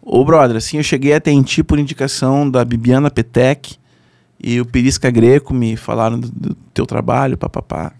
Ô, 0.00 0.24
brother, 0.24 0.56
assim, 0.56 0.76
eu 0.76 0.82
cheguei 0.82 1.12
até 1.12 1.30
em 1.30 1.42
ti 1.42 1.62
por 1.62 1.78
indicação 1.78 2.48
da 2.48 2.64
Bibiana 2.64 3.10
Petec 3.10 3.76
e 4.42 4.60
o 4.60 4.64
Perisca 4.64 5.10
Greco 5.10 5.52
me 5.52 5.76
falaram 5.76 6.18
do, 6.18 6.30
do 6.30 6.54
teu 6.72 6.86
trabalho, 6.86 7.36
papapá. 7.36 7.92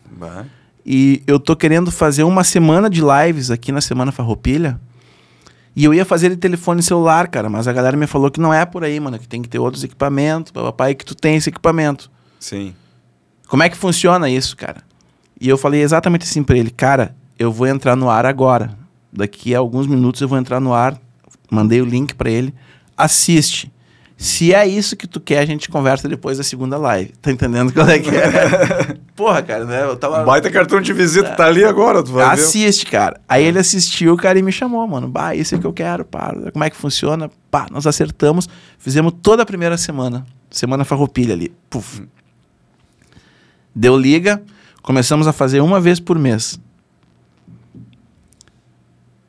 E 0.87 1.22
eu 1.26 1.39
tô 1.39 1.55
querendo 1.55 1.91
fazer 1.91 2.22
uma 2.22 2.45
semana 2.45 2.89
de 2.89 3.03
lives 3.03 3.51
aqui 3.51 3.70
na 3.70 3.81
Semana 3.81 4.12
Farroupilha. 4.12 4.81
E 5.76 5.85
eu 5.85 5.93
ia 5.93 6.05
fazer 6.05 6.31
de 6.31 6.37
telefone 6.37 6.83
celular, 6.83 7.28
cara, 7.28 7.49
mas 7.49 7.68
a 7.68 7.72
galera 7.72 7.97
me 7.97 8.07
falou 8.07 8.31
que 8.31 8.41
não 8.41 8.53
é 8.53 8.64
por 8.64 8.83
aí, 8.83 8.99
mano, 8.99 9.18
que 9.18 9.28
tem 9.28 9.43
que 9.43 9.49
ter 9.49 9.59
outros 9.59 9.85
equipamentos, 9.85 10.53
papai, 10.53 10.95
que 10.95 11.05
tu 11.05 11.14
tem 11.14 11.37
esse 11.37 11.49
equipamento. 11.49 12.11
Sim. 12.39 12.74
Como 13.47 13.62
é 13.62 13.68
que 13.68 13.76
funciona 13.76 14.28
isso, 14.28 14.57
cara? 14.57 14.83
E 15.41 15.49
eu 15.49 15.59
falei 15.59 15.83
exatamente 15.83 16.22
assim 16.22 16.43
pra 16.43 16.57
ele, 16.57 16.70
cara, 16.70 17.14
eu 17.39 17.53
vou 17.53 17.66
entrar 17.66 17.95
no 17.95 18.11
ar 18.11 18.26
agora. 18.26 18.80
Daqui 19.13 19.55
a 19.55 19.59
alguns 19.59 19.87
minutos 19.87 20.21
eu 20.21 20.29
vou 20.29 20.39
entrar 20.39 20.61
no 20.61 20.73
ar. 20.73 21.01
Mandei 21.51 21.81
o 21.81 21.85
link 21.85 22.15
pra 22.15 22.31
ele. 22.31 22.55
Assiste. 22.97 23.71
Se 24.21 24.53
é 24.53 24.67
isso 24.67 24.97
que 24.97 25.07
tu 25.07 25.19
quer, 25.19 25.39
a 25.39 25.47
gente 25.47 25.71
conversa 25.71 26.07
depois 26.07 26.37
da 26.37 26.45
segunda 26.45 26.77
live. 26.77 27.11
Tá 27.23 27.33
entendendo 27.33 27.73
qual 27.73 27.89
é 27.89 27.99
que 27.99 28.11
é? 28.11 28.95
Porra, 29.17 29.43
cara, 29.43 29.65
né? 29.65 29.83
Eu 29.83 29.97
tava. 29.97 30.23
Baita 30.25 30.51
cartão 30.51 30.79
de 30.79 30.93
visita, 30.93 31.31
tá 31.31 31.47
ali 31.47 31.65
agora, 31.65 32.03
tu 32.03 32.13
vai 32.13 32.37
ver. 32.37 32.43
Assiste, 32.43 32.85
cara. 32.85 33.19
Aí 33.27 33.43
ele 33.43 33.59
assistiu, 33.59 34.15
cara, 34.19 34.39
e 34.39 34.43
me 34.43 34.53
chamou, 34.53 34.87
mano. 34.87 35.09
Bah, 35.09 35.35
isso 35.35 35.55
é 35.55 35.59
que 35.59 35.67
eu 35.67 35.73
quero, 35.73 36.05
pá. 36.05 36.35
Como 36.53 36.63
é 36.63 36.69
que 36.69 36.77
funciona? 36.77 37.31
Pá, 37.51 37.67
nós 37.71 37.87
acertamos. 37.87 38.47
Fizemos 38.79 39.15
toda 39.23 39.43
a 39.43 39.47
primeira 39.47 39.79
semana. 39.79 40.27
Semana 40.51 40.85
farroupilha 40.85 41.33
ali. 41.33 41.51
Puf. 41.71 42.03
Deu 43.75 43.97
liga. 43.97 44.43
Começamos 44.83 45.27
a 45.27 45.33
fazer 45.33 45.63
uma 45.63 45.81
vez 45.81 45.99
por 45.99 46.19
mês. 46.19 46.61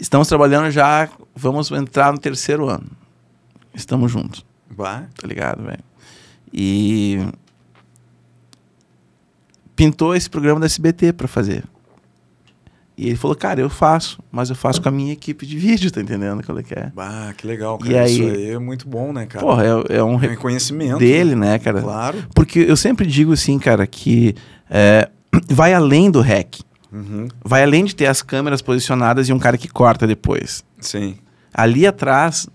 Estamos 0.02 0.28
trabalhando 0.28 0.72
já. 0.72 1.08
Vamos 1.36 1.70
entrar 1.72 2.12
no 2.12 2.18
terceiro 2.18 2.68
ano. 2.68 2.88
Estamos 3.74 4.12
juntos 4.12 4.44
Vai. 4.70 5.06
tá 5.16 5.28
ligado, 5.28 5.64
velho? 5.64 5.80
E 6.52 7.20
pintou 9.76 10.16
esse 10.16 10.30
programa 10.30 10.60
da 10.60 10.66
SBT 10.66 11.14
pra 11.14 11.28
fazer. 11.28 11.64
E 12.98 13.08
ele 13.08 13.16
falou, 13.16 13.36
cara, 13.36 13.62
eu 13.62 13.70
faço, 13.70 14.20
mas 14.32 14.50
eu 14.50 14.56
faço 14.56 14.82
com 14.82 14.90
a 14.90 14.92
minha 14.92 15.14
equipe 15.14 15.46
de 15.46 15.58
vídeo, 15.58 15.90
tá 15.90 16.02
entendendo 16.02 16.44
qual 16.46 16.58
é 16.60 16.64
que 16.64 16.74
é? 16.74 16.92
Bah, 16.94 17.34
que 17.36 17.48
legal, 17.48 17.80
E 17.84 17.90
cara. 17.90 18.04
aí- 18.04 18.14
Isso 18.14 18.24
aí 18.24 18.52
é 18.52 18.60
muito 18.60 18.88
bom, 18.88 19.12
né, 19.14 19.26
cara? 19.26 19.44
Porra, 19.46 19.64
é, 19.64 19.68
é 19.70 19.74
um 19.74 19.84
É 19.90 20.04
um 20.04 20.16
re- 20.18 20.28
reconhecimento. 20.30 21.00
dele, 21.00 21.36
né, 21.36 21.58
cara? 21.58 21.82
Claro. 21.82 22.24
Porque 22.36 22.60
eu 22.60 22.76
sempre 22.76 23.08
digo 23.08 23.32
assim, 23.32 23.58
cara, 23.58 23.88
que 23.88 24.36
é, 24.70 25.10
vai 25.50 25.74
além 25.74 26.12
do 26.12 26.22
rec. 26.22 26.60
Uhum. 26.92 27.28
Vai 27.44 27.64
além 27.64 27.86
de 27.86 27.96
ter 27.96 28.08
as 28.08 28.22
câmeras 28.22 28.62
posicionadas 28.62 29.30
e 29.30 29.34
um 29.34 29.40
cara 29.40 29.58
que 29.58 29.68
corta 29.68 30.06
depois. 30.06 30.64
Sim. 30.80 31.18
Ali 31.54 31.88
atrás 31.88 32.48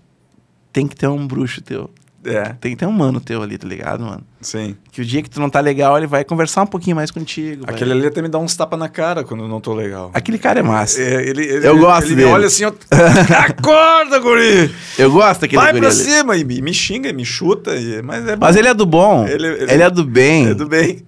tem 0.71 0.87
que 0.87 0.95
ter 0.95 1.07
um 1.07 1.25
bruxo 1.25 1.61
teu. 1.61 1.89
É, 2.27 2.53
Tem 2.59 2.71
que 2.71 2.77
ter 2.77 2.85
um 2.85 2.91
mano 2.91 3.19
teu 3.19 3.41
ali, 3.41 3.57
tá 3.57 3.67
ligado, 3.67 4.03
mano? 4.03 4.23
sim. 4.41 4.75
Que 4.91 5.01
o 5.01 5.05
dia 5.05 5.21
que 5.21 5.29
tu 5.29 5.39
não 5.39 5.49
tá 5.49 5.59
legal, 5.59 5.97
ele 5.97 6.07
vai 6.07 6.23
conversar 6.23 6.63
um 6.63 6.67
pouquinho 6.67 6.95
mais 6.95 7.09
contigo. 7.11 7.65
vai- 7.65 7.73
Aquele 7.75 7.91
ali 7.91 8.05
até 8.07 8.21
me 8.21 8.27
dá 8.29 8.37
uns 8.39 8.55
tapas 8.55 8.77
na 8.79 8.87
cara 8.89 9.23
quando 9.23 9.43
eu 9.43 9.47
não 9.49 9.59
tô 9.61 9.73
legal. 9.73 10.11
Aquele 10.13 10.37
cara 10.37 10.59
é 10.59 10.63
massa. 10.63 11.01
É, 11.01 11.27
ele, 11.27 11.43
ele- 11.45 11.67
Eu 11.67 11.77
gosto 11.77 12.05
ele 12.07 12.15
dele. 12.15 12.27
me 12.27 12.33
olha 12.33 12.47
assim, 12.47 12.65
ó, 12.65 12.71
acorda, 13.37 14.19
guri! 14.19 14.71
Eu 14.97 15.11
gosto 15.11 15.41
daquele 15.41 15.61
Vai 15.61 15.73
pra 15.73 15.87
ali. 15.87 15.95
cima! 15.95 16.35
E 16.37 16.43
me, 16.43 16.61
me 16.61 16.73
xinga, 16.73 17.09
e 17.09 17.13
me 17.13 17.25
chuta, 17.25 17.75
e- 17.75 18.01
mas 18.01 18.27
é 18.27 18.35
bom. 18.35 18.45
Mas 18.45 18.55
ele 18.55 18.67
é 18.67 18.73
do 18.73 18.85
bom. 18.85 19.25
Ele- 19.27 19.47
Ele, 19.47 19.71
ele- 19.73 19.83
é 19.83 19.89
do 19.89 20.03
bem. 20.03 20.47
É 20.47 20.53
do 20.53 20.67
bem. 20.67 21.03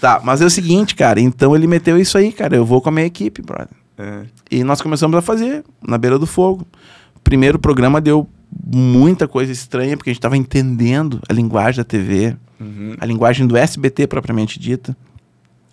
Tá, 0.00 0.20
mas 0.22 0.40
é 0.40 0.44
o 0.44 0.50
seguinte, 0.50 0.94
cara. 0.94 1.20
Então 1.20 1.54
ele 1.54 1.66
meteu 1.66 1.98
isso 1.98 2.16
aí, 2.18 2.32
cara. 2.32 2.56
Eu 2.56 2.64
vou 2.64 2.80
com 2.80 2.88
a 2.88 2.92
minha 2.92 3.06
equipe, 3.06 3.42
brother. 3.42 3.68
É. 3.98 4.20
E 4.50 4.64
nós 4.64 4.80
começamos 4.80 5.16
a 5.16 5.22
fazer 5.22 5.62
na 5.86 5.98
beira 5.98 6.18
do 6.18 6.26
fogo. 6.26 6.66
Primeiro 7.22 7.58
programa 7.58 8.00
deu 8.00 8.28
muita 8.74 9.26
coisa 9.28 9.50
estranha, 9.52 9.96
porque 9.96 10.10
a 10.10 10.12
gente 10.12 10.20
tava 10.22 10.36
entendendo 10.36 11.20
a 11.28 11.32
linguagem 11.32 11.78
da 11.78 11.84
TV, 11.84 12.36
Uhum. 12.60 12.94
a 13.00 13.06
linguagem 13.06 13.46
do 13.46 13.56
SBT 13.56 14.06
propriamente 14.06 14.58
dita. 14.58 14.96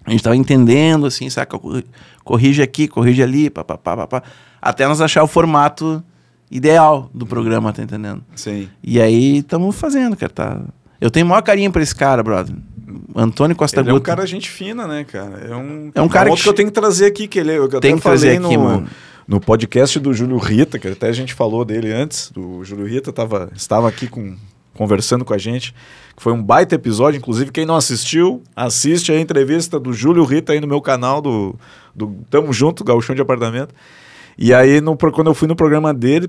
A 0.06 0.12
gente 0.12 0.24
tava 0.24 0.36
entendendo, 0.36 1.06
assim, 1.06 1.30
saca? 1.30 1.58
Cor- 1.60 1.84
Corrige 2.24 2.62
aqui, 2.62 2.88
corrige 2.88 3.22
ali, 3.22 3.50
papapá, 3.50 3.96
papá. 3.96 4.24
Até 4.62 4.88
nós 4.88 5.00
achar 5.02 5.24
o 5.24 5.28
formato 5.28 6.04
ideal 6.50 7.10
do 7.14 7.26
programa, 7.28 7.72
tá 7.72 7.84
entendendo? 7.84 8.24
Sim. 8.36 8.68
E 8.84 9.00
aí 9.00 9.38
estamos 9.38 9.76
fazendo, 9.76 10.16
cara. 10.16 10.32
Tá... 10.32 10.62
Eu 11.00 11.12
tenho 11.12 11.26
o 11.26 11.30
maior 11.30 11.42
carinho 11.42 11.72
pra 11.72 11.82
esse 11.84 11.94
cara, 11.96 12.24
brother. 12.24 12.56
Antônio 13.16 13.56
Costa 13.56 13.82
Ele 13.82 13.90
é 13.92 13.94
um 13.94 14.00
cara 14.00 14.26
gente 14.26 14.50
fina, 14.50 14.88
né, 14.88 15.04
cara? 15.04 15.48
É 15.48 15.56
um, 15.56 15.92
É 15.94 16.02
um 16.02 16.08
cara 16.10 16.30
outro 16.30 16.38
que 16.38 16.44
que 16.44 16.50
eu 16.50 16.54
tenho 16.54 16.68
que 16.70 16.74
trazer 16.74 17.06
aqui, 17.06 17.28
que 17.28 17.38
ele 17.40 17.52
eu 17.56 17.66
até 17.66 17.80
Tem 17.80 17.96
que 17.96 18.02
falei 18.02 18.20
trazer 18.20 18.40
no, 18.40 18.48
aqui, 18.48 18.58
mano. 18.58 18.88
No 19.30 19.40
podcast 19.40 20.00
do 20.00 20.12
Júlio 20.12 20.40
Rita, 20.40 20.80
que 20.80 20.88
até 20.88 21.08
a 21.08 21.12
gente 21.12 21.36
falou 21.36 21.64
dele 21.64 21.92
antes. 21.92 22.32
O 22.36 22.64
Júlio 22.64 22.88
Rita 22.88 23.14
tava, 23.14 23.52
estava 23.56 23.88
aqui 23.88 24.08
com, 24.08 24.36
conversando 24.74 25.24
com 25.24 25.36
a 25.36 25.38
gente, 25.38 25.72
foi 26.18 26.34
um 26.34 26.42
baita 26.42 26.74
episódio. 26.74 27.20
Inclusive, 27.20 27.52
quem 27.52 27.64
não 27.64 27.76
assistiu, 27.76 28.42
assiste 28.56 29.12
a 29.12 29.20
entrevista 29.20 29.80
do 29.80 29.94
Júlio 29.94 30.24
Rita 30.24 30.54
aí 30.54 30.60
no 30.60 30.66
meu 30.66 30.82
canal 30.82 31.22
do, 31.22 31.56
do 31.96 32.16
Tamo 32.32 32.52
Junto, 32.52 32.84
Gauchão 32.84 33.16
de 33.16 33.22
Apartamento. 33.22 33.76
E 34.36 34.52
aí, 34.52 34.82
no, 34.82 34.98
quando 34.98 35.28
eu 35.28 35.36
fui 35.36 35.48
no 35.48 35.56
programa 35.56 35.94
dele, 35.94 36.28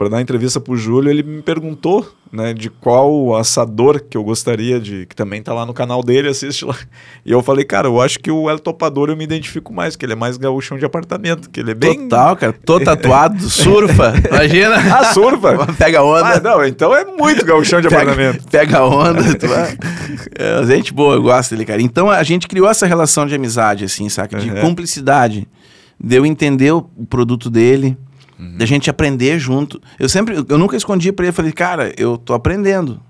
para 0.00 0.08
para 0.10 0.16
dar 0.16 0.22
entrevista 0.22 0.58
pro 0.58 0.78
Júlio, 0.78 1.10
ele 1.10 1.22
me 1.22 1.42
perguntou, 1.42 2.10
né, 2.32 2.54
de 2.54 2.70
qual 2.70 3.36
assador 3.36 4.00
que 4.02 4.16
eu 4.16 4.24
gostaria 4.24 4.80
de, 4.80 5.04
que 5.04 5.14
também 5.14 5.42
tá 5.42 5.52
lá 5.52 5.66
no 5.66 5.74
canal 5.74 6.02
dele, 6.02 6.28
assiste 6.28 6.64
lá. 6.64 6.74
E 7.22 7.30
eu 7.30 7.42
falei, 7.42 7.66
cara, 7.66 7.86
eu 7.86 8.00
acho 8.00 8.18
que 8.18 8.30
o 8.30 8.48
El 8.48 8.58
Topador 8.58 9.10
eu 9.10 9.16
me 9.16 9.24
identifico 9.24 9.74
mais, 9.74 9.96
que 9.96 10.06
ele 10.06 10.14
é 10.14 10.16
mais 10.16 10.38
gaúchão 10.38 10.78
de 10.78 10.86
apartamento, 10.86 11.50
que 11.50 11.60
ele 11.60 11.72
é 11.72 11.74
bem... 11.74 12.08
Total, 12.08 12.34
cara. 12.34 12.52
Tô 12.64 12.80
tatuado, 12.80 13.42
surfa. 13.50 14.14
Imagina. 14.26 14.76
Ah, 14.76 15.12
surfa! 15.12 15.66
Pega 15.76 16.02
onda. 16.02 16.36
Ah, 16.36 16.40
não, 16.40 16.64
então 16.64 16.94
é 16.96 17.04
muito 17.04 17.44
gaúchão 17.44 17.82
de 17.82 17.88
pega, 17.90 18.10
apartamento. 18.12 18.48
pega 18.48 18.82
onda. 18.82 19.22
tu 19.36 19.46
vai. 19.48 19.76
É, 20.38 20.64
gente 20.66 20.94
boa, 20.94 21.16
eu 21.16 21.22
gosto 21.22 21.50
dele, 21.50 21.66
cara. 21.66 21.82
Então 21.82 22.10
a 22.10 22.22
gente 22.22 22.48
criou 22.48 22.70
essa 22.70 22.86
relação 22.86 23.26
de 23.26 23.34
amizade, 23.34 23.84
assim, 23.84 24.08
saca? 24.08 24.38
De 24.38 24.50
Uhum. 24.50 24.60
cumplicidade. 24.62 25.46
De 26.02 26.16
eu 26.16 26.24
entender 26.24 26.72
o 26.72 26.88
o 26.96 27.04
produto 27.04 27.50
dele, 27.50 27.96
Uhum. 28.40 28.56
da 28.56 28.64
gente 28.64 28.88
aprender 28.88 29.38
junto. 29.38 29.80
Eu 29.98 30.08
sempre, 30.08 30.34
eu 30.48 30.56
nunca 30.58 30.76
escondi 30.76 31.12
pra 31.12 31.26
ele, 31.26 31.32
falei, 31.32 31.52
cara, 31.52 31.92
eu 31.98 32.16
tô 32.16 32.32
aprendendo, 32.32 33.00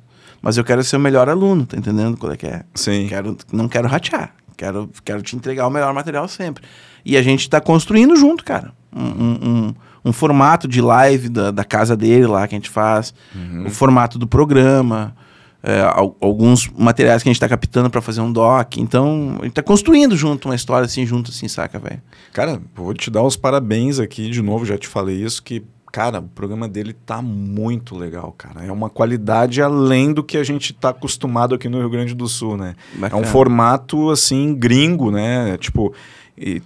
mas 0.43 0.57
eu 0.57 0.65
quero 0.65 0.83
ser 0.83 0.97
o 0.97 1.01
melhor 1.01 1.29
aluno, 1.29 1.65
tá 1.65 1.77
entendendo 1.77 2.17
qual 2.17 2.33
é 2.33 2.37
que 2.37 2.47
é? 2.47 2.65
Sim. 2.75 3.07
Quero, 3.09 3.37
não 3.53 3.69
quero 3.69 3.87
ratear. 3.87 4.35
Quero, 4.57 4.91
quero 5.05 5.23
te 5.23 5.37
entregar 5.37 5.67
o 5.67 5.71
melhor 5.71 5.95
material 5.95 6.27
sempre. 6.29 6.65
E 7.05 7.17
a 7.17 7.23
gente 7.23 7.49
tá 7.49 7.61
construindo 7.61 8.15
junto, 8.17 8.45
cara. 8.45 8.73
Um, 8.95 9.03
um- 9.05 9.39
um- 9.49 9.75
um 10.07 10.13
formato 10.13 10.67
de 10.67 10.81
live 10.83 11.29
da, 11.29 11.51
da 11.51 11.65
casa 11.65 11.97
dele 11.97 12.27
lá 12.27 12.47
que 12.49 12.55
a 12.55 12.59
gente 12.59 12.69
faz, 12.71 13.15
Uhum. 13.35 13.67
o 13.67 13.71
formato 13.71 14.19
do 14.19 14.27
programa, 14.27 15.15
é, 15.63 15.81
al- 15.83 16.17
alguns 16.21 16.69
materiais 16.69 17.23
que 17.23 17.29
a 17.29 17.33
gente 17.33 17.41
tá 17.41 17.49
captando 17.49 17.91
para 17.91 18.01
fazer 18.01 18.21
um 18.21 18.33
doc. 18.33 18.77
Então, 18.79 19.37
a 19.41 19.45
gente 19.45 19.53
tá 19.55 19.63
construindo 19.63 20.17
junto 20.17 20.49
uma 20.49 20.55
história 20.55 20.85
assim, 20.87 21.05
junto 21.07 21.31
assim, 21.31 21.49
saca, 21.49 21.79
velho? 21.79 22.01
Cara, 22.33 22.61
vou 22.75 22.95
te 22.95 23.11
dar 23.11 23.23
os 23.23 23.37
parabéns 23.37 23.99
aqui 23.99 24.31
de 24.31 24.41
novo, 24.43 24.65
já 24.65 24.79
te 24.79 24.89
falei 24.89 25.23
isso, 25.23 25.43
que, 25.43 25.63
cara, 25.93 26.21
o 26.21 26.23
programa 26.29 26.69
dele 26.69 26.93
tá 26.93 27.21
muito 27.21 27.97
legal, 27.97 28.33
cara. 28.39 28.65
É 28.65 28.71
uma 28.73 28.89
qualidade 28.89 29.61
além 29.61 30.13
do 30.13 30.23
que 30.23 30.37
a 30.39 30.45
gente 30.45 30.73
tá 30.73 30.91
acostumado 30.91 31.55
aqui 31.55 31.69
no 31.69 31.79
Rio 31.79 31.91
Grande 31.91 32.15
do 32.15 32.27
Sul, 32.29 32.57
né? 32.57 32.75
É 32.95 32.97
um 32.97 33.01
Bacana. 33.01 33.27
formato, 33.27 34.11
assim, 34.11 34.55
gringo, 34.55 35.11
né? 35.11 35.59
Tipo, 35.59 35.93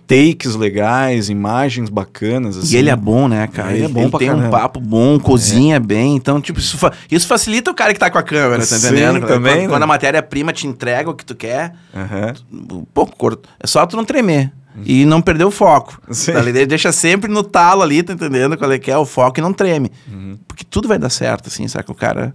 takes 0.06 0.55
legais, 0.55 1.28
imagens 1.28 1.88
bacanas, 1.90 2.56
assim. 2.56 2.74
E 2.74 2.78
ele 2.78 2.90
é 2.90 2.96
bom, 2.96 3.26
né, 3.26 3.46
cara? 3.48 3.72
Ele 3.74 3.84
é 3.84 3.88
bom 3.88 4.09
pra 4.09 4.18
tem 4.20 4.30
um 4.30 4.34
caramba. 4.36 4.56
É. 4.56 4.60
papo 4.60 4.80
bom, 4.80 5.18
cozinha 5.18 5.80
bem. 5.80 6.14
Então, 6.14 6.40
tipo, 6.40 6.60
isso, 6.60 6.78
fa- 6.78 6.92
isso 7.10 7.26
facilita 7.26 7.70
o 7.70 7.74
cara 7.74 7.92
que 7.92 7.98
tá 7.98 8.09
com 8.10 8.18
a 8.18 8.22
câmera, 8.22 8.59
tá 8.59 8.64
Sim, 8.66 8.86
entendendo? 8.86 9.20
Quando- 9.20 9.28
também, 9.28 9.52
quando, 9.55 9.62
né? 9.62 9.68
quando 9.68 9.82
a 9.82 9.86
matéria-prima 9.86 10.52
te 10.52 10.66
entrega 10.66 11.10
o 11.10 11.14
que 11.14 11.24
tu 11.24 11.34
quer, 11.34 11.72
Aham. 11.94 12.34
um 12.52 12.84
pouco 12.94 13.16
curto. 13.16 13.48
É 13.59 13.66
só 13.66 13.84
tu 13.86 13.96
não 13.96 14.05
tremer. 14.05 14.52
E 14.84 15.05
não 15.05 15.22
perder 15.22 15.44
o 15.44 15.52
foco. 15.52 16.01
Sim. 16.10 16.32
Tá 16.32 16.42
ligado? 16.42 16.66
Deixa 16.66 16.90
sempre 16.90 17.30
no 17.30 17.44
talo 17.44 17.80
ali, 17.82 18.02
tá 18.02 18.12
entendendo? 18.12 18.56
Qual 18.56 18.72
é 18.72 18.78
que 18.78 18.90
é 18.90 18.98
o 18.98 19.05
foco 19.06 19.38
e 19.38 19.42
não 19.42 19.52
treme. 19.52 19.88
Uhum. 20.12 20.36
Porque 20.48 20.64
tudo 20.64 20.88
vai 20.88 20.98
dar 20.98 21.10
certo, 21.10 21.46
assim, 21.46 21.68
saca? 21.68 21.92
O 21.92 21.94
cara. 21.94 22.34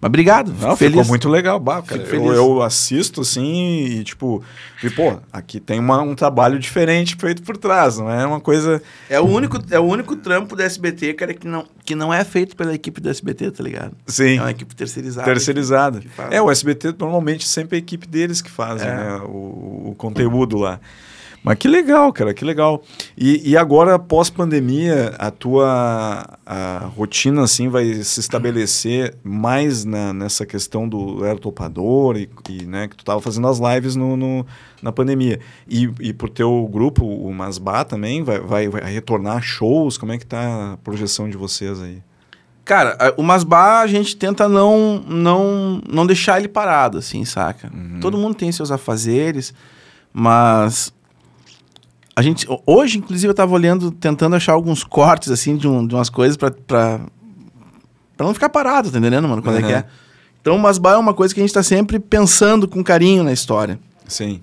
Mas 0.00 0.08
obrigado. 0.08 0.48
Não, 0.50 0.56
fico 0.56 0.76
ficou 0.76 0.90
feliz. 0.92 1.08
muito 1.08 1.28
legal, 1.28 1.58
bah, 1.58 1.82
cara. 1.82 2.00
Eu, 2.02 2.06
feliz. 2.06 2.32
eu 2.36 2.62
assisto 2.62 3.22
assim 3.22 3.84
e, 3.84 4.04
tipo, 4.04 4.42
e, 4.82 4.88
pô, 4.90 5.18
aqui 5.32 5.58
tem 5.58 5.80
uma- 5.80 6.00
um 6.02 6.14
trabalho 6.14 6.56
diferente 6.58 7.16
feito 7.16 7.42
por 7.42 7.56
trás, 7.56 7.98
não 7.98 8.08
é 8.08 8.24
uma 8.24 8.38
coisa. 8.40 8.80
É 9.10 9.18
o 9.20 9.24
único, 9.24 9.58
é 9.70 9.78
o 9.80 9.82
único 9.82 10.14
trampo 10.14 10.54
do 10.54 10.62
SBT, 10.62 11.14
cara, 11.14 11.34
que 11.34 11.48
não, 11.48 11.66
que 11.84 11.96
não 11.96 12.14
é 12.14 12.22
feito 12.22 12.54
pela 12.54 12.72
equipe 12.72 13.00
do 13.00 13.08
SBT, 13.10 13.50
tá 13.50 13.62
ligado? 13.64 13.92
Sim. 14.06 14.36
É 14.38 14.40
uma 14.40 14.50
equipe 14.52 14.72
terceirizada. 14.76 15.24
terceirizada. 15.26 16.00
que 16.00 16.08
faz. 16.08 16.32
É, 16.32 16.40
o 16.40 16.48
SBT 16.48 16.94
normalmente 16.98 17.48
sempre 17.48 17.76
é 17.76 17.78
a 17.78 17.82
equipe 17.82 18.06
deles 18.06 18.40
que 18.40 18.50
fazem 18.50 18.86
É. 18.86 18.94
né, 18.94 19.16
o, 19.24 19.88
o 19.90 19.94
conteúdo 19.98 20.58
lá. 20.58 20.78
Mas 21.42 21.56
que 21.56 21.68
legal, 21.68 22.12
cara, 22.12 22.34
que 22.34 22.44
legal. 22.44 22.82
E, 23.16 23.50
e 23.50 23.56
agora, 23.56 23.98
pós-pandemia, 23.98 25.14
a 25.18 25.30
tua 25.30 26.38
a 26.44 26.90
rotina 26.96 27.42
assim 27.42 27.68
vai 27.68 27.94
se 28.02 28.20
estabelecer 28.20 29.14
mais 29.22 29.84
na- 29.84 30.12
nessa 30.12 30.44
questão 30.44 30.88
do 30.88 31.24
era 31.24 31.38
topador 31.38 32.16
e, 32.16 32.28
e, 32.48 32.64
né, 32.64 32.88
que 32.88 32.96
tu 32.96 33.04
tava 33.04 33.20
fazendo 33.20 33.46
as 33.48 33.58
lives 33.58 33.94
no, 33.96 34.16
no- 34.16 34.46
na 34.82 34.90
pandemia. 34.92 35.38
E, 35.68 35.90
e 36.00 36.12
pro 36.12 36.28
teu 36.28 36.68
grupo, 36.70 37.04
o 37.06 37.32
Masbá 37.32 37.84
também, 37.84 38.22
vai, 38.22 38.40
vai, 38.40 38.68
vai 38.68 38.92
retornar 38.92 39.40
shows? 39.42 39.96
Como 39.96 40.12
é 40.12 40.18
que 40.18 40.26
tá 40.26 40.72
a 40.72 40.76
projeção 40.78 41.28
de 41.30 41.36
vocês 41.36 41.80
aí? 41.80 42.02
Cara, 42.64 43.14
o 43.16 43.22
Masbá 43.22 43.80
a 43.80 43.86
gente 43.86 44.14
tenta 44.16 44.46
não, 44.48 45.02
não, 45.06 45.80
não 45.88 46.06
deixar 46.06 46.38
ele 46.38 46.48
parado, 46.48 46.98
assim, 46.98 47.24
saca? 47.24 47.70
Uhum. 47.72 48.00
Todo 48.00 48.18
mundo 48.18 48.34
tem 48.34 48.52
seus 48.52 48.70
afazeres, 48.70 49.54
mas 50.12 50.92
a 52.18 52.22
gente 52.22 52.46
ho- 52.50 52.60
hoje, 52.66 52.98
inclusive, 52.98 53.30
eu 53.30 53.34
tava 53.34 53.54
olhando, 53.54 53.90
tentando 53.90 54.34
achar 54.36 54.52
alguns 54.52 54.82
cortes 54.82 55.30
assim 55.30 55.56
de, 55.56 55.68
um- 55.68 55.86
de 55.86 55.94
umas 55.94 56.10
coisas 56.10 56.36
pra, 56.36 56.50
pra 56.50 57.00
não 58.18 58.34
ficar 58.34 58.48
parado, 58.48 58.90
tá 58.90 58.98
entendendo, 58.98 59.28
mano? 59.28 59.42
Qual 59.42 59.54
é 59.54 59.60
que 59.60 59.66
Uhum. 59.66 59.72
é? 59.78 59.84
Então, 60.40 60.56
o 60.56 60.58
Masbá 60.58 60.92
é 60.92 60.96
uma 60.96 61.14
coisa 61.14 61.34
que 61.34 61.40
a 61.40 61.42
gente 61.44 61.52
tá 61.54 61.62
sempre 61.62 61.98
pensando 61.98 62.66
com 62.66 62.82
carinho 62.82 63.22
na 63.22 63.32
história. 63.32 63.78
Sim. 64.06 64.40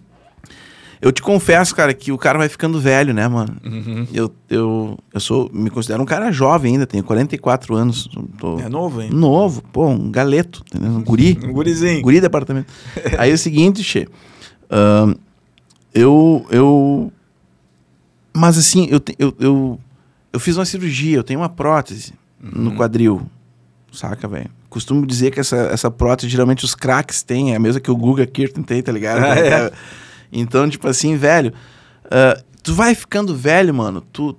Eu 1.02 1.12
te 1.12 1.22
confesso, 1.22 1.76
cara, 1.76 1.94
que 1.94 2.12
o 2.12 2.18
cara 2.18 2.38
vai 2.40 2.48
ficando 2.50 2.80
velho, 2.80 3.14
né, 3.14 3.28
mano? 3.28 3.56
Uhum. 3.64 4.08
Eu, 4.14 4.32
eu, 4.50 4.98
eu 5.14 5.20
sou, 5.20 5.50
me 5.54 5.70
considero 5.70 6.02
um 6.02 6.06
cara 6.06 6.32
jovem 6.32 6.74
ainda, 6.74 6.88
tenho 6.88 7.04
44 7.04 7.76
anos. 7.76 8.08
Tô 8.40 8.60
É 8.60 8.70
novo, 8.70 9.02
hein? 9.02 9.10
novo, 9.12 9.62
pô, 9.74 9.88
um 9.88 10.10
galeto, 10.10 10.64
entendeu? 10.68 10.92
Um 10.92 11.04
guri. 11.04 11.38
Um 11.44 11.52
gurizinho. 11.54 12.02
guri 12.02 12.20
de 12.22 12.26
apartamento. 12.26 12.68
Aí 13.20 13.30
é 13.30 13.34
o 13.34 13.38
seguinte, 13.38 13.84
Che. 13.84 14.08
ahn, 14.72 15.14
eu, 15.94 16.46
eu... 16.50 17.12
Mas 18.36 18.58
assim, 18.58 18.88
eu, 18.90 19.00
te- 19.00 19.16
eu, 19.18 19.34
eu, 19.40 19.80
eu 20.34 20.40
fiz 20.40 20.58
uma 20.58 20.66
cirurgia, 20.66 21.16
eu 21.18 21.24
tenho 21.24 21.40
uma 21.40 21.50
prótese 21.50 22.14
no 22.40 22.76
quadril. 22.76 23.26
Saca, 23.92 24.28
velho? 24.28 24.50
Costumo 24.70 25.06
dizer 25.08 25.32
que 25.32 25.40
essa, 25.40 25.56
essa 25.72 25.90
prótese, 25.90 26.30
geralmente 26.30 26.66
os 26.66 26.76
craques 26.76 27.24
têm, 27.24 27.54
é 27.54 27.56
a 27.56 27.60
mesma 27.60 27.80
que 27.80 27.90
o 27.90 27.96
Guga 27.96 28.26
Kirten 28.28 28.62
tem, 28.62 28.84
tá 28.84 28.92
ligado? 28.92 29.24
Ah, 29.24 29.36
é? 29.40 29.72
Então, 30.38 30.70
tipo 30.70 30.86
assim, 30.88 31.16
velho, 31.16 31.54
ah, 32.12 32.42
tu 32.62 32.74
vai 32.74 32.94
ficando 32.94 33.34
velho, 33.34 33.74
mano, 33.74 34.02
tu, 34.02 34.36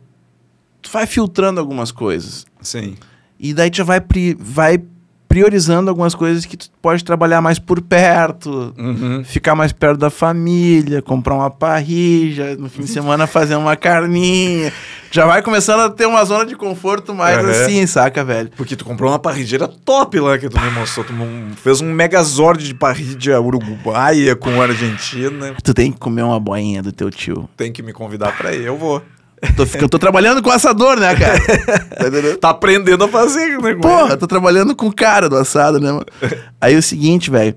tu 0.82 0.90
vai 0.90 1.06
filtrando 1.06 1.59
algumas 1.59 1.90
coisas. 1.90 2.44
Sim. 2.60 2.97
E 3.40 3.55
daí 3.55 3.70
tu 3.70 3.78
já 3.78 3.85
vai, 3.85 4.01
pri- 4.01 4.36
vai 4.39 4.78
priorizando 5.40 5.90
algumas 5.90 6.14
coisas 6.14 6.46
que 6.46 6.56
tu 6.56 6.70
pode 6.80 7.04
trabalhar 7.04 7.42
mais 7.42 7.58
por 7.58 7.82
perto, 7.82 8.72
Uhum. 8.78 9.22
ficar 9.22 9.54
mais 9.54 9.70
perto 9.70 9.98
da 9.98 10.08
família, 10.08 11.02
comprar 11.02 11.34
uma 11.34 11.50
parrilla, 11.50 12.56
no 12.56 12.70
fim 12.70 12.82
de 12.84 12.88
semana 12.88 13.26
fazer 13.26 13.54
uma 13.54 13.76
carninha. 13.76 14.72
Já 15.10 15.26
vai 15.26 15.42
começando 15.42 15.80
a 15.80 15.90
ter 15.90 16.06
uma 16.06 16.24
zona 16.24 16.46
de 16.46 16.56
conforto 16.56 17.14
mais 17.14 17.36
Uhum. 17.44 17.50
assim, 17.50 17.86
saca, 17.86 18.24
velho? 18.24 18.50
Porque 18.56 18.74
tu 18.74 18.84
comprou 18.86 19.10
uma 19.12 19.18
parrigeira 19.18 19.68
top 19.68 20.18
lá 20.20 20.38
que 20.38 20.48
tu 20.48 20.58
me 20.58 20.70
mostrou. 20.70 21.04
Tu 21.04 21.12
fez 21.62 21.82
um 21.82 21.92
megazord 21.92 22.64
de 22.66 22.72
parrilha 22.72 23.38
uruguaia 23.38 24.34
com 24.34 24.60
Argentina. 24.62 25.54
Tu 25.62 25.74
tem 25.74 25.92
que 25.92 25.98
comer 25.98 26.22
uma 26.22 26.40
boinha 26.40 26.82
do 26.82 26.92
teu 26.92 27.10
tio. 27.10 27.46
Tem 27.58 27.70
que 27.70 27.82
me 27.82 27.92
convidar 27.92 28.34
pra 28.38 28.54
ir, 28.54 28.62
eu 28.64 28.76
vou. 28.78 29.02
Tô, 29.56 29.64
eu 29.78 29.88
tô 29.88 29.98
trabalhando 29.98 30.42
com 30.42 30.50
assador, 30.50 30.98
né, 30.98 31.14
cara? 31.14 31.38
Tá? 31.96 32.36
Tá 32.40 32.50
aprendendo 32.50 33.04
a 33.04 33.08
fazer, 33.08 33.58
né? 33.60 33.74
Porra, 33.74 34.12
eu 34.14 34.16
tô 34.16 34.26
trabalhando 34.26 34.74
com 34.74 34.86
o 34.86 34.92
cara 34.92 35.28
do 35.28 35.36
assado, 35.36 35.78
né, 35.78 35.90
mano? 35.92 36.06
Aí 36.60 36.74
é 36.74 36.78
o 36.78 36.82
seguinte, 36.82 37.30
velho. 37.30 37.54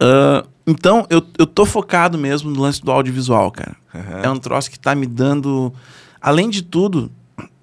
Ah, 0.00 0.44
então, 0.66 1.06
eu, 1.10 1.22
eu 1.38 1.46
tô 1.46 1.64
focado 1.64 2.18
mesmo 2.18 2.50
no 2.50 2.60
lance 2.60 2.82
do 2.82 2.90
audiovisual, 2.90 3.50
cara. 3.50 3.76
Aham. 3.94 4.20
É 4.22 4.30
um 4.30 4.38
troço 4.38 4.70
que 4.70 4.78
tá 4.78 4.94
me 4.94 5.06
dando. 5.06 5.72
Além 6.20 6.50
de 6.50 6.62
tudo, 6.62 7.10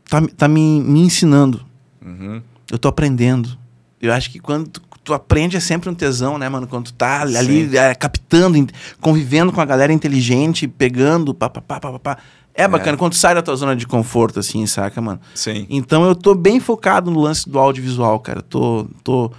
tá, 0.09 0.21
me- 0.21 0.27
tá 0.29 0.47
me, 0.47 0.81
me 0.81 1.01
ensinando. 1.01 1.61
Uhum. 2.05 2.41
Eu 2.71 2.77
tô 2.79 2.87
aprendendo. 2.87 3.49
Eu 4.01 4.13
acho 4.13 4.29
que 4.31 4.39
quando 4.39 4.67
tu, 4.69 4.81
tu 5.03 5.13
aprende 5.13 5.57
é 5.57 5.59
sempre 5.59 5.89
um 5.89 5.93
tesão, 5.93 6.37
né, 6.37 6.47
mano? 6.47 6.67
Quando 6.67 6.85
tu 6.85 6.93
tá 6.93 7.21
ali 7.21 7.75
é, 7.77 7.93
captando, 7.93 8.65
convivendo 9.01 9.51
com 9.51 9.59
a 9.61 9.65
galera 9.65 9.91
inteligente, 9.91 10.67
pegando, 10.67 11.33
pá, 11.33 11.49
pá, 11.49 11.61
pá, 11.61 11.79
pá, 11.79 11.91
pá, 11.93 11.99
pá. 11.99 12.17
É 12.55 12.67
bacana 12.67 12.97
quando 12.97 13.13
tu 13.13 13.17
sai 13.17 13.33
da 13.33 13.41
tua 13.41 13.55
zona 13.55 13.75
de 13.75 13.87
conforto, 13.87 14.39
assim, 14.39 14.65
saca, 14.67 15.01
mano? 15.01 15.19
Sim. 15.33 15.65
Então 15.69 16.03
eu 16.05 16.13
tô 16.15 16.35
bem 16.35 16.59
focado 16.59 17.09
no 17.09 17.19
lance 17.19 17.49
do 17.49 17.57
audiovisual, 17.57 18.19
cara. 18.19 18.41
Tô, 18.41 18.85
tô 19.03 19.31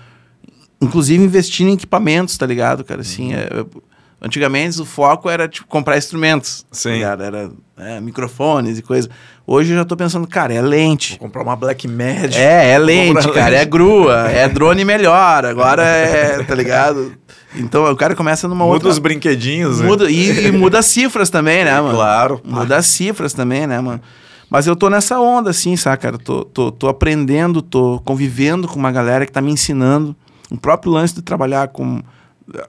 inclusive 0.80 1.22
investindo 1.22 1.68
em 1.68 1.74
equipamentos, 1.74 2.36
tá 2.36 2.44
ligado, 2.46 2.82
cara? 2.84 3.02
Assim, 3.02 3.32
Uhum. 3.32 3.38
é, 3.38 3.48
eu- 3.52 3.82
antigamente 4.20 4.80
o 4.80 4.84
foco 4.84 5.30
era 5.30 5.46
tipo 5.48 5.66
comprar 5.68 5.96
instrumentos, 5.96 6.66
Sim. 6.72 7.00
tá? 7.00 7.12
Era 7.24 7.50
é, 7.76 8.00
microfones 8.00 8.78
e 8.78 8.82
coisa. 8.82 9.08
Hoje 9.46 9.72
eu 9.72 9.76
já 9.76 9.84
tô 9.84 9.94
pensando, 9.96 10.26
cara, 10.26 10.54
é 10.54 10.62
lente. 10.62 11.10
Vou 11.18 11.18
comprar 11.28 11.42
uma 11.42 11.54
Black 11.54 11.86
Magic. 11.86 12.38
É, 12.38 12.70
é 12.70 12.78
lente, 12.78 13.30
cara, 13.32 13.54
é 13.54 13.58
lente. 13.58 13.70
grua, 13.70 14.28
é 14.32 14.48
drone 14.48 14.84
melhor, 14.84 15.44
agora 15.44 15.82
é, 15.84 16.42
tá 16.42 16.54
ligado? 16.54 17.12
Então 17.54 17.84
o 17.90 17.94
cara 17.96 18.14
começa 18.16 18.48
numa 18.48 18.64
Muda 18.64 18.74
outra... 18.76 18.88
os 18.88 18.98
brinquedinhos, 18.98 19.80
né? 19.80 19.86
Muda, 19.86 20.10
e, 20.10 20.46
e 20.46 20.50
muda 20.52 20.78
as 20.78 20.86
cifras 20.86 21.28
também, 21.28 21.62
né, 21.64 21.78
mano? 21.80 21.94
Claro. 21.94 22.40
Muda 22.42 22.76
as 22.78 22.86
cifras 22.86 23.34
também, 23.34 23.66
né, 23.66 23.78
mano? 23.80 24.00
Mas 24.48 24.66
eu 24.66 24.74
tô 24.74 24.88
nessa 24.88 25.18
onda, 25.20 25.50
assim, 25.50 25.76
saca, 25.76 25.96
cara? 26.10 26.18
Tô, 26.18 26.44
tô, 26.44 26.72
tô 26.72 26.88
aprendendo, 26.88 27.60
tô 27.60 28.00
convivendo 28.04 28.66
com 28.66 28.78
uma 28.78 28.90
galera 28.92 29.26
que 29.26 29.32
tá 29.32 29.40
me 29.42 29.52
ensinando. 29.52 30.16
O 30.50 30.56
próprio 30.56 30.92
lance 30.92 31.14
de 31.14 31.22
trabalhar 31.22 31.68
com. 31.68 32.00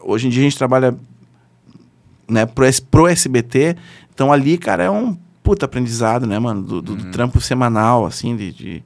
Hoje 0.02 0.28
em 0.28 0.30
dia 0.30 0.42
a 0.42 0.44
gente 0.44 0.58
trabalha 0.58 0.96
né, 2.28 2.46
pro, 2.46 2.66
S- 2.66 2.82
pro 2.82 3.08
SBT. 3.08 3.76
Então 4.14 4.32
ali, 4.32 4.58
cara, 4.58 4.84
é 4.84 4.90
um 4.90 5.16
puta 5.46 5.66
aprendizado, 5.66 6.26
né, 6.26 6.38
mano? 6.40 6.62
Do, 6.62 6.82
do- 6.82 6.96
do 6.96 7.12
trampo 7.12 7.40
semanal, 7.40 8.06
assim, 8.06 8.36
de. 8.36 8.52
de, 8.52 8.84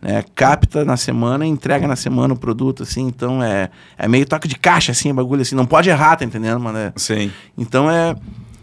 né, 0.00 0.22
capta 0.34 0.84
na 0.84 0.96
semana 0.96 1.44
e 1.44 1.48
entrega 1.48 1.88
na 1.88 1.96
semana 1.96 2.32
o 2.32 2.38
produto, 2.38 2.84
assim. 2.84 3.06
Então 3.08 3.42
é, 3.42 3.68
é 3.98 4.06
meio 4.06 4.24
toque 4.24 4.46
de 4.46 4.54
caixa, 4.56 4.92
assim, 4.92 5.12
bagulho 5.12 5.42
assim. 5.42 5.56
Não 5.56 5.66
pode 5.66 5.90
errar, 5.90 6.14
tá 6.16 6.24
entendendo, 6.24 6.60
mano? 6.60 6.78
É- 6.78 6.92
Sim. 6.96 7.32
então 7.58 7.90
é. 7.90 8.14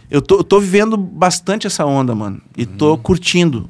Eu 0.10 0.22
tô, 0.22 0.38
eu 0.38 0.44
tô 0.44 0.60
vivendo 0.60 0.95
bastante 0.95 1.68
essa 1.68 1.84
onda, 1.86 2.16
mano. 2.16 2.40
E 2.56 2.64
Uhum. 2.64 2.78
tô 2.78 2.98
curtindo. 2.98 3.70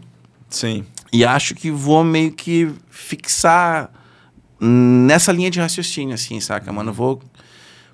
Sim. 0.49 0.85
E 1.11 1.25
acho 1.25 1.55
que 1.55 1.71
vou 1.71 2.03
meio 2.03 2.31
que 2.33 2.69
fixar 2.89 3.89
nessa 4.59 5.31
linha 5.31 5.49
de 5.49 5.59
raciocínio, 5.59 6.13
assim, 6.13 6.39
saca, 6.39 6.71
mano? 6.71 6.89
Eu 6.89 6.93
vou. 6.93 7.21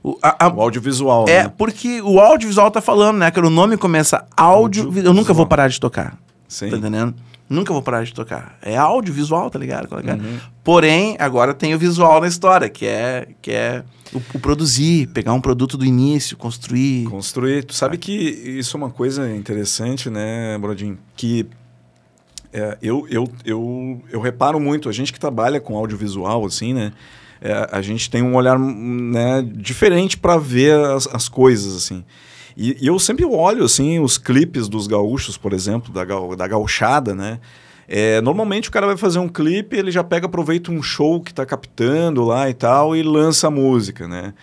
O- 0.04 0.18
a- 0.22 0.46
a- 0.46 0.54
O 0.54 0.62
audiovisual, 0.62 1.26
é, 1.28 1.44
né? 1.44 1.54
porque 1.58 2.02
o 2.02 2.20
audiovisual 2.20 2.70
tá 2.72 2.82
falando, 2.82 3.18
né, 3.18 3.30
cara? 3.32 3.48
O 3.48 3.50
nome 3.50 3.78
começa 3.78 4.26
áudio. 4.36 4.92
Eu 4.98 5.14
nunca 5.14 5.34
vou 5.34 5.46
parar 5.46 5.68
de 5.68 5.80
tocar. 5.80 6.18
Sim. 6.48 6.70
Tá 6.70 6.78
entendendo? 6.78 7.14
Nunca 7.50 7.74
vou 7.74 7.82
parar 7.82 8.04
de 8.06 8.14
tocar. 8.14 8.58
É 8.62 8.78
audiovisual, 8.78 9.50
tá 9.50 9.60
ligado? 9.60 9.88
É 10.00 10.02
que 10.02 10.10
é? 10.10 10.14
Uhum. 10.14 10.38
Porém, 10.64 11.16
agora 11.20 11.54
tem 11.54 11.76
o 11.76 11.78
visual 11.80 12.22
na 12.22 12.28
história, 12.28 12.70
que 12.70 12.86
é, 12.86 13.28
que 13.42 13.52
é 13.52 13.84
o, 14.14 14.22
o 14.36 14.40
produzir, 14.40 15.08
pegar 15.08 15.34
um 15.34 15.42
produto 15.42 15.78
do 15.78 15.84
início, 15.86 16.38
construir. 16.38 17.06
Construir. 17.10 17.64
Tu 17.66 17.74
sabe 17.74 17.98
que 17.98 18.14
isso 18.14 18.76
é 18.76 18.80
uma 18.80 18.90
coisa 18.90 19.30
interessante, 19.36 20.10
né, 20.10 20.58
Brodinho? 20.58 20.98
Que 21.16 21.46
É, 22.54 22.78
eu, 22.82 23.06
eu, 23.10 23.30
eu, 23.46 24.02
eu 24.12 24.20
reparo 24.20 24.60
muito, 24.60 24.90
a 24.90 24.92
gente 24.92 25.14
que 25.14 25.20
trabalha 25.20 25.60
com 25.62 25.76
audiovisual, 25.78 26.46
assim, 26.46 26.74
né? 26.74 26.92
É, 27.42 27.68
a 27.72 27.82
gente 27.82 28.10
tem 28.10 28.22
um 28.22 28.36
olhar 28.36 28.58
né, 28.60 29.42
diferente 29.42 30.16
para 30.16 30.38
ver 30.38 30.80
as, 30.80 31.08
as 31.08 31.28
coisas, 31.28 31.76
assim. 31.76 32.04
E, 32.56 32.78
e, 32.80 32.88
eu 32.88 33.00
sempre 33.00 33.26
olho, 33.26 33.64
assim, 33.64 34.00
os 34.00 34.18
clipes 34.18 34.68
dos 34.68 34.86
gaúchos, 34.86 35.38
por 35.38 35.52
exemplo, 35.52 35.92
da, 35.92 36.04
da 36.36 36.48
gauchada, 36.48 37.16
né? 37.16 37.40
É, 37.88 38.22
normalmente 38.22 38.70
o 38.70 38.72
cara 38.72 38.88
vai 38.88 38.96
fazer 38.96 39.20
um 39.20 39.28
clipe, 39.28 39.76
ele 39.76 39.92
já 39.92 40.04
pega, 40.04 40.26
aproveita 40.26 40.72
um 40.72 40.82
show 40.82 41.20
que 41.20 41.32
está 41.32 41.46
captando 41.46 42.24
lá 42.24 42.50
e 42.50 42.54
tal 42.54 42.96
e 42.96 43.04
lança 43.04 43.48
a 43.48 43.52
música, 43.52 44.08
né? 44.08 44.34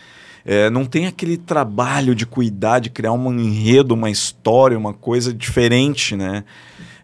É, 0.44 0.68
não 0.68 0.84
tem 0.84 1.06
aquele 1.06 1.36
trabalho 1.36 2.14
de 2.14 2.26
cuidar, 2.26 2.78
de 2.78 2.90
criar 2.90 3.12
um 3.12 3.32
enredo, 3.32 3.94
uma 3.94 4.10
história, 4.10 4.76
uma 4.76 4.92
coisa 4.92 5.32
diferente, 5.32 6.16
né? 6.16 6.44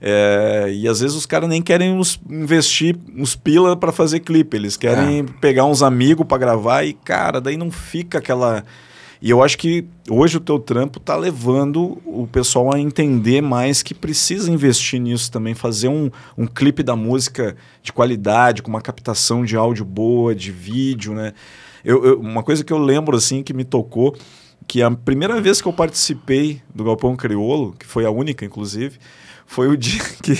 É, 0.06 0.70
e 0.70 0.86
às 0.86 1.00
vezes 1.00 1.16
os 1.16 1.24
caras 1.24 1.48
nem 1.48 1.62
querem 1.62 1.90
uns, 1.94 2.20
investir 2.28 2.94
uns 3.16 3.34
pila 3.34 3.74
para 3.74 3.90
fazer 3.90 4.20
clipe, 4.20 4.54
eles 4.54 4.76
querem 4.76 5.20
é. 5.20 5.22
pegar 5.40 5.64
uns 5.64 5.82
amigos 5.82 6.26
para 6.26 6.36
gravar 6.36 6.84
e, 6.84 6.92
cara, 6.92 7.40
daí 7.40 7.56
não 7.56 7.70
fica 7.70 8.18
aquela. 8.18 8.62
E 9.22 9.30
eu 9.30 9.42
acho 9.42 9.56
que 9.56 9.86
hoje 10.10 10.36
o 10.36 10.40
teu 10.40 10.58
trampo 10.58 11.00
tá 11.00 11.16
levando 11.16 12.02
o 12.04 12.28
pessoal 12.30 12.74
a 12.74 12.78
entender 12.78 13.40
mais 13.40 13.82
que 13.82 13.94
precisa 13.94 14.52
investir 14.52 15.00
nisso 15.00 15.32
também, 15.32 15.54
fazer 15.54 15.88
um, 15.88 16.10
um 16.36 16.46
clipe 16.46 16.82
da 16.82 16.94
música 16.94 17.56
de 17.82 17.90
qualidade, 17.90 18.60
com 18.60 18.68
uma 18.68 18.82
captação 18.82 19.42
de 19.42 19.56
áudio 19.56 19.86
boa, 19.86 20.34
de 20.34 20.52
vídeo, 20.52 21.14
né? 21.14 21.32
Eu, 21.82 22.04
eu, 22.04 22.20
uma 22.20 22.42
coisa 22.42 22.62
que 22.62 22.74
eu 22.74 22.78
lembro, 22.78 23.16
assim, 23.16 23.42
que 23.42 23.54
me 23.54 23.64
tocou, 23.64 24.14
que 24.68 24.82
a 24.82 24.90
primeira 24.90 25.40
vez 25.40 25.62
que 25.62 25.68
eu 25.68 25.72
participei 25.72 26.60
do 26.74 26.84
Galpão 26.84 27.16
Criolo, 27.16 27.74
que 27.78 27.86
foi 27.86 28.04
a 28.04 28.10
única, 28.10 28.44
inclusive, 28.44 28.98
foi 29.46 29.68
o 29.68 29.76
dia 29.76 30.02
que... 30.22 30.38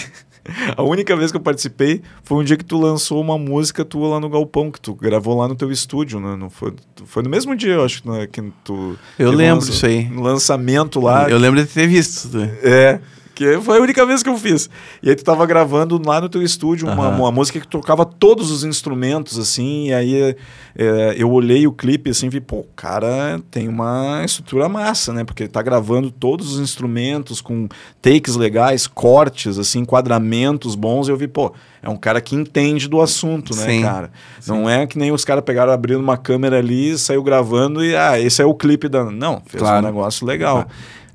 A 0.76 0.82
única 0.82 1.16
vez 1.16 1.30
que 1.30 1.38
eu 1.38 1.40
participei 1.40 2.02
foi 2.22 2.36
um 2.36 2.44
dia 2.44 2.54
que 2.54 2.64
tu 2.64 2.78
lançou 2.78 3.18
uma 3.18 3.38
música 3.38 3.82
tua 3.82 4.08
lá 4.08 4.20
no 4.20 4.28
Galpão, 4.28 4.70
que 4.70 4.78
tu 4.78 4.94
gravou 4.94 5.38
lá 5.38 5.48
no 5.48 5.54
teu 5.54 5.72
estúdio, 5.72 6.20
né? 6.20 6.36
Não 6.36 6.50
foi, 6.50 6.74
foi 7.06 7.22
no 7.22 7.30
mesmo 7.30 7.56
dia, 7.56 7.72
eu 7.72 7.84
acho, 7.84 8.06
né, 8.06 8.26
que 8.26 8.42
tu... 8.62 8.94
Eu 9.18 9.32
lembro 9.32 9.64
disso 9.64 9.86
aí. 9.86 10.04
No 10.04 10.20
lançamento 10.20 11.00
lá. 11.00 11.30
Eu 11.30 11.38
lembro 11.38 11.58
de 11.58 11.66
ter 11.66 11.86
visto. 11.86 12.28
É, 12.62 13.00
que 13.34 13.60
foi 13.60 13.78
a 13.78 13.80
única 13.80 14.06
vez 14.06 14.22
que 14.22 14.28
eu 14.28 14.36
fiz. 14.38 14.70
E 15.02 15.10
aí 15.10 15.16
tu 15.16 15.24
tava 15.24 15.44
gravando 15.44 16.00
lá 16.04 16.20
no 16.20 16.28
teu 16.28 16.42
estúdio 16.42 16.88
uma, 16.88 17.08
uhum. 17.08 17.18
uma 17.20 17.32
música 17.32 17.58
que 17.58 17.66
tocava 17.66 18.04
todos 18.04 18.50
os 18.50 18.64
instrumentos, 18.64 19.38
assim, 19.38 19.88
e 19.88 19.94
aí 19.94 20.36
é, 20.76 21.14
eu 21.16 21.30
olhei 21.30 21.66
o 21.66 21.72
clipe 21.72 22.10
assim 22.10 22.26
e 22.26 22.30
vi, 22.30 22.40
pô, 22.40 22.58
o 22.58 22.66
cara 22.76 23.40
tem 23.50 23.68
uma 23.68 24.22
estrutura 24.24 24.68
massa, 24.68 25.12
né? 25.12 25.24
Porque 25.24 25.42
ele 25.42 25.50
tá 25.50 25.62
gravando 25.62 26.10
todos 26.10 26.54
os 26.54 26.60
instrumentos 26.60 27.40
com 27.40 27.68
takes 28.00 28.36
legais, 28.36 28.86
cortes, 28.86 29.58
assim, 29.58 29.80
enquadramentos 29.80 30.74
bons, 30.74 31.08
e 31.08 31.10
eu 31.10 31.16
vi, 31.16 31.26
pô, 31.26 31.52
é 31.82 31.88
um 31.88 31.96
cara 31.96 32.20
que 32.20 32.34
entende 32.34 32.88
do 32.88 33.00
assunto, 33.00 33.54
né, 33.54 33.66
Sim. 33.66 33.82
cara? 33.82 34.10
Sim. 34.40 34.52
Não 34.52 34.70
é 34.70 34.86
que 34.86 34.98
nem 34.98 35.12
os 35.12 35.24
caras 35.24 35.44
pegaram 35.44 35.72
abrindo 35.72 36.00
uma 36.00 36.16
câmera 36.16 36.58
ali, 36.58 36.96
saiu 36.96 37.22
gravando 37.22 37.84
e, 37.84 37.94
ah, 37.94 38.18
esse 38.18 38.40
é 38.40 38.44
o 38.44 38.54
clipe 38.54 38.88
da. 38.88 39.04
Não, 39.04 39.42
fez 39.44 39.62
claro. 39.62 39.84
um 39.84 39.86
negócio 39.86 40.26
legal. 40.26 40.62
Claro. 40.62 40.70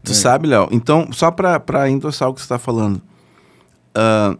Tu 0.10 0.14
é. 0.14 0.16
sabe, 0.16 0.48
Léo? 0.48 0.68
Então, 0.72 1.10
só 1.12 1.30
para 1.30 1.88
endossar 1.88 2.30
o 2.30 2.34
que 2.34 2.42
você 2.42 2.46
está 2.46 2.58
falando. 2.58 2.96
Uh, 3.96 4.38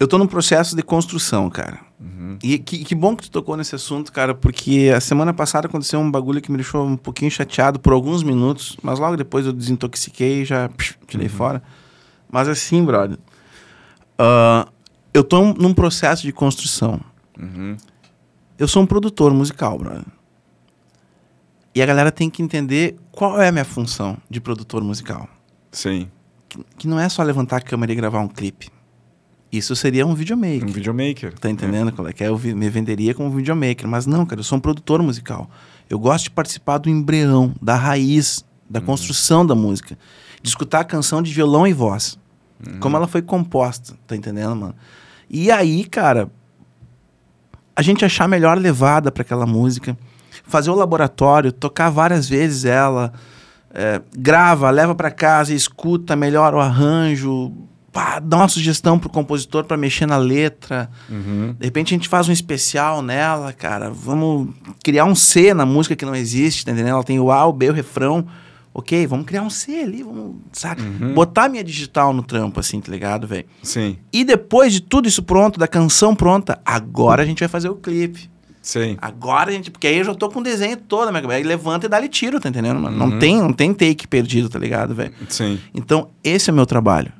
eu 0.00 0.04
estou 0.04 0.18
num 0.18 0.26
processo 0.26 0.74
de 0.74 0.82
construção, 0.82 1.50
cara. 1.50 1.80
Uhum. 2.00 2.38
E 2.42 2.58
que, 2.58 2.82
que, 2.82 2.94
bom 2.94 3.14
que 3.14 3.24
tu 3.24 3.30
tocou 3.30 3.58
nesse 3.58 3.74
assunto, 3.74 4.10
cara, 4.10 4.34
porque 4.34 4.90
a 4.94 5.00
semana 5.00 5.34
passada 5.34 5.66
aconteceu 5.66 6.00
um 6.00 6.10
bagulho 6.10 6.40
que 6.40 6.50
me 6.50 6.56
deixou 6.56 6.86
um 6.86 6.96
pouquinho 6.96 7.30
chateado 7.30 7.78
por 7.78 7.92
alguns 7.92 8.22
minutos, 8.22 8.76
mas 8.82 8.98
logo 8.98 9.16
depois 9.16 9.44
eu 9.44 9.52
desintoxiquei 9.52 10.42
e 10.42 10.44
já 10.46 10.68
psh, 10.70 10.96
tirei 11.06 11.26
uhum. 11.26 11.32
fora. 11.32 11.62
Mas 12.30 12.48
assim, 12.48 12.82
brother, 12.82 13.18
uh, 14.18 14.70
eu 15.12 15.20
estou 15.20 15.54
num 15.54 15.74
processo 15.74 16.22
de 16.22 16.32
construção. 16.32 17.00
Uhum. 17.38 17.76
Eu 18.58 18.66
sou 18.66 18.82
um 18.82 18.86
produtor 18.86 19.32
musical, 19.34 19.78
brother. 19.78 20.04
E 21.74 21.82
a 21.82 21.86
galera 21.86 22.12
tem 22.12 22.30
que 22.30 22.42
entender 22.42 22.96
qual 23.10 23.40
é 23.40 23.48
a 23.48 23.52
minha 23.52 23.64
função 23.64 24.16
de 24.30 24.40
produtor 24.40 24.84
musical. 24.84 25.28
Sim. 25.72 26.08
Que, 26.48 26.64
que 26.78 26.88
não 26.88 27.00
é 27.00 27.08
só 27.08 27.22
levantar 27.22 27.56
a 27.56 27.60
câmera 27.60 27.92
e 27.92 27.96
gravar 27.96 28.20
um 28.20 28.28
clipe. 28.28 28.68
Isso 29.50 29.74
seria 29.74 30.06
um 30.06 30.14
videomaker. 30.14 30.68
Um 30.68 30.72
videomaker. 30.72 31.32
Tá 31.38 31.50
entendendo? 31.50 31.92
É. 32.08 32.12
Que 32.12 32.24
é? 32.24 32.28
Eu 32.28 32.38
me 32.38 32.68
venderia 32.68 33.14
como 33.14 33.30
videomaker. 33.30 33.88
Mas 33.88 34.06
não, 34.06 34.24
cara, 34.24 34.40
eu 34.40 34.44
sou 34.44 34.58
um 34.58 34.60
produtor 34.60 35.02
musical. 35.02 35.50
Eu 35.88 35.98
gosto 35.98 36.24
de 36.24 36.30
participar 36.30 36.78
do 36.78 36.88
embrião, 36.88 37.54
da 37.60 37.74
raiz, 37.76 38.44
da 38.68 38.80
uhum. 38.80 38.86
construção 38.86 39.44
da 39.44 39.54
música. 39.54 39.98
De 40.42 40.48
escutar 40.48 40.80
a 40.80 40.84
canção 40.84 41.22
de 41.22 41.32
violão 41.32 41.66
e 41.66 41.72
voz. 41.72 42.18
Uhum. 42.66 42.78
Como 42.80 42.96
ela 42.96 43.06
foi 43.06 43.22
composta. 43.22 43.96
Tá 44.06 44.16
entendendo, 44.16 44.56
mano? 44.56 44.74
E 45.30 45.50
aí, 45.50 45.84
cara, 45.84 46.30
a 47.76 47.82
gente 47.82 48.04
achar 48.04 48.24
a 48.24 48.28
melhor 48.28 48.58
levada 48.58 49.10
para 49.10 49.22
aquela 49.22 49.46
música 49.46 49.96
fazer 50.46 50.70
o 50.70 50.74
laboratório, 50.74 51.52
tocar 51.52 51.90
várias 51.90 52.28
vezes 52.28 52.64
ela, 52.64 53.12
é, 53.72 54.00
grava, 54.16 54.70
leva 54.70 54.94
para 54.94 55.10
casa, 55.10 55.52
escuta, 55.52 56.14
melhora 56.14 56.56
o 56.56 56.60
arranjo, 56.60 57.52
pá, 57.94 58.18
dá 58.18 58.38
uma 58.38 58.48
sugestão 58.48 58.98
pro 58.98 59.08
compositor 59.08 59.64
para 59.64 59.76
mexer 59.76 60.06
na 60.06 60.16
letra. 60.16 60.90
Uhum. 61.08 61.54
De 61.58 61.64
repente 61.64 61.94
a 61.94 61.96
gente 61.96 62.08
faz 62.08 62.28
um 62.28 62.32
especial 62.32 63.00
nela, 63.00 63.52
cara. 63.52 63.88
Vamos 63.90 64.48
criar 64.82 65.04
um 65.04 65.14
C 65.14 65.54
na 65.54 65.64
música 65.64 65.96
que 65.96 66.04
não 66.04 66.14
existe, 66.14 66.64
tá 66.64 66.72
entendendo? 66.72 66.92
Ela 66.92 67.04
tem 67.04 67.18
o 67.18 67.30
A, 67.30 67.46
o 67.46 67.52
B, 67.52 67.70
o 67.70 67.72
refrão. 67.72 68.26
Ok, 68.76 69.06
vamos 69.06 69.24
criar 69.24 69.42
um 69.42 69.50
C 69.50 69.82
ali, 69.82 70.02
vamos, 70.02 70.34
saca? 70.52 70.82
Uhum. 70.82 71.14
Botar 71.14 71.48
minha 71.48 71.62
digital 71.62 72.12
no 72.12 72.24
trampo, 72.24 72.58
assim, 72.58 72.80
tá 72.80 72.90
ligado, 72.90 73.24
velho? 73.24 73.46
Sim. 73.62 73.96
E 74.12 74.24
depois 74.24 74.72
de 74.72 74.80
tudo 74.80 75.06
isso 75.06 75.22
pronto, 75.22 75.60
da 75.60 75.68
canção 75.68 76.12
pronta, 76.16 76.60
agora 76.64 77.22
a 77.22 77.26
gente 77.26 77.38
vai 77.38 77.48
fazer 77.48 77.68
o 77.68 77.76
clipe. 77.76 78.28
Sim. 78.64 78.96
Agora 79.02 79.50
a 79.50 79.52
gente. 79.52 79.70
Porque 79.70 79.86
aí 79.86 79.98
eu 79.98 80.04
já 80.04 80.14
tô 80.14 80.30
com 80.30 80.40
o 80.40 80.42
desenho 80.42 80.78
todo 80.78 81.04
na 81.04 81.12
minha 81.12 81.20
cabeça. 81.20 81.36
Aí 81.36 81.44
levanta 81.44 81.84
e 81.84 81.88
dá-lhe 81.88 82.08
tiro, 82.08 82.40
tá 82.40 82.48
entendendo, 82.48 82.80
mano? 82.80 82.98
Uhum. 82.98 83.10
Não, 83.10 83.18
tem, 83.18 83.36
não 83.36 83.52
tem 83.52 83.74
take 83.74 84.08
perdido, 84.08 84.48
tá 84.48 84.58
ligado, 84.58 84.94
velho? 84.94 85.12
Sim. 85.28 85.60
Então, 85.74 86.08
esse 86.24 86.48
é 86.48 86.52
o 86.52 86.56
meu 86.56 86.64
trabalho. 86.64 87.12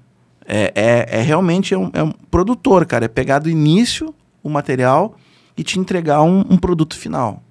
É, 0.47 0.73
é, 0.75 1.19
é 1.19 1.23
realmente 1.23 1.75
é 1.75 1.79
um, 1.79 1.91
é 1.93 2.03
um, 2.03 2.13
produtor, 2.31 2.87
cara. 2.87 3.05
É 3.05 3.09
pegar 3.09 3.41
do 3.41 3.51
início 3.51 4.15
o 4.43 4.49
material 4.49 5.19
e 5.55 5.63
te 5.63 5.79
entregar 5.79 6.23
um, 6.23 6.47
um 6.49 6.57
produto 6.57 6.97
final. 6.97 7.43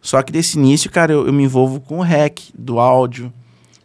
Só 0.00 0.22
que 0.22 0.32
desse 0.32 0.58
início, 0.58 0.90
cara, 0.90 1.12
eu, 1.12 1.26
eu, 1.26 1.32
me 1.32 1.44
envolvo 1.44 1.78
com 1.78 1.98
o 1.98 2.02
rec 2.02 2.40
do 2.58 2.80
áudio, 2.80 3.30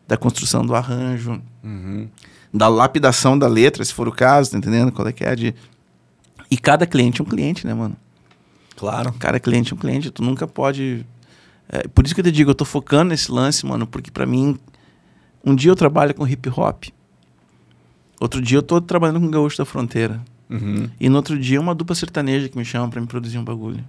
da 0.07 0.15
construção 0.15 0.65
do 0.65 0.75
arranjo, 0.75 1.41
uhum. 1.61 2.07
da 2.53 2.69
lapidação 2.69 3.37
da 3.37 3.49
letra, 3.49 3.83
se 3.83 3.93
for 3.93 4.07
o 4.07 4.13
caso, 4.13 4.51
tá 4.51 4.57
entendendo? 4.57 4.93
Qual 4.93 5.05
é 5.05 5.11
que 5.11 5.25
é 5.25 5.35
de. 5.35 5.53
E 6.49 6.57
cada 6.57 6.85
cliente 6.85 7.19
é 7.19 7.23
um 7.25 7.27
cliente, 7.27 7.67
né, 7.67 7.73
mano? 7.73 7.97
Claro. 8.77 9.11
Cara, 9.13 9.39
cliente 9.39 9.73
é 9.73 9.75
um 9.75 9.79
cliente, 9.79 10.11
tu 10.11 10.23
nunca 10.23 10.47
pode. 10.47 11.05
É, 11.67 11.87
por 11.87 12.05
isso 12.05 12.13
que 12.13 12.21
eu 12.21 12.25
te 12.25 12.31
digo, 12.31 12.51
eu 12.51 12.55
tô 12.55 12.63
focando 12.63 13.09
nesse 13.09 13.29
lance, 13.31 13.65
mano, 13.65 13.85
porque 13.85 14.09
para 14.09 14.25
mim, 14.25 14.57
um 15.43 15.53
dia 15.53 15.71
eu 15.71 15.75
trabalho 15.75 16.13
com 16.13 16.25
hip 16.25 16.47
hop, 16.49 16.85
outro 18.21 18.41
dia 18.41 18.59
eu 18.59 18.63
tô 18.63 18.79
trabalhando 18.79 19.19
com 19.19 19.29
gaúcho 19.29 19.57
da 19.57 19.65
fronteira. 19.65 20.21
Uhum. 20.49 20.89
E 20.97 21.09
no 21.09 21.17
outro 21.17 21.37
dia 21.37 21.59
uma 21.59 21.75
dupla 21.75 21.93
sertaneja 21.93 22.47
que 22.47 22.57
me 22.57 22.63
chama 22.63 22.87
para 22.87 23.01
me 23.01 23.07
produzir 23.07 23.37
um 23.37 23.43
bagulho. 23.43 23.83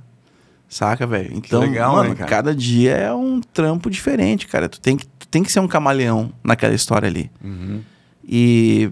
Saca, 0.68 1.06
velho? 1.06 1.30
Então, 1.32 1.60
legal, 1.60 1.94
mano, 1.94 2.10
né, 2.10 2.26
cada 2.26 2.54
dia 2.54 2.92
é 2.92 3.14
um 3.14 3.40
trampo 3.40 3.88
diferente, 3.88 4.46
cara. 4.46 4.68
Tu 4.68 4.80
tem 4.80 4.96
que, 4.96 5.06
tu 5.06 5.28
tem 5.28 5.42
que 5.42 5.52
ser 5.52 5.60
um 5.60 5.68
camaleão 5.68 6.32
naquela 6.42 6.74
história 6.74 7.06
ali. 7.08 7.30
Uhum. 7.44 7.80
E 8.24 8.90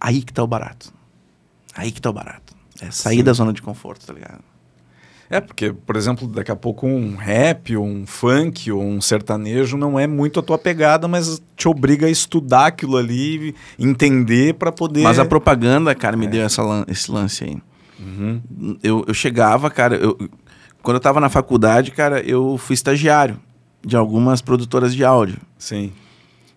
aí 0.00 0.22
que 0.22 0.32
tá 0.32 0.42
o 0.42 0.46
barato. 0.46 0.92
Aí 1.74 1.90
que 1.90 2.00
tá 2.00 2.08
o 2.10 2.12
barato. 2.12 2.54
É 2.80 2.90
sair 2.90 3.18
Sim. 3.18 3.24
da 3.24 3.32
zona 3.32 3.52
de 3.52 3.60
conforto, 3.60 4.06
tá 4.06 4.12
ligado? 4.12 4.51
É, 5.32 5.40
porque, 5.40 5.72
por 5.72 5.96
exemplo, 5.96 6.28
daqui 6.28 6.50
a 6.50 6.56
pouco 6.56 6.86
um 6.86 7.16
rap, 7.16 7.74
ou 7.74 7.86
um 7.86 8.06
funk, 8.06 8.70
ou 8.70 8.82
um 8.82 9.00
sertanejo 9.00 9.78
não 9.78 9.98
é 9.98 10.06
muito 10.06 10.38
a 10.38 10.42
tua 10.42 10.58
pegada, 10.58 11.08
mas 11.08 11.42
te 11.56 11.66
obriga 11.66 12.06
a 12.06 12.10
estudar 12.10 12.66
aquilo 12.66 12.98
ali, 12.98 13.54
entender 13.78 14.52
para 14.52 14.70
poder. 14.70 15.00
Mas 15.00 15.18
a 15.18 15.24
propaganda, 15.24 15.94
cara, 15.94 16.18
me 16.18 16.26
é. 16.26 16.28
deu 16.28 16.42
essa, 16.42 16.62
esse 16.86 17.10
lance 17.10 17.44
aí. 17.44 17.56
Uhum. 17.98 18.76
Eu, 18.82 19.06
eu 19.08 19.14
chegava, 19.14 19.70
cara, 19.70 19.96
eu, 19.96 20.18
quando 20.82 20.96
eu 20.96 21.00
tava 21.00 21.18
na 21.18 21.30
faculdade, 21.30 21.92
cara, 21.92 22.20
eu 22.20 22.58
fui 22.58 22.74
estagiário 22.74 23.40
de 23.82 23.96
algumas 23.96 24.42
produtoras 24.42 24.94
de 24.94 25.02
áudio. 25.02 25.38
Sim. 25.56 25.94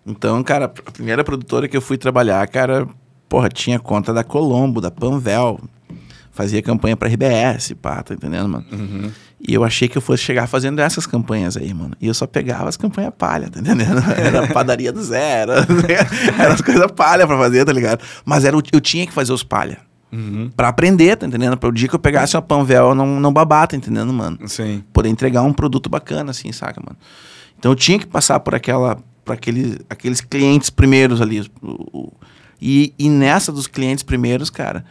Então, 0.06 0.42
cara, 0.42 0.66
a 0.66 0.92
primeira 0.92 1.24
produtora 1.24 1.66
que 1.66 1.78
eu 1.78 1.80
fui 1.80 1.96
trabalhar, 1.96 2.46
cara, 2.48 2.86
porra, 3.26 3.48
tinha 3.48 3.78
conta 3.78 4.12
da 4.12 4.22
Colombo, 4.22 4.82
da 4.82 4.90
Panvel, 4.90 5.60
fazia 6.36 6.60
campanha 6.60 6.96
pra 6.96 7.08
RBS, 7.08 7.72
pá, 7.80 8.02
tá 8.02 8.12
entendendo, 8.12 8.46
mano? 8.46 8.66
Uhum. 8.70 9.10
E 9.40 9.54
eu 9.54 9.64
achei 9.64 9.88
que 9.88 9.96
eu 9.96 10.02
fosse 10.02 10.22
chegar 10.22 10.46
fazendo 10.46 10.78
essas 10.80 11.06
campanhas 11.06 11.56
aí, 11.56 11.72
mano. 11.72 11.96
E 12.00 12.06
eu 12.06 12.14
só 12.14 12.26
pegava 12.26 12.68
as 12.68 12.76
campanhas 12.76 13.12
palha, 13.16 13.48
tá 13.48 13.58
entendendo? 13.58 13.98
Era 14.14 14.46
padaria 14.46 14.92
do 14.92 15.02
zero, 15.02 15.52
era 16.38 16.52
as 16.52 16.60
coisas 16.60 16.90
palha 16.92 17.26
pra 17.26 17.38
fazer, 17.38 17.64
tá 17.64 17.72
ligado? 17.72 18.04
Mas 18.24 18.44
era, 18.44 18.56
eu 18.72 18.80
tinha 18.80 19.06
que 19.06 19.12
fazer 19.12 19.32
os 19.32 19.42
palha. 19.42 19.78
Uhum. 20.12 20.50
Pra 20.54 20.68
aprender, 20.68 21.16
tá 21.16 21.26
entendendo? 21.26 21.56
Para 21.56 21.68
o 21.68 21.72
dia 21.72 21.88
que 21.88 21.94
eu 21.94 21.98
pegasse 21.98 22.36
uma 22.36 22.42
Panvel, 22.42 22.94
não, 22.94 23.18
não 23.18 23.32
babar, 23.32 23.66
tá 23.66 23.76
entendendo, 23.76 24.12
mano? 24.12 24.38
Sim. 24.46 24.84
Poder 24.92 25.08
entregar 25.08 25.42
um 25.42 25.52
produto 25.52 25.88
bacana, 25.88 26.30
assim, 26.30 26.52
saca, 26.52 26.80
mano? 26.84 26.96
Então 27.58 27.72
eu 27.72 27.76
tinha 27.76 27.98
que 27.98 28.06
passar 28.06 28.40
por 28.40 28.54
aquela, 28.54 28.98
por 29.24 29.32
aquele, 29.32 29.78
aqueles 29.88 30.20
clientes 30.20 30.68
primeiros 30.70 31.20
ali. 31.20 31.40
O, 31.62 31.98
o, 31.98 32.12
E, 32.60 32.94
e 32.98 33.08
nessa 33.08 33.50
dos 33.50 33.66
clientes 33.66 34.02
primeiros, 34.02 34.50
cara, 34.50 34.84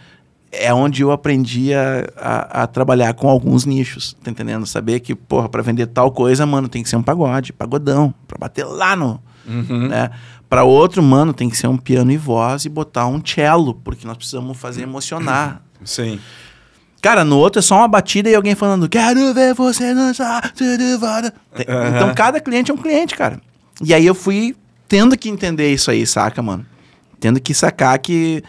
é 0.59 0.73
onde 0.73 1.01
eu 1.01 1.11
aprendi 1.11 1.73
a, 1.73 2.07
a, 2.17 2.63
a 2.63 2.67
trabalhar 2.67 3.13
com 3.13 3.29
alguns 3.29 3.65
nichos, 3.65 4.15
tá 4.23 4.31
entendendo? 4.31 4.65
Saber 4.65 4.99
que, 4.99 5.15
porra, 5.15 5.49
pra 5.49 5.61
vender 5.61 5.87
tal 5.87 6.11
coisa, 6.11 6.45
mano, 6.45 6.67
tem 6.67 6.83
que 6.83 6.89
ser 6.89 6.95
um 6.95 7.03
pagode, 7.03 7.53
pagodão, 7.53 8.13
pra 8.27 8.37
bater 8.37 8.65
lá 8.65 8.95
no. 8.95 9.21
Uhum. 9.47 9.87
Né? 9.87 10.09
Pra 10.49 10.63
outro, 10.63 11.01
mano, 11.01 11.33
tem 11.33 11.49
que 11.49 11.57
ser 11.57 11.67
um 11.67 11.77
piano 11.77 12.11
e 12.11 12.17
voz 12.17 12.65
e 12.65 12.69
botar 12.69 13.07
um 13.07 13.21
cello, 13.23 13.73
porque 13.73 14.07
nós 14.07 14.17
precisamos 14.17 14.57
fazer 14.57 14.83
emocionar. 14.83 15.61
Sim. 15.83 16.19
Cara, 17.01 17.23
no 17.23 17.37
outro 17.37 17.59
é 17.59 17.61
só 17.61 17.77
uma 17.77 17.87
batida 17.87 18.29
e 18.29 18.35
alguém 18.35 18.55
falando, 18.55 18.89
quero 18.89 19.33
ver 19.33 19.53
você 19.53 19.93
dançar. 19.93 20.51
tudo 20.53 20.99
vara." 20.99 21.33
Aham. 21.67 21.89
Então 21.89 22.13
cada 22.15 22.39
cliente 22.39 22.71
é 22.71 22.73
um 22.73 22.77
cliente, 22.77 23.15
cara. 23.15 23.39
E 23.83 23.93
aí 23.93 24.05
eu 24.05 24.15
fui 24.15 24.55
tendo 24.87 25.17
que 25.17 25.29
entender 25.29 25.71
isso 25.71 25.91
aí, 25.91 26.05
saca, 26.05 26.41
mano? 26.41 26.65
Tendo 27.19 27.39
que 27.39 27.53
sacar 27.53 27.97
que, 27.99 28.43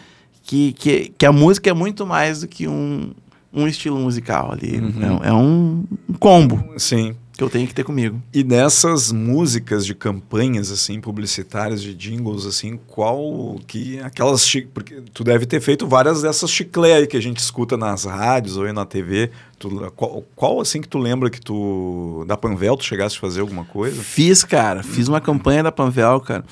que, 0.47 0.71
que, 0.71 1.13
que 1.17 1.25
a 1.25 1.31
música 1.31 1.69
é 1.69 1.73
muito 1.73 2.05
mais 2.07 2.39
do 2.41 2.47
que 2.47 2.67
um, 2.69 3.11
um 3.53 3.67
estilo 3.67 3.99
musical 3.99 4.53
ali. 4.53 4.77
Uhum. 4.79 5.19
É, 5.23 5.27
é 5.27 5.33
um, 5.33 5.83
um 6.09 6.13
combo 6.13 6.63
Sim. 6.77 7.15
que 7.37 7.43
eu 7.43 7.49
tenho 7.49 7.67
que 7.67 7.73
ter 7.75 7.83
comigo. 7.83 8.21
E 8.33 8.43
dessas 8.43 9.11
músicas 9.11 9.85
de 9.85 9.93
campanhas 9.93 10.71
assim 10.71 11.01
publicitárias 11.01 11.81
de 11.81 11.93
jingles 11.93 12.45
assim, 12.45 12.79
qual 12.87 13.59
que 13.67 13.99
aquelas 13.99 14.47
chi- 14.47 14.67
porque 14.73 15.01
tu 15.13 15.21
deve 15.21 15.45
ter 15.45 15.59
feito 15.59 15.85
várias 15.85 16.21
dessas 16.21 16.49
chiclé 16.49 16.93
aí 16.93 17.07
que 17.07 17.17
a 17.17 17.21
gente 17.21 17.39
escuta 17.39 17.75
nas 17.75 18.05
rádios 18.05 18.55
ou 18.55 18.63
aí 18.63 18.71
na 18.71 18.85
TV. 18.85 19.29
Tu- 19.59 19.91
qual, 19.97 20.23
qual, 20.35 20.61
assim 20.61 20.79
que 20.79 20.87
tu 20.87 20.97
lembra 20.97 21.29
que 21.29 21.41
tu 21.41 22.23
da 22.25 22.37
Panvel 22.37 22.77
tu 22.77 22.85
chegaste 22.85 23.17
a 23.17 23.21
fazer 23.21 23.41
alguma 23.41 23.65
coisa? 23.65 24.01
Fiz, 24.01 24.43
cara. 24.45 24.81
Fiz 24.81 25.07
uma 25.09 25.19
campanha 25.19 25.61
da 25.63 25.71
Panvel, 25.73 26.21
cara. 26.21 26.45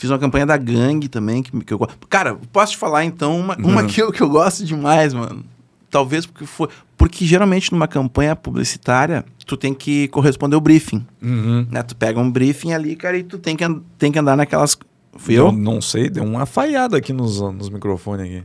Fiz 0.00 0.08
uma 0.08 0.18
campanha 0.18 0.46
da 0.46 0.56
Gangue 0.56 1.10
também, 1.10 1.42
que, 1.42 1.50
que 1.62 1.74
eu 1.74 1.76
gosto. 1.76 1.94
Cara, 2.08 2.34
posso 2.50 2.72
te 2.72 2.78
falar 2.78 3.04
então 3.04 3.38
uma, 3.38 3.54
uma 3.56 3.84
que, 3.84 4.00
eu, 4.00 4.10
que 4.10 4.22
eu 4.22 4.30
gosto 4.30 4.64
demais, 4.64 5.12
mano. 5.12 5.44
Talvez 5.90 6.24
porque 6.24 6.46
foi. 6.46 6.70
Porque 6.96 7.26
geralmente 7.26 7.70
numa 7.70 7.86
campanha 7.86 8.34
publicitária, 8.34 9.26
tu 9.44 9.58
tem 9.58 9.74
que 9.74 10.08
corresponder 10.08 10.56
o 10.56 10.60
briefing. 10.60 11.06
Uhum. 11.20 11.66
Né? 11.70 11.82
Tu 11.82 11.94
pega 11.94 12.18
um 12.18 12.30
briefing 12.30 12.72
ali, 12.72 12.96
cara, 12.96 13.18
e 13.18 13.22
tu 13.22 13.36
tem 13.36 13.54
que, 13.54 13.64
tem 13.98 14.10
que 14.10 14.18
andar 14.18 14.38
naquelas. 14.38 14.74
Fui 15.18 15.34
Eu 15.34 15.48
eu? 15.48 15.52
não 15.52 15.82
sei, 15.82 16.08
deu 16.08 16.24
uma 16.24 16.46
falhada 16.46 16.96
aqui 16.96 17.12
nos, 17.12 17.38
nos 17.38 17.68
microfones 17.68 18.24
aqui. 18.24 18.42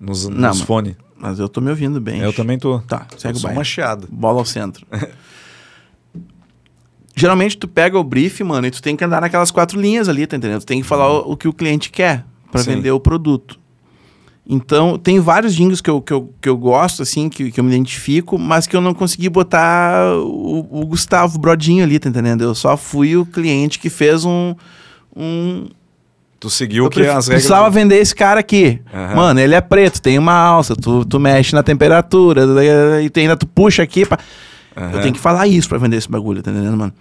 Nos, 0.00 0.28
nos 0.28 0.60
fones. 0.60 0.94
Mas 1.16 1.40
eu 1.40 1.48
tô 1.48 1.60
me 1.60 1.70
ouvindo 1.70 2.00
bem. 2.00 2.20
Eu 2.20 2.32
também 2.32 2.60
tô. 2.60 2.78
Tá, 2.78 3.08
segue 3.18 3.38
o 3.38 3.42
baile. 3.42 3.58
uma 3.58 3.64
chiada. 3.64 4.06
Bola 4.08 4.38
ao 4.38 4.44
centro. 4.44 4.86
Geralmente 7.18 7.56
tu 7.56 7.66
pega 7.66 7.98
o 7.98 8.04
brief, 8.04 8.42
mano, 8.44 8.66
e 8.66 8.70
tu 8.70 8.82
tem 8.82 8.94
que 8.94 9.02
andar 9.02 9.22
naquelas 9.22 9.50
quatro 9.50 9.80
linhas 9.80 10.06
ali, 10.08 10.26
tá 10.26 10.36
entendendo? 10.36 10.60
Tu 10.60 10.66
tem 10.66 10.82
que 10.82 10.86
falar 10.86 11.10
o, 11.10 11.32
o 11.32 11.36
que 11.36 11.48
o 11.48 11.52
cliente 11.52 11.90
quer 11.90 12.24
pra 12.52 12.60
Sim. 12.62 12.74
vender 12.74 12.90
o 12.90 13.00
produto. 13.00 13.58
Então, 14.48 14.96
tem 14.96 15.18
vários 15.18 15.54
jingles 15.54 15.80
que 15.80 15.90
eu, 15.90 16.00
que 16.00 16.12
eu, 16.12 16.30
que 16.40 16.48
eu 16.48 16.56
gosto, 16.56 17.02
assim, 17.02 17.28
que, 17.28 17.50
que 17.50 17.58
eu 17.58 17.64
me 17.64 17.70
identifico, 17.74 18.38
mas 18.38 18.66
que 18.66 18.76
eu 18.76 18.80
não 18.80 18.94
consegui 18.94 19.28
botar 19.28 20.12
o, 20.18 20.58
o 20.82 20.86
Gustavo 20.86 21.36
Brodinho 21.38 21.82
ali, 21.82 21.98
tá 21.98 22.08
entendendo? 22.08 22.42
Eu 22.44 22.54
só 22.54 22.76
fui 22.76 23.16
o 23.16 23.26
cliente 23.26 23.78
que 23.80 23.90
fez 23.90 24.24
um. 24.24 24.54
um 25.16 25.66
Tu 26.38 26.50
seguiu 26.50 26.84
eu 26.84 26.90
que 26.90 27.00
pref- 27.00 27.08
as 27.08 27.26
regras. 27.26 27.42
precisava 27.42 27.70
vender 27.70 27.96
esse 27.96 28.14
cara 28.14 28.38
aqui. 28.38 28.78
Aham. 28.94 29.16
Mano, 29.16 29.40
ele 29.40 29.54
é 29.54 29.60
preto, 29.60 30.00
tem 30.02 30.18
uma 30.18 30.34
alça, 30.34 30.76
tu, 30.76 31.04
tu 31.04 31.18
mexe 31.18 31.54
na 31.54 31.62
temperatura, 31.62 32.42
e 33.02 33.08
tu 33.10 33.18
ainda 33.18 33.36
tu 33.36 33.46
puxa 33.46 33.82
aqui. 33.82 34.04
Pra... 34.06 34.18
Eu 34.76 34.82
Aham. 34.82 35.00
tenho 35.02 35.14
que 35.14 35.20
falar 35.20 35.46
isso 35.46 35.68
pra 35.68 35.78
vender 35.78 35.96
esse 35.96 36.08
bagulho, 36.10 36.42
tá 36.42 36.50
entendendo, 36.50 36.76
mano? 36.76 36.92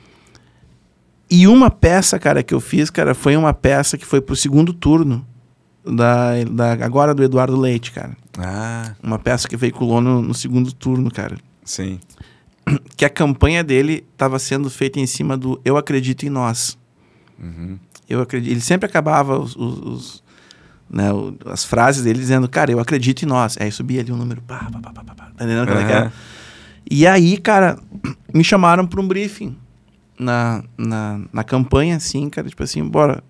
E 1.29 1.47
uma 1.47 1.69
peça, 1.69 2.17
cara, 2.19 2.41
que 2.43 2.53
eu 2.53 2.59
fiz, 2.61 2.89
cara, 2.89 3.13
foi 3.13 3.35
uma 3.35 3.53
peça 3.53 3.97
que 3.97 4.05
foi 4.05 4.21
pro 4.21 4.35
segundo 4.35 4.71
turno 4.73 5.25
da, 5.83 6.43
da 6.49 6.71
agora 6.85 7.13
do 7.13 7.23
Eduardo 7.23 7.59
Leite, 7.59 7.91
cara. 7.91 8.15
Ah, 8.37 8.93
Uma 9.03 9.17
peça 9.19 9.47
que 9.47 9.57
veiculou 9.57 9.99
no, 10.01 10.21
no 10.21 10.33
segundo 10.33 10.71
turno, 10.71 11.09
cara. 11.11 11.37
sim. 11.63 11.99
Que 12.97 13.05
a 13.05 13.09
campanha 13.09 13.63
dele 13.63 14.03
estava 14.13 14.39
sendo 14.39 14.71
feita 14.71 14.99
em 14.99 15.05
cima 15.05 15.37
do 15.37 15.61
Eu 15.63 15.77
Acredito 15.77 16.25
em 16.25 16.29
Nós. 16.29 16.75
Uhum. 17.39 17.77
Eu 18.09 18.21
acredito. 18.21 18.51
Ele 18.51 18.61
sempre 18.61 18.87
acabava 18.87 19.37
os, 19.37 19.55
os- 19.55 19.79
os, 19.79 20.23
né, 20.89 21.13
o- 21.13 21.35
as 21.45 21.63
frases 21.63 22.03
dele 22.03 22.17
dizendo, 22.17 22.47
cara, 22.49 22.71
eu 22.71 22.79
acredito 22.79 23.21
em 23.21 23.27
nós. 23.27 23.55
Aí 23.59 23.71
subia 23.71 24.01
ali 24.01 24.11
o 24.11 24.15
número, 24.17 24.41
pá, 24.41 24.67
pá, 24.71 24.79
pá, 24.79 24.91
pá, 24.93 25.03
pá. 25.03 25.13
Tá 25.13 25.31
entendendo 25.45 25.67
como 25.67 25.79
é 25.79 25.85
que 25.85 25.91
é? 25.91 26.11
E 26.89 27.07
aí, 27.07 27.37
cara, 27.37 27.79
me 28.33 28.43
chamaram 28.43 28.85
para 28.85 29.01
um 29.01 29.07
briefing 29.07 29.57
na, 30.19 30.63
na, 30.77 31.21
na 31.33 31.43
campanha, 31.43 31.95
assim, 31.95 32.29
cara, 32.29 32.47
tipo 32.47 32.63
assim, 32.63 32.83
bora. 32.83 33.23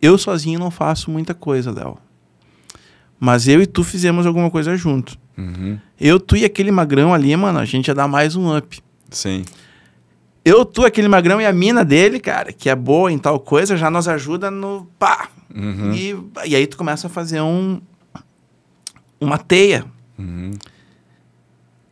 Eu 0.00 0.16
sozinho 0.16 0.58
não 0.58 0.70
faço 0.70 1.10
muita 1.10 1.34
coisa, 1.34 1.72
Léo. 1.72 1.98
Mas 3.18 3.48
eu 3.48 3.60
e 3.60 3.66
tu 3.66 3.82
fizemos 3.82 4.26
alguma 4.26 4.50
coisa 4.50 4.76
junto. 4.76 5.18
Uhum. 5.36 5.78
Eu, 6.00 6.20
tu 6.20 6.36
e 6.36 6.44
aquele 6.44 6.70
magrão 6.70 7.12
ali, 7.12 7.34
mano, 7.36 7.58
a 7.58 7.64
gente 7.64 7.88
ia 7.88 7.94
dar 7.94 8.06
mais 8.06 8.36
um 8.36 8.56
up. 8.56 8.80
Sim. 9.10 9.44
Eu, 10.44 10.64
tu, 10.64 10.84
aquele 10.84 11.08
magrão 11.08 11.40
e 11.40 11.46
a 11.46 11.52
mina 11.52 11.84
dele, 11.84 12.20
cara, 12.20 12.52
que 12.52 12.70
é 12.70 12.74
boa 12.76 13.10
em 13.10 13.18
tal 13.18 13.40
coisa, 13.40 13.76
já 13.76 13.90
nos 13.90 14.06
ajuda 14.06 14.50
no 14.50 14.86
pá. 14.98 15.28
Uhum. 15.54 15.92
E, 15.92 16.16
e 16.46 16.54
aí 16.54 16.66
tu 16.66 16.76
começa 16.76 17.06
a 17.06 17.10
fazer 17.10 17.40
um 17.40 17.80
uma 19.20 19.38
teia. 19.38 19.84
Uhum. 20.18 20.52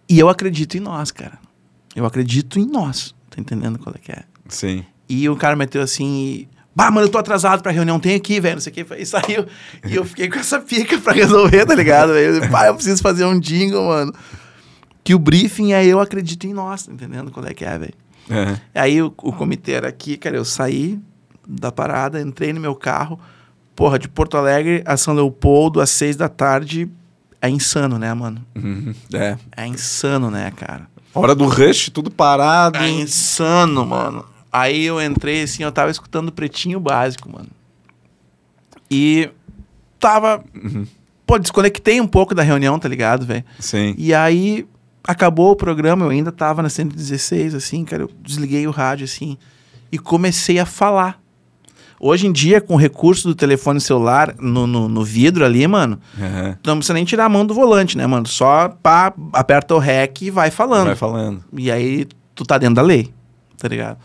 E 0.08 0.18
eu 0.18 0.28
acredito 0.28 0.76
em 0.76 0.80
nós, 0.80 1.10
cara. 1.10 1.38
Eu 1.94 2.04
acredito 2.04 2.58
em 2.58 2.66
nós. 2.66 3.14
Tá 3.30 3.40
entendendo 3.40 3.78
qual 3.78 3.94
é 3.94 3.98
que 3.98 4.12
é? 4.12 4.24
Sim. 4.48 4.84
E 5.08 5.28
o 5.28 5.36
cara 5.36 5.56
meteu 5.56 5.82
assim, 5.82 6.46
bah, 6.74 6.90
mano, 6.90 7.06
eu 7.06 7.10
tô 7.10 7.18
atrasado 7.18 7.62
pra 7.62 7.72
reunião, 7.72 7.98
tem 7.98 8.14
aqui, 8.14 8.40
velho, 8.40 8.56
não 8.56 8.60
sei 8.60 8.72
o 8.72 8.74
que, 8.74 8.94
e 8.94 9.06
saiu. 9.06 9.46
E 9.84 9.94
eu 9.94 10.04
fiquei 10.04 10.28
com 10.28 10.38
essa 10.38 10.60
pica 10.60 10.98
pra 10.98 11.12
resolver, 11.12 11.64
tá 11.64 11.74
ligado? 11.74 12.12
velho? 12.12 12.44
Eu, 12.44 12.50
Pá, 12.50 12.66
eu 12.66 12.74
preciso 12.74 13.02
fazer 13.02 13.24
um 13.24 13.38
jingle, 13.38 13.86
mano. 13.86 14.12
Que 15.02 15.14
o 15.14 15.18
briefing 15.18 15.72
é 15.72 15.84
eu 15.86 16.00
acredito 16.00 16.46
em 16.46 16.52
nós, 16.52 16.84
tá 16.84 16.92
entendendo 16.92 17.30
qual 17.30 17.46
é 17.46 17.54
que 17.54 17.64
é, 17.64 17.78
velho? 17.78 17.94
É. 18.28 18.80
Aí 18.80 19.00
o, 19.00 19.06
o 19.06 19.32
comitê 19.32 19.72
era 19.72 19.88
aqui, 19.88 20.16
cara, 20.16 20.36
eu 20.36 20.44
saí 20.44 20.98
da 21.46 21.70
parada, 21.70 22.20
entrei 22.20 22.52
no 22.52 22.60
meu 22.60 22.74
carro, 22.74 23.18
porra, 23.74 23.98
de 23.98 24.08
Porto 24.08 24.36
Alegre 24.36 24.82
a 24.84 24.96
São 24.96 25.14
Leopoldo, 25.14 25.80
às 25.80 25.90
seis 25.90 26.16
da 26.16 26.28
tarde, 26.28 26.90
é 27.40 27.48
insano, 27.48 27.98
né, 27.98 28.12
mano? 28.14 28.44
Uhum. 28.54 28.94
É. 29.12 29.36
É 29.56 29.66
insano, 29.66 30.30
né, 30.30 30.50
cara? 30.50 30.88
Hora 31.14 31.34
do 31.34 31.46
rush, 31.46 31.90
tudo 31.90 32.10
parado. 32.10 32.78
É 32.78 32.88
insano, 32.88 33.86
mano. 33.86 34.24
Aí 34.52 34.84
eu 34.84 35.00
entrei 35.00 35.42
assim, 35.42 35.62
eu 35.62 35.72
tava 35.72 35.90
escutando 35.90 36.32
Pretinho 36.32 36.78
Básico, 36.80 37.30
mano. 37.30 37.48
E 38.90 39.30
tava. 39.98 40.44
Pô, 41.26 41.38
desconectei 41.38 42.00
um 42.00 42.06
pouco 42.06 42.34
da 42.34 42.42
reunião, 42.42 42.78
tá 42.78 42.88
ligado, 42.88 43.26
velho? 43.26 43.44
Sim. 43.58 43.94
E 43.98 44.14
aí 44.14 44.66
acabou 45.02 45.52
o 45.52 45.56
programa, 45.56 46.04
eu 46.04 46.10
ainda 46.10 46.30
tava 46.32 46.62
na 46.62 46.68
116, 46.68 47.54
assim, 47.54 47.84
cara. 47.84 48.04
Eu 48.04 48.10
desliguei 48.22 48.66
o 48.66 48.70
rádio, 48.70 49.04
assim, 49.04 49.36
e 49.90 49.98
comecei 49.98 50.58
a 50.58 50.66
falar. 50.66 51.20
Hoje 51.98 52.26
em 52.26 52.32
dia, 52.32 52.60
com 52.60 52.74
o 52.74 52.76
recurso 52.76 53.26
do 53.28 53.34
telefone 53.34 53.80
celular 53.80 54.34
no, 54.38 54.66
no, 54.66 54.88
no 54.88 55.02
vidro 55.04 55.44
ali, 55.44 55.66
mano, 55.66 55.98
tu 56.62 56.68
não 56.68 56.76
precisa 56.76 56.92
nem 56.94 57.04
tirar 57.04 57.24
a 57.24 57.28
mão 57.28 57.44
do 57.46 57.54
volante, 57.54 57.96
né, 57.96 58.06
mano? 58.06 58.26
Só 58.26 58.68
pá, 58.68 59.14
aperta 59.32 59.74
o 59.74 59.78
REC 59.78 60.22
e 60.22 60.30
vai 60.30 60.50
falando. 60.50 60.86
Vai 60.86 60.96
falando. 60.96 61.42
E 61.56 61.70
aí 61.70 62.06
tu 62.34 62.44
tá 62.44 62.58
dentro 62.58 62.74
da 62.76 62.82
lei, 62.82 63.12
tá 63.56 63.66
ligado? 63.66 63.98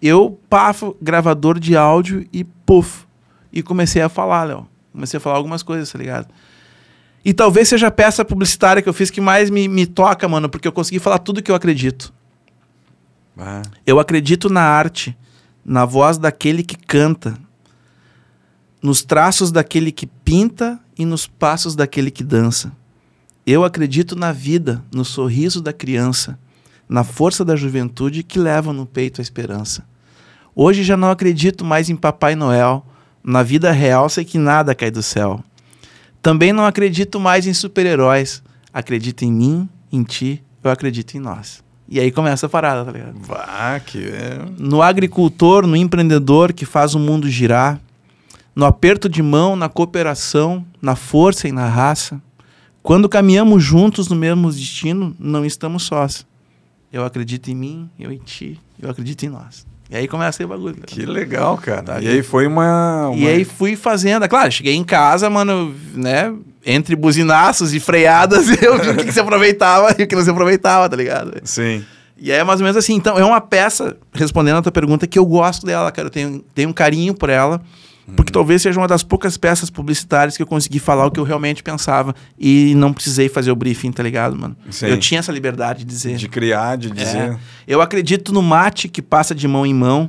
Eu 0.00 0.38
pafo 0.48 0.96
gravador 1.00 1.58
de 1.58 1.76
áudio 1.76 2.26
e 2.32 2.42
puf. 2.44 3.04
E 3.52 3.62
comecei 3.62 4.00
a 4.02 4.08
falar, 4.08 4.44
Léo. 4.44 4.66
Comecei 4.92 5.18
a 5.18 5.20
falar 5.20 5.36
algumas 5.36 5.62
coisas, 5.62 5.90
tá 5.90 5.98
ligado? 5.98 6.28
E 7.24 7.34
talvez 7.34 7.68
seja 7.68 7.88
a 7.88 7.90
peça 7.90 8.24
publicitária 8.24 8.80
que 8.80 8.88
eu 8.88 8.94
fiz 8.94 9.10
que 9.10 9.20
mais 9.20 9.50
me, 9.50 9.68
me 9.68 9.84
toca, 9.84 10.26
mano, 10.28 10.48
porque 10.48 10.66
eu 10.68 10.72
consegui 10.72 10.98
falar 10.98 11.18
tudo 11.18 11.42
que 11.42 11.50
eu 11.50 11.54
acredito. 11.54 12.14
Ah, 13.36 13.62
Eu 13.86 13.98
acredito 14.00 14.48
na 14.48 14.62
arte, 14.62 15.16
na 15.66 15.84
voz 15.84 16.16
daquele 16.16 16.62
que 16.62 16.76
canta, 16.76 17.36
nos 18.80 19.02
traços 19.02 19.50
daquele 19.50 19.90
que 19.90 20.06
pinta 20.06 20.78
e 20.96 21.04
nos 21.04 21.26
passos 21.26 21.74
daquele 21.74 22.08
que 22.08 22.22
dança. 22.22 22.70
Eu 23.44 23.64
acredito 23.64 24.14
na 24.14 24.30
vida, 24.30 24.84
no 24.94 25.04
sorriso 25.04 25.60
da 25.60 25.72
criança, 25.72 26.38
na 26.88 27.02
força 27.02 27.44
da 27.44 27.56
juventude 27.56 28.22
que 28.22 28.38
leva 28.38 28.72
no 28.72 28.86
peito 28.86 29.20
a 29.20 29.22
esperança. 29.22 29.84
Hoje 30.54 30.84
já 30.84 30.96
não 30.96 31.10
acredito 31.10 31.64
mais 31.64 31.90
em 31.90 31.96
Papai 31.96 32.36
Noel, 32.36 32.86
na 33.22 33.42
vida 33.42 33.72
real 33.72 34.08
sei 34.08 34.24
que 34.24 34.38
nada 34.38 34.72
cai 34.72 34.90
do 34.90 35.02
céu. 35.02 35.42
Também 36.22 36.52
não 36.52 36.64
acredito 36.64 37.18
mais 37.18 37.44
em 37.44 37.52
super-heróis. 37.52 38.40
Acredito 38.72 39.24
em 39.24 39.32
mim, 39.32 39.68
em 39.90 40.04
ti, 40.04 40.44
eu 40.62 40.70
acredito 40.70 41.16
em 41.16 41.20
nós. 41.20 41.65
E 41.88 42.00
aí 42.00 42.10
começa 42.10 42.46
a 42.46 42.48
parada, 42.48 42.84
tá 42.84 42.90
ligado? 42.90 43.14
vá, 43.20 43.78
que 43.84 44.08
é. 44.08 44.40
no 44.58 44.82
agricultor, 44.82 45.66
no 45.66 45.76
empreendedor 45.76 46.52
que 46.52 46.64
faz 46.66 46.94
o 46.94 46.98
mundo 46.98 47.28
girar, 47.28 47.80
no 48.54 48.64
aperto 48.64 49.08
de 49.08 49.22
mão, 49.22 49.54
na 49.54 49.68
cooperação, 49.68 50.64
na 50.82 50.96
força 50.96 51.46
e 51.46 51.52
na 51.52 51.68
raça. 51.68 52.20
Quando 52.82 53.08
caminhamos 53.08 53.62
juntos 53.62 54.08
no 54.08 54.16
mesmo 54.16 54.50
destino, 54.50 55.14
não 55.18 55.44
estamos 55.44 55.84
sós. 55.84 56.26
Eu 56.92 57.04
acredito 57.04 57.50
em 57.50 57.54
mim, 57.54 57.90
eu 57.98 58.10
em 58.10 58.18
ti, 58.18 58.58
eu 58.80 58.88
acredito 58.90 59.24
em 59.24 59.28
nós. 59.28 59.66
E 59.88 59.94
aí 59.96 60.08
começa 60.08 60.44
o 60.44 60.48
bagulho. 60.48 60.76
Que 60.84 61.06
legal, 61.06 61.56
cara. 61.58 61.82
Tá 61.82 62.00
e 62.00 62.08
aí 62.08 62.22
foi 62.22 62.46
uma. 62.46 63.12
E 63.14 63.20
uma- 63.20 63.30
aí 63.30 63.44
fui 63.44 63.76
fazendo. 63.76 64.24
É 64.24 64.28
Claro, 64.28 64.50
cheguei 64.50 64.74
em 64.74 64.82
casa, 64.82 65.30
mano, 65.30 65.72
né? 65.94 66.34
Entre 66.68 66.96
buzinaços 66.96 67.72
e 67.72 67.78
freadas, 67.78 68.48
eu 68.60 68.76
vi 68.82 68.90
o 68.90 68.96
que, 68.96 69.04
que 69.04 69.12
se 69.12 69.20
aproveitava 69.20 69.94
e 69.96 70.02
o 70.02 70.06
que 70.06 70.16
não 70.16 70.24
se 70.24 70.30
aproveitava, 70.30 70.88
tá 70.88 70.96
ligado? 70.96 71.32
Sim. 71.44 71.84
E 72.18 72.32
é 72.32 72.42
mais 72.42 72.60
ou 72.60 72.64
menos 72.64 72.76
assim. 72.76 72.94
Então, 72.94 73.16
é 73.16 73.24
uma 73.24 73.40
peça, 73.40 73.96
respondendo 74.12 74.56
a 74.56 74.62
tua 74.62 74.72
pergunta, 74.72 75.06
que 75.06 75.18
eu 75.18 75.24
gosto 75.24 75.64
dela, 75.64 75.92
cara. 75.92 76.06
Eu 76.08 76.10
tenho, 76.10 76.44
tenho 76.54 76.68
um 76.70 76.72
carinho 76.72 77.14
por 77.14 77.30
ela. 77.30 77.60
Porque 78.14 78.30
talvez 78.32 78.62
seja 78.62 78.78
uma 78.78 78.86
das 78.86 79.02
poucas 79.02 79.36
peças 79.36 79.68
publicitárias 79.68 80.36
que 80.36 80.42
eu 80.42 80.46
consegui 80.46 80.78
falar 80.78 81.06
o 81.06 81.10
que 81.10 81.18
eu 81.18 81.24
realmente 81.24 81.60
pensava. 81.60 82.14
E 82.38 82.72
não 82.76 82.92
precisei 82.92 83.28
fazer 83.28 83.50
o 83.50 83.56
briefing, 83.56 83.90
tá 83.90 84.00
ligado, 84.00 84.36
mano? 84.36 84.56
Sim. 84.70 84.86
Eu 84.86 84.96
tinha 84.98 85.18
essa 85.18 85.32
liberdade 85.32 85.80
de 85.80 85.86
dizer. 85.86 86.16
De 86.16 86.28
criar, 86.28 86.76
de 86.76 86.86
É. 86.88 86.90
dizer. 86.94 87.36
Eu 87.66 87.80
acredito 87.82 88.32
no 88.32 88.40
mate 88.42 88.88
que 88.88 89.02
passa 89.02 89.34
de 89.34 89.48
mão 89.48 89.66
em 89.66 89.74
mão 89.74 90.08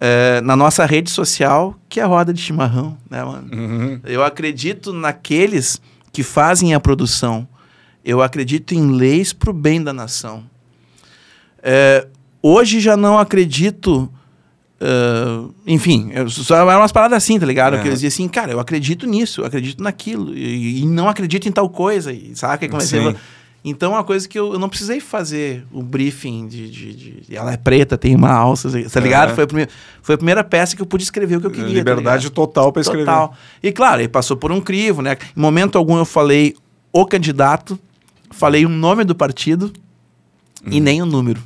é, 0.00 0.40
na 0.42 0.54
nossa 0.56 0.84
rede 0.84 1.10
social, 1.10 1.74
que 1.88 2.00
é 2.00 2.02
a 2.02 2.06
roda 2.06 2.32
de 2.32 2.40
chimarrão, 2.40 2.96
né, 3.10 3.24
mano? 3.24 3.48
Uhum. 3.52 4.00
Eu 4.04 4.22
acredito 4.24 4.92
naqueles 4.92 5.80
que 6.12 6.22
fazem 6.22 6.74
a 6.74 6.80
produção. 6.80 7.46
Eu 8.04 8.22
acredito 8.22 8.72
em 8.74 8.92
leis 8.92 9.32
pro 9.32 9.52
bem 9.52 9.82
da 9.82 9.92
nação. 9.92 10.44
É, 11.62 12.06
hoje 12.42 12.80
já 12.80 12.96
não 12.96 13.18
acredito. 13.18 14.08
é, 14.80 15.40
enfim, 15.66 16.10
eu, 16.12 16.28
só 16.30 16.56
eram 16.68 16.80
umas 16.80 16.92
paradas 16.92 17.16
assim, 17.16 17.38
tá 17.38 17.46
ligado? 17.46 17.76
É. 17.76 17.82
Que 17.82 17.88
eu 17.88 17.92
dizia 17.92 18.08
assim, 18.08 18.28
cara, 18.28 18.52
eu 18.52 18.60
acredito 18.60 19.06
nisso, 19.06 19.40
eu 19.40 19.46
acredito 19.46 19.82
naquilo, 19.82 20.34
e, 20.36 20.82
e 20.82 20.86
não 20.86 21.08
acredito 21.08 21.48
em 21.48 21.52
tal 21.52 21.68
coisa, 21.68 22.12
e, 22.12 22.36
saca? 22.36 22.64
E 22.64 22.68
comecei 22.68 23.00
Sim. 23.00 23.08
a- 23.08 23.14
Então, 23.68 23.90
uma 23.92 24.04
coisa 24.04 24.28
que 24.28 24.38
eu, 24.38 24.52
eu 24.52 24.58
não 24.60 24.68
precisei 24.68 25.00
fazer 25.00 25.66
o 25.72 25.82
briefing 25.82 26.46
de, 26.46 26.70
de- 26.70 26.92
de- 27.22 27.36
Ela 27.36 27.52
é 27.52 27.56
preta, 27.56 27.98
tem 27.98 28.14
uma 28.14 28.30
alça, 28.30 28.70
tá 28.88 29.00
ligado? 29.00 29.32
É. 29.32 29.34
Foi, 29.34 29.42
a 29.42 29.46
primeira, 29.48 29.70
foi 30.00 30.14
a 30.14 30.18
primeira 30.18 30.44
peça 30.44 30.76
que 30.76 30.80
eu 30.82 30.86
pude 30.86 31.02
escrever 31.02 31.36
o 31.36 31.40
que 31.40 31.48
eu 31.48 31.50
queria. 31.50 31.66
tá 31.66 31.74
Liberdade 31.74 32.22
ligado? 32.24 32.32
total 32.34 32.70
pra 32.70 32.80
escrever. 32.82 33.04
Total. 33.04 33.34
E 33.60 33.72
claro, 33.72 34.00
ele 34.00 34.08
passou 34.08 34.36
por 34.36 34.52
um 34.52 34.60
crivo, 34.60 35.02
né? 35.02 35.16
Em 35.36 35.40
momento 35.40 35.76
algum 35.76 35.98
eu 35.98 36.04
falei 36.04 36.54
o 36.92 37.04
candidato, 37.04 37.76
falei 38.30 38.64
o 38.64 38.68
nome 38.68 39.02
do 39.02 39.16
partido 39.16 39.72
e 40.64 40.78
nem 40.80 41.02
o 41.02 41.06
número. 41.06 41.42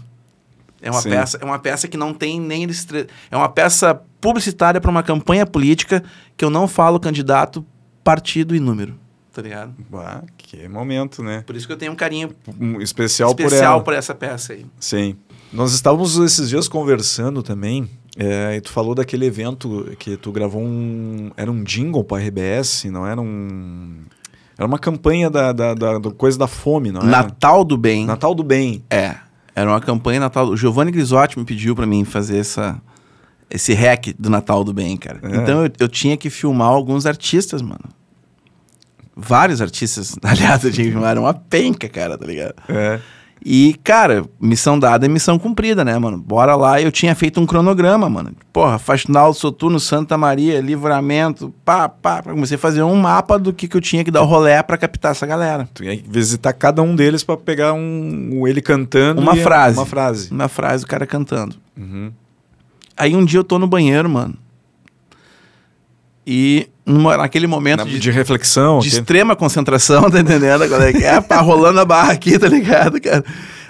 É 0.83 0.91
uma, 0.91 1.01
Sim. 1.01 1.11
peça, 1.11 1.39
é 1.41 1.45
uma 1.45 1.59
peça 1.59 1.89
que 1.89 1.97
não 1.97 2.13
tem 2.13 2.39
nem. 2.39 2.67
listre- 2.67 3.07
É 3.31 3.37
uma 3.37 3.49
peça 3.49 3.99
publicitária 4.21 4.79
para 4.81 4.91
uma 4.91 5.03
campanha 5.03 5.47
política 5.47 6.03
que 6.37 6.45
eu 6.45 6.51
não 6.51 6.69
falo 6.69 7.01
candidato, 7.01 7.65
partido 8.05 8.55
e 8.55 8.61
número. 8.61 8.95
Tá 9.33 9.43
ligado? 9.43 9.73
Bah, 9.89 10.23
que 10.37 10.67
momento, 10.69 11.23
né? 11.23 11.43
Por 11.47 11.55
isso 11.55 11.67
que 11.67 11.73
eu 11.73 11.77
tenho 11.77 11.93
um 11.93 11.97
carinho 11.97 12.31
Um 12.61 12.81
especial, 12.81 13.35
por 13.35 13.45
especial 13.47 13.75
ela. 13.75 13.83
por 13.85 13.95
essa 13.95 14.15
peça 14.15 14.53
aí. 14.55 14.67
Sim. 14.81 15.15
Nós 15.53 15.73
estávamos 15.73 16.17
esses 16.19 16.49
dias 16.49 16.67
conversando 16.69 17.43
também, 17.43 17.89
é, 18.17 18.57
e 18.57 18.61
tu 18.61 18.71
falou 18.73 18.95
daquele 18.95 19.27
evento 19.27 19.89
que 19.99 20.17
tu 20.17 20.33
gravou 20.33 20.61
um. 20.63 21.31
Era 21.37 21.51
um 21.51 21.63
jingle 21.63 22.03
para 22.03 22.23
RBS, 22.25 22.85
não 22.87 23.07
era 23.07 23.21
um. 23.21 24.03
Era 24.59 24.67
uma 24.67 24.79
campanha 24.79 25.31
da, 25.31 25.53
da, 25.53 25.75
da- 25.75 25.99
do 25.99 26.13
coisa 26.13 26.37
da 26.39 26.47
fome, 26.47 26.91
não 26.93 27.01
era? 27.01 27.09
Natal 27.11 27.65
do 27.65 27.77
Bem. 27.79 28.05
Natal 28.05 28.35
do 28.35 28.43
Bem. 28.43 28.85
É. 28.91 29.15
Era 29.55 29.71
uma 29.71 29.81
campanha 29.81 30.21
Natal. 30.21 30.49
O 30.49 30.57
Giovanni 30.57 30.91
Grisotti 30.91 31.39
me 31.39 31.45
pediu 31.45 31.75
pra 31.75 31.87
mim 31.87 32.05
fazer 32.05 32.39
essa, 32.39 32.81
esse 33.49 33.73
hack 33.75 34.09
do 34.19 34.29
Natal 34.29 34.63
do 34.65 34.73
Bem, 34.73 34.97
cara. 34.97 35.19
É. 35.23 35.37
Então 35.37 35.65
eu, 35.65 35.71
eu 35.79 35.89
tinha 35.89 36.17
que 36.17 36.29
filmar 36.31 36.69
alguns 36.69 37.07
artistas, 37.07 37.63
mano. 37.63 37.81
Vários 39.17 39.61
artistas, 39.61 40.17
aliás, 40.23 40.63
que 40.63 40.73
filmar. 40.73 41.11
Era 41.11 41.21
uma 41.21 41.35
penca, 41.35 41.89
cara, 41.89 42.17
tá 42.17 42.27
ligado? 42.27 42.55
É. 42.69 43.01
E, 43.45 43.75
cara, 43.83 44.25
missão 44.39 44.79
dada 44.79 45.07
é 45.07 45.09
missão 45.09 45.39
cumprida, 45.39 45.83
né, 45.83 45.99
mano? 45.99 46.19
Bora 46.19 46.55
lá. 46.55 46.81
Eu 46.81 46.93
tinha 46.93 47.15
feito 47.15 47.41
um 47.41 47.47
cronograma, 47.47 48.09
mano. 48.09 48.33
Porra, 48.53 48.79
Faxinal, 48.79 49.33
Soturno, 49.33 49.81
Santa 49.81 50.19
Maria, 50.19 50.61
Livramento, 50.61 51.53
pá, 51.65 51.89
pá. 51.89 52.23
Comecei 52.23 52.57
a 52.57 52.59
fazer 52.59 52.83
um 52.83 52.95
mapa 52.97 53.39
do 53.39 53.53
que, 53.53 53.67
que 53.67 53.77
eu 53.77 53.81
tinha 53.81 54.05
que 54.05 54.11
dar 54.11 54.21
o 54.21 54.27
rolé 54.27 54.63
pra 54.63 54.77
captar 54.77 55.13
essa 55.13 55.27
galera. 55.27 55.67
Tu 55.73 55.85
ia 55.85 56.03
visitar 56.07 56.53
cada 56.53 56.83
um 56.83 56.95
deles 56.95 57.25
para 57.25 57.37
pegar 57.37 57.73
um, 57.73 58.47
ele 58.47 58.61
cantando. 58.61 59.23
Uma 59.23 59.35
frase. 59.35 59.79
Uma 59.79 59.87
frase. 59.87 60.31
Uma 60.31 60.49
frase 60.49 60.85
do 60.85 60.89
cara 60.89 61.07
cantando. 61.07 61.57
Uhum. 61.79 62.13
Aí 62.95 63.17
um 63.17 63.25
dia 63.25 63.39
eu 63.39 63.45
tô 63.45 63.59
no 63.59 63.67
banheiro, 63.67 64.11
mano. 64.11 64.35
E 66.27 66.69
numa- 66.91 67.17
naquele 67.17 67.47
momento 67.47 67.79
Na- 67.79 67.85
de, 67.85 67.99
de 67.99 68.11
reflexão. 68.11 68.79
de 68.81 68.89
extrema 68.89 69.35
concentração, 69.37 70.09
tá 70.11 70.21
entendendo? 70.21 70.69
Qual 70.69 70.81
é 70.83 70.91
é? 70.91 71.21
Pá, 71.21 71.41
rolando 71.41 71.81
a 71.81 71.85
barra 71.85 72.13
aqui, 72.13 72.39
tá 72.39 72.49
ligado, 72.49 73.01
cara? 73.01 73.25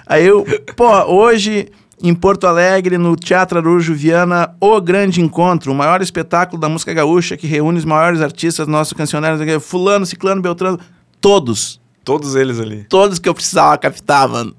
Aí 0.07 0.25
eu, 0.25 0.45
pô, 0.75 0.89
hoje 1.05 1.67
em 2.03 2.13
Porto 2.15 2.47
Alegre, 2.47 2.97
no 2.97 3.15
Teatro 3.15 3.59
Arujo 3.59 3.93
Viana, 3.93 4.53
o 4.59 4.81
grande 4.81 5.21
encontro, 5.21 5.71
o 5.71 5.75
maior 5.75 6.01
espetáculo 6.01 6.59
da 6.59 6.67
música 6.67 6.93
gaúcha 6.93 7.37
que 7.37 7.45
reúne 7.47 7.77
os 7.77 7.85
maiores 7.85 8.21
artistas, 8.21 8.67
nossos 8.67 8.93
cancioneiros, 8.93 9.39
fulano, 9.63 10.05
ciclano, 10.05 10.41
beltrano, 10.41 10.79
todos, 11.21 11.79
Todos 12.03 12.33
eles 12.35 12.59
ali. 12.59 12.83
todos 12.89 13.19
que 13.19 13.29
eu 13.29 13.33
precisava 13.35 13.77
captar, 13.77 14.27
mano. 14.27 14.55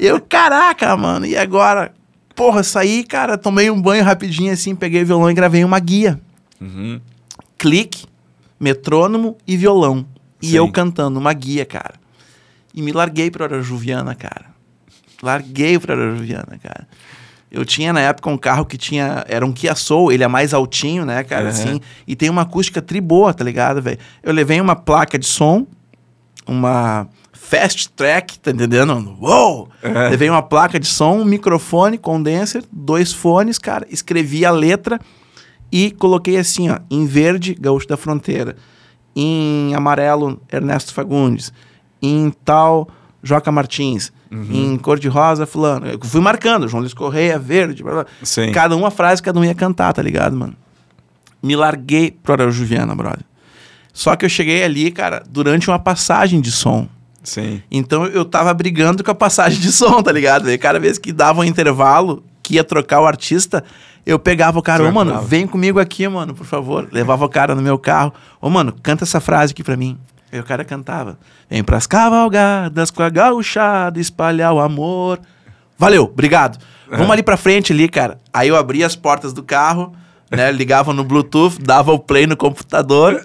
E 0.00 0.06
eu, 0.06 0.18
caraca, 0.20 0.96
mano, 0.96 1.26
e 1.26 1.36
agora? 1.36 1.92
Porra, 2.34 2.62
saí, 2.62 3.04
cara, 3.04 3.36
tomei 3.36 3.70
um 3.70 3.80
banho 3.80 4.02
rapidinho 4.02 4.50
assim, 4.54 4.74
peguei 4.74 5.02
o 5.02 5.06
violão 5.06 5.30
e 5.30 5.34
gravei 5.34 5.62
uma 5.64 5.78
guia. 5.78 6.18
Uhum. 6.58 6.98
Clique, 7.62 8.06
metrônomo 8.58 9.38
e 9.46 9.56
violão. 9.56 10.04
E 10.42 10.48
Sim. 10.48 10.56
eu 10.56 10.72
cantando 10.72 11.20
uma 11.20 11.32
guia, 11.32 11.64
cara. 11.64 11.94
E 12.74 12.82
me 12.82 12.90
larguei 12.90 13.30
pra 13.30 13.44
Arajuviana, 13.44 14.16
cara. 14.16 14.46
Larguei 15.22 15.78
pra 15.78 15.94
Arajuviana, 15.94 16.58
cara. 16.60 16.88
Eu 17.48 17.64
tinha 17.64 17.92
na 17.92 18.00
época 18.00 18.28
um 18.28 18.36
carro 18.36 18.66
que 18.66 18.76
tinha. 18.76 19.24
Era 19.28 19.46
um 19.46 19.52
Kia 19.52 19.76
Soul, 19.76 20.10
ele 20.10 20.24
é 20.24 20.26
mais 20.26 20.52
altinho, 20.52 21.06
né, 21.06 21.22
cara? 21.22 21.44
Uhum. 21.44 21.48
Assim. 21.50 21.80
E 22.04 22.16
tem 22.16 22.28
uma 22.28 22.42
acústica 22.42 22.82
tri 22.82 23.00
boa, 23.00 23.32
tá 23.32 23.44
ligado, 23.44 23.80
velho? 23.80 23.98
Eu 24.24 24.32
levei 24.32 24.60
uma 24.60 24.74
placa 24.74 25.16
de 25.16 25.26
som, 25.26 25.64
uma 26.44 27.06
Fast 27.32 27.90
Track, 27.90 28.40
tá 28.40 28.50
entendendo? 28.50 29.16
Uou! 29.20 29.68
É. 29.80 30.08
Levei 30.08 30.28
uma 30.28 30.42
placa 30.42 30.80
de 30.80 30.88
som, 30.88 31.20
um 31.20 31.24
microfone, 31.24 31.96
condenser, 31.96 32.64
dois 32.72 33.12
fones, 33.12 33.56
cara. 33.56 33.86
Escrevi 33.88 34.44
a 34.44 34.50
letra 34.50 34.98
e 35.72 35.90
coloquei 35.90 36.36
assim, 36.36 36.68
ó, 36.68 36.78
em 36.90 37.06
verde, 37.06 37.56
Gaúcho 37.58 37.88
da 37.88 37.96
Fronteira. 37.96 38.54
Em 39.16 39.74
amarelo, 39.74 40.40
Ernesto 40.52 40.92
Fagundes. 40.92 41.52
Em 42.02 42.30
tal, 42.44 42.88
Joca 43.22 43.50
Martins. 43.50 44.12
Em 44.30 44.78
cor-de-rosa, 44.78 45.44
fulano. 45.44 45.86
Eu 45.86 45.98
fui 46.02 46.20
marcando, 46.20 46.66
João 46.66 46.80
Luiz 46.80 46.94
Correia, 46.94 47.38
verde, 47.38 47.82
blá, 47.82 47.92
blá. 47.92 48.06
Sim. 48.22 48.50
Cada 48.50 48.74
uma 48.74 48.90
frase, 48.90 49.22
cada 49.22 49.38
um 49.38 49.44
ia 49.44 49.54
cantar, 49.54 49.92
tá 49.92 50.00
ligado, 50.00 50.34
mano? 50.34 50.54
Me 51.42 51.54
larguei 51.54 52.10
pro 52.10 52.32
Arajuviana, 52.32 52.94
brother. 52.94 53.24
Só 53.92 54.16
que 54.16 54.24
eu 54.24 54.30
cheguei 54.30 54.64
ali, 54.64 54.90
cara, 54.90 55.22
durante 55.28 55.68
uma 55.68 55.78
passagem 55.78 56.40
de 56.40 56.50
som. 56.50 56.88
Sim. 57.22 57.62
Então 57.70 58.06
eu 58.06 58.24
tava 58.24 58.52
brigando 58.54 59.04
com 59.04 59.10
a 59.10 59.14
passagem 59.14 59.60
de 59.60 59.70
som, 59.70 60.02
tá 60.02 60.10
ligado? 60.10 60.50
E 60.50 60.56
cada 60.56 60.80
vez 60.80 60.96
que 60.96 61.12
dava 61.12 61.40
um 61.40 61.44
intervalo, 61.44 62.24
que 62.42 62.54
ia 62.54 62.64
trocar 62.64 63.00
o 63.00 63.06
artista, 63.06 63.62
eu 64.04 64.18
pegava 64.18 64.58
o 64.58 64.62
cara, 64.62 64.82
ô 64.82 64.92
mano, 64.92 65.10
Trancava. 65.10 65.28
vem 65.28 65.46
comigo 65.46 65.78
aqui, 65.78 66.06
mano, 66.08 66.34
por 66.34 66.46
favor. 66.46 66.88
Levava 66.90 67.24
o 67.24 67.28
cara 67.28 67.54
no 67.54 67.62
meu 67.62 67.78
carro, 67.78 68.12
ô 68.40 68.50
mano, 68.50 68.74
canta 68.82 69.04
essa 69.04 69.20
frase 69.20 69.52
aqui 69.52 69.62
pra 69.62 69.76
mim. 69.76 69.98
Aí 70.32 70.40
o 70.40 70.44
cara 70.44 70.64
cantava, 70.64 71.18
vem 71.48 71.62
pras 71.62 71.86
cavalgadas 71.86 72.90
com 72.90 73.02
a 73.02 73.10
gauchada, 73.10 74.00
espalhar 74.00 74.52
o 74.52 74.60
amor. 74.60 75.20
Valeu, 75.78 76.04
obrigado. 76.04 76.58
Vamos 76.90 77.10
ali 77.10 77.22
pra 77.22 77.36
frente 77.36 77.72
ali, 77.72 77.88
cara. 77.88 78.18
Aí 78.32 78.48
eu 78.48 78.56
abria 78.56 78.86
as 78.86 78.94
portas 78.94 79.32
do 79.32 79.42
carro, 79.42 79.94
né? 80.30 80.50
Ligava 80.50 80.92
no 80.92 81.04
Bluetooth, 81.04 81.58
dava 81.60 81.92
o 81.92 81.98
play 81.98 82.26
no 82.26 82.36
computador, 82.36 83.24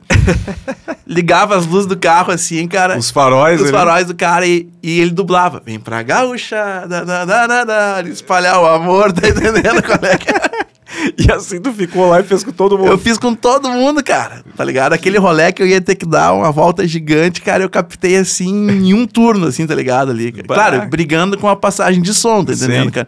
ligava 1.08 1.56
as 1.56 1.66
luzes 1.66 1.88
do 1.88 1.98
carro 1.98 2.32
assim, 2.32 2.68
cara. 2.68 2.98
Os 2.98 3.10
faróis. 3.10 3.62
Os 3.62 3.70
faróis 3.70 4.08
do 4.08 4.16
cara 4.16 4.46
e, 4.46 4.70
e 4.84 5.00
ele 5.00 5.12
dublava. 5.12 5.62
Vem 5.66 5.80
pra 5.80 6.04
gaúcha, 6.04 6.86
da, 6.88 7.04
da, 7.04 7.26
da, 7.26 7.48
da, 7.48 7.64
da, 7.64 8.10
espalhar 8.10 8.60
o 8.60 8.66
amor, 8.66 9.12
tá 9.14 9.28
entendendo 9.28 9.82
qual 9.82 10.00
é 10.04 10.18
que 10.18 10.30
é? 10.30 10.47
E 11.18 11.32
assim 11.32 11.60
tu 11.60 11.72
ficou 11.74 12.10
lá 12.10 12.20
e 12.20 12.24
fez 12.24 12.44
com 12.44 12.52
todo 12.52 12.78
mundo. 12.78 12.88
Eu 12.90 12.98
fiz 12.98 13.18
com 13.18 13.34
todo 13.34 13.70
mundo, 13.70 14.04
cara, 14.04 14.44
tá 14.56 14.64
ligado? 14.64 14.94
Aquele 14.94 15.18
rolê 15.18 15.52
que 15.52 15.62
eu 15.62 15.68
ia 15.68 15.82
ter 15.82 15.96
que 15.96 16.06
dar 16.06 16.34
uma 16.34 16.52
volta 16.52 16.88
gigante, 16.88 17.42
cara, 17.42 17.64
eu 17.64 17.70
captei 17.70 18.18
assim 18.18 18.70
em 18.70 18.94
um 18.94 19.06
turno, 19.06 19.48
assim, 19.48 19.66
tá 19.68 19.76
ligado 19.76 20.12
ali? 20.12 20.32
cara. 20.32 20.48
Claro, 20.48 20.90
brigando 20.90 21.38
com 21.38 21.48
a 21.48 21.56
passagem 21.56 22.02
de 22.02 22.14
som, 22.14 22.44
tá 22.44 22.54
entendendo, 22.54 22.86
Sim. 22.86 22.92
cara? 22.92 23.08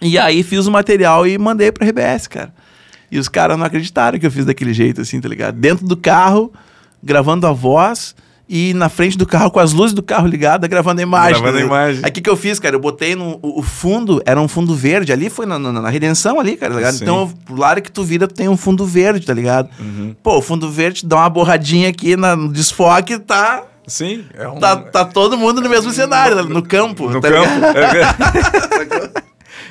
E 0.00 0.18
aí 0.18 0.42
fiz 0.42 0.66
o 0.66 0.70
material 0.70 1.26
e 1.26 1.36
mandei 1.36 1.72
pra 1.72 1.86
RBS, 1.86 2.26
cara. 2.28 2.52
E 3.10 3.18
os 3.18 3.28
caras 3.28 3.58
não 3.58 3.66
acreditaram 3.66 4.18
que 4.18 4.26
eu 4.26 4.30
fiz 4.30 4.44
daquele 4.44 4.72
jeito, 4.72 5.00
assim, 5.00 5.20
tá 5.20 5.28
ligado? 5.28 5.56
Dentro 5.56 5.86
do 5.86 5.96
carro, 5.96 6.52
gravando 7.02 7.46
a 7.46 7.52
voz 7.52 8.14
e 8.48 8.72
na 8.72 8.88
frente 8.88 9.18
do 9.18 9.26
carro, 9.26 9.50
com 9.50 9.60
as 9.60 9.72
luzes 9.72 9.92
do 9.92 10.02
carro 10.02 10.26
ligadas, 10.26 10.68
gravando 10.70 11.00
a 11.00 11.02
imagem. 11.02 11.42
Gravando 11.42 11.58
tá 11.58 11.64
a 11.64 11.66
imagem. 11.66 12.00
Aí 12.02 12.10
o 12.10 12.12
que, 12.12 12.20
que 12.20 12.30
eu 12.30 12.36
fiz, 12.36 12.58
cara? 12.58 12.74
Eu 12.74 12.80
botei 12.80 13.14
no. 13.14 13.38
O, 13.42 13.62
fundo 13.62 14.22
era 14.24 14.40
um 14.40 14.48
fundo 14.48 14.74
verde. 14.74 15.12
Ali 15.12 15.28
foi 15.28 15.44
na, 15.44 15.58
na, 15.58 15.72
na 15.72 15.90
redenção 15.90 16.40
ali, 16.40 16.56
cara, 16.56 16.72
tá 16.72 16.78
ligado? 16.78 16.94
Sim. 16.94 17.04
Então, 17.04 17.32
pro 17.44 17.56
lado 17.56 17.82
que 17.82 17.92
tu 17.92 18.02
vira, 18.02 18.26
tu 18.26 18.34
tem 18.34 18.48
um 18.48 18.56
fundo 18.56 18.86
verde, 18.86 19.26
tá 19.26 19.34
ligado? 19.34 19.68
Uhum. 19.78 20.16
Pô, 20.22 20.38
o 20.38 20.42
fundo 20.42 20.70
verde 20.70 21.04
dá 21.04 21.16
uma 21.16 21.28
borradinha 21.28 21.90
aqui 21.90 22.16
na, 22.16 22.34
no 22.34 22.50
desfoque 22.50 23.18
tá. 23.18 23.64
Sim. 23.86 24.24
É 24.34 24.48
um... 24.48 24.58
Tá, 24.58 24.76
tá 24.76 25.04
todo 25.04 25.36
mundo 25.36 25.60
no 25.60 25.68
mesmo 25.68 25.90
cenário, 25.92 26.44
no 26.44 26.62
campo. 26.62 27.10
No 27.10 27.20
tá 27.20 27.30
campo. 27.30 27.64
É. 27.64 29.28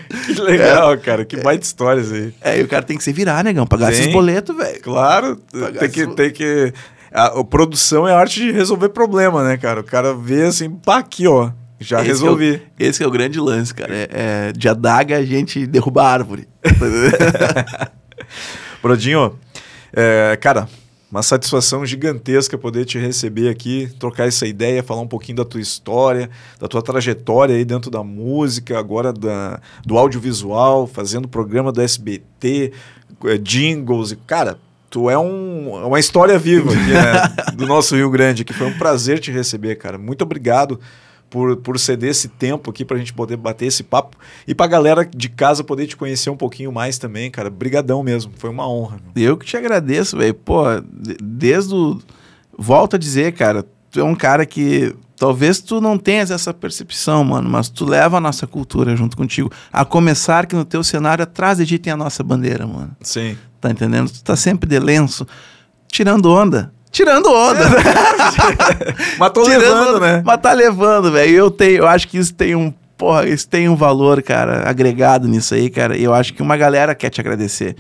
Que 0.08 0.42
legal, 0.42 0.98
cara. 0.98 1.26
Que 1.26 1.38
baita 1.38 1.66
histórias 1.66 2.12
aí. 2.12 2.34
É, 2.42 2.60
e 2.60 2.64
o 2.64 2.68
cara 2.68 2.84
tem 2.84 2.98
que 2.98 3.04
se 3.04 3.12
virar, 3.12 3.44
negão, 3.44 3.68
pagar 3.68 3.94
Sim. 3.94 4.02
esses 4.02 4.14
boletos, 4.14 4.56
velho. 4.56 4.82
Claro, 4.82 5.38
Pagar 5.52 5.80
tem 5.80 5.90
que, 5.90 6.08
tem 6.08 6.32
que. 6.32 6.74
A, 7.12 7.40
a 7.40 7.44
produção 7.44 8.08
é 8.08 8.14
a 8.14 8.20
arte 8.20 8.40
de 8.40 8.52
resolver 8.52 8.90
problema, 8.90 9.44
né, 9.44 9.58
cara? 9.58 9.82
O 9.82 9.84
cara 9.84 10.14
vê 10.14 10.44
assim, 10.44 10.70
pá, 10.70 11.00
aqui, 11.00 11.28
ó. 11.28 11.52
Já 11.80 12.00
Esse 12.00 12.08
resolvi. 12.08 12.56
é 12.56 12.58
o- 12.58 12.62
esse 12.90 13.04
é 13.04 13.08
o 13.08 13.12
grande 13.12 13.40
lance, 13.40 13.74
cara. 13.74 13.94
É, 13.94 14.08
é, 14.12 14.52
de 14.52 14.68
adaga 14.68 15.18
a 15.18 15.24
gente 15.26 15.66
derruba 15.68 16.04
a 16.04 16.12
árvore. 16.12 16.48
Brodinho, 18.82 19.38
é, 19.94 20.38
cara, 20.42 20.68
uma 21.12 21.24
satisfação 21.24 21.86
gigantesca 21.86 22.58
poder 22.58 22.86
te 22.86 22.98
receber 22.98 23.50
aqui, 23.50 23.90
trocar 24.00 24.28
essa 24.28 24.46
ideia, 24.48 24.84
falar 24.84 25.02
um 25.02 25.08
pouquinho 25.08 25.38
da 25.38 25.46
tua 25.46 25.62
história, 25.62 26.30
da 26.60 26.68
tua 26.68 26.82
trajetória 26.82 27.56
aí 27.56 27.66
dentro 27.66 27.90
da 27.90 28.04
música, 28.04 28.78
agora 28.78 29.12
da, 29.14 29.60
do 29.86 29.98
audiovisual, 29.98 30.88
fazendo 30.88 31.28
programa 31.28 31.72
do 31.72 31.82
SBT, 31.82 32.72
é, 33.26 33.38
jingles. 33.38 34.12
e 34.12 34.16
Cara, 34.16 34.58
tu 34.90 35.10
é 35.10 35.18
um, 35.18 35.86
uma 35.88 36.00
história 36.00 36.38
viva 36.40 36.72
aqui, 36.72 36.80
né, 36.92 37.54
do 37.56 37.66
nosso 37.68 37.96
Rio 37.96 38.10
Grande, 38.10 38.44
que 38.44 38.54
foi 38.54 38.68
um 38.68 38.78
prazer 38.78 39.20
te 39.20 39.32
receber, 39.32 39.76
cara. 39.76 39.98
Muito 39.98 40.22
obrigado. 40.24 40.80
Por, 41.30 41.58
por 41.58 41.78
ceder 41.78 42.12
esse 42.12 42.30
tempo 42.30 42.72
aqui 42.72 42.86
pra 42.86 42.98
gente 42.98 43.12
poder 43.12 43.36
bater 43.36 43.66
esse 43.66 43.84
papo 43.84 44.16
e 44.48 44.56
pra 44.56 44.66
galera 44.66 45.04
de 45.06 45.28
casa 45.28 45.62
poder 45.62 45.86
te 45.86 45.98
conhecer 45.98 46.30
um 46.30 46.38
pouquinho 46.38 46.72
mais 46.72 46.98
também, 46.98 47.30
cara. 47.30 47.50
Brigadão 47.50 48.02
mesmo, 48.02 48.32
foi 48.38 48.50
uma 48.50 48.66
honra. 48.66 48.96
meu. 49.14 49.32
Eu 49.32 49.38
que 49.38 49.46
te 49.46 49.58
agradeço, 49.58 50.16
velho. 50.18 50.34
Pô, 50.34 50.64
de- 50.80 51.18
desde 51.22 51.76
o. 51.76 52.00
Volto 52.58 52.96
a 52.96 52.98
dizer, 52.98 53.34
cara, 53.34 53.66
tu 53.92 54.00
é 54.00 54.04
um 54.06 54.16
cara 54.16 54.46
que. 54.46 54.96
Talvez 55.18 55.60
tu 55.60 55.82
não 55.82 55.98
tenhas 55.98 56.32
essa 56.32 56.54
percepção, 56.54 57.26
mano, 57.26 57.50
mas 57.50 57.68
tu 57.68 57.84
leva 57.84 58.16
a 58.18 58.22
nossa 58.22 58.48
cultura 58.48 58.96
junto 58.96 59.18
contigo. 59.18 59.52
A 59.74 59.84
começar 59.84 60.46
que 60.46 60.56
no 60.56 60.64
teu 60.64 60.82
cenário 60.82 61.24
atrás 61.24 61.58
de 61.58 61.66
ti 61.66 61.78
tem 61.78 61.92
a 61.92 61.98
nossa 61.98 62.24
bandeira, 62.24 62.66
mano. 62.66 62.96
Sim. 63.02 63.36
Tá 63.68 63.72
entendendo? 63.72 64.10
Tu 64.10 64.24
tá 64.24 64.36
sempre 64.38 64.70
de 64.70 64.80
lenço, 64.80 65.28
tirando 65.92 66.32
onda. 66.32 66.72
Tirando 66.90 67.30
onda, 67.30 67.70
né? 67.70 67.76
Mas 69.20 69.32
tô 69.32 69.44
Tirando 69.44 69.62
levando, 69.62 69.96
onda, 69.96 70.00
né? 70.00 70.22
Mas 70.26 70.42
tá 70.42 70.54
levando, 70.54 71.12
velho. 71.12 71.32
Eu 71.36 71.52
tenho, 71.52 71.78
eu 71.80 71.88
acho 71.88 72.08
que 72.08 72.18
isso 72.18 72.34
tem 72.34 72.56
um, 72.56 72.74
porra, 72.98 73.28
isso 73.28 73.46
tem 73.48 73.68
um 73.68 73.76
valor, 73.76 74.24
cara, 74.24 74.68
agregado 74.68 75.28
nisso 75.28 75.54
aí, 75.54 75.70
cara. 75.70 75.98
E 75.98 76.04
eu 76.04 76.14
acho 76.14 76.34
que 76.34 76.42
uma 76.42 76.56
galera 76.56 76.96
quer 76.96 77.10
te 77.10 77.20
agradecer. 77.20 77.76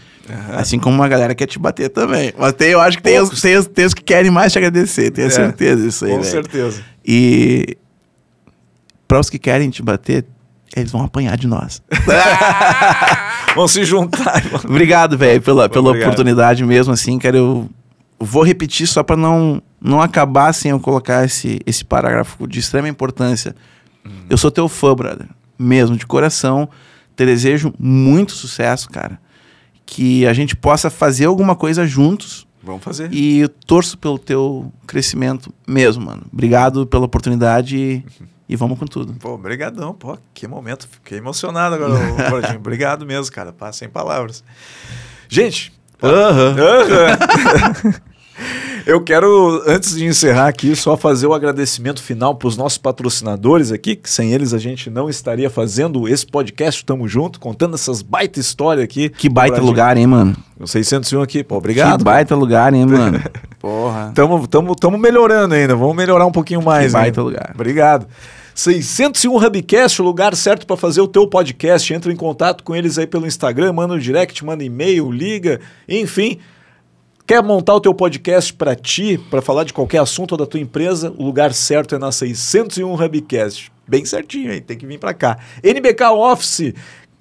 Assim 0.53 0.77
como 0.77 0.93
uma 0.95 1.07
galera 1.07 1.33
quer 1.33 1.45
te 1.47 1.57
bater 1.57 1.87
também. 1.89 2.33
Mas 2.37 2.51
tem, 2.53 2.71
eu 2.71 2.81
acho 2.81 2.97
que 2.97 3.03
tem 3.03 3.17
os, 3.19 3.41
tem, 3.41 3.55
os, 3.55 3.65
tem 3.65 3.85
os 3.85 3.93
que 3.93 4.03
querem 4.03 4.29
mais 4.29 4.51
te 4.51 4.57
agradecer, 4.59 5.09
tenho 5.09 5.27
É, 5.27 5.31
certeza 5.31 5.81
disso 5.81 6.03
aí, 6.03 6.11
Com 6.11 6.19
velho. 6.19 6.31
certeza. 6.31 6.81
E 7.05 7.77
para 9.07 9.19
os 9.21 9.29
que 9.29 9.39
querem 9.39 9.69
te 9.69 9.81
bater, 9.81 10.25
eles 10.75 10.91
vão 10.91 11.03
apanhar 11.03 11.37
de 11.37 11.47
nós. 11.47 11.81
Vamos 13.55 13.71
se 13.71 13.83
juntar. 13.83 14.43
irmão. 14.43 14.61
Obrigado, 14.65 15.17
velho, 15.17 15.41
pela, 15.41 15.67
pela 15.69 15.89
Obrigado. 15.89 16.09
oportunidade 16.09 16.63
mesmo, 16.63 16.93
assim, 16.93 17.17
cara. 17.17 17.37
Eu 17.37 17.69
vou 18.19 18.43
repetir 18.43 18.87
só 18.87 19.03
para 19.03 19.15
não, 19.15 19.61
não 19.81 20.01
acabar 20.01 20.53
sem 20.53 20.71
eu 20.71 20.79
colocar 20.79 21.25
esse, 21.25 21.59
esse 21.65 21.83
parágrafo 21.83 22.47
de 22.47 22.59
extrema 22.59 22.87
importância. 22.87 23.55
Eu 24.29 24.37
sou 24.37 24.49
teu 24.51 24.67
fã, 24.69 24.95
brother. 24.95 25.27
Mesmo, 25.57 25.97
de 25.97 26.05
coração. 26.05 26.69
Te 27.15 27.25
desejo 27.25 27.73
muito 27.79 28.31
sucesso, 28.31 28.89
cara. 28.89 29.19
Que 29.85 30.25
a 30.27 30.33
gente 30.33 30.55
possa 30.55 30.89
fazer 30.89 31.25
alguma 31.25 31.55
coisa 31.55 31.85
juntos. 31.85 32.45
Vamos 32.63 32.83
fazer. 32.83 33.11
E 33.13 33.39
eu 33.39 33.49
torço 33.49 33.97
pelo 33.97 34.19
teu 34.19 34.71
crescimento 34.85 35.53
mesmo, 35.67 36.05
mano. 36.05 36.23
Obrigado 36.31 36.85
pela 36.85 37.05
oportunidade 37.05 37.77
e, 37.77 38.05
e 38.49 38.55
vamos 38.55 38.79
com 38.79 38.85
tudo. 38.85 39.13
Pô, 39.13 39.37
brigadão. 39.37 39.93
Pô, 39.93 40.17
que 40.33 40.47
momento. 40.47 40.87
Fiquei 40.87 41.17
emocionado 41.17 41.75
agora, 41.75 41.95
Brodinho. 42.29 42.57
Obrigado 42.59 43.05
mesmo, 43.05 43.33
cara. 43.33 43.51
Pá, 43.51 43.71
sem 43.71 43.89
palavras. 43.89 44.43
Gente. 45.27 45.73
Aham. 46.01 46.55
Eu 48.85 49.01
quero, 49.01 49.63
antes 49.67 49.95
de 49.95 50.05
encerrar 50.05 50.47
aqui, 50.47 50.73
só 50.73 50.95
fazer 50.95 51.27
o 51.27 51.33
agradecimento 51.33 52.01
final 52.01 52.35
para 52.35 52.47
os 52.47 52.55
nossos 52.55 52.77
patrocinadores 52.77 53.69
aqui, 53.69 53.97
que 53.97 54.09
sem 54.09 54.31
eles 54.31 54.53
a 54.53 54.57
gente 54.57 54.89
não 54.89 55.09
estaria 55.09 55.49
fazendo 55.49 56.07
esse 56.07 56.25
podcast 56.25 56.85
Tamo 56.85 57.05
Junto, 57.05 57.37
contando 57.37 57.75
essas 57.75 58.01
baita 58.01 58.39
histórias 58.39 58.85
aqui. 58.85 59.09
Que 59.09 59.27
baita 59.27 59.59
lugar, 59.59 59.97
hein, 59.97 60.07
mano? 60.07 60.37
O 60.57 60.65
601 60.65 61.21
aqui, 61.21 61.43
pô, 61.43 61.57
obrigado. 61.57 61.97
Que 61.97 62.03
baita 62.05 62.33
lugar, 62.33 62.73
hein, 62.73 62.85
mano? 62.85 63.21
Porra. 63.59 64.13
Tamo, 64.15 64.47
tamo, 64.47 64.73
tamo 64.73 64.97
melhorando 64.97 65.53
ainda, 65.53 65.75
vamos 65.75 65.95
melhorar 65.95 66.25
um 66.25 66.31
pouquinho 66.31 66.61
mais. 66.61 66.87
Que 66.87 66.93
baita 66.93 67.19
ainda. 67.19 67.29
lugar. 67.29 67.51
Obrigado. 67.53 68.07
601 68.57 69.37
Hubcast, 69.37 70.01
o 70.01 70.05
lugar 70.05 70.35
certo 70.35 70.65
para 70.65 70.75
fazer 70.75 70.99
o 70.99 71.07
teu 71.07 71.27
podcast. 71.27 71.93
Entra 71.93 72.11
em 72.11 72.15
contato 72.15 72.63
com 72.63 72.75
eles 72.75 72.97
aí 72.97 73.05
pelo 73.05 73.27
Instagram, 73.27 73.71
manda 73.71 73.93
um 73.93 73.99
direct, 73.99 74.43
manda 74.43 74.63
e-mail, 74.63 75.11
liga, 75.11 75.61
enfim. 75.87 76.39
Quer 77.27 77.43
montar 77.43 77.75
o 77.75 77.79
teu 77.79 77.93
podcast 77.93 78.51
para 78.51 78.75
ti, 78.75 79.19
para 79.29 79.43
falar 79.43 79.63
de 79.63 79.73
qualquer 79.73 79.99
assunto 79.99 80.35
da 80.35 80.47
tua 80.47 80.59
empresa? 80.59 81.13
O 81.19 81.23
lugar 81.23 81.53
certo 81.53 81.93
é 81.93 81.99
na 81.99 82.11
601 82.11 82.95
Hubcast. 82.95 83.71
Bem 83.87 84.03
certinho, 84.05 84.51
hein? 84.51 84.59
Tem 84.59 84.75
que 84.75 84.87
vir 84.87 84.97
para 84.97 85.13
cá. 85.13 85.37
NBK 85.63 86.05
Office, 86.05 86.73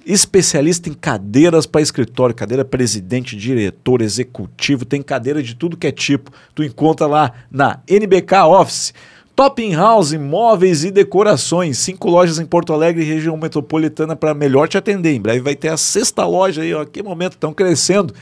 especialista 0.06 0.88
em 0.88 0.94
cadeiras 0.94 1.66
para 1.66 1.82
escritório, 1.82 2.34
cadeira 2.34 2.64
presidente, 2.64 3.36
diretor, 3.36 4.00
executivo, 4.00 4.86
tem 4.86 5.02
cadeira 5.02 5.42
de 5.42 5.54
tudo 5.54 5.76
que 5.76 5.86
é 5.86 5.92
tipo. 5.92 6.30
Tu 6.54 6.64
encontra 6.64 7.06
lá 7.06 7.30
na 7.50 7.80
NBK 7.86 8.36
Office. 8.46 8.94
Top 9.36 9.62
in 9.62 9.74
House, 9.74 10.14
móveis 10.14 10.82
e 10.82 10.90
decorações. 10.90 11.76
Cinco 11.76 12.08
lojas 12.08 12.38
em 12.38 12.46
Porto 12.46 12.72
Alegre 12.72 13.02
e 13.02 13.06
região 13.06 13.36
metropolitana 13.36 14.16
para 14.16 14.32
melhor 14.32 14.66
te 14.66 14.78
atender. 14.78 15.12
Em 15.12 15.20
breve 15.20 15.40
vai 15.40 15.54
ter 15.54 15.68
a 15.68 15.76
sexta 15.76 16.24
loja 16.24 16.62
aí, 16.62 16.72
ó. 16.72 16.86
Que 16.86 17.02
momento, 17.02 17.32
estão 17.32 17.52
crescendo. 17.52 18.14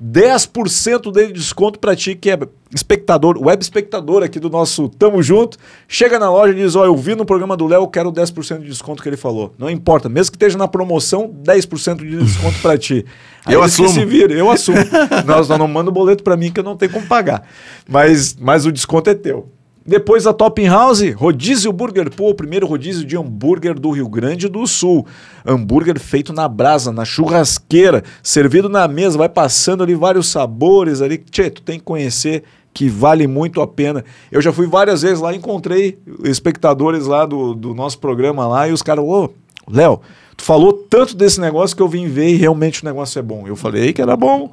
10% 0.00 1.10
de 1.10 1.32
desconto 1.32 1.78
para 1.78 1.96
ti 1.96 2.14
que 2.14 2.30
é 2.30 2.38
espectador, 2.72 3.36
web 3.42 3.60
espectador 3.60 4.22
aqui 4.22 4.38
do 4.38 4.50
nosso 4.50 4.90
Tamo 4.90 5.22
Junto. 5.22 5.56
Chega 5.88 6.18
na 6.18 6.30
loja 6.30 6.52
e 6.52 6.56
diz: 6.56 6.76
Ó, 6.76 6.84
eu 6.84 6.94
vi 6.94 7.14
no 7.14 7.24
programa 7.24 7.56
do 7.56 7.66
Léo, 7.66 7.88
quero 7.88 8.12
10% 8.12 8.58
de 8.58 8.66
desconto 8.66 9.02
que 9.02 9.08
ele 9.08 9.16
falou. 9.16 9.54
Não 9.58 9.70
importa, 9.70 10.06
mesmo 10.06 10.32
que 10.32 10.36
esteja 10.36 10.58
na 10.58 10.68
promoção, 10.68 11.34
10% 11.42 11.96
de 11.96 12.18
desconto 12.18 12.60
para 12.60 12.76
ti. 12.76 13.06
Aí 13.46 13.54
Eu 13.54 13.62
assumo. 13.62 13.88
se 13.88 14.04
vira, 14.04 14.34
eu 14.34 14.50
assumo. 14.50 14.76
Nós 15.24 15.48
não 15.48 15.66
manda 15.66 15.88
o 15.88 15.92
boleto 15.92 16.22
para 16.22 16.36
mim 16.36 16.52
que 16.52 16.60
eu 16.60 16.64
não 16.64 16.76
tenho 16.76 16.92
como 16.92 17.06
pagar. 17.06 17.48
Mas, 17.88 18.36
mas 18.38 18.66
o 18.66 18.70
desconto 18.70 19.08
é 19.08 19.14
teu. 19.14 19.48
Depois 19.88 20.26
a 20.26 20.34
Top 20.34 20.62
House, 20.66 21.00
Rodízio 21.14 21.72
Burger 21.72 22.14
Pô, 22.14 22.28
o 22.28 22.34
primeiro 22.34 22.66
rodízio 22.66 23.06
de 23.06 23.16
hambúrguer 23.16 23.72
do 23.72 23.90
Rio 23.90 24.06
Grande 24.06 24.46
do 24.46 24.66
Sul. 24.66 25.06
Hambúrguer 25.46 25.98
feito 25.98 26.30
na 26.30 26.46
brasa, 26.46 26.92
na 26.92 27.06
churrasqueira, 27.06 28.04
servido 28.22 28.68
na 28.68 28.86
mesa, 28.86 29.16
vai 29.16 29.30
passando 29.30 29.82
ali 29.82 29.94
vários 29.94 30.28
sabores 30.28 31.00
ali. 31.00 31.16
Tchê, 31.16 31.48
tu 31.48 31.62
tem 31.62 31.78
que 31.78 31.86
conhecer 31.86 32.44
que 32.74 32.86
vale 32.86 33.26
muito 33.26 33.62
a 33.62 33.66
pena. 33.66 34.04
Eu 34.30 34.42
já 34.42 34.52
fui 34.52 34.66
várias 34.66 35.00
vezes 35.00 35.20
lá, 35.20 35.34
encontrei 35.34 35.98
espectadores 36.22 37.06
lá 37.06 37.24
do, 37.24 37.54
do 37.54 37.72
nosso 37.72 37.98
programa 37.98 38.46
lá 38.46 38.68
e 38.68 38.72
os 38.74 38.82
caras, 38.82 39.02
ô, 39.02 39.30
Léo, 39.66 40.02
tu 40.36 40.44
falou 40.44 40.70
tanto 40.70 41.16
desse 41.16 41.40
negócio 41.40 41.74
que 41.74 41.82
eu 41.82 41.88
vim 41.88 42.08
ver 42.08 42.28
e 42.28 42.36
realmente 42.36 42.82
o 42.82 42.84
negócio 42.84 43.18
é 43.18 43.22
bom. 43.22 43.48
Eu 43.48 43.56
falei 43.56 43.94
que 43.94 44.02
era 44.02 44.14
bom. 44.18 44.52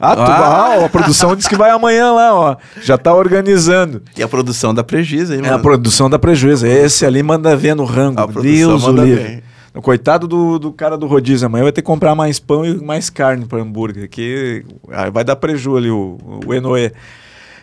Ah, 0.00 0.14
tu, 0.14 0.22
Ah. 0.22 0.76
ah, 0.80 0.84
a 0.84 0.88
produção 0.88 1.34
disse 1.34 1.48
que 1.48 1.56
vai 1.56 1.70
amanhã 1.70 2.12
lá, 2.12 2.34
ó. 2.34 2.56
Já 2.80 2.96
tá 2.96 3.12
organizando. 3.14 4.02
E 4.16 4.22
a 4.22 4.28
produção 4.28 4.72
da 4.72 4.84
prejuízo, 4.84 5.32
hein, 5.34 5.40
É 5.40 5.42
mano? 5.42 5.54
a 5.56 5.58
produção 5.58 6.08
da 6.08 6.18
prejuízo. 6.18 6.66
Esse 6.66 7.04
ali 7.04 7.22
manda 7.22 7.56
ver 7.56 7.74
no 7.74 7.84
rango. 7.84 8.20
A 8.20 8.26
Deus 8.26 8.82
o 8.84 8.86
manda 8.86 9.02
livre. 9.04 9.24
bem. 9.24 9.42
Coitado 9.82 10.26
do, 10.26 10.58
do 10.58 10.72
cara 10.72 10.96
do 10.96 11.06
rodízio. 11.06 11.46
Amanhã 11.46 11.62
vai 11.64 11.72
ter 11.72 11.82
que 11.82 11.86
comprar 11.86 12.14
mais 12.14 12.38
pão 12.40 12.64
e 12.64 12.74
mais 12.82 13.10
carne 13.10 13.44
para 13.44 13.60
hambúrguer. 13.60 14.08
Que 14.08 14.64
ah, 14.90 15.10
vai 15.10 15.22
dar 15.24 15.36
preju 15.36 15.76
ali 15.76 15.90
o, 15.90 16.18
o 16.46 16.54
Enoê. 16.54 16.92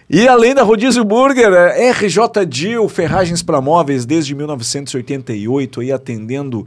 E 0.09 0.27
além 0.27 0.53
da 0.53 0.61
Rodízio 0.61 1.03
Burger, 1.03 1.51
é 1.51 1.89
RJ 1.91 2.45
Dil, 2.47 2.87
ferragens 2.87 3.41
para 3.41 3.59
móveis 3.59 4.05
desde 4.05 4.35
1988, 4.35 5.81
aí 5.81 5.91
atendendo 5.91 6.65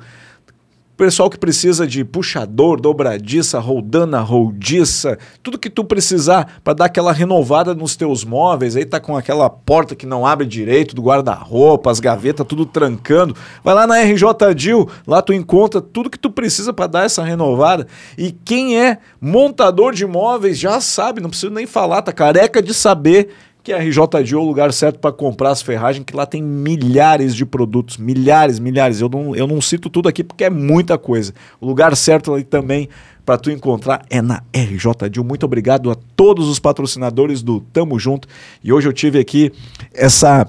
pessoal 0.98 1.30
que 1.30 1.38
precisa 1.38 1.86
de 1.86 2.04
puxador, 2.04 2.80
dobradiça, 2.80 3.60
roldana, 3.60 4.18
roldiça, 4.18 5.16
tudo 5.44 5.56
que 5.56 5.70
tu 5.70 5.84
precisar 5.84 6.60
para 6.64 6.74
dar 6.74 6.84
aquela 6.86 7.12
renovada 7.12 7.72
nos 7.72 7.94
teus 7.94 8.24
móveis, 8.24 8.74
aí 8.74 8.84
tá 8.84 8.98
com 8.98 9.16
aquela 9.16 9.48
porta 9.48 9.94
que 9.94 10.04
não 10.04 10.26
abre 10.26 10.44
direito 10.44 10.96
do 10.96 11.02
guarda-roupa, 11.02 11.88
as 11.88 12.00
gavetas 12.00 12.44
tudo 12.44 12.66
trancando. 12.66 13.36
Vai 13.62 13.76
lá 13.76 13.86
na 13.86 14.02
RJ 14.02 14.24
Dil, 14.56 14.90
lá 15.06 15.22
tu 15.22 15.32
encontra 15.32 15.80
tudo 15.80 16.10
que 16.10 16.18
tu 16.18 16.30
precisa 16.30 16.72
para 16.72 16.88
dar 16.88 17.04
essa 17.04 17.22
renovada. 17.22 17.86
E 18.18 18.32
quem 18.32 18.76
é 18.76 18.98
montador 19.20 19.94
de 19.94 20.04
móveis 20.04 20.58
já 20.58 20.80
sabe, 20.80 21.20
não 21.20 21.30
preciso 21.30 21.52
nem 21.52 21.64
falar, 21.64 22.02
tá 22.02 22.12
careca 22.12 22.60
de 22.60 22.74
saber 22.74 23.28
que 23.68 23.72
a 23.74 23.78
RJ 23.78 24.24
Dio 24.24 24.38
é 24.38 24.42
o 24.42 24.46
lugar 24.46 24.72
certo 24.72 24.98
para 24.98 25.12
comprar 25.12 25.50
as 25.50 25.60
ferragens, 25.60 26.02
que 26.02 26.16
lá 26.16 26.24
tem 26.24 26.42
milhares 26.42 27.34
de 27.34 27.44
produtos, 27.44 27.98
milhares, 27.98 28.58
milhares. 28.58 28.98
Eu 28.98 29.10
não, 29.10 29.36
eu 29.36 29.46
não 29.46 29.60
cito 29.60 29.90
tudo 29.90 30.08
aqui 30.08 30.24
porque 30.24 30.44
é 30.44 30.48
muita 30.48 30.96
coisa. 30.96 31.34
O 31.60 31.66
lugar 31.66 31.94
certo 31.94 32.32
ali 32.32 32.44
também 32.44 32.88
para 33.26 33.36
tu 33.36 33.50
encontrar 33.50 34.06
é 34.08 34.22
na 34.22 34.42
RJ 34.54 35.10
Dio. 35.10 35.22
Muito 35.22 35.44
obrigado 35.44 35.90
a 35.90 35.94
todos 36.16 36.48
os 36.48 36.58
patrocinadores 36.58 37.42
do 37.42 37.60
Tamo 37.60 37.98
Junto. 37.98 38.26
E 38.64 38.72
hoje 38.72 38.88
eu 38.88 38.92
tive 38.92 39.18
aqui 39.18 39.52
essa 39.92 40.48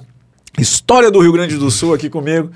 história 0.57 1.11
do 1.11 1.19
Rio 1.19 1.33
Grande 1.33 1.57
do 1.57 1.69
Sul 1.69 1.93
aqui 1.93 2.09
comigo, 2.09 2.49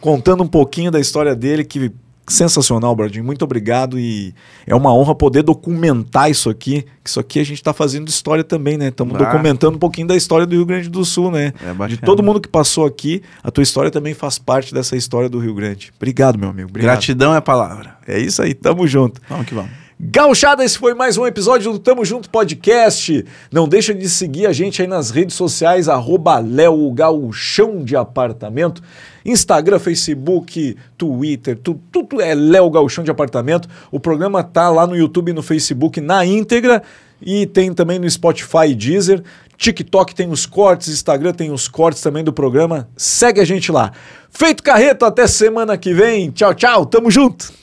contando 0.00 0.42
um 0.42 0.48
pouquinho 0.48 0.90
da 0.90 0.98
história 0.98 1.34
dele 1.34 1.62
que 1.62 1.92
Sensacional, 2.30 2.94
Bradinho. 2.94 3.24
Muito 3.24 3.44
obrigado 3.44 3.98
e 3.98 4.34
é 4.66 4.74
uma 4.74 4.94
honra 4.94 5.14
poder 5.14 5.42
documentar 5.42 6.30
isso 6.30 6.48
aqui. 6.48 6.82
Que 7.02 7.10
isso 7.10 7.20
aqui 7.20 7.40
a 7.40 7.44
gente 7.44 7.58
está 7.58 7.72
fazendo 7.72 8.08
história 8.08 8.44
também, 8.44 8.76
né? 8.78 8.88
Estamos 8.88 9.14
Ah. 9.14 9.18
documentando 9.18 9.76
um 9.76 9.78
pouquinho 9.80 10.06
da 10.06 10.16
história 10.16 10.46
do 10.46 10.54
Rio 10.54 10.64
Grande 10.66 10.88
do 10.88 11.04
Sul, 11.04 11.30
né? 11.30 11.52
É. 11.62 11.86
De 11.88 11.96
todo 11.96 12.22
mundo 12.22 12.40
que 12.40 12.48
passou 12.48 12.86
aqui, 12.86 13.22
a 13.42 13.50
tua 13.50 13.62
história 13.62 13.90
também 13.90 14.14
faz 14.14 14.38
parte 14.38 14.72
dessa 14.72 14.96
história 14.96 15.28
do 15.28 15.38
Rio 15.38 15.54
Grande. 15.54 15.92
Obrigado, 15.96 16.38
meu 16.38 16.48
amigo. 16.50 16.68
Obrigado. 16.68 16.92
Gratidão 16.96 17.34
é 17.34 17.38
a 17.38 17.42
palavra. 17.42 17.96
É 18.06 18.18
isso 18.18 18.40
aí, 18.42 18.54
tamo 18.54 18.86
junto. 18.86 19.20
Vamos 19.28 19.46
que 19.46 19.54
vamos. 19.54 19.79
Gauchada, 20.02 20.64
esse 20.64 20.78
foi 20.78 20.94
mais 20.94 21.18
um 21.18 21.26
episódio 21.26 21.70
do 21.72 21.78
Tamo 21.78 22.06
Junto 22.06 22.30
Podcast. 22.30 23.22
Não 23.52 23.68
deixa 23.68 23.92
de 23.92 24.08
seguir 24.08 24.46
a 24.46 24.52
gente 24.52 24.80
aí 24.80 24.88
nas 24.88 25.10
redes 25.10 25.36
sociais, 25.36 25.90
arroba 25.90 26.38
Léo 26.38 26.90
Gauchão 26.92 27.84
de 27.84 27.94
Apartamento. 27.94 28.82
Instagram, 29.26 29.78
Facebook, 29.78 30.74
Twitter, 30.96 31.58
tu- 31.62 31.78
tudo 31.92 32.18
é 32.18 32.34
Léo 32.34 32.70
Gauchão 32.70 33.04
de 33.04 33.10
Apartamento. 33.10 33.68
O 33.92 34.00
programa 34.00 34.42
tá 34.42 34.70
lá 34.70 34.86
no 34.86 34.96
YouTube 34.96 35.32
e 35.32 35.34
no 35.34 35.42
Facebook 35.42 36.00
na 36.00 36.24
íntegra 36.24 36.82
e 37.20 37.44
tem 37.44 37.70
também 37.74 37.98
no 37.98 38.08
Spotify 38.08 38.68
e 38.70 38.74
Deezer. 38.74 39.22
TikTok 39.58 40.14
tem 40.14 40.30
os 40.30 40.46
cortes, 40.46 40.88
Instagram 40.88 41.34
tem 41.34 41.50
os 41.52 41.68
cortes 41.68 42.00
também 42.00 42.24
do 42.24 42.32
programa. 42.32 42.88
Segue 42.96 43.38
a 43.38 43.44
gente 43.44 43.70
lá. 43.70 43.92
Feito 44.30 44.62
Carreto, 44.62 45.04
até 45.04 45.26
semana 45.26 45.76
que 45.76 45.92
vem. 45.92 46.30
Tchau, 46.30 46.54
tchau, 46.54 46.86
tamo 46.86 47.10
junto. 47.10 47.59